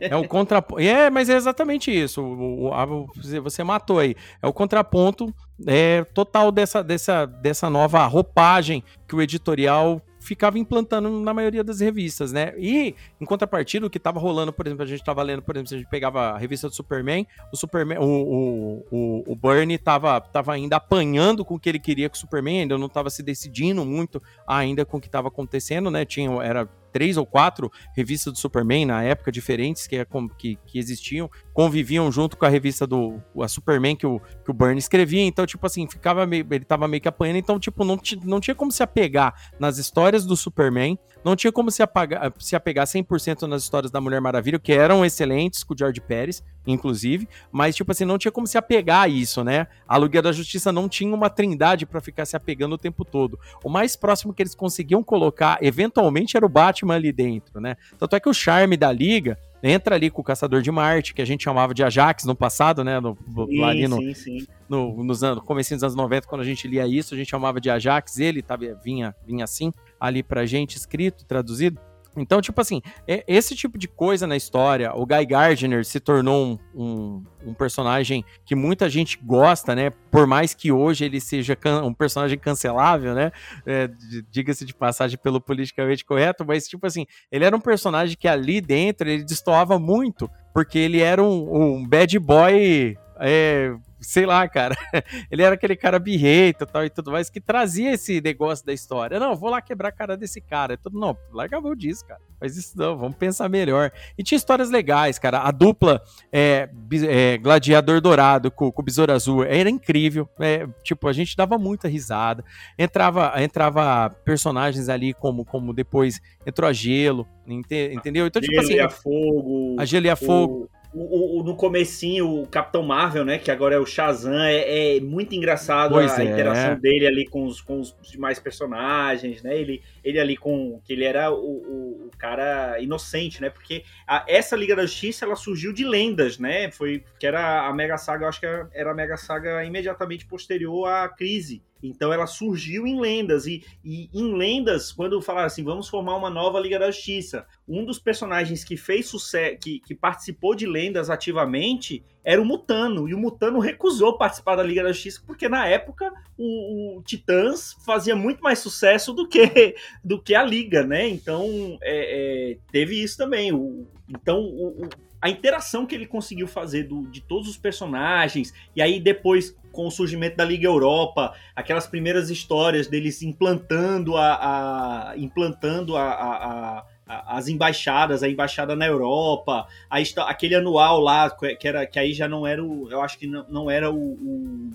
é 0.00 0.16
o 0.16 0.28
contraponto, 0.28 0.82
é, 0.82 1.08
mas 1.08 1.30
é 1.30 1.36
exatamente 1.36 1.90
isso, 1.90 2.20
o, 2.22 2.68
o, 2.68 3.06
você 3.42 3.64
matou 3.64 3.98
aí, 3.98 4.14
é 4.42 4.46
o 4.46 4.52
contraponto 4.52 5.32
é, 5.66 6.04
total 6.12 6.50
dessa, 6.50 6.82
dessa, 6.82 7.26
dessa 7.26 7.70
nova 7.70 8.04
roupagem 8.06 8.82
que 9.06 9.14
o 9.14 9.22
editorial 9.22 10.02
ficava 10.24 10.58
implantando 10.58 11.08
na 11.20 11.34
maioria 11.34 11.62
das 11.62 11.80
revistas, 11.80 12.32
né? 12.32 12.54
E, 12.56 12.94
em 13.20 13.24
contrapartida, 13.24 13.86
o 13.86 13.90
que 13.90 13.98
estava 13.98 14.18
rolando, 14.18 14.52
por 14.52 14.66
exemplo, 14.66 14.82
a 14.82 14.86
gente 14.86 15.00
estava 15.00 15.22
lendo, 15.22 15.42
por 15.42 15.54
exemplo, 15.54 15.68
se 15.68 15.74
a 15.74 15.78
gente 15.78 15.88
pegava 15.88 16.30
a 16.30 16.38
revista 16.38 16.68
do 16.68 16.74
Superman, 16.74 17.26
o 17.52 17.56
Superman, 17.56 17.98
o, 17.98 18.84
o, 18.90 19.32
o, 19.32 19.36
Bernie 19.36 19.76
estava 19.76 20.20
tava 20.20 20.52
ainda 20.52 20.76
apanhando 20.76 21.44
com 21.44 21.54
o 21.54 21.60
que 21.60 21.68
ele 21.68 21.78
queria 21.78 22.08
com 22.08 22.16
o 22.16 22.18
Superman, 22.18 22.62
ainda 22.62 22.78
não 22.78 22.86
estava 22.86 23.10
se 23.10 23.22
decidindo 23.22 23.84
muito 23.84 24.22
ainda 24.46 24.84
com 24.84 24.96
o 24.96 25.00
que 25.00 25.08
estava 25.08 25.28
acontecendo, 25.28 25.90
né? 25.90 26.04
Tinha, 26.04 26.30
era 26.42 26.68
três 26.94 27.16
ou 27.16 27.26
quatro 27.26 27.72
revistas 27.96 28.32
do 28.32 28.38
Superman 28.38 28.86
na 28.86 29.02
época 29.02 29.32
diferentes 29.32 29.84
que, 29.88 29.96
que, 30.38 30.56
que 30.64 30.78
existiam, 30.78 31.28
conviviam 31.52 32.10
junto 32.12 32.36
com 32.36 32.46
a 32.46 32.48
revista 32.48 32.86
do 32.86 33.20
a 33.40 33.48
Superman 33.48 33.96
que 33.96 34.06
o, 34.06 34.20
que 34.20 34.50
o 34.50 34.54
Burns 34.54 34.84
escrevia, 34.84 35.22
então, 35.22 35.44
tipo 35.44 35.66
assim, 35.66 35.88
ficava 35.88 36.24
meio, 36.24 36.46
ele 36.48 36.64
tava 36.64 36.86
meio 36.86 37.00
que 37.00 37.08
apanhando, 37.08 37.38
então, 37.38 37.58
tipo, 37.58 37.84
não, 37.84 37.98
não 38.22 38.38
tinha 38.38 38.54
como 38.54 38.70
se 38.70 38.80
apegar 38.80 39.34
nas 39.58 39.76
histórias 39.76 40.24
do 40.24 40.36
Superman, 40.36 40.96
não 41.24 41.34
tinha 41.34 41.50
como 41.50 41.70
se, 41.70 41.82
apagar, 41.82 42.32
se 42.38 42.54
apegar 42.54 42.86
100% 42.86 43.42
nas 43.48 43.62
histórias 43.62 43.90
da 43.90 44.00
Mulher 44.00 44.20
Maravilha, 44.20 44.58
que 44.58 44.72
eram 44.72 45.04
excelentes 45.04 45.64
com 45.64 45.74
o 45.74 45.76
George 45.76 46.00
Pérez, 46.00 46.42
inclusive, 46.66 47.28
mas, 47.50 47.74
tipo 47.74 47.90
assim, 47.90 48.04
não 48.04 48.18
tinha 48.18 48.30
como 48.32 48.46
se 48.46 48.58
apegar 48.58 49.02
a 49.02 49.08
isso, 49.08 49.42
né? 49.42 49.66
A 49.88 49.98
Liga 49.98 50.20
da 50.20 50.32
Justiça 50.32 50.70
não 50.70 50.88
tinha 50.88 51.14
uma 51.14 51.30
trindade 51.30 51.86
para 51.86 52.00
ficar 52.00 52.26
se 52.26 52.36
apegando 52.36 52.74
o 52.74 52.78
tempo 52.78 53.04
todo. 53.04 53.38
O 53.62 53.68
mais 53.68 53.96
próximo 53.96 54.34
que 54.34 54.42
eles 54.42 54.54
conseguiam 54.54 55.02
colocar, 55.02 55.58
eventualmente, 55.62 56.36
era 56.36 56.44
o 56.44 56.48
Batman 56.48 56.94
ali 56.94 57.12
dentro, 57.12 57.60
né? 57.60 57.76
Tanto 57.98 58.16
é 58.16 58.20
que 58.20 58.28
o 58.28 58.34
charme 58.34 58.76
da 58.76 58.92
liga 58.92 59.38
entra 59.64 59.94
ali 59.94 60.10
com 60.10 60.20
o 60.20 60.24
Caçador 60.24 60.60
de 60.60 60.70
Marte, 60.70 61.14
que 61.14 61.22
a 61.22 61.24
gente 61.24 61.42
chamava 61.42 61.72
de 61.72 61.82
Ajax 61.82 62.24
no 62.24 62.36
passado, 62.36 62.84
né? 62.84 63.00
No, 63.00 63.16
sim, 63.46 63.64
ali 63.64 63.88
no, 63.88 63.96
sim, 63.96 64.14
sim. 64.14 64.46
no, 64.68 65.02
nos 65.02 65.24
anos, 65.24 65.42
comecinho 65.42 65.78
dos 65.78 65.84
anos 65.84 65.96
90, 65.96 66.28
quando 66.28 66.42
a 66.42 66.44
gente 66.44 66.68
lia 66.68 66.86
isso, 66.86 67.14
a 67.14 67.16
gente 67.16 67.30
chamava 67.30 67.58
de 67.58 67.70
Ajax, 67.70 68.18
ele 68.18 68.42
tava, 68.42 68.78
vinha, 68.84 69.14
vinha 69.26 69.44
assim, 69.44 69.72
ali 69.98 70.22
pra 70.22 70.44
gente, 70.44 70.76
escrito, 70.76 71.24
traduzido. 71.24 71.80
Então, 72.16 72.40
tipo 72.40 72.60
assim, 72.60 72.80
esse 73.06 73.54
tipo 73.56 73.78
de 73.78 73.88
coisa 73.88 74.26
na 74.26 74.36
história, 74.36 74.92
o 74.94 75.04
Guy 75.04 75.26
Gardner 75.26 75.84
se 75.84 75.98
tornou 75.98 76.44
um, 76.44 76.58
um, 76.74 77.24
um 77.46 77.54
personagem 77.54 78.24
que 78.44 78.54
muita 78.54 78.88
gente 78.88 79.18
gosta, 79.22 79.74
né? 79.74 79.90
Por 80.10 80.26
mais 80.26 80.54
que 80.54 80.70
hoje 80.70 81.04
ele 81.04 81.20
seja 81.20 81.58
um 81.84 81.92
personagem 81.92 82.38
cancelável, 82.38 83.14
né? 83.14 83.32
É, 83.66 83.90
Diga-se 84.30 84.64
de 84.64 84.74
passagem 84.74 85.18
pelo 85.18 85.40
politicamente 85.40 86.04
correto, 86.04 86.44
mas, 86.46 86.68
tipo 86.68 86.86
assim, 86.86 87.06
ele 87.30 87.44
era 87.44 87.56
um 87.56 87.60
personagem 87.60 88.16
que 88.16 88.28
ali 88.28 88.60
dentro 88.60 89.08
ele 89.08 89.24
destoava 89.24 89.78
muito, 89.78 90.30
porque 90.52 90.78
ele 90.78 91.00
era 91.00 91.22
um, 91.22 91.76
um 91.76 91.86
bad 91.86 92.18
boy. 92.18 92.96
É, 93.26 93.74
sei 94.00 94.26
lá, 94.26 94.46
cara. 94.46 94.76
Ele 95.30 95.42
era 95.42 95.54
aquele 95.54 95.74
cara 95.74 95.98
birreta 95.98 96.66
tal 96.66 96.84
e 96.84 96.90
tudo 96.90 97.10
mais 97.10 97.30
que 97.30 97.40
trazia 97.40 97.92
esse 97.92 98.20
negócio 98.20 98.64
da 98.64 98.72
história. 98.72 99.18
Não, 99.18 99.34
vou 99.34 99.50
lá 99.50 99.62
quebrar 99.62 99.88
a 99.88 99.92
cara 99.92 100.16
desse 100.16 100.40
cara. 100.40 100.76
Tudo, 100.76 100.98
não, 100.98 101.16
larga 101.32 101.56
a 101.56 101.60
mão 101.60 101.74
disso, 101.74 102.04
cara. 102.06 102.20
Faz 102.38 102.56
isso 102.56 102.76
não, 102.76 102.96
vamos 102.96 103.16
pensar 103.16 103.48
melhor. 103.48 103.90
E 104.18 104.22
tinha 104.22 104.36
histórias 104.36 104.70
legais, 104.70 105.18
cara. 105.18 105.40
A 105.40 105.50
dupla 105.50 106.02
é, 106.30 106.68
é, 107.08 107.38
Gladiador 107.38 108.00
Dourado 108.00 108.50
com, 108.50 108.70
com 108.70 108.82
o 108.82 108.84
Besouro 108.84 109.12
Azul 109.12 109.42
era 109.42 109.70
incrível. 109.70 110.28
É, 110.38 110.66
tipo, 110.82 111.08
a 111.08 111.12
gente 111.12 111.36
dava 111.36 111.56
muita 111.56 111.88
risada. 111.88 112.44
Entrava, 112.78 113.32
entrava 113.42 114.10
personagens 114.24 114.88
ali 114.88 115.14
como, 115.14 115.44
como 115.44 115.72
depois 115.72 116.20
entrou 116.46 116.68
a 116.68 116.72
Gelo, 116.72 117.26
entendeu? 117.46 118.26
Então, 118.26 118.42
tipo 118.42 118.60
assim. 118.60 118.78
A 118.78 118.90
Fogo. 118.90 119.76
A 119.78 119.84
Gelo 119.84 120.06
e 120.06 120.10
a 120.10 120.16
Fogo. 120.16 120.68
O, 120.94 121.40
o, 121.40 121.42
no 121.42 121.56
comecinho, 121.56 122.42
o 122.42 122.46
Capitão 122.46 122.82
Marvel, 122.82 123.24
né? 123.24 123.38
Que 123.38 123.50
agora 123.50 123.74
é 123.74 123.78
o 123.78 123.84
Shazam, 123.84 124.38
é, 124.40 124.96
é 124.96 125.00
muito 125.00 125.34
engraçado 125.34 125.92
pois 125.92 126.12
a 126.12 126.22
é. 126.22 126.26
interação 126.26 126.78
dele 126.78 127.06
ali 127.06 127.26
com 127.26 127.44
os, 127.46 127.60
com 127.60 127.80
os 127.80 127.96
demais 128.02 128.38
personagens, 128.38 129.42
né? 129.42 129.58
Ele, 129.58 129.82
ele 130.04 130.20
ali 130.20 130.36
com. 130.36 130.80
que 130.84 130.92
ele 130.92 131.04
era 131.04 131.32
o, 131.32 131.36
o, 131.36 132.06
o 132.06 132.10
cara 132.16 132.78
inocente, 132.80 133.42
né? 133.42 133.50
Porque 133.50 133.82
a, 134.06 134.24
essa 134.28 134.54
Liga 134.54 134.76
da 134.76 134.86
Justiça 134.86 135.24
ela 135.24 135.36
surgiu 135.36 135.72
de 135.72 135.84
lendas, 135.84 136.38
né? 136.38 136.70
Foi 136.70 137.02
que 137.18 137.26
era 137.26 137.66
a 137.66 137.72
Mega 137.74 137.98
Saga, 137.98 138.24
eu 138.24 138.28
acho 138.28 138.38
que 138.38 138.46
era, 138.46 138.68
era 138.72 138.90
a 138.92 138.94
Mega 138.94 139.16
Saga 139.16 139.64
imediatamente 139.64 140.26
posterior 140.26 140.86
à 140.86 141.08
crise. 141.08 141.62
Então 141.88 142.12
ela 142.12 142.26
surgiu 142.26 142.86
em 142.86 143.00
lendas. 143.00 143.46
E, 143.46 143.64
e 143.84 144.08
em 144.12 144.34
lendas, 144.34 144.90
quando 144.90 145.20
falaram 145.20 145.46
assim, 145.46 145.62
vamos 145.62 145.88
formar 145.88 146.16
uma 146.16 146.30
nova 146.30 146.58
Liga 146.58 146.78
da 146.78 146.90
Justiça, 146.90 147.46
um 147.68 147.84
dos 147.84 147.98
personagens 147.98 148.64
que 148.64 148.76
fez 148.76 149.06
sucesso, 149.06 149.58
que, 149.58 149.80
que 149.80 149.94
participou 149.94 150.54
de 150.54 150.66
lendas 150.66 151.10
ativamente, 151.10 152.04
era 152.24 152.40
o 152.40 152.44
Mutano. 152.44 153.08
E 153.08 153.14
o 153.14 153.18
Mutano 153.18 153.58
recusou 153.58 154.16
participar 154.16 154.56
da 154.56 154.62
Liga 154.62 154.82
da 154.82 154.92
Justiça, 154.92 155.22
porque 155.26 155.48
na 155.48 155.66
época 155.66 156.10
o, 156.38 156.98
o 156.98 157.02
Titãs 157.02 157.76
fazia 157.84 158.16
muito 158.16 158.42
mais 158.42 158.58
sucesso 158.58 159.12
do 159.12 159.28
que, 159.28 159.74
do 160.02 160.20
que 160.20 160.34
a 160.34 160.42
Liga, 160.42 160.84
né? 160.84 161.08
Então 161.08 161.78
é, 161.82 162.52
é, 162.52 162.58
teve 162.72 163.02
isso 163.02 163.16
também. 163.16 163.52
O, 163.52 163.86
então 164.08 164.40
o, 164.40 164.88
a 165.20 165.30
interação 165.30 165.86
que 165.86 165.94
ele 165.94 166.06
conseguiu 166.06 166.46
fazer 166.46 166.82
do, 166.82 167.06
de 167.06 167.22
todos 167.22 167.48
os 167.48 167.56
personagens, 167.56 168.52
e 168.76 168.82
aí 168.82 169.00
depois 169.00 169.56
com 169.74 169.86
o 169.86 169.90
surgimento 169.90 170.36
da 170.36 170.44
Liga 170.44 170.66
Europa, 170.66 171.34
aquelas 171.54 171.86
primeiras 171.86 172.30
histórias 172.30 172.86
deles 172.86 173.20
implantando 173.22 174.16
a, 174.16 175.10
a 175.10 175.18
implantando 175.18 175.96
a, 175.96 176.04
a, 176.04 176.84
a, 177.06 177.36
as 177.36 177.48
embaixadas, 177.48 178.22
a 178.22 178.28
embaixada 178.28 178.74
na 178.74 178.86
Europa, 178.86 179.66
a, 179.90 179.98
aquele 180.28 180.54
anual 180.54 181.00
lá 181.00 181.28
que 181.30 181.68
era 181.68 181.86
que 181.86 181.98
aí 181.98 182.14
já 182.14 182.26
não 182.28 182.46
era 182.46 182.64
o, 182.64 182.90
eu 182.90 183.02
acho 183.02 183.18
que 183.18 183.26
não, 183.26 183.44
não 183.48 183.70
era 183.70 183.90
o, 183.90 184.12
o 184.12 184.70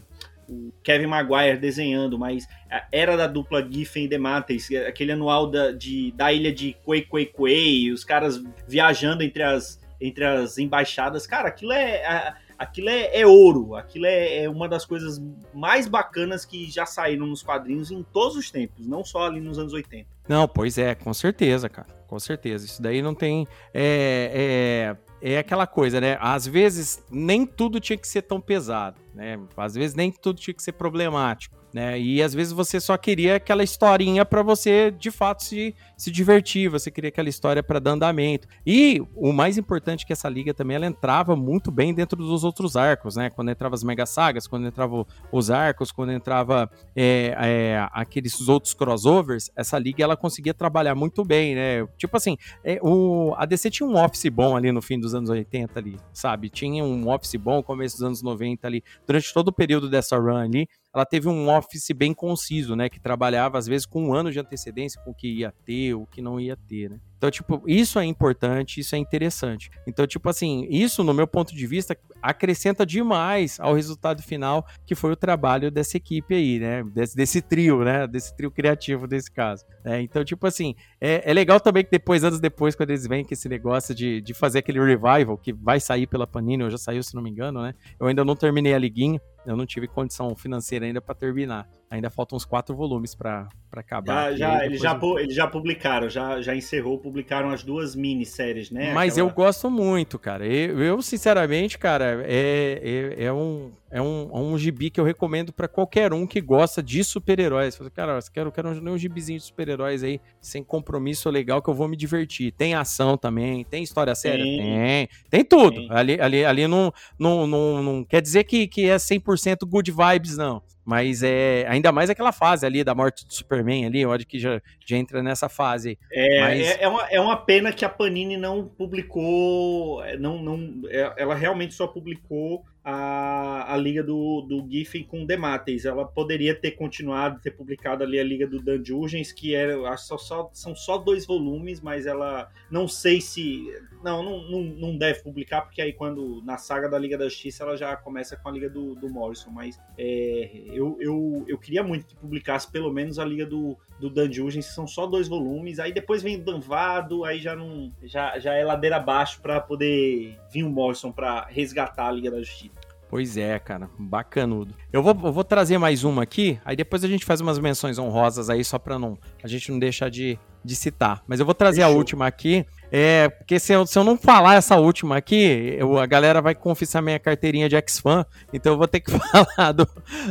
o 0.50 0.74
Kevin 0.84 1.06
Maguire 1.06 1.58
desenhando, 1.58 2.18
mas 2.18 2.48
era 2.92 3.16
da 3.16 3.28
dupla 3.28 3.66
Giffen 3.70 4.06
e 4.06 4.08
Demates, 4.08 4.68
aquele 4.88 5.12
anual 5.12 5.48
da, 5.48 5.72
de, 5.72 6.12
da 6.14 6.34
ilha 6.34 6.52
de 6.52 6.76
Quei 6.84 7.04
Quei 7.04 7.26
Quei, 7.28 7.92
os 7.92 8.04
caras 8.04 8.42
viajando 8.68 9.24
entre 9.24 9.44
as, 9.44 9.80
entre 10.02 10.26
as 10.26 10.58
embaixadas, 10.58 11.28
cara, 11.28 11.50
aquilo 11.50 11.72
é. 11.72 12.34
Aquilo 12.60 12.90
é, 12.90 13.22
é 13.22 13.26
ouro, 13.26 13.74
aquilo 13.74 14.06
é, 14.06 14.44
é, 14.44 14.50
uma 14.50 14.68
das 14.68 14.86
coisas 14.86 15.22
mais 15.54 15.88
bacanas 15.88 16.44
que 16.44 16.70
já 16.70 16.86
saíram 16.86 17.26
nos 17.26 17.42
quadrinhos 17.42 17.90
em 17.90 18.04
todos 18.04 18.36
os 18.36 18.52
tempos, 18.52 18.86
não 18.86 19.02
só 19.02 19.28
ali 19.28 19.40
nos 19.40 19.58
anos 19.58 19.72
80. 19.72 20.06
Não, 20.28 20.46
pois 20.46 20.78
é, 20.78 20.94
com 20.94 21.14
certeza, 21.14 21.70
cara, 21.70 21.88
com 22.06 22.20
certeza. 22.20 22.66
Isso 22.66 22.82
daí 22.82 23.02
não 23.02 23.16
tem. 23.16 23.48
É, 23.74 24.94
é, 25.22 25.32
é 25.36 25.38
aquela 25.40 25.66
coisa, 25.66 26.02
né? 26.02 26.18
Às 26.20 26.46
vezes 26.46 27.02
nem 27.10 27.46
tudo 27.46 27.80
tinha 27.80 27.98
que 27.98 28.08
ser 28.08 28.24
tão 28.24 28.42
pesado 28.42 29.00
né? 29.20 29.38
Às 29.58 29.76
vezes 29.76 29.96
nem 29.96 30.12
tudo 30.12 30.40
tinha 30.40 30.54
que 30.54 30.64
ser 30.64 30.72
problemático 30.72 31.60
né? 31.74 32.00
E 32.00 32.22
às 32.22 32.34
vezes 32.34 32.52
você 32.52 32.80
só 32.80 32.98
queria 32.98 33.36
aquela 33.36 33.64
historinha 33.64 34.26
para 34.26 34.42
você 34.42 34.92
de 34.92 35.12
fato 35.12 35.44
se, 35.44 35.76
se 35.96 36.12
divertir, 36.12 36.70
você 36.70 36.90
queria 36.90 37.10
aquela 37.10 37.30
história 37.30 37.62
para 37.62 37.80
dar 37.80 37.92
andamento. 37.92 38.48
E 38.66 39.02
o 39.16 39.32
mais 39.32 39.58
importante 39.58 40.04
é 40.04 40.08
que 40.08 40.14
essa 40.14 40.28
liga 40.28 40.54
também 40.54 40.76
ela 40.76 40.86
entrava 40.86 41.36
muito 41.36 41.72
bem 41.72 41.94
dentro 41.94 42.18
dos 42.18 42.44
outros 42.44 42.76
arcos, 42.76 43.16
né? 43.16 43.30
Quando 43.30 43.50
entrava 43.50 43.76
as 43.76 43.84
mega 43.84 44.06
sagas, 44.06 44.48
quando 44.48 44.68
entrava 44.68 45.06
os 45.32 45.52
arcos, 45.52 45.92
quando 45.92 46.12
entrava 46.12 46.70
é, 46.96 47.36
é, 47.38 47.88
aqueles 47.92 48.48
outros 48.48 48.74
crossovers, 48.74 49.52
essa 49.56 49.78
liga 49.78 50.04
ela 50.04 50.18
conseguia 50.18 50.54
trabalhar 50.54 50.96
muito 50.96 51.24
bem, 51.24 51.56
né? 51.56 51.88
Tipo 51.98 52.18
assim, 52.18 52.38
é, 52.64 52.80
o, 52.82 53.34
a 53.38 53.46
DC 53.46 53.70
tinha 53.70 53.88
um 53.88 53.96
office 53.96 54.30
bom 54.30 54.56
ali 54.56 54.72
no 54.72 54.82
fim 54.82 55.00
dos 55.00 55.14
anos 55.14 55.30
80 55.30 55.80
ali, 55.80 55.98
sabe? 56.14 56.50
Tinha 56.50 56.84
um 56.84 57.10
office 57.10 57.36
bom 57.36 57.62
começo 57.62 57.98
dos 57.98 58.04
anos 58.04 58.22
90 58.22 58.68
ali, 58.68 58.84
durante 59.10 59.34
todo 59.34 59.48
o 59.50 59.54
período 59.54 59.90
dessa 59.90 60.18
run 60.18 60.38
ali, 60.38 60.68
ela 60.94 61.06
teve 61.06 61.28
um 61.28 61.50
office 61.50 61.90
bem 61.96 62.14
conciso, 62.14 62.76
né? 62.76 62.90
Que 62.90 63.00
trabalhava, 63.00 63.58
às 63.58 63.68
vezes, 63.68 63.86
com 63.86 64.06
um 64.06 64.14
ano 64.14 64.32
de 64.32 64.40
antecedência 64.40 65.02
com 65.04 65.12
o 65.12 65.16
que 65.16 65.28
ia 65.28 65.54
ter, 65.66 65.94
o 65.94 66.06
que 66.06 66.22
não 66.22 66.40
ia 66.40 66.58
ter, 66.58 66.90
né? 66.90 67.00
Então, 67.20 67.30
tipo, 67.30 67.62
isso 67.68 68.00
é 68.00 68.06
importante, 68.06 68.80
isso 68.80 68.96
é 68.96 68.98
interessante. 68.98 69.70
Então, 69.86 70.08
tipo 70.08 70.30
assim, 70.30 70.66
isso, 70.70 71.04
no 71.04 71.14
meu 71.14 71.28
ponto 71.28 71.54
de 71.54 71.68
vista, 71.68 71.96
acrescenta 72.22 72.86
demais 72.86 73.60
ao 73.60 73.74
resultado 73.74 74.24
final, 74.24 74.66
que 74.86 74.96
foi 74.96 75.12
o 75.12 75.18
trabalho 75.18 75.70
dessa 75.70 75.98
equipe 75.98 76.34
aí, 76.34 76.60
né? 76.60 76.82
Desse, 76.84 77.18
desse 77.18 77.42
trio, 77.42 77.84
né? 77.84 78.08
Desse 78.08 78.34
trio 78.36 78.50
criativo 78.50 79.06
desse 79.06 79.30
caso. 79.30 79.66
É, 79.84 80.02
então, 80.02 80.24
tipo 80.24 80.48
assim, 80.48 80.76
é, 81.00 81.30
é, 81.30 81.34
legal 81.34 81.60
também 81.60 81.84
que 81.84 81.92
depois, 81.92 82.24
anos 82.24 82.40
depois, 82.40 82.74
quando 82.74 82.92
eles 82.92 83.06
vêm 83.06 83.26
com 83.26 83.34
esse 83.34 83.50
negócio 83.50 83.94
de, 83.94 84.22
de 84.22 84.34
fazer 84.34 84.60
aquele 84.60 84.80
revival, 84.80 85.38
que 85.38 85.52
vai 85.52 85.80
sair 85.82 86.08
pela 86.08 86.26
Panini, 86.26 86.64
ou 86.64 86.70
já 86.70 86.78
saiu, 86.78 87.04
se 87.04 87.14
não 87.16 87.22
me 87.22 87.30
engano, 87.30 87.62
né? 87.62 87.76
Eu 88.00 88.08
ainda 88.08 88.24
não 88.24 88.36
terminei 88.36 88.74
a 88.74 88.80
liguinha, 88.80 89.20
eu 89.46 89.56
não 89.56 89.66
tive 89.66 89.88
condição 89.88 90.36
financeira 90.36 90.86
ainda 90.86 91.02
para 91.02 91.16
terminar. 91.16 91.68
Ainda 91.92 92.12
faltam 92.12 92.36
uns 92.36 92.46
quatro 92.46 92.76
volumes 92.76 93.16
para 93.16 93.50
acabar. 93.72 94.32
Já, 94.32 94.38
já, 94.38 94.66
eles, 94.66 94.80
já, 94.80 95.00
eu... 95.02 95.20
eles 95.20 95.34
já 95.34 95.48
publicaram, 95.48 96.08
já, 96.08 96.40
já 96.40 96.56
encerrou, 96.56 97.00
publicaram 97.00 97.50
as 97.50 97.64
duas 97.64 97.96
minisséries, 97.96 98.70
né? 98.70 98.94
Mas 98.94 99.14
Aquela... 99.14 99.28
eu 99.28 99.34
gosto 99.34 99.72
muito, 99.72 100.20
cara. 100.20 100.46
Eu, 100.46 100.80
eu 100.80 101.02
sinceramente, 101.02 101.80
cara, 101.80 102.24
é, 102.28 103.16
é, 103.18 103.24
é, 103.24 103.34
um, 103.34 103.72
é, 103.90 104.00
um, 104.00 104.30
é 104.32 104.38
um 104.38 104.56
gibi 104.56 104.92
que 104.92 105.00
eu 105.00 105.04
recomendo 105.04 105.52
para 105.52 105.68
qualquer 105.68 106.14
um 106.14 106.28
que 106.28 106.40
gosta 106.40 106.84
de 106.84 107.04
super-heróis. 107.04 107.80
Cara, 107.96 108.20
eu 108.20 108.22
quero, 108.32 108.52
quero 108.52 108.70
um, 108.70 108.94
um 108.94 108.98
gibizinho 108.98 109.40
de 109.40 109.46
super-heróis 109.46 110.04
aí, 110.04 110.22
sem 110.40 110.64
compromisso 110.64 111.28
legal, 111.32 111.60
que 111.60 111.72
eu 111.72 111.74
vou 111.74 111.88
me 111.88 111.98
divertir. 111.98 112.52
Tem 112.52 112.76
ação 112.76 113.18
também, 113.18 113.64
tem 113.64 113.82
história 113.82 114.14
séria? 114.14 114.44
Tem. 114.44 114.60
Tem, 114.60 115.10
tem 115.28 115.44
tudo. 115.44 115.78
Tem. 115.78 115.92
Ali, 115.92 116.22
ali, 116.22 116.46
ali 116.46 116.68
não, 116.68 116.94
não, 117.18 117.48
não, 117.48 117.82
não 117.82 118.04
quer 118.04 118.22
dizer 118.22 118.44
que, 118.44 118.68
que 118.68 118.88
é 118.88 118.98
100% 118.98 119.68
good 119.68 119.92
vibes, 119.92 120.38
não. 120.38 120.62
Mas 120.90 121.22
é 121.22 121.68
ainda 121.70 121.92
mais 121.92 122.10
aquela 122.10 122.32
fase 122.32 122.66
ali 122.66 122.84
da 122.84 122.96
morte 122.96 123.24
do 123.24 123.32
Superman 123.32 123.86
ali, 123.86 124.04
acho 124.04 124.26
que 124.26 124.40
já, 124.40 124.60
já 124.84 124.98
entra 124.98 125.22
nessa 125.22 125.48
fase. 125.48 126.00
É, 126.12 126.42
Mas... 126.42 126.62
é, 126.62 126.84
é, 126.84 126.88
uma, 126.88 127.08
é 127.12 127.22
uma 127.22 127.38
pena 127.38 127.72
que 127.72 127.86
a 127.86 127.90
Panini 127.90 128.38
não 128.38 128.66
publicou, 128.66 130.02
não, 130.18 130.42
não, 130.42 130.82
é, 130.88 131.14
ela 131.16 131.36
realmente 131.36 131.76
só 131.76 131.86
publicou 131.86 132.66
a, 132.84 133.74
a 133.74 133.78
liga 133.78 134.04
do, 134.04 134.42
do 134.42 134.66
Giffen 134.70 135.04
com 135.04 135.26
Demates. 135.26 135.86
Ela 135.86 136.06
poderia 136.06 136.56
ter 136.56 136.72
continuado, 136.72 137.40
ter 137.40 137.52
publicado 137.52 138.04
ali 138.04 138.20
a 138.20 138.24
liga 138.24 138.48
do 138.48 138.62
Dan 138.62 138.84
Jurgens, 138.84 139.32
que 139.32 139.54
era, 139.54 139.78
acho 139.90 140.06
só, 140.06 140.18
só, 140.18 140.50
são 140.54 140.76
só 140.76 140.98
dois 140.98 141.26
volumes, 141.26 141.82
mas 141.82 142.06
ela 142.06 142.50
não 142.72 142.88
sei 142.88 143.22
se. 143.22 143.66
Não, 144.04 144.24
não, 144.24 144.50
não, 144.50 144.64
não, 144.64 144.98
deve 144.98 145.22
publicar, 145.22 145.62
porque 145.62 145.82
aí 145.82 145.92
quando 145.92 146.42
na 146.44 146.58
saga 146.58 146.88
da 146.88 146.98
Liga 146.98 147.18
da 147.18 147.26
Justiça 147.26 147.64
ela 147.64 147.76
já 147.76 147.96
começa 147.98 148.38
com 148.38 148.48
a 148.48 148.52
liga 148.52 148.70
do, 148.70 148.96
do 148.96 149.10
Morrison. 149.10 149.52
Mas 149.52 149.80
é, 149.98 150.50
eu, 150.68 150.98
eu, 151.00 151.46
eu 151.48 151.58
queria 151.58 151.84
muito 151.84 152.06
que 152.08 152.16
publicasse 152.16 152.72
pelo 152.72 152.92
menos 152.94 153.20
a 153.20 153.26
liga 153.26 153.46
do, 153.46 153.78
do 154.00 154.10
Dan 154.10 154.32
Jurgens, 154.32 154.66
são 154.66 154.88
só 154.88 155.06
dois 155.06 155.28
volumes. 155.28 155.80
Aí 155.80 155.92
depois 155.92 156.24
vem 156.24 156.40
Danvado, 156.40 157.26
aí 157.26 157.40
já 157.40 157.56
não. 157.56 157.92
Já, 158.04 158.40
já 158.40 158.54
é 158.54 158.64
ladeira 158.64 158.98
abaixo 158.98 159.42
para 159.42 159.60
poder 159.60 160.38
vir 160.52 160.64
o 160.64 160.70
Morrison 160.70 161.12
para 161.12 161.46
resgatar 161.46 162.08
a 162.08 162.12
Liga 162.12 162.32
da 162.32 162.40
Justiça. 162.40 162.74
Pois 163.10 163.38
é, 163.38 163.58
cara, 163.58 163.90
bacanudo. 163.98 164.76
Eu 164.94 165.02
vou, 165.02 165.18
eu 165.24 165.34
vou 165.34 165.44
trazer 165.44 165.80
mais 165.80 166.04
uma 166.04 166.22
aqui, 166.22 166.60
aí 166.64 166.76
depois 166.76 167.04
a 167.04 167.08
gente 167.08 167.26
faz 167.26 167.42
umas 167.42 167.58
menções 167.58 167.98
honrosas 167.98 168.52
aí, 168.52 168.64
só 168.64 168.78
pra 168.78 169.00
não, 169.00 169.18
a 169.44 169.48
gente 169.48 169.72
não 169.72 169.80
deixar 169.80 170.10
de, 170.10 170.38
de 170.64 170.76
citar. 170.76 171.24
Mas 171.28 171.40
eu 171.40 171.46
vou 171.46 171.56
trazer 171.56 171.82
Fechou. 171.82 171.96
a 171.96 171.98
última 171.98 172.28
aqui, 172.28 172.68
é, 172.92 173.30
porque 173.30 173.60
se 173.60 173.74
eu, 173.74 173.86
se 173.86 173.98
eu 173.98 174.04
não 174.04 174.18
falar 174.18 174.56
essa 174.56 174.78
última 174.78 175.18
aqui, 175.18 175.76
eu, 175.78 176.00
a 176.00 176.06
galera 176.06 176.42
vai 176.42 176.56
confiscar 176.56 177.02
minha 177.02 177.20
carteirinha 177.20 177.70
de 177.70 177.76
ex-fã, 177.76 178.26
então 178.52 178.74
eu 178.74 178.78
vou 178.78 178.88
ter 178.88 179.00
que 179.00 179.12
falar 179.18 179.72
do, 179.72 179.88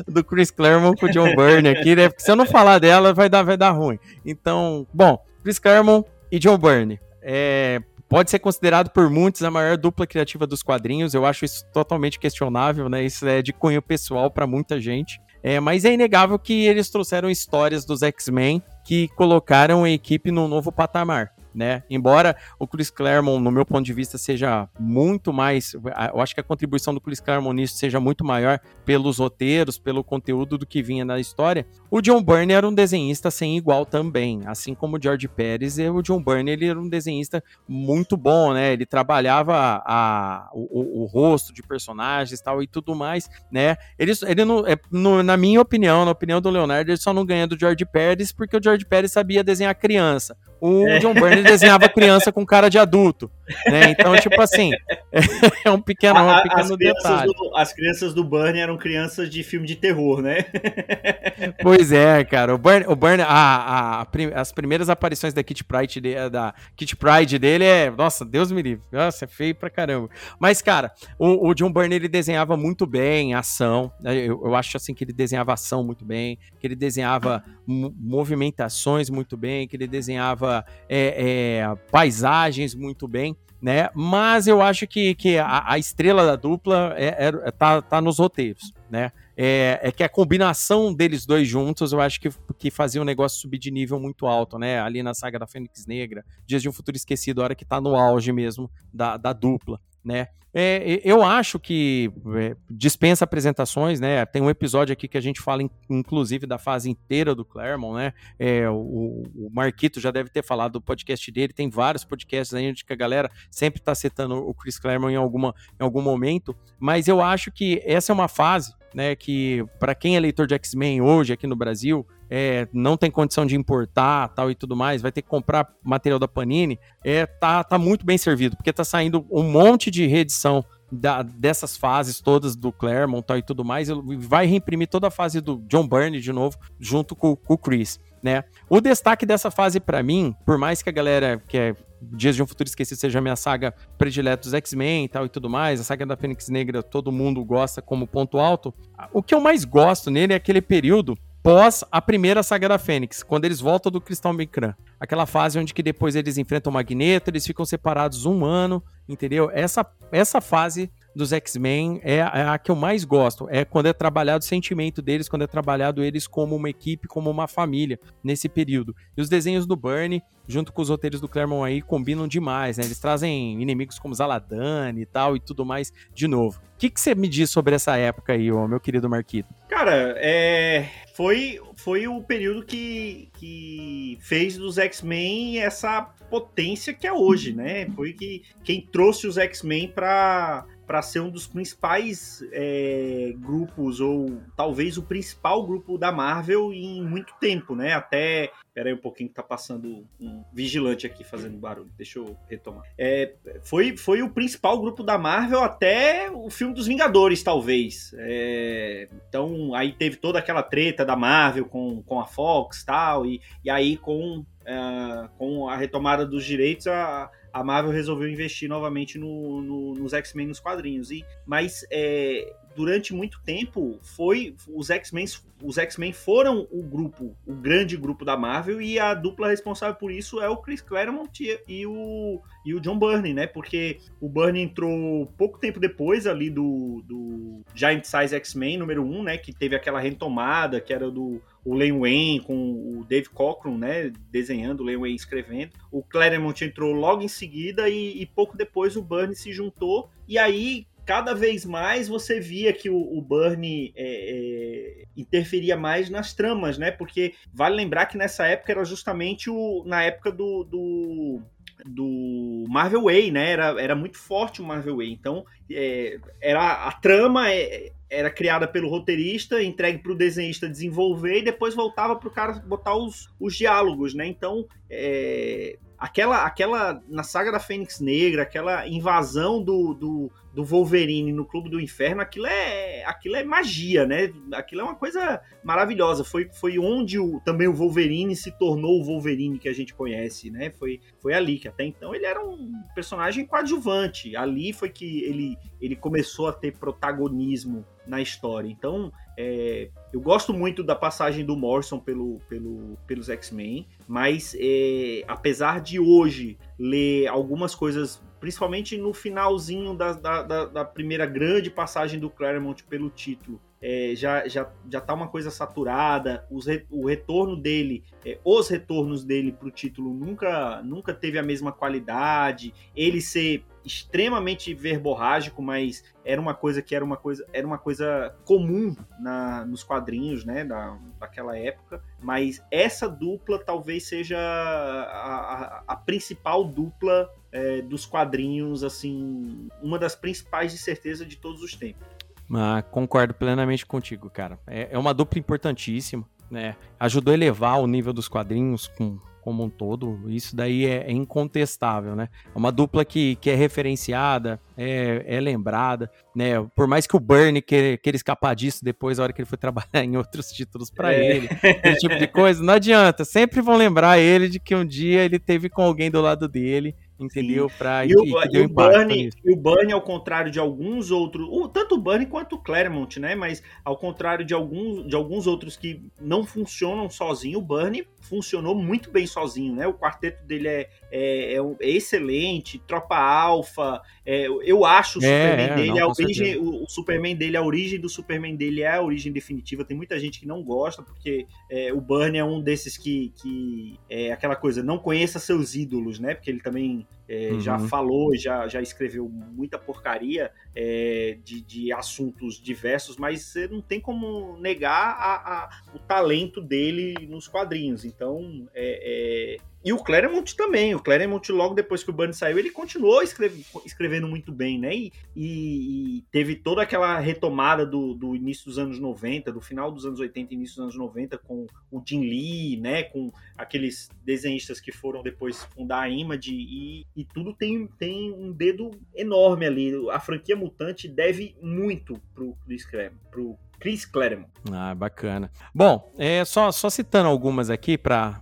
do 0.06 0.24
Chris 0.24 0.50
Claremont 0.50 0.98
com 0.98 1.06
o 1.06 1.10
John 1.10 1.34
Byrne 1.36 1.68
aqui, 1.68 1.94
né? 1.94 2.08
Porque 2.08 2.22
se 2.22 2.30
eu 2.30 2.36
não 2.36 2.46
falar 2.46 2.78
dela, 2.78 3.14
vai 3.14 3.28
dar, 3.28 3.42
vai 3.42 3.56
dar 3.56 3.70
ruim. 3.70 3.98
Então, 4.24 4.86
bom, 4.92 5.18
Chris 5.42 5.58
Claremont 5.58 6.08
e 6.30 6.38
John 6.38 6.58
Byrne. 6.58 7.00
É, 7.22 7.80
Pode 8.08 8.30
ser 8.30 8.38
considerado 8.38 8.88
por 8.88 9.10
muitos 9.10 9.42
a 9.42 9.50
maior 9.50 9.76
dupla 9.76 10.06
criativa 10.06 10.46
dos 10.46 10.62
quadrinhos. 10.62 11.12
Eu 11.12 11.26
acho 11.26 11.44
isso 11.44 11.62
totalmente 11.74 12.18
questionável, 12.18 12.88
né? 12.88 13.04
Isso 13.04 13.26
é 13.28 13.42
de 13.42 13.52
cunho 13.52 13.82
pessoal 13.82 14.30
para 14.30 14.46
muita 14.46 14.80
gente. 14.80 15.20
É, 15.42 15.60
mas 15.60 15.84
é 15.84 15.92
inegável 15.92 16.38
que 16.38 16.66
eles 16.66 16.88
trouxeram 16.88 17.28
histórias 17.28 17.84
dos 17.84 18.02
X-Men 18.02 18.62
que 18.82 19.08
colocaram 19.08 19.84
a 19.84 19.90
equipe 19.90 20.32
num 20.32 20.48
novo 20.48 20.72
patamar 20.72 21.32
né? 21.58 21.82
Embora 21.90 22.36
o 22.56 22.68
Chris 22.68 22.88
Claremont, 22.88 23.42
no 23.42 23.50
meu 23.50 23.66
ponto 23.66 23.84
de 23.84 23.92
vista, 23.92 24.16
seja 24.16 24.68
muito 24.78 25.32
mais, 25.32 25.74
eu 25.74 26.20
acho 26.20 26.32
que 26.32 26.40
a 26.40 26.44
contribuição 26.44 26.94
do 26.94 27.00
Chris 27.00 27.18
Claremont 27.18 27.56
nisso 27.56 27.76
seja 27.76 27.98
muito 27.98 28.24
maior 28.24 28.60
pelos 28.84 29.18
roteiros, 29.18 29.76
pelo 29.76 30.04
conteúdo 30.04 30.56
do 30.56 30.64
que 30.64 30.80
vinha 30.80 31.04
na 31.04 31.18
história. 31.18 31.66
O 31.90 32.00
John 32.00 32.22
Byrne 32.22 32.52
era 32.52 32.66
um 32.66 32.72
desenhista 32.72 33.28
sem 33.28 33.56
igual 33.56 33.84
também, 33.84 34.42
assim 34.46 34.72
como 34.72 34.96
o 34.96 35.02
George 35.02 35.26
Pérez, 35.26 35.78
o 35.78 36.00
John 36.00 36.22
Byrne 36.22 36.52
ele 36.52 36.66
era 36.66 36.78
um 36.78 36.88
desenhista 36.88 37.42
muito 37.66 38.16
bom, 38.16 38.54
né? 38.54 38.72
Ele 38.72 38.86
trabalhava 38.86 39.82
a, 39.84 40.48
o, 40.52 41.02
o, 41.02 41.06
rosto 41.06 41.52
de 41.52 41.62
personagens 41.62 42.40
tal 42.40 42.62
e 42.62 42.68
tudo 42.68 42.94
mais, 42.94 43.28
né? 43.50 43.76
Ele, 43.98 44.12
ele 44.26 44.44
não, 44.44 44.64
é, 44.64 44.76
no, 44.92 45.24
na 45.24 45.36
minha 45.36 45.60
opinião, 45.60 46.04
na 46.04 46.12
opinião 46.12 46.40
do 46.40 46.50
Leonardo, 46.50 46.90
ele 46.90 46.98
só 46.98 47.12
não 47.12 47.26
ganha 47.26 47.48
do 47.48 47.58
George 47.58 47.84
Pérez 47.84 48.30
porque 48.30 48.56
o 48.56 48.62
George 48.62 48.86
Pérez 48.86 49.10
sabia 49.10 49.42
desenhar 49.42 49.74
criança. 49.74 50.36
O 50.60 50.86
é. 50.88 50.98
John 50.98 51.14
Byrne 51.14 51.42
desenhava 51.50 51.88
criança 51.88 52.32
com 52.32 52.44
cara 52.44 52.68
de 52.68 52.78
adulto. 52.78 53.30
Né? 53.66 53.90
Então, 53.90 54.14
tipo 54.16 54.40
assim, 54.40 54.72
é 55.64 55.70
um 55.70 55.80
pequeno, 55.80 56.20
um 56.20 56.42
pequeno 56.42 56.60
as 56.60 56.76
detalhe. 56.76 57.32
Do, 57.32 57.56
as 57.56 57.72
crianças 57.72 58.14
do 58.14 58.24
Burnie 58.24 58.60
eram 58.60 58.76
crianças 58.76 59.30
de 59.30 59.42
filme 59.42 59.66
de 59.66 59.76
terror, 59.76 60.20
né? 60.20 60.44
pois 61.62 61.92
é, 61.92 62.24
cara. 62.24 62.54
O 62.54 62.58
Burnie, 62.58 62.86
o 62.86 62.96
Burnie 62.96 63.22
a, 63.22 63.26
a, 63.28 64.02
a, 64.02 64.06
as 64.34 64.52
primeiras 64.52 64.88
aparições 64.88 65.32
da 65.32 65.42
Kit 65.42 65.64
Pride, 65.64 66.00
de, 66.00 66.30
da 66.30 66.54
Kit 66.76 66.96
Pride 66.96 67.38
dele 67.38 67.64
é, 67.64 67.90
nossa, 67.90 68.24
Deus 68.24 68.50
me 68.52 68.62
livre. 68.62 68.84
Nossa, 68.90 69.24
é 69.24 69.28
feio 69.28 69.54
pra 69.54 69.70
caramba. 69.70 70.08
Mas, 70.38 70.62
cara, 70.62 70.92
o, 71.18 71.48
o 71.48 71.54
John 71.54 71.72
Byrne, 71.72 71.94
ele 71.94 72.08
desenhava 72.08 72.56
muito 72.56 72.86
bem 72.86 73.34
ação. 73.34 73.92
Eu, 74.04 74.42
eu 74.44 74.54
acho 74.54 74.76
assim 74.76 74.94
que 74.94 75.04
ele 75.04 75.12
desenhava 75.12 75.52
ação 75.52 75.84
muito 75.84 76.04
bem, 76.04 76.38
que 76.58 76.66
ele 76.66 76.76
desenhava 76.76 77.44
movimentações 77.66 79.10
muito 79.10 79.36
bem, 79.36 79.68
que 79.68 79.76
ele 79.76 79.86
desenhava 79.86 80.64
é, 80.88 81.60
é, 81.60 81.74
paisagens 81.90 82.74
muito 82.74 83.06
bem 83.06 83.36
né? 83.60 83.90
Mas 83.94 84.46
eu 84.46 84.62
acho 84.62 84.86
que, 84.86 85.14
que 85.14 85.38
a, 85.38 85.64
a 85.66 85.78
estrela 85.78 86.24
da 86.24 86.36
dupla 86.36 86.94
é, 86.96 87.26
é, 87.26 87.50
tá, 87.50 87.82
tá 87.82 88.00
nos 88.00 88.18
roteiros, 88.18 88.72
né? 88.90 89.12
É, 89.36 89.78
é, 89.82 89.92
que 89.92 90.02
a 90.02 90.08
combinação 90.08 90.92
deles 90.92 91.24
dois 91.24 91.46
juntos, 91.46 91.92
eu 91.92 92.00
acho 92.00 92.20
que, 92.20 92.28
que 92.58 92.70
fazia 92.70 93.00
o 93.00 93.04
um 93.04 93.06
negócio 93.06 93.40
subir 93.40 93.58
de 93.58 93.70
nível 93.70 94.00
muito 94.00 94.26
alto, 94.26 94.58
né? 94.58 94.80
Ali 94.80 95.02
na 95.02 95.14
saga 95.14 95.38
da 95.38 95.46
Fênix 95.46 95.86
Negra, 95.86 96.24
Dias 96.44 96.62
de 96.62 96.68
um 96.68 96.72
Futuro 96.72 96.96
Esquecido, 96.96 97.40
a 97.40 97.44
hora 97.44 97.54
que 97.54 97.64
tá 97.64 97.80
no 97.80 97.94
auge 97.94 98.32
mesmo 98.32 98.70
da, 98.92 99.16
da 99.16 99.32
dupla 99.32 99.80
né? 100.08 100.28
É, 100.54 101.00
eu 101.04 101.22
acho 101.22 101.58
que 101.58 102.10
é, 102.34 102.56
dispensa 102.70 103.24
apresentações, 103.24 104.00
né? 104.00 104.24
Tem 104.24 104.40
um 104.40 104.48
episódio 104.48 104.94
aqui 104.94 105.06
que 105.06 105.18
a 105.18 105.20
gente 105.20 105.40
fala, 105.40 105.62
inclusive, 105.90 106.46
da 106.46 106.56
fase 106.56 106.88
inteira 106.88 107.34
do 107.34 107.44
Claremont, 107.44 107.94
né? 107.94 108.14
É, 108.38 108.68
o, 108.68 109.22
o, 109.36 109.50
Marquito 109.52 110.00
já 110.00 110.10
deve 110.10 110.30
ter 110.30 110.42
falado 110.42 110.72
do 110.72 110.80
podcast 110.80 111.30
dele, 111.30 111.52
tem 111.52 111.68
vários 111.68 112.02
podcasts 112.02 112.54
aí 112.54 112.70
onde 112.70 112.82
a 112.88 112.94
galera 112.94 113.30
sempre 113.50 113.78
está 113.78 113.94
citando 113.94 114.36
o 114.36 114.54
Chris 114.54 114.78
Claremont 114.78 115.12
em, 115.12 115.16
alguma, 115.16 115.54
em 115.78 115.84
algum 115.84 116.00
momento, 116.00 116.56
mas 116.80 117.08
eu 117.08 117.20
acho 117.20 117.52
que 117.52 117.82
essa 117.84 118.10
é 118.10 118.14
uma 118.14 118.28
fase 118.28 118.77
né, 118.94 119.14
que 119.14 119.64
para 119.78 119.94
quem 119.94 120.16
é 120.16 120.20
leitor 120.20 120.46
de 120.46 120.54
X-Men 120.54 121.00
hoje 121.00 121.32
aqui 121.32 121.46
no 121.46 121.56
Brasil, 121.56 122.06
é, 122.30 122.68
não 122.72 122.96
tem 122.96 123.10
condição 123.10 123.46
de 123.46 123.56
importar 123.56 124.28
tal 124.28 124.50
e 124.50 124.54
tudo 124.54 124.76
mais, 124.76 125.02
vai 125.02 125.12
ter 125.12 125.22
que 125.22 125.28
comprar 125.28 125.68
material 125.82 126.18
da 126.18 126.28
Panini, 126.28 126.78
é, 127.04 127.26
tá, 127.26 127.64
tá 127.64 127.78
muito 127.78 128.04
bem 128.04 128.18
servido, 128.18 128.56
porque 128.56 128.72
tá 128.72 128.84
saindo 128.84 129.26
um 129.30 129.42
monte 129.42 129.90
de 129.90 130.06
reedição 130.06 130.64
da, 130.90 131.22
dessas 131.22 131.76
fases 131.76 132.20
todas 132.20 132.56
do 132.56 132.72
Claremont 132.72 133.26
tal 133.26 133.38
e 133.38 133.42
tudo 133.42 133.64
mais, 133.64 133.88
vai 134.18 134.46
reimprimir 134.46 134.88
toda 134.88 135.08
a 135.08 135.10
fase 135.10 135.40
do 135.40 135.58
John 135.68 135.86
Byrne 135.86 136.20
de 136.20 136.32
novo, 136.32 136.56
junto 136.78 137.14
com, 137.14 137.36
com 137.36 137.54
o 137.54 137.58
Chris. 137.58 138.00
Né? 138.22 138.44
O 138.68 138.80
destaque 138.80 139.24
dessa 139.24 139.50
fase 139.50 139.80
para 139.80 140.02
mim, 140.02 140.34
por 140.44 140.58
mais 140.58 140.82
que 140.82 140.88
a 140.88 140.92
galera 140.92 141.42
que 141.46 141.58
é 141.58 141.74
Dias 142.00 142.36
de 142.36 142.42
um 142.42 142.46
Futuro 142.46 142.68
Esquecido 142.68 142.98
seja 142.98 143.18
a 143.18 143.22
minha 143.22 143.36
saga 143.36 143.74
predileta 143.96 144.42
dos 144.42 144.54
X-Men 144.54 145.04
e 145.04 145.08
tal 145.08 145.26
e 145.26 145.28
tudo 145.28 145.50
mais, 145.50 145.80
a 145.80 145.84
saga 145.84 146.06
da 146.06 146.16
Fênix 146.16 146.48
Negra 146.48 146.82
todo 146.82 147.10
mundo 147.10 147.44
gosta 147.44 147.82
como 147.82 148.06
ponto 148.06 148.38
alto. 148.38 148.72
O 149.12 149.22
que 149.22 149.34
eu 149.34 149.40
mais 149.40 149.64
gosto 149.64 150.10
nele 150.10 150.32
é 150.32 150.36
aquele 150.36 150.62
período 150.62 151.18
pós 151.42 151.84
a 151.90 152.00
primeira 152.02 152.42
saga 152.42 152.68
da 152.68 152.78
Fênix, 152.78 153.22
quando 153.22 153.44
eles 153.44 153.60
voltam 153.60 153.90
do 153.90 154.00
Cristal 154.00 154.32
Micran. 154.32 154.74
Aquela 155.00 155.26
fase 155.26 155.58
onde 155.58 155.72
que 155.72 155.82
depois 155.82 156.14
eles 156.14 156.38
enfrentam 156.38 156.70
o 156.70 156.74
Magneto, 156.74 157.30
eles 157.30 157.46
ficam 157.46 157.64
separados 157.64 158.26
um 158.26 158.44
ano, 158.44 158.82
entendeu? 159.08 159.50
Essa, 159.52 159.86
essa 160.12 160.40
fase 160.40 160.90
dos 161.18 161.32
X-Men 161.32 162.00
é, 162.04 162.16
é, 162.16 162.22
a 162.22 162.56
que 162.58 162.70
eu 162.70 162.76
mais 162.76 163.04
gosto. 163.04 163.48
É 163.50 163.64
quando 163.64 163.86
é 163.86 163.92
trabalhado 163.92 164.42
o 164.42 164.46
sentimento 164.46 165.02
deles, 165.02 165.28
quando 165.28 165.42
é 165.42 165.46
trabalhado 165.46 166.02
eles 166.02 166.26
como 166.26 166.54
uma 166.54 166.70
equipe, 166.70 167.08
como 167.08 167.28
uma 167.28 167.48
família 167.48 167.98
nesse 168.22 168.48
período. 168.48 168.94
E 169.16 169.20
os 169.20 169.28
desenhos 169.28 169.66
do 169.66 169.74
Bernie, 169.74 170.22
junto 170.46 170.72
com 170.72 170.80
os 170.80 170.88
roteiros 170.88 171.20
do 171.20 171.28
Claremont 171.28 171.66
aí, 171.66 171.82
combinam 171.82 172.28
demais, 172.28 172.78
né? 172.78 172.84
Eles 172.84 173.00
trazem 173.00 173.60
inimigos 173.60 173.98
como 173.98 174.14
Zaladane 174.14 175.02
e 175.02 175.06
tal 175.06 175.34
e 175.34 175.40
tudo 175.40 175.66
mais 175.66 175.92
de 176.14 176.28
novo. 176.28 176.60
O 176.74 176.78
que, 176.78 176.88
que 176.88 177.00
você 177.00 177.14
me 177.14 177.28
diz 177.28 177.50
sobre 177.50 177.74
essa 177.74 177.96
época 177.96 178.34
aí, 178.34 178.52
ô, 178.52 178.68
meu 178.68 178.78
querido 178.78 179.10
Marquito? 179.10 179.52
Cara, 179.68 180.14
é... 180.18 180.88
foi, 181.14 181.60
foi 181.78 182.08
o 182.08 182.20
período 182.20 182.64
que, 182.64 183.30
que 183.38 184.18
fez 184.20 184.56
dos 184.58 184.78
X-Men 184.78 185.60
essa 185.60 186.02
potência 186.28 186.92
que 186.92 187.06
é 187.06 187.12
hoje, 187.12 187.54
né? 187.54 187.88
Foi 187.90 188.12
que 188.12 188.42
quem 188.64 188.80
trouxe 188.80 189.26
os 189.26 189.38
X-Men 189.38 189.88
para 189.88 190.66
para 190.88 191.02
ser 191.02 191.20
um 191.20 191.28
dos 191.28 191.46
principais 191.46 192.42
é, 192.50 193.34
grupos, 193.36 194.00
ou 194.00 194.40
talvez 194.56 194.96
o 194.96 195.02
principal 195.02 195.66
grupo 195.66 195.98
da 195.98 196.10
Marvel 196.10 196.72
em 196.72 197.02
muito 197.02 197.34
tempo, 197.38 197.76
né? 197.76 197.92
Até. 197.92 198.50
Pera 198.78 198.90
aí 198.90 198.94
um 198.94 198.98
pouquinho 198.98 199.28
que 199.28 199.34
tá 199.34 199.42
passando 199.42 200.06
um 200.20 200.44
vigilante 200.52 201.04
aqui 201.04 201.24
fazendo 201.24 201.58
barulho. 201.58 201.90
Deixa 201.96 202.20
eu 202.20 202.36
retomar. 202.48 202.84
É, 202.96 203.34
foi, 203.60 203.96
foi 203.96 204.22
o 204.22 204.30
principal 204.30 204.80
grupo 204.80 205.02
da 205.02 205.18
Marvel 205.18 205.64
até 205.64 206.30
o 206.30 206.48
filme 206.48 206.74
dos 206.74 206.86
Vingadores, 206.86 207.42
talvez. 207.42 208.14
É, 208.16 209.08
então, 209.28 209.74
aí 209.74 209.92
teve 209.92 210.14
toda 210.14 210.38
aquela 210.38 210.62
treta 210.62 211.04
da 211.04 211.16
Marvel 211.16 211.64
com, 211.64 212.04
com 212.04 212.20
a 212.20 212.24
Fox 212.24 212.84
tal, 212.84 213.26
e, 213.26 213.40
e 213.64 213.68
aí 213.68 213.96
com, 213.96 214.46
uh, 214.46 215.28
com 215.36 215.68
a 215.68 215.76
retomada 215.76 216.24
dos 216.24 216.44
direitos, 216.44 216.86
a, 216.86 217.28
a 217.52 217.64
Marvel 217.64 217.90
resolveu 217.90 218.28
investir 218.28 218.68
novamente 218.68 219.18
no, 219.18 219.60
no, 219.60 219.94
nos 219.94 220.12
X-Men 220.12 220.46
nos 220.46 220.60
quadrinhos. 220.60 221.10
E, 221.10 221.24
mas 221.44 221.84
é, 221.90 222.54
durante 222.76 223.14
muito 223.14 223.40
tempo 223.44 223.98
foi 224.02 224.54
os 224.68 224.90
X-Men 224.90 225.26
os 225.62 225.76
X-Men 225.76 226.12
foram 226.12 226.68
o 226.70 226.82
grupo, 226.82 227.36
o 227.46 227.52
grande 227.52 227.96
grupo 227.96 228.24
da 228.24 228.36
Marvel 228.36 228.80
e 228.80 228.98
a 228.98 229.12
dupla 229.12 229.48
responsável 229.48 229.96
por 229.96 230.12
isso 230.12 230.40
é 230.40 230.48
o 230.48 230.56
Chris 230.56 230.80
Claremont 230.80 231.60
e, 231.66 231.86
o, 231.86 232.40
e 232.64 232.74
o 232.74 232.80
John 232.80 232.98
Byrne, 232.98 233.34
né? 233.34 233.46
Porque 233.46 233.98
o 234.20 234.28
Byrne 234.28 234.62
entrou 234.62 235.26
pouco 235.36 235.58
tempo 235.58 235.80
depois 235.80 236.26
ali 236.26 236.48
do, 236.48 237.02
do 237.04 237.62
Giant 237.74 238.04
Size 238.04 238.34
X-Men 238.36 238.78
número 238.78 239.04
1, 239.04 239.22
né, 239.22 239.38
que 239.38 239.52
teve 239.52 239.74
aquela 239.74 240.00
retomada, 240.00 240.80
que 240.80 240.92
era 240.92 241.10
do 241.10 241.40
o 241.64 241.74
Len 241.74 241.98
Wayne 241.98 242.40
com 242.40 242.54
o 242.54 243.04
Dave 243.04 243.28
Cockrum, 243.28 243.76
né, 243.76 244.10
desenhando, 244.30 244.80
o 244.80 244.84
Len 244.84 244.96
Wayne 244.96 245.16
escrevendo. 245.16 245.72
O 245.90 246.02
Claremont 246.02 246.64
entrou 246.64 246.92
logo 246.94 247.22
em 247.22 247.28
seguida 247.28 247.88
e, 247.90 248.22
e 248.22 248.26
pouco 248.26 248.56
depois 248.56 248.96
o 248.96 249.02
Byrne 249.02 249.34
se 249.34 249.52
juntou 249.52 250.08
e 250.26 250.38
aí 250.38 250.86
cada 251.08 251.32
vez 251.32 251.64
mais 251.64 252.06
você 252.06 252.38
via 252.38 252.70
que 252.70 252.90
o, 252.90 252.98
o 252.98 253.22
Bernie 253.22 253.94
é, 253.96 254.04
é, 254.04 255.04
interferia 255.16 255.74
mais 255.74 256.10
nas 256.10 256.34
tramas, 256.34 256.76
né? 256.76 256.90
Porque 256.90 257.32
vale 257.50 257.76
lembrar 257.76 258.04
que 258.04 258.18
nessa 258.18 258.46
época 258.46 258.72
era 258.72 258.84
justamente 258.84 259.48
o, 259.48 259.84
na 259.86 260.02
época 260.02 260.30
do, 260.30 260.64
do 260.64 261.42
do 261.86 262.64
Marvel 262.68 263.04
Way, 263.04 263.30
né? 263.30 263.52
Era, 263.52 263.80
era 263.80 263.94
muito 263.94 264.18
forte 264.18 264.60
o 264.60 264.64
Marvel 264.66 264.98
Way. 264.98 265.10
Então, 265.10 265.46
é, 265.70 266.18
era 266.42 266.86
a 266.86 266.92
trama 266.92 267.50
é, 267.50 267.90
era 268.10 268.30
criada 268.30 268.68
pelo 268.68 268.90
roteirista, 268.90 269.62
entregue 269.62 270.00
para 270.00 270.12
o 270.12 270.18
desenhista 270.18 270.68
desenvolver 270.68 271.38
e 271.38 271.44
depois 271.44 271.74
voltava 271.74 272.16
para 272.16 272.28
o 272.28 272.32
cara 272.32 272.52
botar 272.52 272.94
os, 272.94 273.30
os 273.40 273.56
diálogos, 273.56 274.12
né? 274.12 274.26
Então, 274.26 274.66
é, 274.90 275.78
aquela, 275.98 276.44
aquela 276.44 277.02
na 277.08 277.22
saga 277.22 277.50
da 277.50 277.58
Fênix 277.58 278.00
Negra, 278.00 278.42
aquela 278.42 278.86
invasão 278.86 279.62
do, 279.62 279.92
do, 279.92 280.32
do 280.54 280.64
Wolverine 280.64 281.32
no 281.32 281.44
Clube 281.44 281.68
do 281.68 281.80
Inferno, 281.80 282.22
aquilo 282.22 282.46
é, 282.46 283.04
aquilo 283.04 283.36
é 283.36 283.42
magia, 283.42 284.06
né? 284.06 284.32
Aquilo 284.52 284.82
é 284.82 284.84
uma 284.84 284.94
coisa 284.94 285.40
maravilhosa. 285.64 286.22
Foi, 286.22 286.48
foi 286.52 286.78
onde 286.78 287.18
o, 287.18 287.40
também 287.40 287.66
o 287.66 287.74
Wolverine 287.74 288.36
se 288.36 288.56
tornou 288.56 289.00
o 289.00 289.04
Wolverine 289.04 289.58
que 289.58 289.68
a 289.68 289.74
gente 289.74 289.92
conhece, 289.92 290.50
né? 290.50 290.70
Foi, 290.70 291.00
foi 291.20 291.34
ali 291.34 291.58
que 291.58 291.68
até 291.68 291.84
então 291.84 292.14
ele 292.14 292.26
era 292.26 292.40
um 292.40 292.72
personagem 292.94 293.44
coadjuvante. 293.44 294.36
Ali 294.36 294.72
foi 294.72 294.90
que 294.90 295.24
ele, 295.24 295.58
ele 295.80 295.96
começou 295.96 296.46
a 296.46 296.52
ter 296.52 296.78
protagonismo 296.78 297.84
na 298.06 298.20
história. 298.20 298.68
Então, 298.68 299.12
é, 299.40 299.88
eu 300.12 300.20
gosto 300.20 300.52
muito 300.52 300.82
da 300.82 300.96
passagem 300.96 301.46
do 301.46 301.56
Morrison 301.56 302.00
pelo, 302.00 302.40
pelo, 302.48 302.98
pelos 303.06 303.28
X-Men, 303.28 303.86
mas 304.08 304.52
é, 304.58 305.22
apesar 305.28 305.80
de 305.80 306.00
hoje 306.00 306.58
ler 306.76 307.28
algumas 307.28 307.72
coisas, 307.72 308.20
principalmente 308.40 308.98
no 308.98 309.14
finalzinho 309.14 309.94
da, 309.94 310.12
da, 310.12 310.42
da, 310.42 310.64
da 310.64 310.84
primeira 310.84 311.24
grande 311.24 311.70
passagem 311.70 312.18
do 312.18 312.28
Claremont 312.28 312.82
pelo 312.82 313.08
título, 313.10 313.60
é, 313.80 314.12
já, 314.16 314.48
já, 314.48 314.68
já 314.90 315.00
tá 315.00 315.14
uma 315.14 315.28
coisa 315.28 315.52
saturada, 315.52 316.44
os, 316.50 316.66
o 316.90 317.06
retorno 317.06 317.56
dele, 317.56 318.02
é, 318.26 318.40
os 318.44 318.68
retornos 318.68 319.22
dele 319.22 319.52
para 319.52 319.68
o 319.68 319.70
título 319.70 320.12
nunca, 320.12 320.82
nunca 320.82 321.14
teve 321.14 321.38
a 321.38 321.44
mesma 321.44 321.70
qualidade, 321.70 322.74
ele 322.96 323.20
ser 323.20 323.64
extremamente 323.88 324.72
verborrágico, 324.74 325.62
mas 325.62 326.04
era 326.24 326.40
uma 326.40 326.54
coisa 326.54 326.82
que 326.82 326.94
era 326.94 327.04
uma 327.04 327.16
coisa, 327.16 327.44
era 327.52 327.66
uma 327.66 327.78
coisa 327.78 328.34
comum 328.44 328.94
na, 329.18 329.64
nos 329.64 329.82
quadrinhos, 329.82 330.44
né, 330.44 330.64
da, 330.64 330.96
daquela 331.18 331.56
época. 331.56 332.02
Mas 332.20 332.62
essa 332.70 333.08
dupla 333.08 333.58
talvez 333.58 334.06
seja 334.06 334.38
a, 334.38 335.02
a, 335.02 335.84
a 335.88 335.96
principal 335.96 336.64
dupla 336.64 337.32
é, 337.50 337.82
dos 337.82 338.04
quadrinhos, 338.04 338.84
assim, 338.84 339.68
uma 339.82 339.98
das 339.98 340.14
principais 340.14 340.70
de 340.72 340.78
certeza 340.78 341.24
de 341.24 341.36
todos 341.36 341.62
os 341.62 341.74
tempos. 341.74 342.06
Ah, 342.54 342.82
concordo 342.82 343.34
plenamente 343.34 343.84
contigo, 343.84 344.30
cara. 344.30 344.58
É, 344.66 344.88
é 344.92 344.98
uma 344.98 345.12
dupla 345.12 345.38
importantíssima, 345.38 346.24
né? 346.50 346.76
Ajudou 346.98 347.32
a 347.32 347.34
elevar 347.34 347.80
o 347.80 347.86
nível 347.86 348.12
dos 348.12 348.28
quadrinhos 348.28 348.86
com 348.86 349.18
como 349.48 349.64
um 349.64 349.70
todo, 349.70 350.20
isso 350.26 350.54
daí 350.54 350.84
é, 350.84 351.06
é 351.06 351.10
incontestável, 351.10 352.14
né? 352.14 352.28
É 352.54 352.58
uma 352.58 352.70
dupla 352.70 353.02
que, 353.02 353.36
que 353.36 353.48
é 353.48 353.54
referenciada, 353.54 354.60
é, 354.76 355.24
é 355.26 355.40
lembrada, 355.40 356.10
né? 356.36 356.62
Por 356.76 356.86
mais 356.86 357.06
que 357.06 357.16
o 357.16 357.18
Bernie 357.18 357.62
queira, 357.62 357.96
queira 357.96 358.14
escapar 358.14 358.54
disso 358.54 358.84
depois, 358.84 359.18
a 359.18 359.22
hora 359.22 359.32
que 359.32 359.40
ele 359.40 359.48
foi 359.48 359.56
trabalhar 359.58 360.04
em 360.04 360.18
outros 360.18 360.48
títulos 360.48 360.90
para 360.90 361.14
é. 361.14 361.34
ele, 361.34 361.48
esse 361.82 362.00
tipo 362.00 362.18
de 362.18 362.26
coisa, 362.26 362.62
não 362.62 362.74
adianta. 362.74 363.24
Sempre 363.24 363.62
vão 363.62 363.74
lembrar 363.74 364.18
ele 364.18 364.50
de 364.50 364.60
que 364.60 364.74
um 364.74 364.84
dia 364.84 365.24
ele 365.24 365.38
teve 365.38 365.70
com 365.70 365.80
alguém 365.80 366.10
do 366.10 366.20
lado 366.20 366.46
dele 366.46 366.94
entendeu? 367.18 367.70
Pra, 367.76 368.04
e, 368.04 368.14
o, 368.14 368.24
e, 368.24 368.30
e 368.52 368.60
o 368.60 368.68
Burnie, 368.68 369.30
e 369.44 369.52
o 369.52 369.56
Burnie, 369.56 369.92
ao 369.92 370.02
contrário 370.02 370.50
de 370.50 370.58
alguns 370.58 371.10
outros, 371.10 371.48
tanto 371.72 371.96
o 371.96 371.98
Burnie 371.98 372.26
quanto 372.26 372.54
o 372.56 372.58
Claremont, 372.58 373.18
né? 373.18 373.34
Mas 373.34 373.62
ao 373.84 373.96
contrário 373.96 374.44
de 374.44 374.54
alguns, 374.54 375.06
de 375.06 375.16
alguns 375.16 375.46
outros 375.46 375.76
que 375.76 376.02
não 376.20 376.44
funcionam 376.44 377.10
sozinho, 377.10 377.58
o 377.58 377.62
Burnie 377.62 378.06
funcionou 378.20 378.74
muito 378.74 379.10
bem 379.10 379.26
sozinho, 379.26 379.74
né? 379.74 379.86
O 379.86 379.94
quarteto 379.94 380.46
dele 380.46 380.68
é, 380.68 380.90
é, 381.10 381.54
é, 381.54 381.58
é 381.58 381.90
excelente, 381.90 382.78
Tropa 382.86 383.16
Alpha, 383.16 384.00
é, 384.24 384.46
eu 384.46 384.84
acho 384.84 385.18
o 385.18 385.24
é, 385.24 385.40
Superman 385.42 385.66
é, 385.66 385.74
dele, 385.76 386.00
não, 386.00 386.08
a 386.08 386.08
origem, 386.08 386.56
o, 386.56 386.84
o, 386.84 386.88
Superman 386.88 387.36
dele, 387.36 387.56
a 387.56 387.62
origem 387.62 388.00
do 388.00 388.08
Superman 388.08 388.56
dele 388.56 388.82
é 388.82 388.94
a 388.94 389.02
origem 389.02 389.32
definitiva. 389.32 389.84
Tem 389.84 389.96
muita 389.96 390.18
gente 390.18 390.40
que 390.40 390.46
não 390.46 390.62
gosta, 390.62 391.02
porque 391.02 391.46
o 391.94 392.00
Burnie 392.00 392.38
é 392.38 392.44
um 392.44 392.60
desses 392.60 392.96
que, 392.96 393.32
que 393.40 393.98
é 394.08 394.32
aquela 394.32 394.56
coisa, 394.56 394.82
não 394.82 394.98
conheça 394.98 395.38
seus 395.38 395.74
ídolos, 395.74 396.18
né? 396.18 396.34
Porque 396.34 396.50
ele 396.50 396.60
também 396.60 397.06
é, 397.28 397.52
uhum. 397.52 397.60
já 397.60 397.78
falou, 397.78 398.34
já, 398.36 398.66
já 398.66 398.80
escreveu 398.80 399.28
muita 399.28 399.78
porcaria 399.78 400.50
é, 400.74 401.38
de, 401.44 401.60
de 401.60 401.92
assuntos 401.92 402.60
diversos, 402.60 403.16
mas 403.16 403.42
você 403.42 403.68
não 403.68 403.80
tem 403.80 404.00
como 404.00 404.56
negar 404.58 405.16
a, 405.18 405.34
a, 405.34 405.70
o 405.94 405.98
talento 405.98 406.60
dele 406.60 407.26
nos 407.28 407.46
quadrinhos. 407.46 408.04
Então, 408.04 408.68
é, 408.74 409.56
é 409.56 409.56
E 409.84 409.92
o 409.92 409.98
Claremont 409.98 410.56
também. 410.56 410.94
O 410.94 411.00
Claremont, 411.00 411.50
logo 411.52 411.74
depois 411.74 412.02
que 412.02 412.10
o 412.10 412.12
Burns 412.12 412.36
saiu, 412.36 412.58
ele 412.58 412.70
continuou 412.70 413.22
escreve, 413.22 413.64
escrevendo 413.84 414.26
muito 414.26 414.50
bem, 414.52 414.78
né? 414.78 414.94
E, 414.94 415.12
e, 415.36 416.18
e, 416.18 416.22
teve 416.30 416.56
toda 416.56 416.82
aquela 416.82 417.18
retomada 417.18 417.86
do, 417.86 418.14
do 418.14 418.34
início 418.34 418.66
dos 418.66 418.78
anos 418.78 418.98
90, 418.98 419.52
do 419.52 419.60
final 419.60 419.90
dos 419.90 420.04
anos 420.04 420.18
80 420.18 420.54
início 420.54 420.76
dos 420.76 420.84
anos 420.84 420.96
90, 420.96 421.38
com 421.38 421.66
o 421.90 422.02
Jim 422.04 422.20
Lee, 422.20 422.76
né? 422.76 423.04
Com 423.04 423.32
aqueles 423.56 424.08
desenhistas 424.24 424.80
que 424.80 424.92
foram 424.92 425.22
depois 425.22 425.62
fundar 425.74 426.02
a 426.02 426.08
Image. 426.08 426.52
E, 426.52 427.06
e 427.18 427.24
tudo 427.24 427.52
tem, 427.52 427.84
tem 427.98 428.32
um 428.32 428.52
dedo 428.52 428.92
enorme 429.12 429.66
ali. 429.66 429.92
A 430.12 430.20
franquia 430.20 430.54
Mutante 430.54 431.08
deve 431.08 431.56
muito 431.60 432.22
pro 432.32 432.56
Chris 432.64 432.84
Claremont, 432.84 433.20
pro 433.28 433.58
Chris 433.80 434.06
Claremont. 434.06 434.48
Ah, 434.72 434.94
bacana. 434.94 435.50
Bom, 435.74 436.12
é 436.16 436.44
só, 436.44 436.70
só 436.70 436.88
citando 436.88 437.28
algumas 437.28 437.70
aqui 437.70 437.98
para 437.98 438.40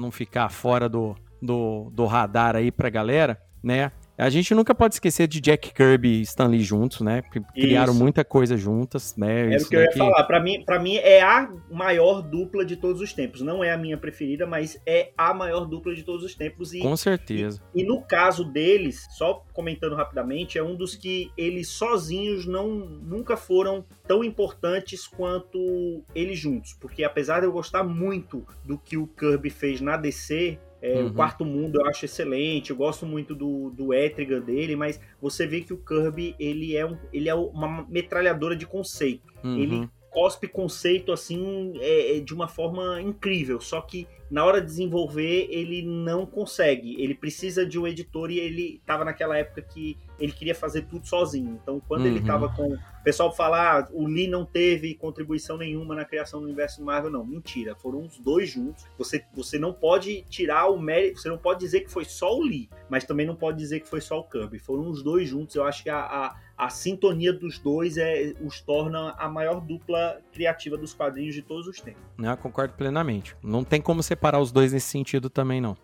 não 0.00 0.12
ficar 0.12 0.48
fora 0.50 0.88
do, 0.88 1.16
do, 1.42 1.90
do 1.92 2.06
radar 2.06 2.54
aí 2.54 2.70
pra 2.70 2.88
galera, 2.88 3.42
né? 3.60 3.90
A 4.18 4.30
gente 4.30 4.54
nunca 4.54 4.74
pode 4.74 4.94
esquecer 4.94 5.26
de 5.28 5.40
Jack 5.40 5.74
Kirby 5.74 6.20
e 6.20 6.22
Stan 6.22 6.46
Lee 6.46 6.62
juntos, 6.62 7.00
né? 7.00 7.22
Criaram 7.54 7.92
Isso. 7.92 8.02
muita 8.02 8.24
coisa 8.24 8.56
juntas, 8.56 9.14
né? 9.16 9.54
É 9.54 9.58
o 9.58 9.68
que 9.68 9.76
eu 9.76 9.82
ia 9.82 9.92
falar. 9.92 10.24
Para 10.24 10.40
mim, 10.40 10.64
para 10.64 10.80
mim 10.80 10.96
é 10.96 11.20
a 11.22 11.50
maior 11.70 12.22
dupla 12.22 12.64
de 12.64 12.76
todos 12.76 13.02
os 13.02 13.12
tempos. 13.12 13.42
Não 13.42 13.62
é 13.62 13.70
a 13.70 13.76
minha 13.76 13.98
preferida, 13.98 14.46
mas 14.46 14.80
é 14.86 15.10
a 15.16 15.34
maior 15.34 15.66
dupla 15.66 15.94
de 15.94 16.02
todos 16.02 16.24
os 16.24 16.34
tempos. 16.34 16.72
E, 16.72 16.80
Com 16.80 16.96
certeza. 16.96 17.60
E, 17.74 17.82
e 17.82 17.86
no 17.86 18.00
caso 18.02 18.44
deles, 18.44 19.06
só 19.16 19.44
comentando 19.52 19.94
rapidamente, 19.94 20.58
é 20.58 20.62
um 20.62 20.74
dos 20.74 20.94
que 20.94 21.30
eles 21.36 21.68
sozinhos 21.68 22.46
não 22.46 22.68
nunca 22.68 23.36
foram 23.36 23.84
tão 24.06 24.24
importantes 24.24 25.06
quanto 25.06 26.02
eles 26.14 26.38
juntos. 26.38 26.72
Porque 26.80 27.04
apesar 27.04 27.40
de 27.40 27.46
eu 27.46 27.52
gostar 27.52 27.84
muito 27.84 28.46
do 28.64 28.78
que 28.78 28.96
o 28.96 29.06
Kirby 29.06 29.50
fez 29.50 29.80
na 29.80 29.96
DC, 29.96 30.58
é, 30.80 31.00
uhum. 31.00 31.08
O 31.08 31.14
Quarto 31.14 31.44
Mundo 31.44 31.80
eu 31.80 31.86
acho 31.86 32.04
excelente, 32.04 32.70
eu 32.70 32.76
gosto 32.76 33.06
muito 33.06 33.34
do, 33.34 33.70
do 33.70 33.94
Etrigan 33.94 34.40
dele, 34.40 34.76
mas 34.76 35.00
você 35.20 35.46
vê 35.46 35.62
que 35.62 35.72
o 35.72 35.78
Kirby 35.78 36.34
ele 36.38 36.76
é, 36.76 36.84
um, 36.84 36.98
ele 37.12 37.28
é 37.28 37.34
uma 37.34 37.86
metralhadora 37.88 38.54
de 38.54 38.66
conceito. 38.66 39.32
Uhum. 39.42 39.58
Ele 39.58 39.90
cospe 40.16 40.48
conceito 40.48 41.12
assim 41.12 41.74
é, 41.78 42.16
é, 42.16 42.20
de 42.20 42.32
uma 42.32 42.48
forma 42.48 43.02
incrível, 43.02 43.60
só 43.60 43.82
que 43.82 44.08
na 44.30 44.46
hora 44.46 44.62
de 44.62 44.66
desenvolver 44.66 45.46
ele 45.50 45.82
não 45.82 46.24
consegue. 46.24 46.96
Ele 46.98 47.14
precisa 47.14 47.66
de 47.66 47.78
um 47.78 47.86
editor 47.86 48.30
e 48.30 48.40
ele 48.40 48.76
estava 48.80 49.04
naquela 49.04 49.36
época 49.36 49.60
que 49.60 49.94
ele 50.18 50.32
queria 50.32 50.54
fazer 50.54 50.86
tudo 50.86 51.06
sozinho. 51.06 51.60
Então, 51.62 51.80
quando 51.86 52.02
uhum. 52.02 52.06
ele 52.06 52.20
estava 52.20 52.48
com. 52.48 52.72
O 52.72 53.04
pessoal 53.04 53.30
falar, 53.30 53.82
ah, 53.82 53.88
o 53.92 54.06
Lee 54.08 54.26
não 54.26 54.44
teve 54.44 54.94
contribuição 54.94 55.56
nenhuma 55.56 55.94
na 55.94 56.04
criação 56.04 56.40
do 56.40 56.46
universo 56.46 56.82
Marvel, 56.82 57.10
não. 57.10 57.24
Mentira. 57.24 57.76
Foram 57.76 58.00
os 58.00 58.18
dois 58.18 58.50
juntos. 58.50 58.84
Você, 58.98 59.24
você 59.32 59.58
não 59.58 59.72
pode 59.72 60.22
tirar 60.22 60.68
o 60.68 60.80
mérito. 60.80 61.20
Você 61.20 61.28
não 61.28 61.38
pode 61.38 61.60
dizer 61.60 61.82
que 61.82 61.90
foi 61.90 62.04
só 62.04 62.34
o 62.34 62.42
Lee, 62.42 62.68
mas 62.88 63.04
também 63.04 63.26
não 63.26 63.36
pode 63.36 63.58
dizer 63.58 63.80
que 63.80 63.88
foi 63.88 64.00
só 64.00 64.18
o 64.18 64.24
Kirby. 64.24 64.58
Foram 64.58 64.88
os 64.88 65.04
dois 65.04 65.28
juntos. 65.28 65.54
Eu 65.54 65.64
acho 65.64 65.84
que 65.84 65.90
a, 65.90 66.00
a, 66.00 66.36
a 66.56 66.68
sintonia 66.68 67.32
dos 67.32 67.58
dois 67.58 67.96
é, 67.96 68.34
os 68.40 68.60
torna 68.60 69.14
a 69.18 69.28
maior 69.28 69.60
dupla 69.60 70.20
criativa 70.32 70.76
dos 70.76 70.94
quadrinhos 70.94 71.34
de 71.34 71.42
todos 71.42 71.66
os 71.66 71.80
tempos. 71.80 72.02
Eu 72.18 72.30
ah, 72.30 72.36
concordo 72.36 72.74
plenamente. 72.74 73.36
Não 73.42 73.62
tem 73.62 73.80
como 73.80 74.02
separar 74.02 74.40
os 74.40 74.50
dois 74.50 74.72
nesse 74.72 74.88
sentido 74.88 75.28
também, 75.28 75.60
não 75.60 75.76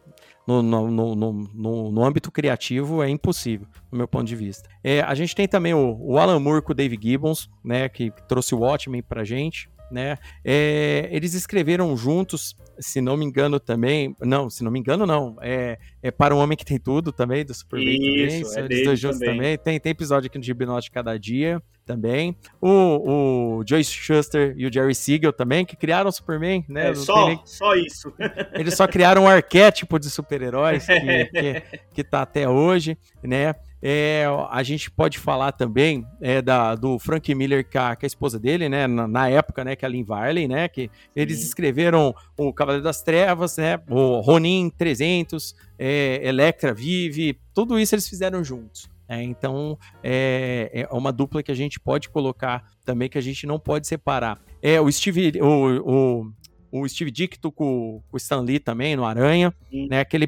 no, 0.46 0.62
no, 0.62 0.90
no, 0.90 1.14
no, 1.14 1.90
no 1.90 2.04
âmbito 2.04 2.30
criativo 2.30 3.02
é 3.02 3.08
impossível, 3.08 3.66
no 3.90 3.98
meu 3.98 4.08
ponto 4.08 4.24
de 4.24 4.36
vista. 4.36 4.68
É, 4.82 5.00
a 5.00 5.14
gente 5.14 5.34
tem 5.34 5.46
também 5.46 5.72
o, 5.74 5.96
o 6.00 6.18
Alan 6.18 6.40
Moore 6.40 6.62
com 6.62 6.72
o 6.72 6.74
Dave 6.74 6.98
Gibbons, 7.00 7.48
né, 7.64 7.88
que 7.88 8.10
trouxe 8.28 8.54
o 8.54 8.60
Watchmen 8.60 9.02
pra 9.02 9.24
gente. 9.24 9.70
Né? 9.92 10.16
É, 10.42 11.06
eles 11.12 11.34
escreveram 11.34 11.94
juntos, 11.96 12.56
se 12.78 13.00
não 13.02 13.14
me 13.14 13.26
engano 13.26 13.60
também, 13.60 14.16
não, 14.20 14.48
se 14.48 14.64
não 14.64 14.70
me 14.70 14.78
engano 14.78 15.04
não, 15.04 15.36
é, 15.42 15.78
é 16.02 16.10
para 16.10 16.34
um 16.34 16.38
homem 16.38 16.56
que 16.56 16.64
tem 16.64 16.78
tudo 16.78 17.12
também 17.12 17.44
do 17.44 17.52
Superman 17.52 17.94
Isso, 18.26 18.54
também, 18.54 18.62
é 18.62 18.64
eles 18.64 18.84
dois 18.86 18.98
juntos 18.98 19.18
também. 19.18 19.36
também. 19.36 19.58
Tem, 19.58 19.78
tem 19.78 19.90
episódio 19.90 20.28
aqui 20.28 20.38
no 20.38 20.44
Gibnote 20.44 20.90
cada 20.90 21.18
dia 21.18 21.62
também. 21.84 22.34
O, 22.60 23.58
o 23.58 23.64
Joyce 23.66 23.92
Shuster 23.92 24.54
e 24.56 24.66
o 24.66 24.72
Jerry 24.72 24.94
Siegel 24.94 25.32
também, 25.32 25.64
que 25.64 25.76
criaram 25.76 26.08
o 26.08 26.12
Superman, 26.12 26.64
né? 26.66 26.90
É, 26.90 26.94
só, 26.94 27.28
nem... 27.28 27.40
só 27.44 27.74
isso. 27.74 28.14
Eles 28.54 28.74
só 28.74 28.86
criaram 28.86 29.24
um 29.24 29.28
arquétipo 29.28 29.98
de 29.98 30.08
super-heróis 30.08 30.86
que, 30.86 30.94
que, 31.26 31.62
que 31.94 32.04
tá 32.04 32.22
até 32.22 32.48
hoje, 32.48 32.96
né? 33.22 33.54
É, 33.82 34.24
a 34.50 34.62
gente 34.62 34.88
pode 34.90 35.18
falar 35.18 35.50
também 35.50 36.06
é, 36.20 36.40
da, 36.40 36.76
do 36.76 36.98
Frank 37.00 37.34
Miller 37.34 37.68
com 37.68 37.78
a, 37.78 37.96
com 37.96 38.04
a 38.04 38.06
esposa 38.06 38.38
dele, 38.38 38.68
né? 38.68 38.86
Na, 38.86 39.08
na, 39.08 39.28
época, 39.28 39.64
né? 39.64 39.74
Que 39.74 39.84
é 39.84 39.88
a 39.88 39.90
Lynn 39.90 40.04
Varley, 40.04 40.46
né? 40.46 40.68
Que 40.68 40.88
eles 41.16 41.38
Sim. 41.38 41.46
escreveram 41.46 42.14
o 42.36 42.52
Cavaleiro 42.52 42.84
das 42.84 43.02
Trevas, 43.02 43.56
né? 43.56 43.80
O 43.90 44.20
Ronin 44.20 44.70
300, 44.70 45.56
é, 45.76 46.20
Electra 46.22 46.72
Vive, 46.72 47.40
tudo 47.52 47.78
isso 47.78 47.94
eles 47.94 48.08
fizeram 48.08 48.44
juntos. 48.44 48.88
É, 49.08 49.20
então 49.22 49.76
é, 50.02 50.70
é, 50.72 50.94
uma 50.94 51.12
dupla 51.12 51.42
que 51.42 51.50
a 51.50 51.54
gente 51.54 51.78
pode 51.78 52.08
colocar 52.08 52.64
também 52.84 53.08
que 53.08 53.18
a 53.18 53.22
gente 53.22 53.46
não 53.46 53.58
pode 53.58 53.86
separar. 53.86 54.40
É 54.62 54.80
o 54.80 54.90
Steve, 54.90 55.32
o, 55.42 56.22
o 56.22 56.32
o 56.72 56.88
Steve 56.88 57.10
Dicto 57.10 57.52
com, 57.52 58.02
o 58.10 58.16
Stan 58.16 58.40
Lee 58.40 58.58
também, 58.58 58.96
no 58.96 59.04
Aranha, 59.04 59.52
Sim. 59.70 59.88
né? 59.90 60.00
Aquele, 60.00 60.26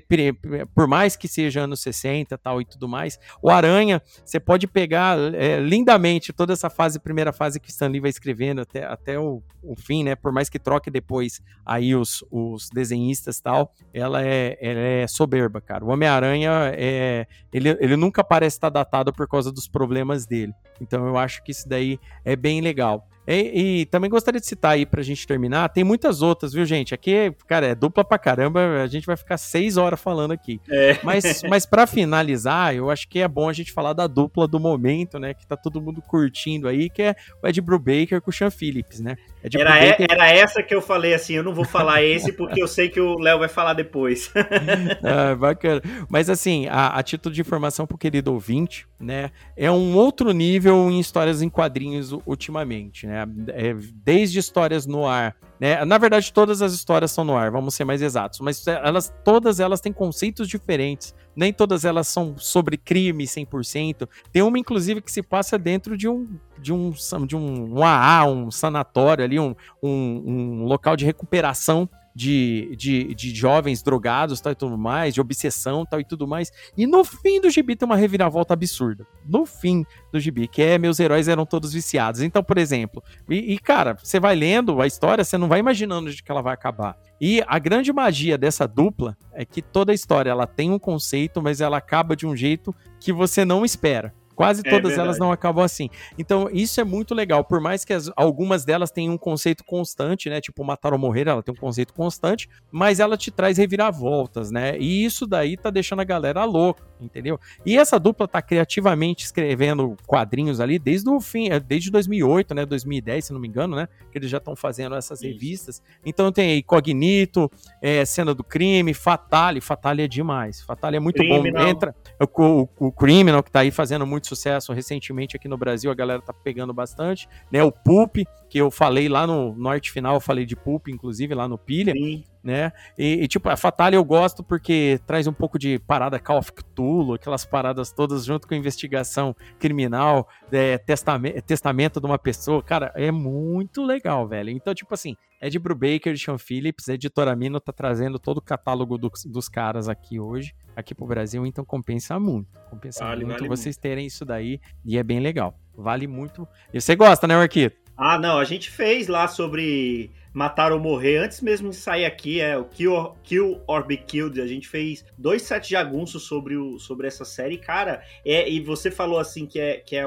por 0.75 0.87
mais 0.87 1.17
que 1.17 1.27
seja 1.27 1.63
anos 1.63 1.81
60 1.81 2.37
tal 2.37 2.61
e 2.61 2.67
tudo 2.67 2.87
mais, 2.87 3.19
o 3.43 3.49
Aranha, 3.51 4.03
você 4.23 4.39
pode 4.39 4.67
pegar 4.67 5.17
é, 5.35 5.59
lindamente 5.59 6.35
toda 6.35 6.53
essa 6.53 6.69
fase, 6.69 7.01
primeira 7.01 7.33
fase 7.33 7.59
que 7.59 7.69
o 7.69 7.71
Stan 7.71 7.89
Lee 7.89 8.01
vai 8.01 8.11
escrevendo 8.11 8.61
até, 8.61 8.85
até 8.85 9.19
o, 9.19 9.43
o 9.63 9.75
fim, 9.75 10.05
né? 10.05 10.15
Por 10.15 10.33
mais 10.33 10.51
que 10.51 10.59
troque 10.59 10.91
depois 10.91 11.41
aí 11.65 11.95
os, 11.95 12.23
os 12.31 12.69
desenhistas 12.69 13.41
tal, 13.41 13.73
ela 13.95 14.23
é, 14.23 14.59
ela 14.61 14.81
é 14.81 15.07
soberba, 15.07 15.63
cara. 15.63 15.83
O 15.83 15.89
Homem-Aranha, 15.89 16.73
é, 16.75 17.27
ele, 17.51 17.71
ele 17.81 17.97
nunca 17.97 18.23
parece 18.23 18.57
estar 18.57 18.69
datado 18.69 19.15
por 19.15 19.27
causa 19.27 19.51
dos 19.51 19.67
problemas 19.67 20.27
dele. 20.27 20.53
Então 20.79 21.07
eu 21.07 21.17
acho 21.17 21.43
que 21.43 21.53
isso 21.53 21.67
daí 21.67 21.99
é 22.23 22.37
bem 22.37 22.61
legal. 22.61 23.09
E, 23.27 23.81
e, 23.81 23.87
também 23.87 24.11
gostaria 24.11 24.41
de 24.41 24.47
citar 24.47 24.73
aí 24.73 24.85
pra 24.85 25.03
gente 25.03 25.27
terminar, 25.27 25.71
tem 25.71 25.83
muitas 25.83 26.21
outras, 26.21 26.53
viu, 26.53 26.65
gente? 26.65 26.95
Aqui, 26.95 27.35
cara, 27.47 27.67
é 27.67 27.75
dupla 27.75 28.05
pra 28.05 28.19
caramba, 28.19 28.83
a 28.83 28.87
gente 28.87 29.07
vai 29.07 29.17
ficar 29.17 29.39
seis 29.39 29.77
horas 29.77 30.01
falando 30.01 30.33
aqui. 30.33 30.61
É. 30.69 30.99
Mas, 31.03 31.43
mas 31.49 31.65
para 31.65 31.87
finalizar, 31.87 32.75
eu 32.75 32.91
acho 32.91 33.09
que 33.09 33.21
é 33.21 33.29
bom 33.29 33.49
a 33.49 33.53
gente 33.53 33.73
falar 33.73 33.93
da 33.95 34.07
dupla 34.07 34.47
do 34.47 34.61
momento, 34.61 35.19
né? 35.19 35.33
Que 35.33 35.47
tá 35.47 35.57
todo 35.57 35.81
mundo 35.81 36.03
curtindo 36.03 36.69
aí, 36.69 36.91
que 36.91 37.03
é 37.03 37.17
o 37.43 37.49
Ed 37.49 37.61
Brubaker 37.61 38.21
com 38.21 38.31
o 38.31 38.33
Sean 38.33 38.51
Phillips, 38.51 39.01
né? 39.01 39.17
Ed 39.45 39.61
era, 39.61 39.73
Brubaker... 39.73 40.07
era 40.11 40.31
essa 40.31 40.63
que 40.63 40.75
eu 40.75 40.81
falei 40.81 41.13
assim, 41.13 41.35
eu 41.35 41.43
não 41.43 41.55
vou 41.55 41.67
falar 41.67 42.01
esse 42.03 42.33
porque 42.33 42.63
eu 42.63 42.67
sei 42.67 42.89
que 42.89 42.99
o 42.99 43.19
Léo 43.19 43.39
vai 43.39 43.49
falar 43.49 43.75
depois. 43.75 44.33
ah, 45.05 45.35
bacana. 45.35 45.83
Mas 46.09 46.31
assim, 46.31 46.67
a, 46.69 46.89
a 46.89 47.03
título 47.03 47.35
de 47.35 47.43
informação 47.43 47.87
pro 47.87 47.99
querido 47.99 48.33
ouvinte, 48.33 48.87
né? 48.99 49.31
É 49.55 49.71
um 49.71 49.95
outro 49.95 50.33
nível 50.33 50.91
em 50.91 50.99
histórias 50.99 51.43
em 51.43 51.51
quadrinhos 51.51 52.13
ultimamente, 52.25 53.07
né? 53.07 53.27
É, 53.49 53.75
desde 53.93 54.39
histórias 54.39 54.87
no 54.87 55.07
ar, 55.07 55.37
né? 55.59 55.85
Na 55.85 55.99
verdade, 55.99 56.33
todas 56.33 56.63
as 56.63 56.73
histórias 56.73 57.11
são 57.13 57.25
no 57.25 57.37
ar, 57.37 57.51
vamos 57.51 57.75
ser 57.75 57.85
mais 57.85 58.03
exatos, 58.03 58.41
mas 58.41 58.67
elas, 58.67 59.13
todas 59.25 59.61
elas 59.61 59.81
têm 59.81 59.93
conceitos 59.93 60.49
diferentes. 60.49 61.15
Nem 61.37 61.53
todas 61.53 61.85
elas 61.85 62.07
são 62.07 62.37
sobre 62.39 62.77
crime 62.77 63.25
100%. 63.25 64.09
Tem 64.33 64.43
uma, 64.43 64.59
inclusive, 64.59 65.01
que 65.01 65.11
se 65.11 65.23
passa 65.23 65.59
dentro 65.59 65.97
de 65.97 66.09
um 66.09 66.29
de 66.59 66.73
um, 66.73 66.93
de 67.27 67.37
um, 67.37 67.79
um 67.79 67.85
AA, 67.85 68.25
um 68.27 68.51
sanatório 68.51 69.25
ali, 69.25 69.39
um, 69.39 69.55
um, 69.83 69.91
um 69.91 70.65
local 70.65 70.97
de 70.97 71.05
recuperação 71.05 71.89
de, 72.15 72.75
de, 72.77 73.15
de 73.15 73.35
jovens 73.35 73.83
drogados 73.83 74.41
tal, 74.41 74.53
e 74.53 74.55
tudo 74.55 74.79
mais, 74.79 75.13
de 75.13 75.21
obsessão 75.21 75.85
tal 75.85 76.01
e 76.01 76.05
tudo 76.05 76.29
mais. 76.29 76.53
E 76.77 76.87
no 76.87 77.05
fim 77.05 77.41
do 77.41 77.51
gibi 77.51 77.75
tem 77.75 77.87
uma 77.87 77.97
reviravolta 77.97 78.55
absurda. 78.55 79.07
No 79.27 79.45
fim 79.45 79.85
do 80.13 80.21
gibi, 80.21 80.47
que 80.47 80.63
é 80.63 80.79
meus 80.79 81.01
heróis 81.01 81.27
eram 81.27 81.45
todos 81.45 81.73
viciados. 81.73 82.23
Então, 82.23 82.43
por 82.43 82.59
exemplo, 82.59 83.03
e, 83.29 83.55
e 83.55 83.59
cara, 83.59 83.97
você 84.01 84.21
vai 84.21 84.37
lendo 84.37 84.81
a 84.81 84.87
história, 84.87 85.25
você 85.25 85.37
não 85.37 85.49
vai 85.49 85.59
imaginando 85.59 86.11
de 86.11 86.23
que 86.23 86.31
ela 86.31 86.43
vai 86.43 86.55
acabar. 86.55 86.97
E 87.21 87.43
a 87.47 87.59
grande 87.59 87.93
magia 87.93 88.37
dessa 88.37 88.67
dupla 88.67 89.17
é 89.33 89.45
que 89.45 89.63
toda 89.63 89.93
a 89.93 89.95
história 89.95 90.31
ela 90.31 90.47
tem 90.47 90.71
um 90.71 90.79
conceito, 90.79 91.43
mas 91.43 91.61
ela 91.61 91.79
acaba 91.79 92.15
de 92.15 92.27
um 92.27 92.37
jeito 92.37 92.75
que 93.01 93.13
você 93.13 93.45
não 93.45 93.65
espera. 93.65 94.15
Quase 94.35 94.63
é 94.65 94.71
todas 94.71 94.99
elas 94.99 95.19
não 95.19 95.31
acabam 95.31 95.65
assim. 95.65 95.89
Então, 96.19 96.49
isso 96.53 96.81
é 96.81 96.85
muito 96.85 97.15
legal. 97.15 97.45
Por 97.45 97.61
mais 97.61 97.85
que 97.85 97.93
as, 97.93 98.11
algumas 98.17 98.65
delas 98.65 98.91
tenham 98.91 99.15
um 99.15 99.19
conceito 99.19 99.65
constante, 99.65 100.29
né? 100.29 100.41
Tipo, 100.41 100.65
matar 100.65 100.93
ou 100.93 100.99
morrer, 100.99 101.29
ela 101.29 101.43
tem 101.43 101.53
um 101.53 101.57
conceito 101.57 101.93
constante, 101.93 102.49
mas 102.71 103.01
ela 103.01 103.17
te 103.17 103.31
traz 103.31 103.59
reviravoltas, 103.59 104.51
né? 104.51 104.77
E 104.79 105.05
isso 105.05 105.27
daí 105.27 105.57
tá 105.57 105.71
deixando 105.71 106.01
a 106.01 106.05
galera 106.05 106.45
louca, 106.45 106.83
entendeu? 107.01 107.39
E 107.65 107.77
essa 107.77 107.99
dupla 107.99 108.27
tá 108.27 108.43
criativamente 108.43 109.25
escrevendo 109.25 109.97
quadrinhos 110.07 110.61
ali 110.61 110.79
desde 110.79 111.09
o 111.09 111.21
fim, 111.21 111.51
é, 111.51 111.61
desde 111.61 111.91
2008, 111.91 112.55
né? 112.55 112.67
2010, 112.67 113.27
se 113.27 113.33
não 113.33 113.41
me 113.41 113.49
engano, 113.49 113.77
né? 113.77 113.89
Que 114.11 114.19
eles 114.19 114.31
já 114.31 114.39
estão 114.39 114.57
fazendo 114.57 114.95
essas 114.95 115.23
isso. 115.23 115.33
revistas. 115.33 115.83
Então 116.05 116.33
tem 116.33 116.53
aí 116.53 116.63
Cognito, 116.63 117.51
é, 117.81 118.05
Cena 118.05 118.35
do 118.35 118.43
Crime, 118.43 118.93
Fatale. 118.95 119.61
Fatale 119.61 120.03
é 120.03 120.09
demais. 120.09 120.63
Fatale 120.63 120.97
é 120.97 121.01
muito 121.01 121.17
Criminal. 121.17 121.63
bom. 121.63 121.69
Entra 121.69 121.95
o, 122.21 122.69
o, 122.79 122.87
o 122.87 122.93
Criminal, 122.93 123.43
que 123.43 123.51
tá 123.51 123.61
aí 123.61 123.71
fazendo 123.71 124.07
muito 124.07 124.24
sucesso 124.27 124.73
recentemente 124.73 125.37
aqui 125.37 125.49
no 125.49 125.57
Brasil, 125.57 125.91
a 125.91 125.95
galera 125.95 126.21
tá 126.21 126.33
pegando 126.33 126.73
bastante, 126.73 127.29
né? 127.51 127.63
O 127.63 127.73
Pulp, 127.73 128.17
que 128.55 128.59
eu 128.59 128.71
falei 128.71 129.09
lá 129.09 129.27
no, 129.27 129.53
no 129.53 129.69
Arte 129.69 129.91
Final, 129.91 130.15
eu 130.15 130.21
falei 130.21 130.47
de 130.47 130.55
Pulp, 130.55 130.87
inclusive, 130.87 131.35
lá 131.35 131.49
no 131.49 131.59
Pilha. 131.59 131.93
Sim. 131.93 132.23
né? 132.41 132.71
E, 132.97 133.25
e, 133.25 133.27
tipo, 133.27 133.49
a 133.49 133.57
Fatale 133.57 133.97
eu 133.97 134.05
gosto 134.05 134.45
porque 134.45 135.01
traz 135.05 135.27
um 135.27 135.33
pouco 135.33 135.59
de 135.59 135.81
parada 135.81 136.21
Call 136.21 136.39
of 136.39 136.53
Cthulhu, 136.53 137.15
aquelas 137.15 137.45
paradas 137.45 137.91
todas 137.91 138.25
junto 138.25 138.47
com 138.47 138.55
investigação 138.55 139.35
criminal, 139.59 140.29
é, 140.53 140.79
testamento, 140.79 141.43
testamento 141.43 142.01
de 142.01 142.07
uma 142.07 142.17
pessoa. 142.17 142.63
Cara, 142.63 142.93
é 142.95 143.11
muito 143.11 143.83
legal, 143.83 144.29
velho. 144.29 144.51
Então, 144.51 144.73
tipo 144.73 144.95
assim, 144.95 145.17
é 145.41 145.51
de 145.51 145.59
Brubaker, 145.59 146.17
Sean 146.17 146.39
Phillips, 146.39 146.87
Editora 146.87 147.35
Mino 147.35 147.59
tá 147.59 147.73
trazendo 147.73 148.21
todo 148.21 148.39
o 148.39 148.41
catálogo 148.41 148.97
do, 148.97 149.11
dos 149.27 149.49
caras 149.49 149.89
aqui 149.89 150.21
hoje, 150.21 150.55
aqui 150.77 150.95
pro 150.95 151.09
Brasil, 151.09 151.45
então 151.45 151.65
compensa 151.65 152.21
muito. 152.21 152.49
Compensa 152.71 153.05
vale, 153.05 153.25
muito 153.25 153.39
vale 153.39 153.49
vocês 153.49 153.75
muito. 153.75 153.83
terem 153.83 154.07
isso 154.07 154.25
daí 154.25 154.61
e 154.85 154.97
é 154.97 155.03
bem 155.03 155.19
legal. 155.19 155.59
Vale 155.77 156.07
muito. 156.07 156.47
E 156.73 156.81
você 156.81 156.95
gosta, 156.95 157.27
né, 157.27 157.37
Marquito? 157.37 157.84
Ah, 157.97 158.19
não, 158.19 158.39
a 158.39 158.45
gente 158.45 158.71
fez 158.71 159.07
lá 159.07 159.29
sobre 159.29 160.11
Matar 160.33 160.73
ou 160.73 160.81
Morrer, 160.81 161.19
antes 161.19 161.41
mesmo 161.41 161.71
de 161.71 161.77
sair 161.77 162.05
aqui, 162.05 162.41
é 162.41 162.59
o 162.59 162.65
Kill 162.65 162.93
or, 162.93 163.15
Kill 163.23 163.61
or 163.69 163.87
Be 163.87 163.97
Killed. 163.97 164.41
A 164.41 164.47
gente 164.49 164.69
fez 164.69 165.05
dois 165.17 165.43
sets 165.43 165.69
de 165.69 165.75
jagunços 165.75 166.25
sobre, 166.25 166.57
o, 166.57 166.77
sobre 166.81 167.07
essa 167.07 167.25
série, 167.25 167.57
cara. 167.57 168.03
É, 168.27 168.51
e 168.51 168.59
você 168.61 168.91
falou 168.91 169.21
assim 169.21 169.47
que 169.47 169.61
é, 169.61 169.77
que 169.77 169.95
é 169.95 170.05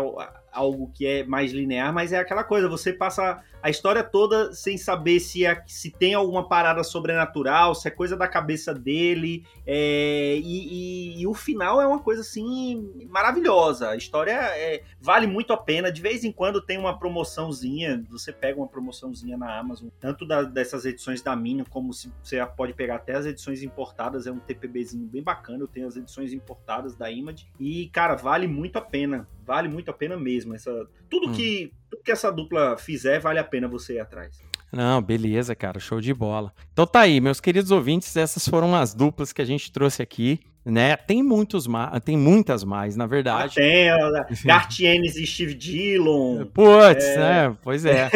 algo 0.51 0.91
que 0.93 1.07
é 1.07 1.23
mais 1.23 1.53
linear, 1.53 1.93
mas 1.93 2.11
é 2.11 2.17
aquela 2.17 2.43
coisa, 2.43 2.67
você 2.67 2.91
passa 2.91 3.41
a 3.67 3.69
história 3.69 4.01
toda 4.01 4.53
sem 4.53 4.77
saber 4.77 5.19
se, 5.19 5.45
é, 5.45 5.61
se 5.67 5.91
tem 5.91 6.13
alguma 6.13 6.47
parada 6.47 6.85
sobrenatural, 6.85 7.75
se 7.75 7.85
é 7.85 7.91
coisa 7.91 8.15
da 8.15 8.25
cabeça 8.25 8.73
dele, 8.73 9.45
é, 9.65 10.37
e, 10.37 11.17
e, 11.17 11.21
e, 11.21 11.27
o 11.27 11.33
final 11.33 11.81
é 11.81 11.85
uma 11.85 11.99
coisa 11.99 12.21
assim 12.21 13.05
maravilhosa. 13.09 13.89
A 13.89 13.97
história 13.97 14.31
é, 14.31 14.83
vale 15.01 15.27
muito 15.27 15.51
a 15.51 15.57
pena. 15.57 15.91
De 15.91 16.01
vez 16.01 16.23
em 16.23 16.31
quando 16.31 16.61
tem 16.61 16.77
uma 16.77 16.97
promoçãozinha, 16.97 18.05
você 18.09 18.31
pega 18.31 18.57
uma 18.57 18.69
promoçãozinha 18.69 19.37
na 19.37 19.59
Amazon, 19.59 19.89
tanto 19.99 20.25
da, 20.25 20.43
dessas 20.43 20.85
edições 20.85 21.21
da 21.21 21.35
Minion, 21.35 21.65
como 21.69 21.91
se 21.91 22.09
você 22.23 22.45
pode 22.45 22.71
pegar 22.71 22.95
até 22.95 23.15
as 23.15 23.25
edições 23.25 23.63
importadas, 23.63 24.27
é 24.27 24.31
um 24.31 24.39
TPBzinho 24.39 25.07
bem 25.07 25.21
bacana. 25.21 25.59
Eu 25.59 25.67
tenho 25.67 25.87
as 25.87 25.97
edições 25.97 26.31
importadas 26.31 26.95
da 26.95 27.11
Image, 27.11 27.51
e 27.59 27.89
cara, 27.89 28.15
vale 28.15 28.47
muito 28.47 28.77
a 28.77 28.81
pena 28.81 29.27
vale 29.47 29.69
muito 29.69 29.89
a 29.89 29.93
pena 29.93 30.17
mesmo. 30.17 30.53
Essa, 30.53 30.85
tudo, 31.09 31.29
hum. 31.29 31.31
que, 31.31 31.71
tudo 31.89 32.03
que 32.03 32.11
essa 32.11 32.31
dupla 32.31 32.77
fizer, 32.77 33.19
vale 33.19 33.39
a 33.39 33.43
pena 33.43 33.67
você 33.67 33.95
ir 33.95 33.99
atrás. 33.99 34.41
Não, 34.71 35.01
beleza, 35.01 35.55
cara, 35.55 35.79
show 35.79 36.01
de 36.01 36.13
bola. 36.13 36.53
Então 36.73 36.85
tá 36.85 37.01
aí, 37.01 37.21
meus 37.21 37.39
queridos 37.39 37.71
ouvintes, 37.71 38.15
essas 38.15 38.47
foram 38.47 38.75
as 38.75 38.93
duplas 38.93 39.31
que 39.31 39.41
a 39.41 39.45
gente 39.45 39.71
trouxe 39.71 40.01
aqui 40.01 40.41
né? 40.69 40.97
Tem 40.97 41.23
muitos 41.23 41.65
mais, 41.65 41.99
tem 42.03 42.17
muitas 42.17 42.63
mais, 42.63 42.95
na 42.95 43.07
verdade. 43.07 43.55
Ah, 43.57 44.25
tem, 44.25 44.35
Gartienes 44.43 45.15
e 45.15 45.25
Steve 45.25 45.53
Dillon. 45.53 46.45
Putz, 46.47 47.05
é... 47.05 47.17
né? 47.17 47.57
Pois 47.63 47.85
é. 47.85 48.09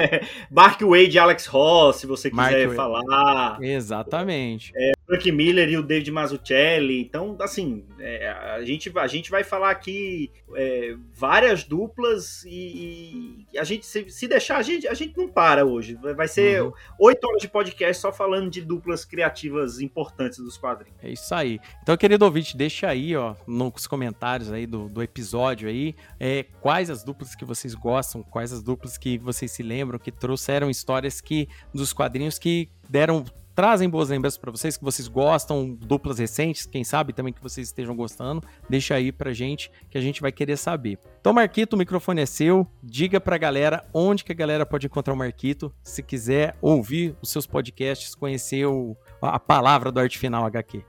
Mark 0.50 0.80
Wade 0.80 1.16
e 1.16 1.18
Alex 1.18 1.46
Ross, 1.46 1.96
se 1.96 2.06
você 2.06 2.30
quiser 2.30 2.66
Mark 2.66 2.74
falar. 2.74 3.58
Exatamente. 3.60 4.72
É, 4.74 4.92
Frank 5.10 5.32
Miller 5.32 5.68
e 5.68 5.76
o 5.76 5.82
David 5.82 6.08
Mazzucchelli. 6.12 7.00
Então, 7.00 7.36
assim, 7.40 7.84
é, 7.98 8.28
a, 8.28 8.62
gente, 8.62 8.96
a 8.96 9.06
gente 9.08 9.28
vai 9.28 9.42
falar 9.42 9.70
aqui 9.70 10.30
é, 10.54 10.94
várias 11.12 11.64
duplas 11.64 12.44
e, 12.44 13.44
e, 13.52 13.58
a 13.58 13.64
gente, 13.64 13.84
se, 13.84 14.08
se, 14.08 14.28
deixar, 14.28 14.58
a 14.58 14.62
gente, 14.62 14.86
a 14.86 14.94
gente 14.94 15.18
não 15.18 15.26
para 15.26 15.64
hoje. 15.64 15.98
Vai 16.16 16.28
ser 16.28 16.62
uhum. 16.62 16.72
oito 17.00 17.24
uhum. 17.24 17.30
horas 17.30 17.42
de 17.42 17.48
podcast 17.48 18.00
só 18.00 18.12
falando 18.12 18.48
de 18.48 18.60
duplas 18.60 19.04
criativas 19.04 19.80
importantes 19.80 20.38
dos 20.38 20.56
quadrinhos. 20.56 20.96
É 21.02 21.10
isso 21.10 21.34
aí. 21.34 21.58
Então, 21.82 21.96
querido 21.96 22.24
ouvinte, 22.24 22.56
deixa 22.56 22.86
aí, 22.86 23.16
ó, 23.16 23.34
nos 23.48 23.88
comentários 23.88 24.52
aí 24.52 24.64
do, 24.64 24.88
do 24.88 25.02
episódio 25.02 25.68
aí, 25.68 25.96
é, 26.20 26.44
quais 26.60 26.88
as 26.88 27.02
duplas 27.02 27.34
que 27.34 27.44
vocês 27.44 27.74
gostam, 27.74 28.22
quais 28.22 28.52
as 28.52 28.62
duplas 28.62 28.96
que 28.96 29.18
vocês 29.18 29.50
se 29.50 29.64
lembram, 29.64 29.98
que 29.98 30.12
trouxeram 30.12 30.70
histórias 30.70 31.20
que 31.20 31.48
dos 31.74 31.92
quadrinhos 31.92 32.38
que 32.38 32.68
deram 32.88 33.24
trazem 33.54 33.88
boas 33.88 34.08
lembranças 34.08 34.38
para 34.38 34.50
vocês, 34.50 34.76
que 34.76 34.84
vocês 34.84 35.08
gostam, 35.08 35.74
duplas 35.74 36.18
recentes, 36.18 36.66
quem 36.66 36.84
sabe 36.84 37.12
também 37.12 37.32
que 37.32 37.42
vocês 37.42 37.68
estejam 37.68 37.94
gostando, 37.94 38.42
deixa 38.68 38.94
aí 38.94 39.12
pra 39.12 39.32
gente, 39.32 39.70
que 39.90 39.98
a 39.98 40.00
gente 40.00 40.20
vai 40.20 40.32
querer 40.32 40.56
saber. 40.56 40.98
Então, 41.20 41.32
Marquito, 41.32 41.74
o 41.74 41.78
microfone 41.78 42.22
é 42.22 42.26
seu, 42.26 42.66
diga 42.82 43.20
pra 43.20 43.36
galera 43.38 43.84
onde 43.92 44.24
que 44.24 44.32
a 44.32 44.34
galera 44.34 44.64
pode 44.64 44.86
encontrar 44.86 45.14
o 45.14 45.16
Marquito, 45.16 45.72
se 45.82 46.02
quiser 46.02 46.56
ouvir 46.60 47.14
os 47.20 47.30
seus 47.30 47.46
podcasts, 47.46 48.14
conhecer 48.14 48.66
o, 48.66 48.96
a 49.20 49.38
palavra 49.38 49.92
do 49.92 50.00
Arte 50.00 50.18
Final 50.18 50.44
HQ. 50.46 50.82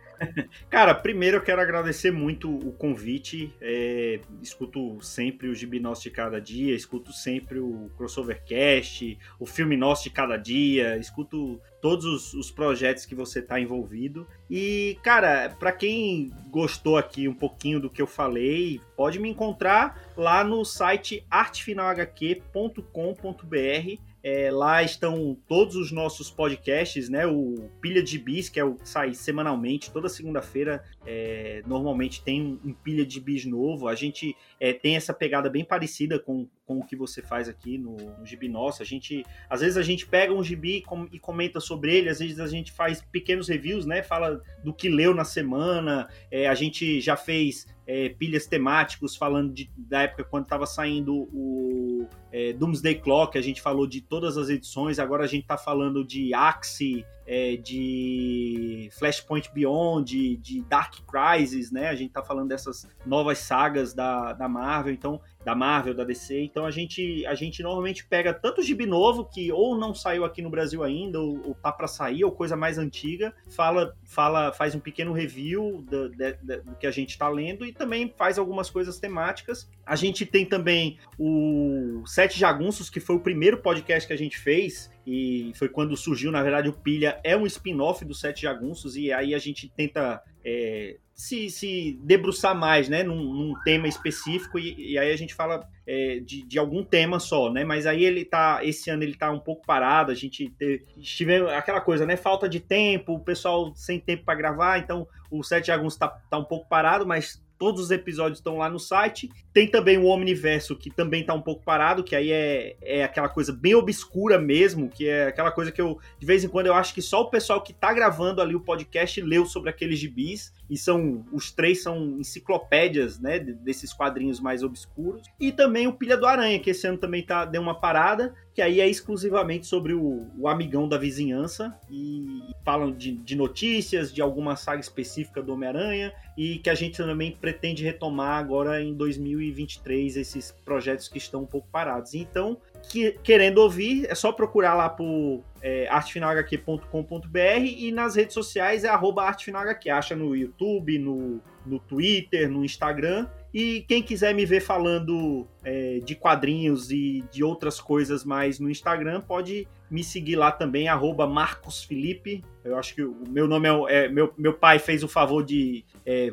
Cara, 0.69 0.93
primeiro 0.93 1.37
eu 1.37 1.41
quero 1.41 1.61
agradecer 1.61 2.11
muito 2.11 2.49
o 2.49 2.71
convite. 2.71 3.53
É, 3.61 4.19
escuto 4.41 5.01
sempre 5.01 5.47
o 5.47 5.55
Gibi 5.55 5.79
Nosso 5.79 6.03
de 6.03 6.11
Cada 6.11 6.39
Dia, 6.39 6.75
escuto 6.75 7.11
sempre 7.11 7.59
o 7.59 7.89
Crossovercast, 7.97 9.17
o 9.39 9.45
Filme 9.45 9.75
Nosso 9.75 10.03
de 10.03 10.09
Cada 10.09 10.37
Dia, 10.37 10.97
escuto 10.97 11.59
todos 11.81 12.05
os, 12.05 12.33
os 12.33 12.51
projetos 12.51 13.05
que 13.05 13.15
você 13.15 13.39
está 13.39 13.59
envolvido. 13.59 14.27
E, 14.49 14.97
cara, 15.03 15.55
para 15.59 15.71
quem 15.71 16.31
gostou 16.49 16.97
aqui 16.97 17.27
um 17.27 17.33
pouquinho 17.33 17.79
do 17.79 17.89
que 17.89 18.01
eu 18.01 18.07
falei, 18.07 18.79
pode 18.95 19.19
me 19.19 19.29
encontrar 19.29 20.11
lá 20.15 20.43
no 20.43 20.63
site 20.63 21.25
artefinalhq.com.br 21.29 24.10
é, 24.23 24.51
lá 24.51 24.83
estão 24.83 25.35
todos 25.47 25.75
os 25.75 25.91
nossos 25.91 26.29
podcasts, 26.29 27.09
né? 27.09 27.25
O 27.25 27.69
Pilha 27.81 28.03
de 28.03 28.19
Bis, 28.19 28.49
que 28.49 28.59
é 28.59 28.63
o 28.63 28.75
que 28.75 28.87
sai 28.87 29.13
semanalmente, 29.13 29.91
toda 29.91 30.07
segunda-feira. 30.07 30.83
É, 31.05 31.63
normalmente 31.65 32.23
tem 32.23 32.59
um 32.63 32.73
Pilha 32.73 33.05
de 33.05 33.19
Bis 33.19 33.45
novo. 33.45 33.87
A 33.87 33.95
gente 33.95 34.35
é, 34.59 34.73
tem 34.73 34.95
essa 34.95 35.13
pegada 35.13 35.49
bem 35.49 35.65
parecida 35.65 36.19
com, 36.19 36.47
com 36.65 36.79
o 36.79 36.85
que 36.85 36.95
você 36.95 37.21
faz 37.21 37.49
aqui 37.49 37.77
no, 37.79 37.95
no 37.95 38.25
Gibi 38.25 38.47
Nosso. 38.47 38.83
A 38.83 38.85
gente, 38.85 39.25
às 39.49 39.61
vezes 39.61 39.75
a 39.75 39.81
gente 39.83 40.05
pega 40.05 40.33
um 40.33 40.43
gibi 40.43 40.83
e 41.11 41.19
comenta 41.19 41.59
sobre 41.59 41.95
ele, 41.95 42.09
às 42.09 42.19
vezes 42.19 42.39
a 42.39 42.47
gente 42.47 42.71
faz 42.71 43.01
pequenos 43.01 43.47
reviews, 43.47 43.85
né? 43.87 44.03
Fala 44.03 44.41
do 44.63 44.73
que 44.73 44.87
leu 44.87 45.15
na 45.15 45.23
semana. 45.23 46.07
É, 46.29 46.47
a 46.47 46.53
gente 46.53 47.01
já 47.01 47.17
fez 47.17 47.65
é, 47.87 48.09
pilhas 48.09 48.45
temáticos 48.45 49.15
falando 49.15 49.51
de, 49.51 49.71
da 49.75 50.03
época 50.03 50.23
quando 50.23 50.43
estava 50.43 50.67
saindo 50.67 51.27
o 51.33 52.07
é, 52.31 52.53
Doomsday 52.53 52.95
Clock, 52.95 53.37
a 53.37 53.41
gente 53.41 53.61
falou 53.61 53.85
de 53.85 54.01
todas 54.01 54.37
as 54.37 54.49
edições, 54.49 54.99
agora 54.99 55.23
a 55.23 55.27
gente 55.27 55.43
está 55.43 55.57
falando 55.57 56.03
de 56.03 56.33
Axie, 56.33 57.05
é, 57.25 57.55
de 57.55 58.89
Flashpoint 58.91 59.51
Beyond, 59.53 60.03
de, 60.03 60.35
de, 60.37 60.61
Dark 60.63 60.95
Crisis, 61.07 61.71
né? 61.71 61.87
A 61.87 61.95
gente 61.95 62.11
tá 62.11 62.21
falando 62.21 62.49
dessas 62.49 62.87
novas 63.05 63.37
sagas 63.37 63.93
da, 63.93 64.33
da 64.33 64.49
Marvel, 64.49 64.93
então 64.93 65.21
da 65.45 65.55
Marvel, 65.55 65.93
da 65.93 66.03
DC. 66.03 66.41
Então 66.41 66.65
a 66.65 66.71
gente 66.71 67.25
a 67.25 67.35
gente 67.35 67.63
normalmente 67.63 68.05
pega 68.05 68.33
tanto 68.33 68.61
gibi 68.61 68.85
novo 68.85 69.23
que 69.25 69.51
ou 69.51 69.77
não 69.77 69.93
saiu 69.93 70.25
aqui 70.25 70.41
no 70.41 70.49
Brasil 70.49 70.83
ainda, 70.83 71.19
ou, 71.19 71.41
ou 71.47 71.55
tá 71.55 71.71
para 71.71 71.87
sair, 71.87 72.23
ou 72.25 72.31
coisa 72.31 72.55
mais 72.55 72.77
antiga, 72.77 73.33
fala 73.49 73.95
fala 74.03 74.51
faz 74.51 74.75
um 74.75 74.79
pequeno 74.79 75.13
review 75.13 75.85
do, 75.89 76.09
do, 76.09 76.63
do 76.65 76.75
que 76.75 76.87
a 76.87 76.91
gente 76.91 77.11
está 77.11 77.29
lendo 77.29 77.65
e 77.65 77.71
também 77.71 78.13
faz 78.17 78.37
algumas 78.37 78.69
coisas 78.69 78.99
temáticas. 78.99 79.69
A 79.91 79.95
gente 79.97 80.25
tem 80.25 80.45
também 80.45 80.97
o 81.19 82.01
Sete 82.05 82.39
Jagunços, 82.39 82.89
que 82.89 83.01
foi 83.01 83.17
o 83.17 83.19
primeiro 83.19 83.57
podcast 83.57 84.07
que 84.07 84.13
a 84.13 84.17
gente 84.17 84.37
fez 84.37 84.89
e 85.05 85.51
foi 85.55 85.67
quando 85.67 85.97
surgiu, 85.97 86.31
na 86.31 86.41
verdade, 86.41 86.69
o 86.69 86.73
Pilha 86.73 87.19
é 87.25 87.35
um 87.35 87.45
spin-off 87.45 88.05
do 88.05 88.13
Sete 88.13 88.43
Jagunços, 88.43 88.95
e 88.95 89.11
aí 89.11 89.35
a 89.35 89.37
gente 89.37 89.67
tenta 89.67 90.23
é, 90.45 90.95
se, 91.13 91.49
se 91.49 91.99
debruçar 92.03 92.55
mais, 92.55 92.87
né, 92.87 93.03
num, 93.03 93.21
num 93.21 93.53
tema 93.65 93.85
específico, 93.85 94.57
e, 94.57 94.93
e, 94.93 94.97
aí 94.97 95.11
a 95.11 95.17
gente 95.17 95.35
fala 95.35 95.67
é, 95.85 96.21
de, 96.21 96.41
de, 96.43 96.57
algum 96.57 96.85
tema 96.85 97.19
só, 97.19 97.51
né, 97.51 97.65
mas 97.65 97.85
aí 97.85 98.05
ele 98.05 98.23
tá, 98.23 98.63
esse 98.63 98.89
ano 98.89 99.03
ele 99.03 99.15
tá 99.15 99.29
um 99.29 99.41
pouco 99.41 99.65
parado, 99.67 100.09
a 100.09 100.15
gente 100.15 100.53
tive 101.01 101.49
aquela 101.49 101.81
coisa, 101.81 102.05
né, 102.05 102.15
falta 102.15 102.47
de 102.47 102.61
tempo, 102.61 103.15
o 103.15 103.19
pessoal 103.19 103.75
sem 103.75 103.99
tempo 103.99 104.23
para 104.23 104.35
gravar, 104.35 104.79
então 104.79 105.05
o 105.29 105.43
Sete 105.43 105.67
Jagunços 105.67 105.99
tá, 105.99 106.07
tá 106.07 106.37
um 106.37 106.45
pouco 106.45 106.69
parado, 106.69 107.05
mas 107.05 107.43
Todos 107.61 107.79
os 107.79 107.91
episódios 107.91 108.39
estão 108.39 108.57
lá 108.57 108.67
no 108.67 108.79
site. 108.79 109.29
Tem 109.53 109.67
também 109.67 109.95
o 109.95 110.05
Omniverso, 110.05 110.75
que 110.75 110.89
também 110.89 111.23
tá 111.23 111.31
um 111.35 111.43
pouco 111.43 111.63
parado, 111.63 112.03
que 112.03 112.15
aí 112.15 112.31
é, 112.31 112.75
é 112.81 113.03
aquela 113.03 113.29
coisa 113.29 113.53
bem 113.53 113.75
obscura 113.75 114.39
mesmo, 114.39 114.89
que 114.89 115.07
é 115.07 115.27
aquela 115.27 115.51
coisa 115.51 115.71
que 115.71 115.79
eu, 115.79 115.99
de 116.17 116.25
vez 116.25 116.43
em 116.43 116.47
quando, 116.47 116.65
eu 116.65 116.73
acho 116.73 116.91
que 116.91 117.03
só 117.03 117.21
o 117.21 117.29
pessoal 117.29 117.61
que 117.61 117.71
tá 117.71 117.93
gravando 117.93 118.41
ali 118.41 118.55
o 118.55 118.59
podcast 118.59 119.21
leu 119.21 119.45
sobre 119.45 119.69
aqueles 119.69 119.99
gibis. 119.99 120.51
E 120.67 120.75
são, 120.75 121.23
os 121.31 121.51
três 121.51 121.83
são 121.83 122.17
enciclopédias, 122.17 123.19
né, 123.19 123.37
desses 123.37 123.93
quadrinhos 123.93 124.39
mais 124.39 124.63
obscuros. 124.63 125.21
E 125.39 125.51
também 125.51 125.85
o 125.85 125.93
Pilha 125.93 126.17
do 126.17 126.25
Aranha, 126.25 126.59
que 126.59 126.71
esse 126.71 126.87
ano 126.87 126.97
também 126.97 127.23
tá, 127.23 127.45
deu 127.45 127.61
uma 127.61 127.79
parada, 127.79 128.33
que 128.53 128.61
aí 128.61 128.81
é 128.81 128.87
exclusivamente 128.87 129.65
sobre 129.65 129.93
o, 129.93 130.27
o 130.37 130.47
amigão 130.47 130.87
da 130.87 130.97
vizinhança 130.97 131.73
e 131.89 132.41
falam 132.65 132.91
de, 132.91 133.13
de, 133.13 133.35
notícias, 133.35 134.13
de 134.13 134.21
alguma 134.21 134.55
saga 134.55 134.81
específica 134.81 135.41
do 135.41 135.53
Homem-Aranha 135.53 136.13
e 136.37 136.57
que 136.57 136.69
a 136.69 136.75
gente 136.75 136.97
também 136.97 137.31
pretende 137.31 137.83
retomar 137.83 138.37
agora 138.37 138.81
em 138.81 138.93
2023 138.93 140.17
esses 140.17 140.51
projetos 140.65 141.07
que 141.07 141.17
estão 141.17 141.43
um 141.43 141.45
pouco 141.45 141.67
parados. 141.71 142.13
Então, 142.13 142.57
que, 142.89 143.13
querendo 143.23 143.59
ouvir, 143.59 144.05
é 144.09 144.15
só 144.15 144.33
procurar 144.33 144.73
lá 144.73 144.89
por 144.89 145.43
é, 145.61 145.87
artefinalhq.com.br 145.87 147.37
e 147.63 147.91
nas 147.91 148.15
redes 148.15 148.33
sociais 148.33 148.83
é 148.83 148.89
arroba 148.89 149.23
artefinalhq. 149.23 149.89
Acha 149.89 150.15
no 150.15 150.35
YouTube, 150.35 150.99
no, 150.99 151.39
no 151.65 151.79
Twitter, 151.79 152.49
no 152.49 152.65
Instagram 152.65 153.27
e 153.53 153.83
quem 153.87 154.01
quiser 154.01 154.33
me 154.33 154.45
ver 154.45 154.61
falando 154.61 155.47
é, 155.63 155.99
de 155.99 156.15
quadrinhos 156.15 156.91
e 156.91 157.23
de 157.31 157.43
outras 157.43 157.79
coisas 157.81 158.23
mais 158.23 158.59
no 158.59 158.69
Instagram, 158.69 159.21
pode 159.21 159.67
me 159.91 160.05
seguir 160.05 160.37
lá 160.37 160.49
também, 160.53 160.87
arroba 160.87 161.27
Marcos 161.27 161.83
Felipe, 161.83 162.41
Eu 162.63 162.77
acho 162.77 162.95
que 162.95 163.03
o 163.03 163.23
meu 163.27 163.45
nome 163.45 163.67
é, 163.67 164.05
é 164.05 164.09
meu, 164.09 164.33
meu 164.37 164.53
pai 164.53 164.79
fez 164.79 165.03
o 165.03 165.07
favor 165.07 165.43
de 165.43 165.83
é, 166.05 166.31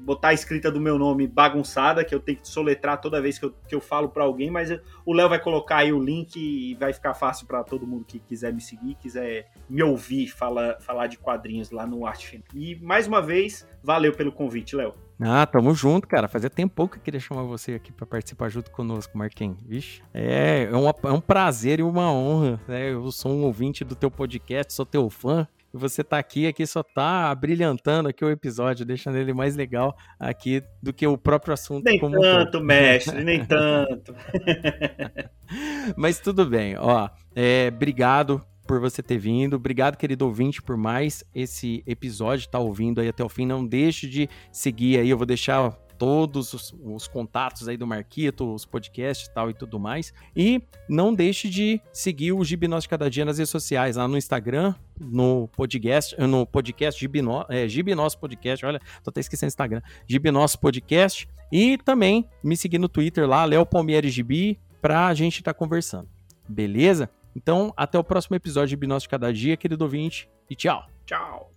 botar 0.00 0.28
a 0.28 0.32
escrita 0.32 0.72
do 0.72 0.80
meu 0.80 0.98
nome 0.98 1.28
bagunçada, 1.28 2.04
que 2.04 2.12
eu 2.14 2.18
tenho 2.18 2.38
que 2.38 2.48
soletrar 2.48 3.00
toda 3.00 3.22
vez 3.22 3.38
que 3.38 3.44
eu, 3.44 3.54
que 3.68 3.74
eu 3.74 3.80
falo 3.80 4.08
para 4.08 4.24
alguém, 4.24 4.50
mas 4.50 4.70
o 5.04 5.12
Léo 5.12 5.28
vai 5.28 5.40
colocar 5.40 5.76
aí 5.76 5.92
o 5.92 6.00
link 6.00 6.36
e 6.36 6.74
vai 6.74 6.92
ficar 6.92 7.14
fácil 7.14 7.46
para 7.46 7.62
todo 7.62 7.86
mundo 7.86 8.04
que 8.04 8.18
quiser 8.18 8.52
me 8.52 8.60
seguir, 8.60 8.96
quiser 8.96 9.52
me 9.70 9.82
ouvir 9.84 10.26
falar, 10.28 10.80
falar 10.80 11.06
de 11.06 11.16
quadrinhos 11.16 11.70
lá 11.70 11.86
no 11.86 12.04
Arte. 12.04 12.42
E 12.52 12.74
mais 12.82 13.06
uma 13.06 13.22
vez, 13.22 13.68
valeu 13.84 14.12
pelo 14.12 14.32
convite, 14.32 14.74
Léo. 14.74 15.06
Ah, 15.20 15.46
tamo 15.46 15.74
junto, 15.74 16.06
cara. 16.06 16.28
Fazia 16.28 16.50
tempo 16.50 16.86
que 16.88 16.98
eu 16.98 17.02
queria 17.02 17.20
chamar 17.20 17.42
você 17.44 17.72
aqui 17.72 17.90
para 17.90 18.06
participar 18.06 18.50
junto 18.50 18.70
conosco, 18.70 19.16
Marquinhos. 19.16 19.58
Vixe, 19.64 20.02
é, 20.12 20.64
é, 20.64 20.76
uma, 20.76 20.94
é 21.04 21.12
um 21.12 21.20
prazer 21.20 21.80
e 21.80 21.82
uma 21.82 22.12
honra. 22.12 22.60
Né? 22.68 22.94
Eu 22.96 23.12
sou 23.12 23.32
um 23.32 23.44
ouvinte 23.44 23.84
do 23.84 23.94
teu 23.94 24.10
podcast, 24.10 24.72
sou 24.72 24.86
teu 24.86 25.10
fã. 25.10 25.46
E 25.74 25.76
você 25.76 26.02
tá 26.02 26.18
aqui, 26.18 26.46
aqui 26.46 26.66
só 26.66 26.82
tá 26.82 27.34
brilhantando 27.34 28.08
aqui 28.08 28.24
o 28.24 28.30
episódio, 28.30 28.86
deixando 28.86 29.18
ele 29.18 29.34
mais 29.34 29.54
legal 29.54 29.94
aqui 30.18 30.62
do 30.82 30.92
que 30.92 31.06
o 31.06 31.18
próprio 31.18 31.52
assunto. 31.52 31.84
Nem 31.84 32.00
tanto, 32.00 32.60
mestre, 32.60 33.22
nem 33.22 33.44
tanto. 33.44 34.14
Mas 35.94 36.18
tudo 36.18 36.46
bem, 36.46 36.76
ó. 36.78 37.10
É, 37.34 37.70
obrigado 37.70 38.42
por 38.66 38.80
você 38.80 39.02
ter 39.02 39.18
vindo. 39.18 39.56
Obrigado, 39.56 39.96
querido 39.96 40.24
ouvinte, 40.24 40.62
por 40.62 40.76
mais 40.76 41.22
esse 41.34 41.82
episódio, 41.86 42.48
tá 42.48 42.58
ouvindo 42.58 43.00
aí 43.00 43.08
até 43.08 43.22
o 43.22 43.28
fim. 43.28 43.44
Não 43.44 43.66
deixe 43.66 44.08
de 44.08 44.28
seguir 44.50 44.98
aí, 44.98 45.10
eu 45.10 45.18
vou 45.18 45.26
deixar 45.26 45.76
todos 45.98 46.52
os, 46.52 46.74
os, 46.82 47.08
contatos 47.08 47.68
aí 47.68 47.76
do 47.76 47.86
Marquito, 47.86 48.54
os 48.54 48.64
podcasts 48.64 49.26
e 49.26 49.34
tal 49.34 49.50
e 49.50 49.54
tudo 49.54 49.78
mais. 49.78 50.12
E 50.34 50.62
não 50.88 51.14
deixe 51.14 51.48
de 51.48 51.80
seguir 51.92 52.32
o 52.32 52.44
Gibinós 52.44 52.84
de 52.84 52.88
Cada 52.88 53.10
Dia 53.10 53.24
nas 53.24 53.38
redes 53.38 53.50
sociais, 53.50 53.96
lá 53.96 54.06
no 54.06 54.16
Instagram, 54.16 54.74
no 54.98 55.48
podcast, 55.48 56.18
no 56.20 56.46
podcast 56.46 57.00
Gibinós, 57.00 57.46
é, 57.48 57.68
Gibinós 57.68 58.14
Podcast, 58.14 58.64
olha, 58.64 58.80
tô 59.02 59.10
até 59.10 59.20
esquecendo 59.20 59.48
o 59.48 59.52
Instagram, 59.52 59.82
Gibinós 60.06 60.56
Podcast. 60.56 61.28
E 61.50 61.78
também 61.78 62.28
me 62.42 62.56
seguir 62.56 62.78
no 62.78 62.88
Twitter 62.88 63.26
lá, 63.28 63.44
Léo 63.44 63.64
Palmieri 63.64 64.10
Gibi, 64.10 64.58
pra 64.80 65.14
gente 65.14 65.38
estar 65.38 65.54
tá 65.54 65.58
conversando. 65.58 66.08
Beleza? 66.48 67.08
Então, 67.34 67.72
até 67.76 67.98
o 67.98 68.04
próximo 68.04 68.34
episódio 68.34 68.68
de 68.68 68.76
Binócio 68.76 69.06
de 69.06 69.10
Cada 69.10 69.32
Dia, 69.32 69.56
querido 69.56 69.84
ouvinte, 69.84 70.28
e 70.48 70.56
tchau. 70.56 70.86
Tchau. 71.04 71.55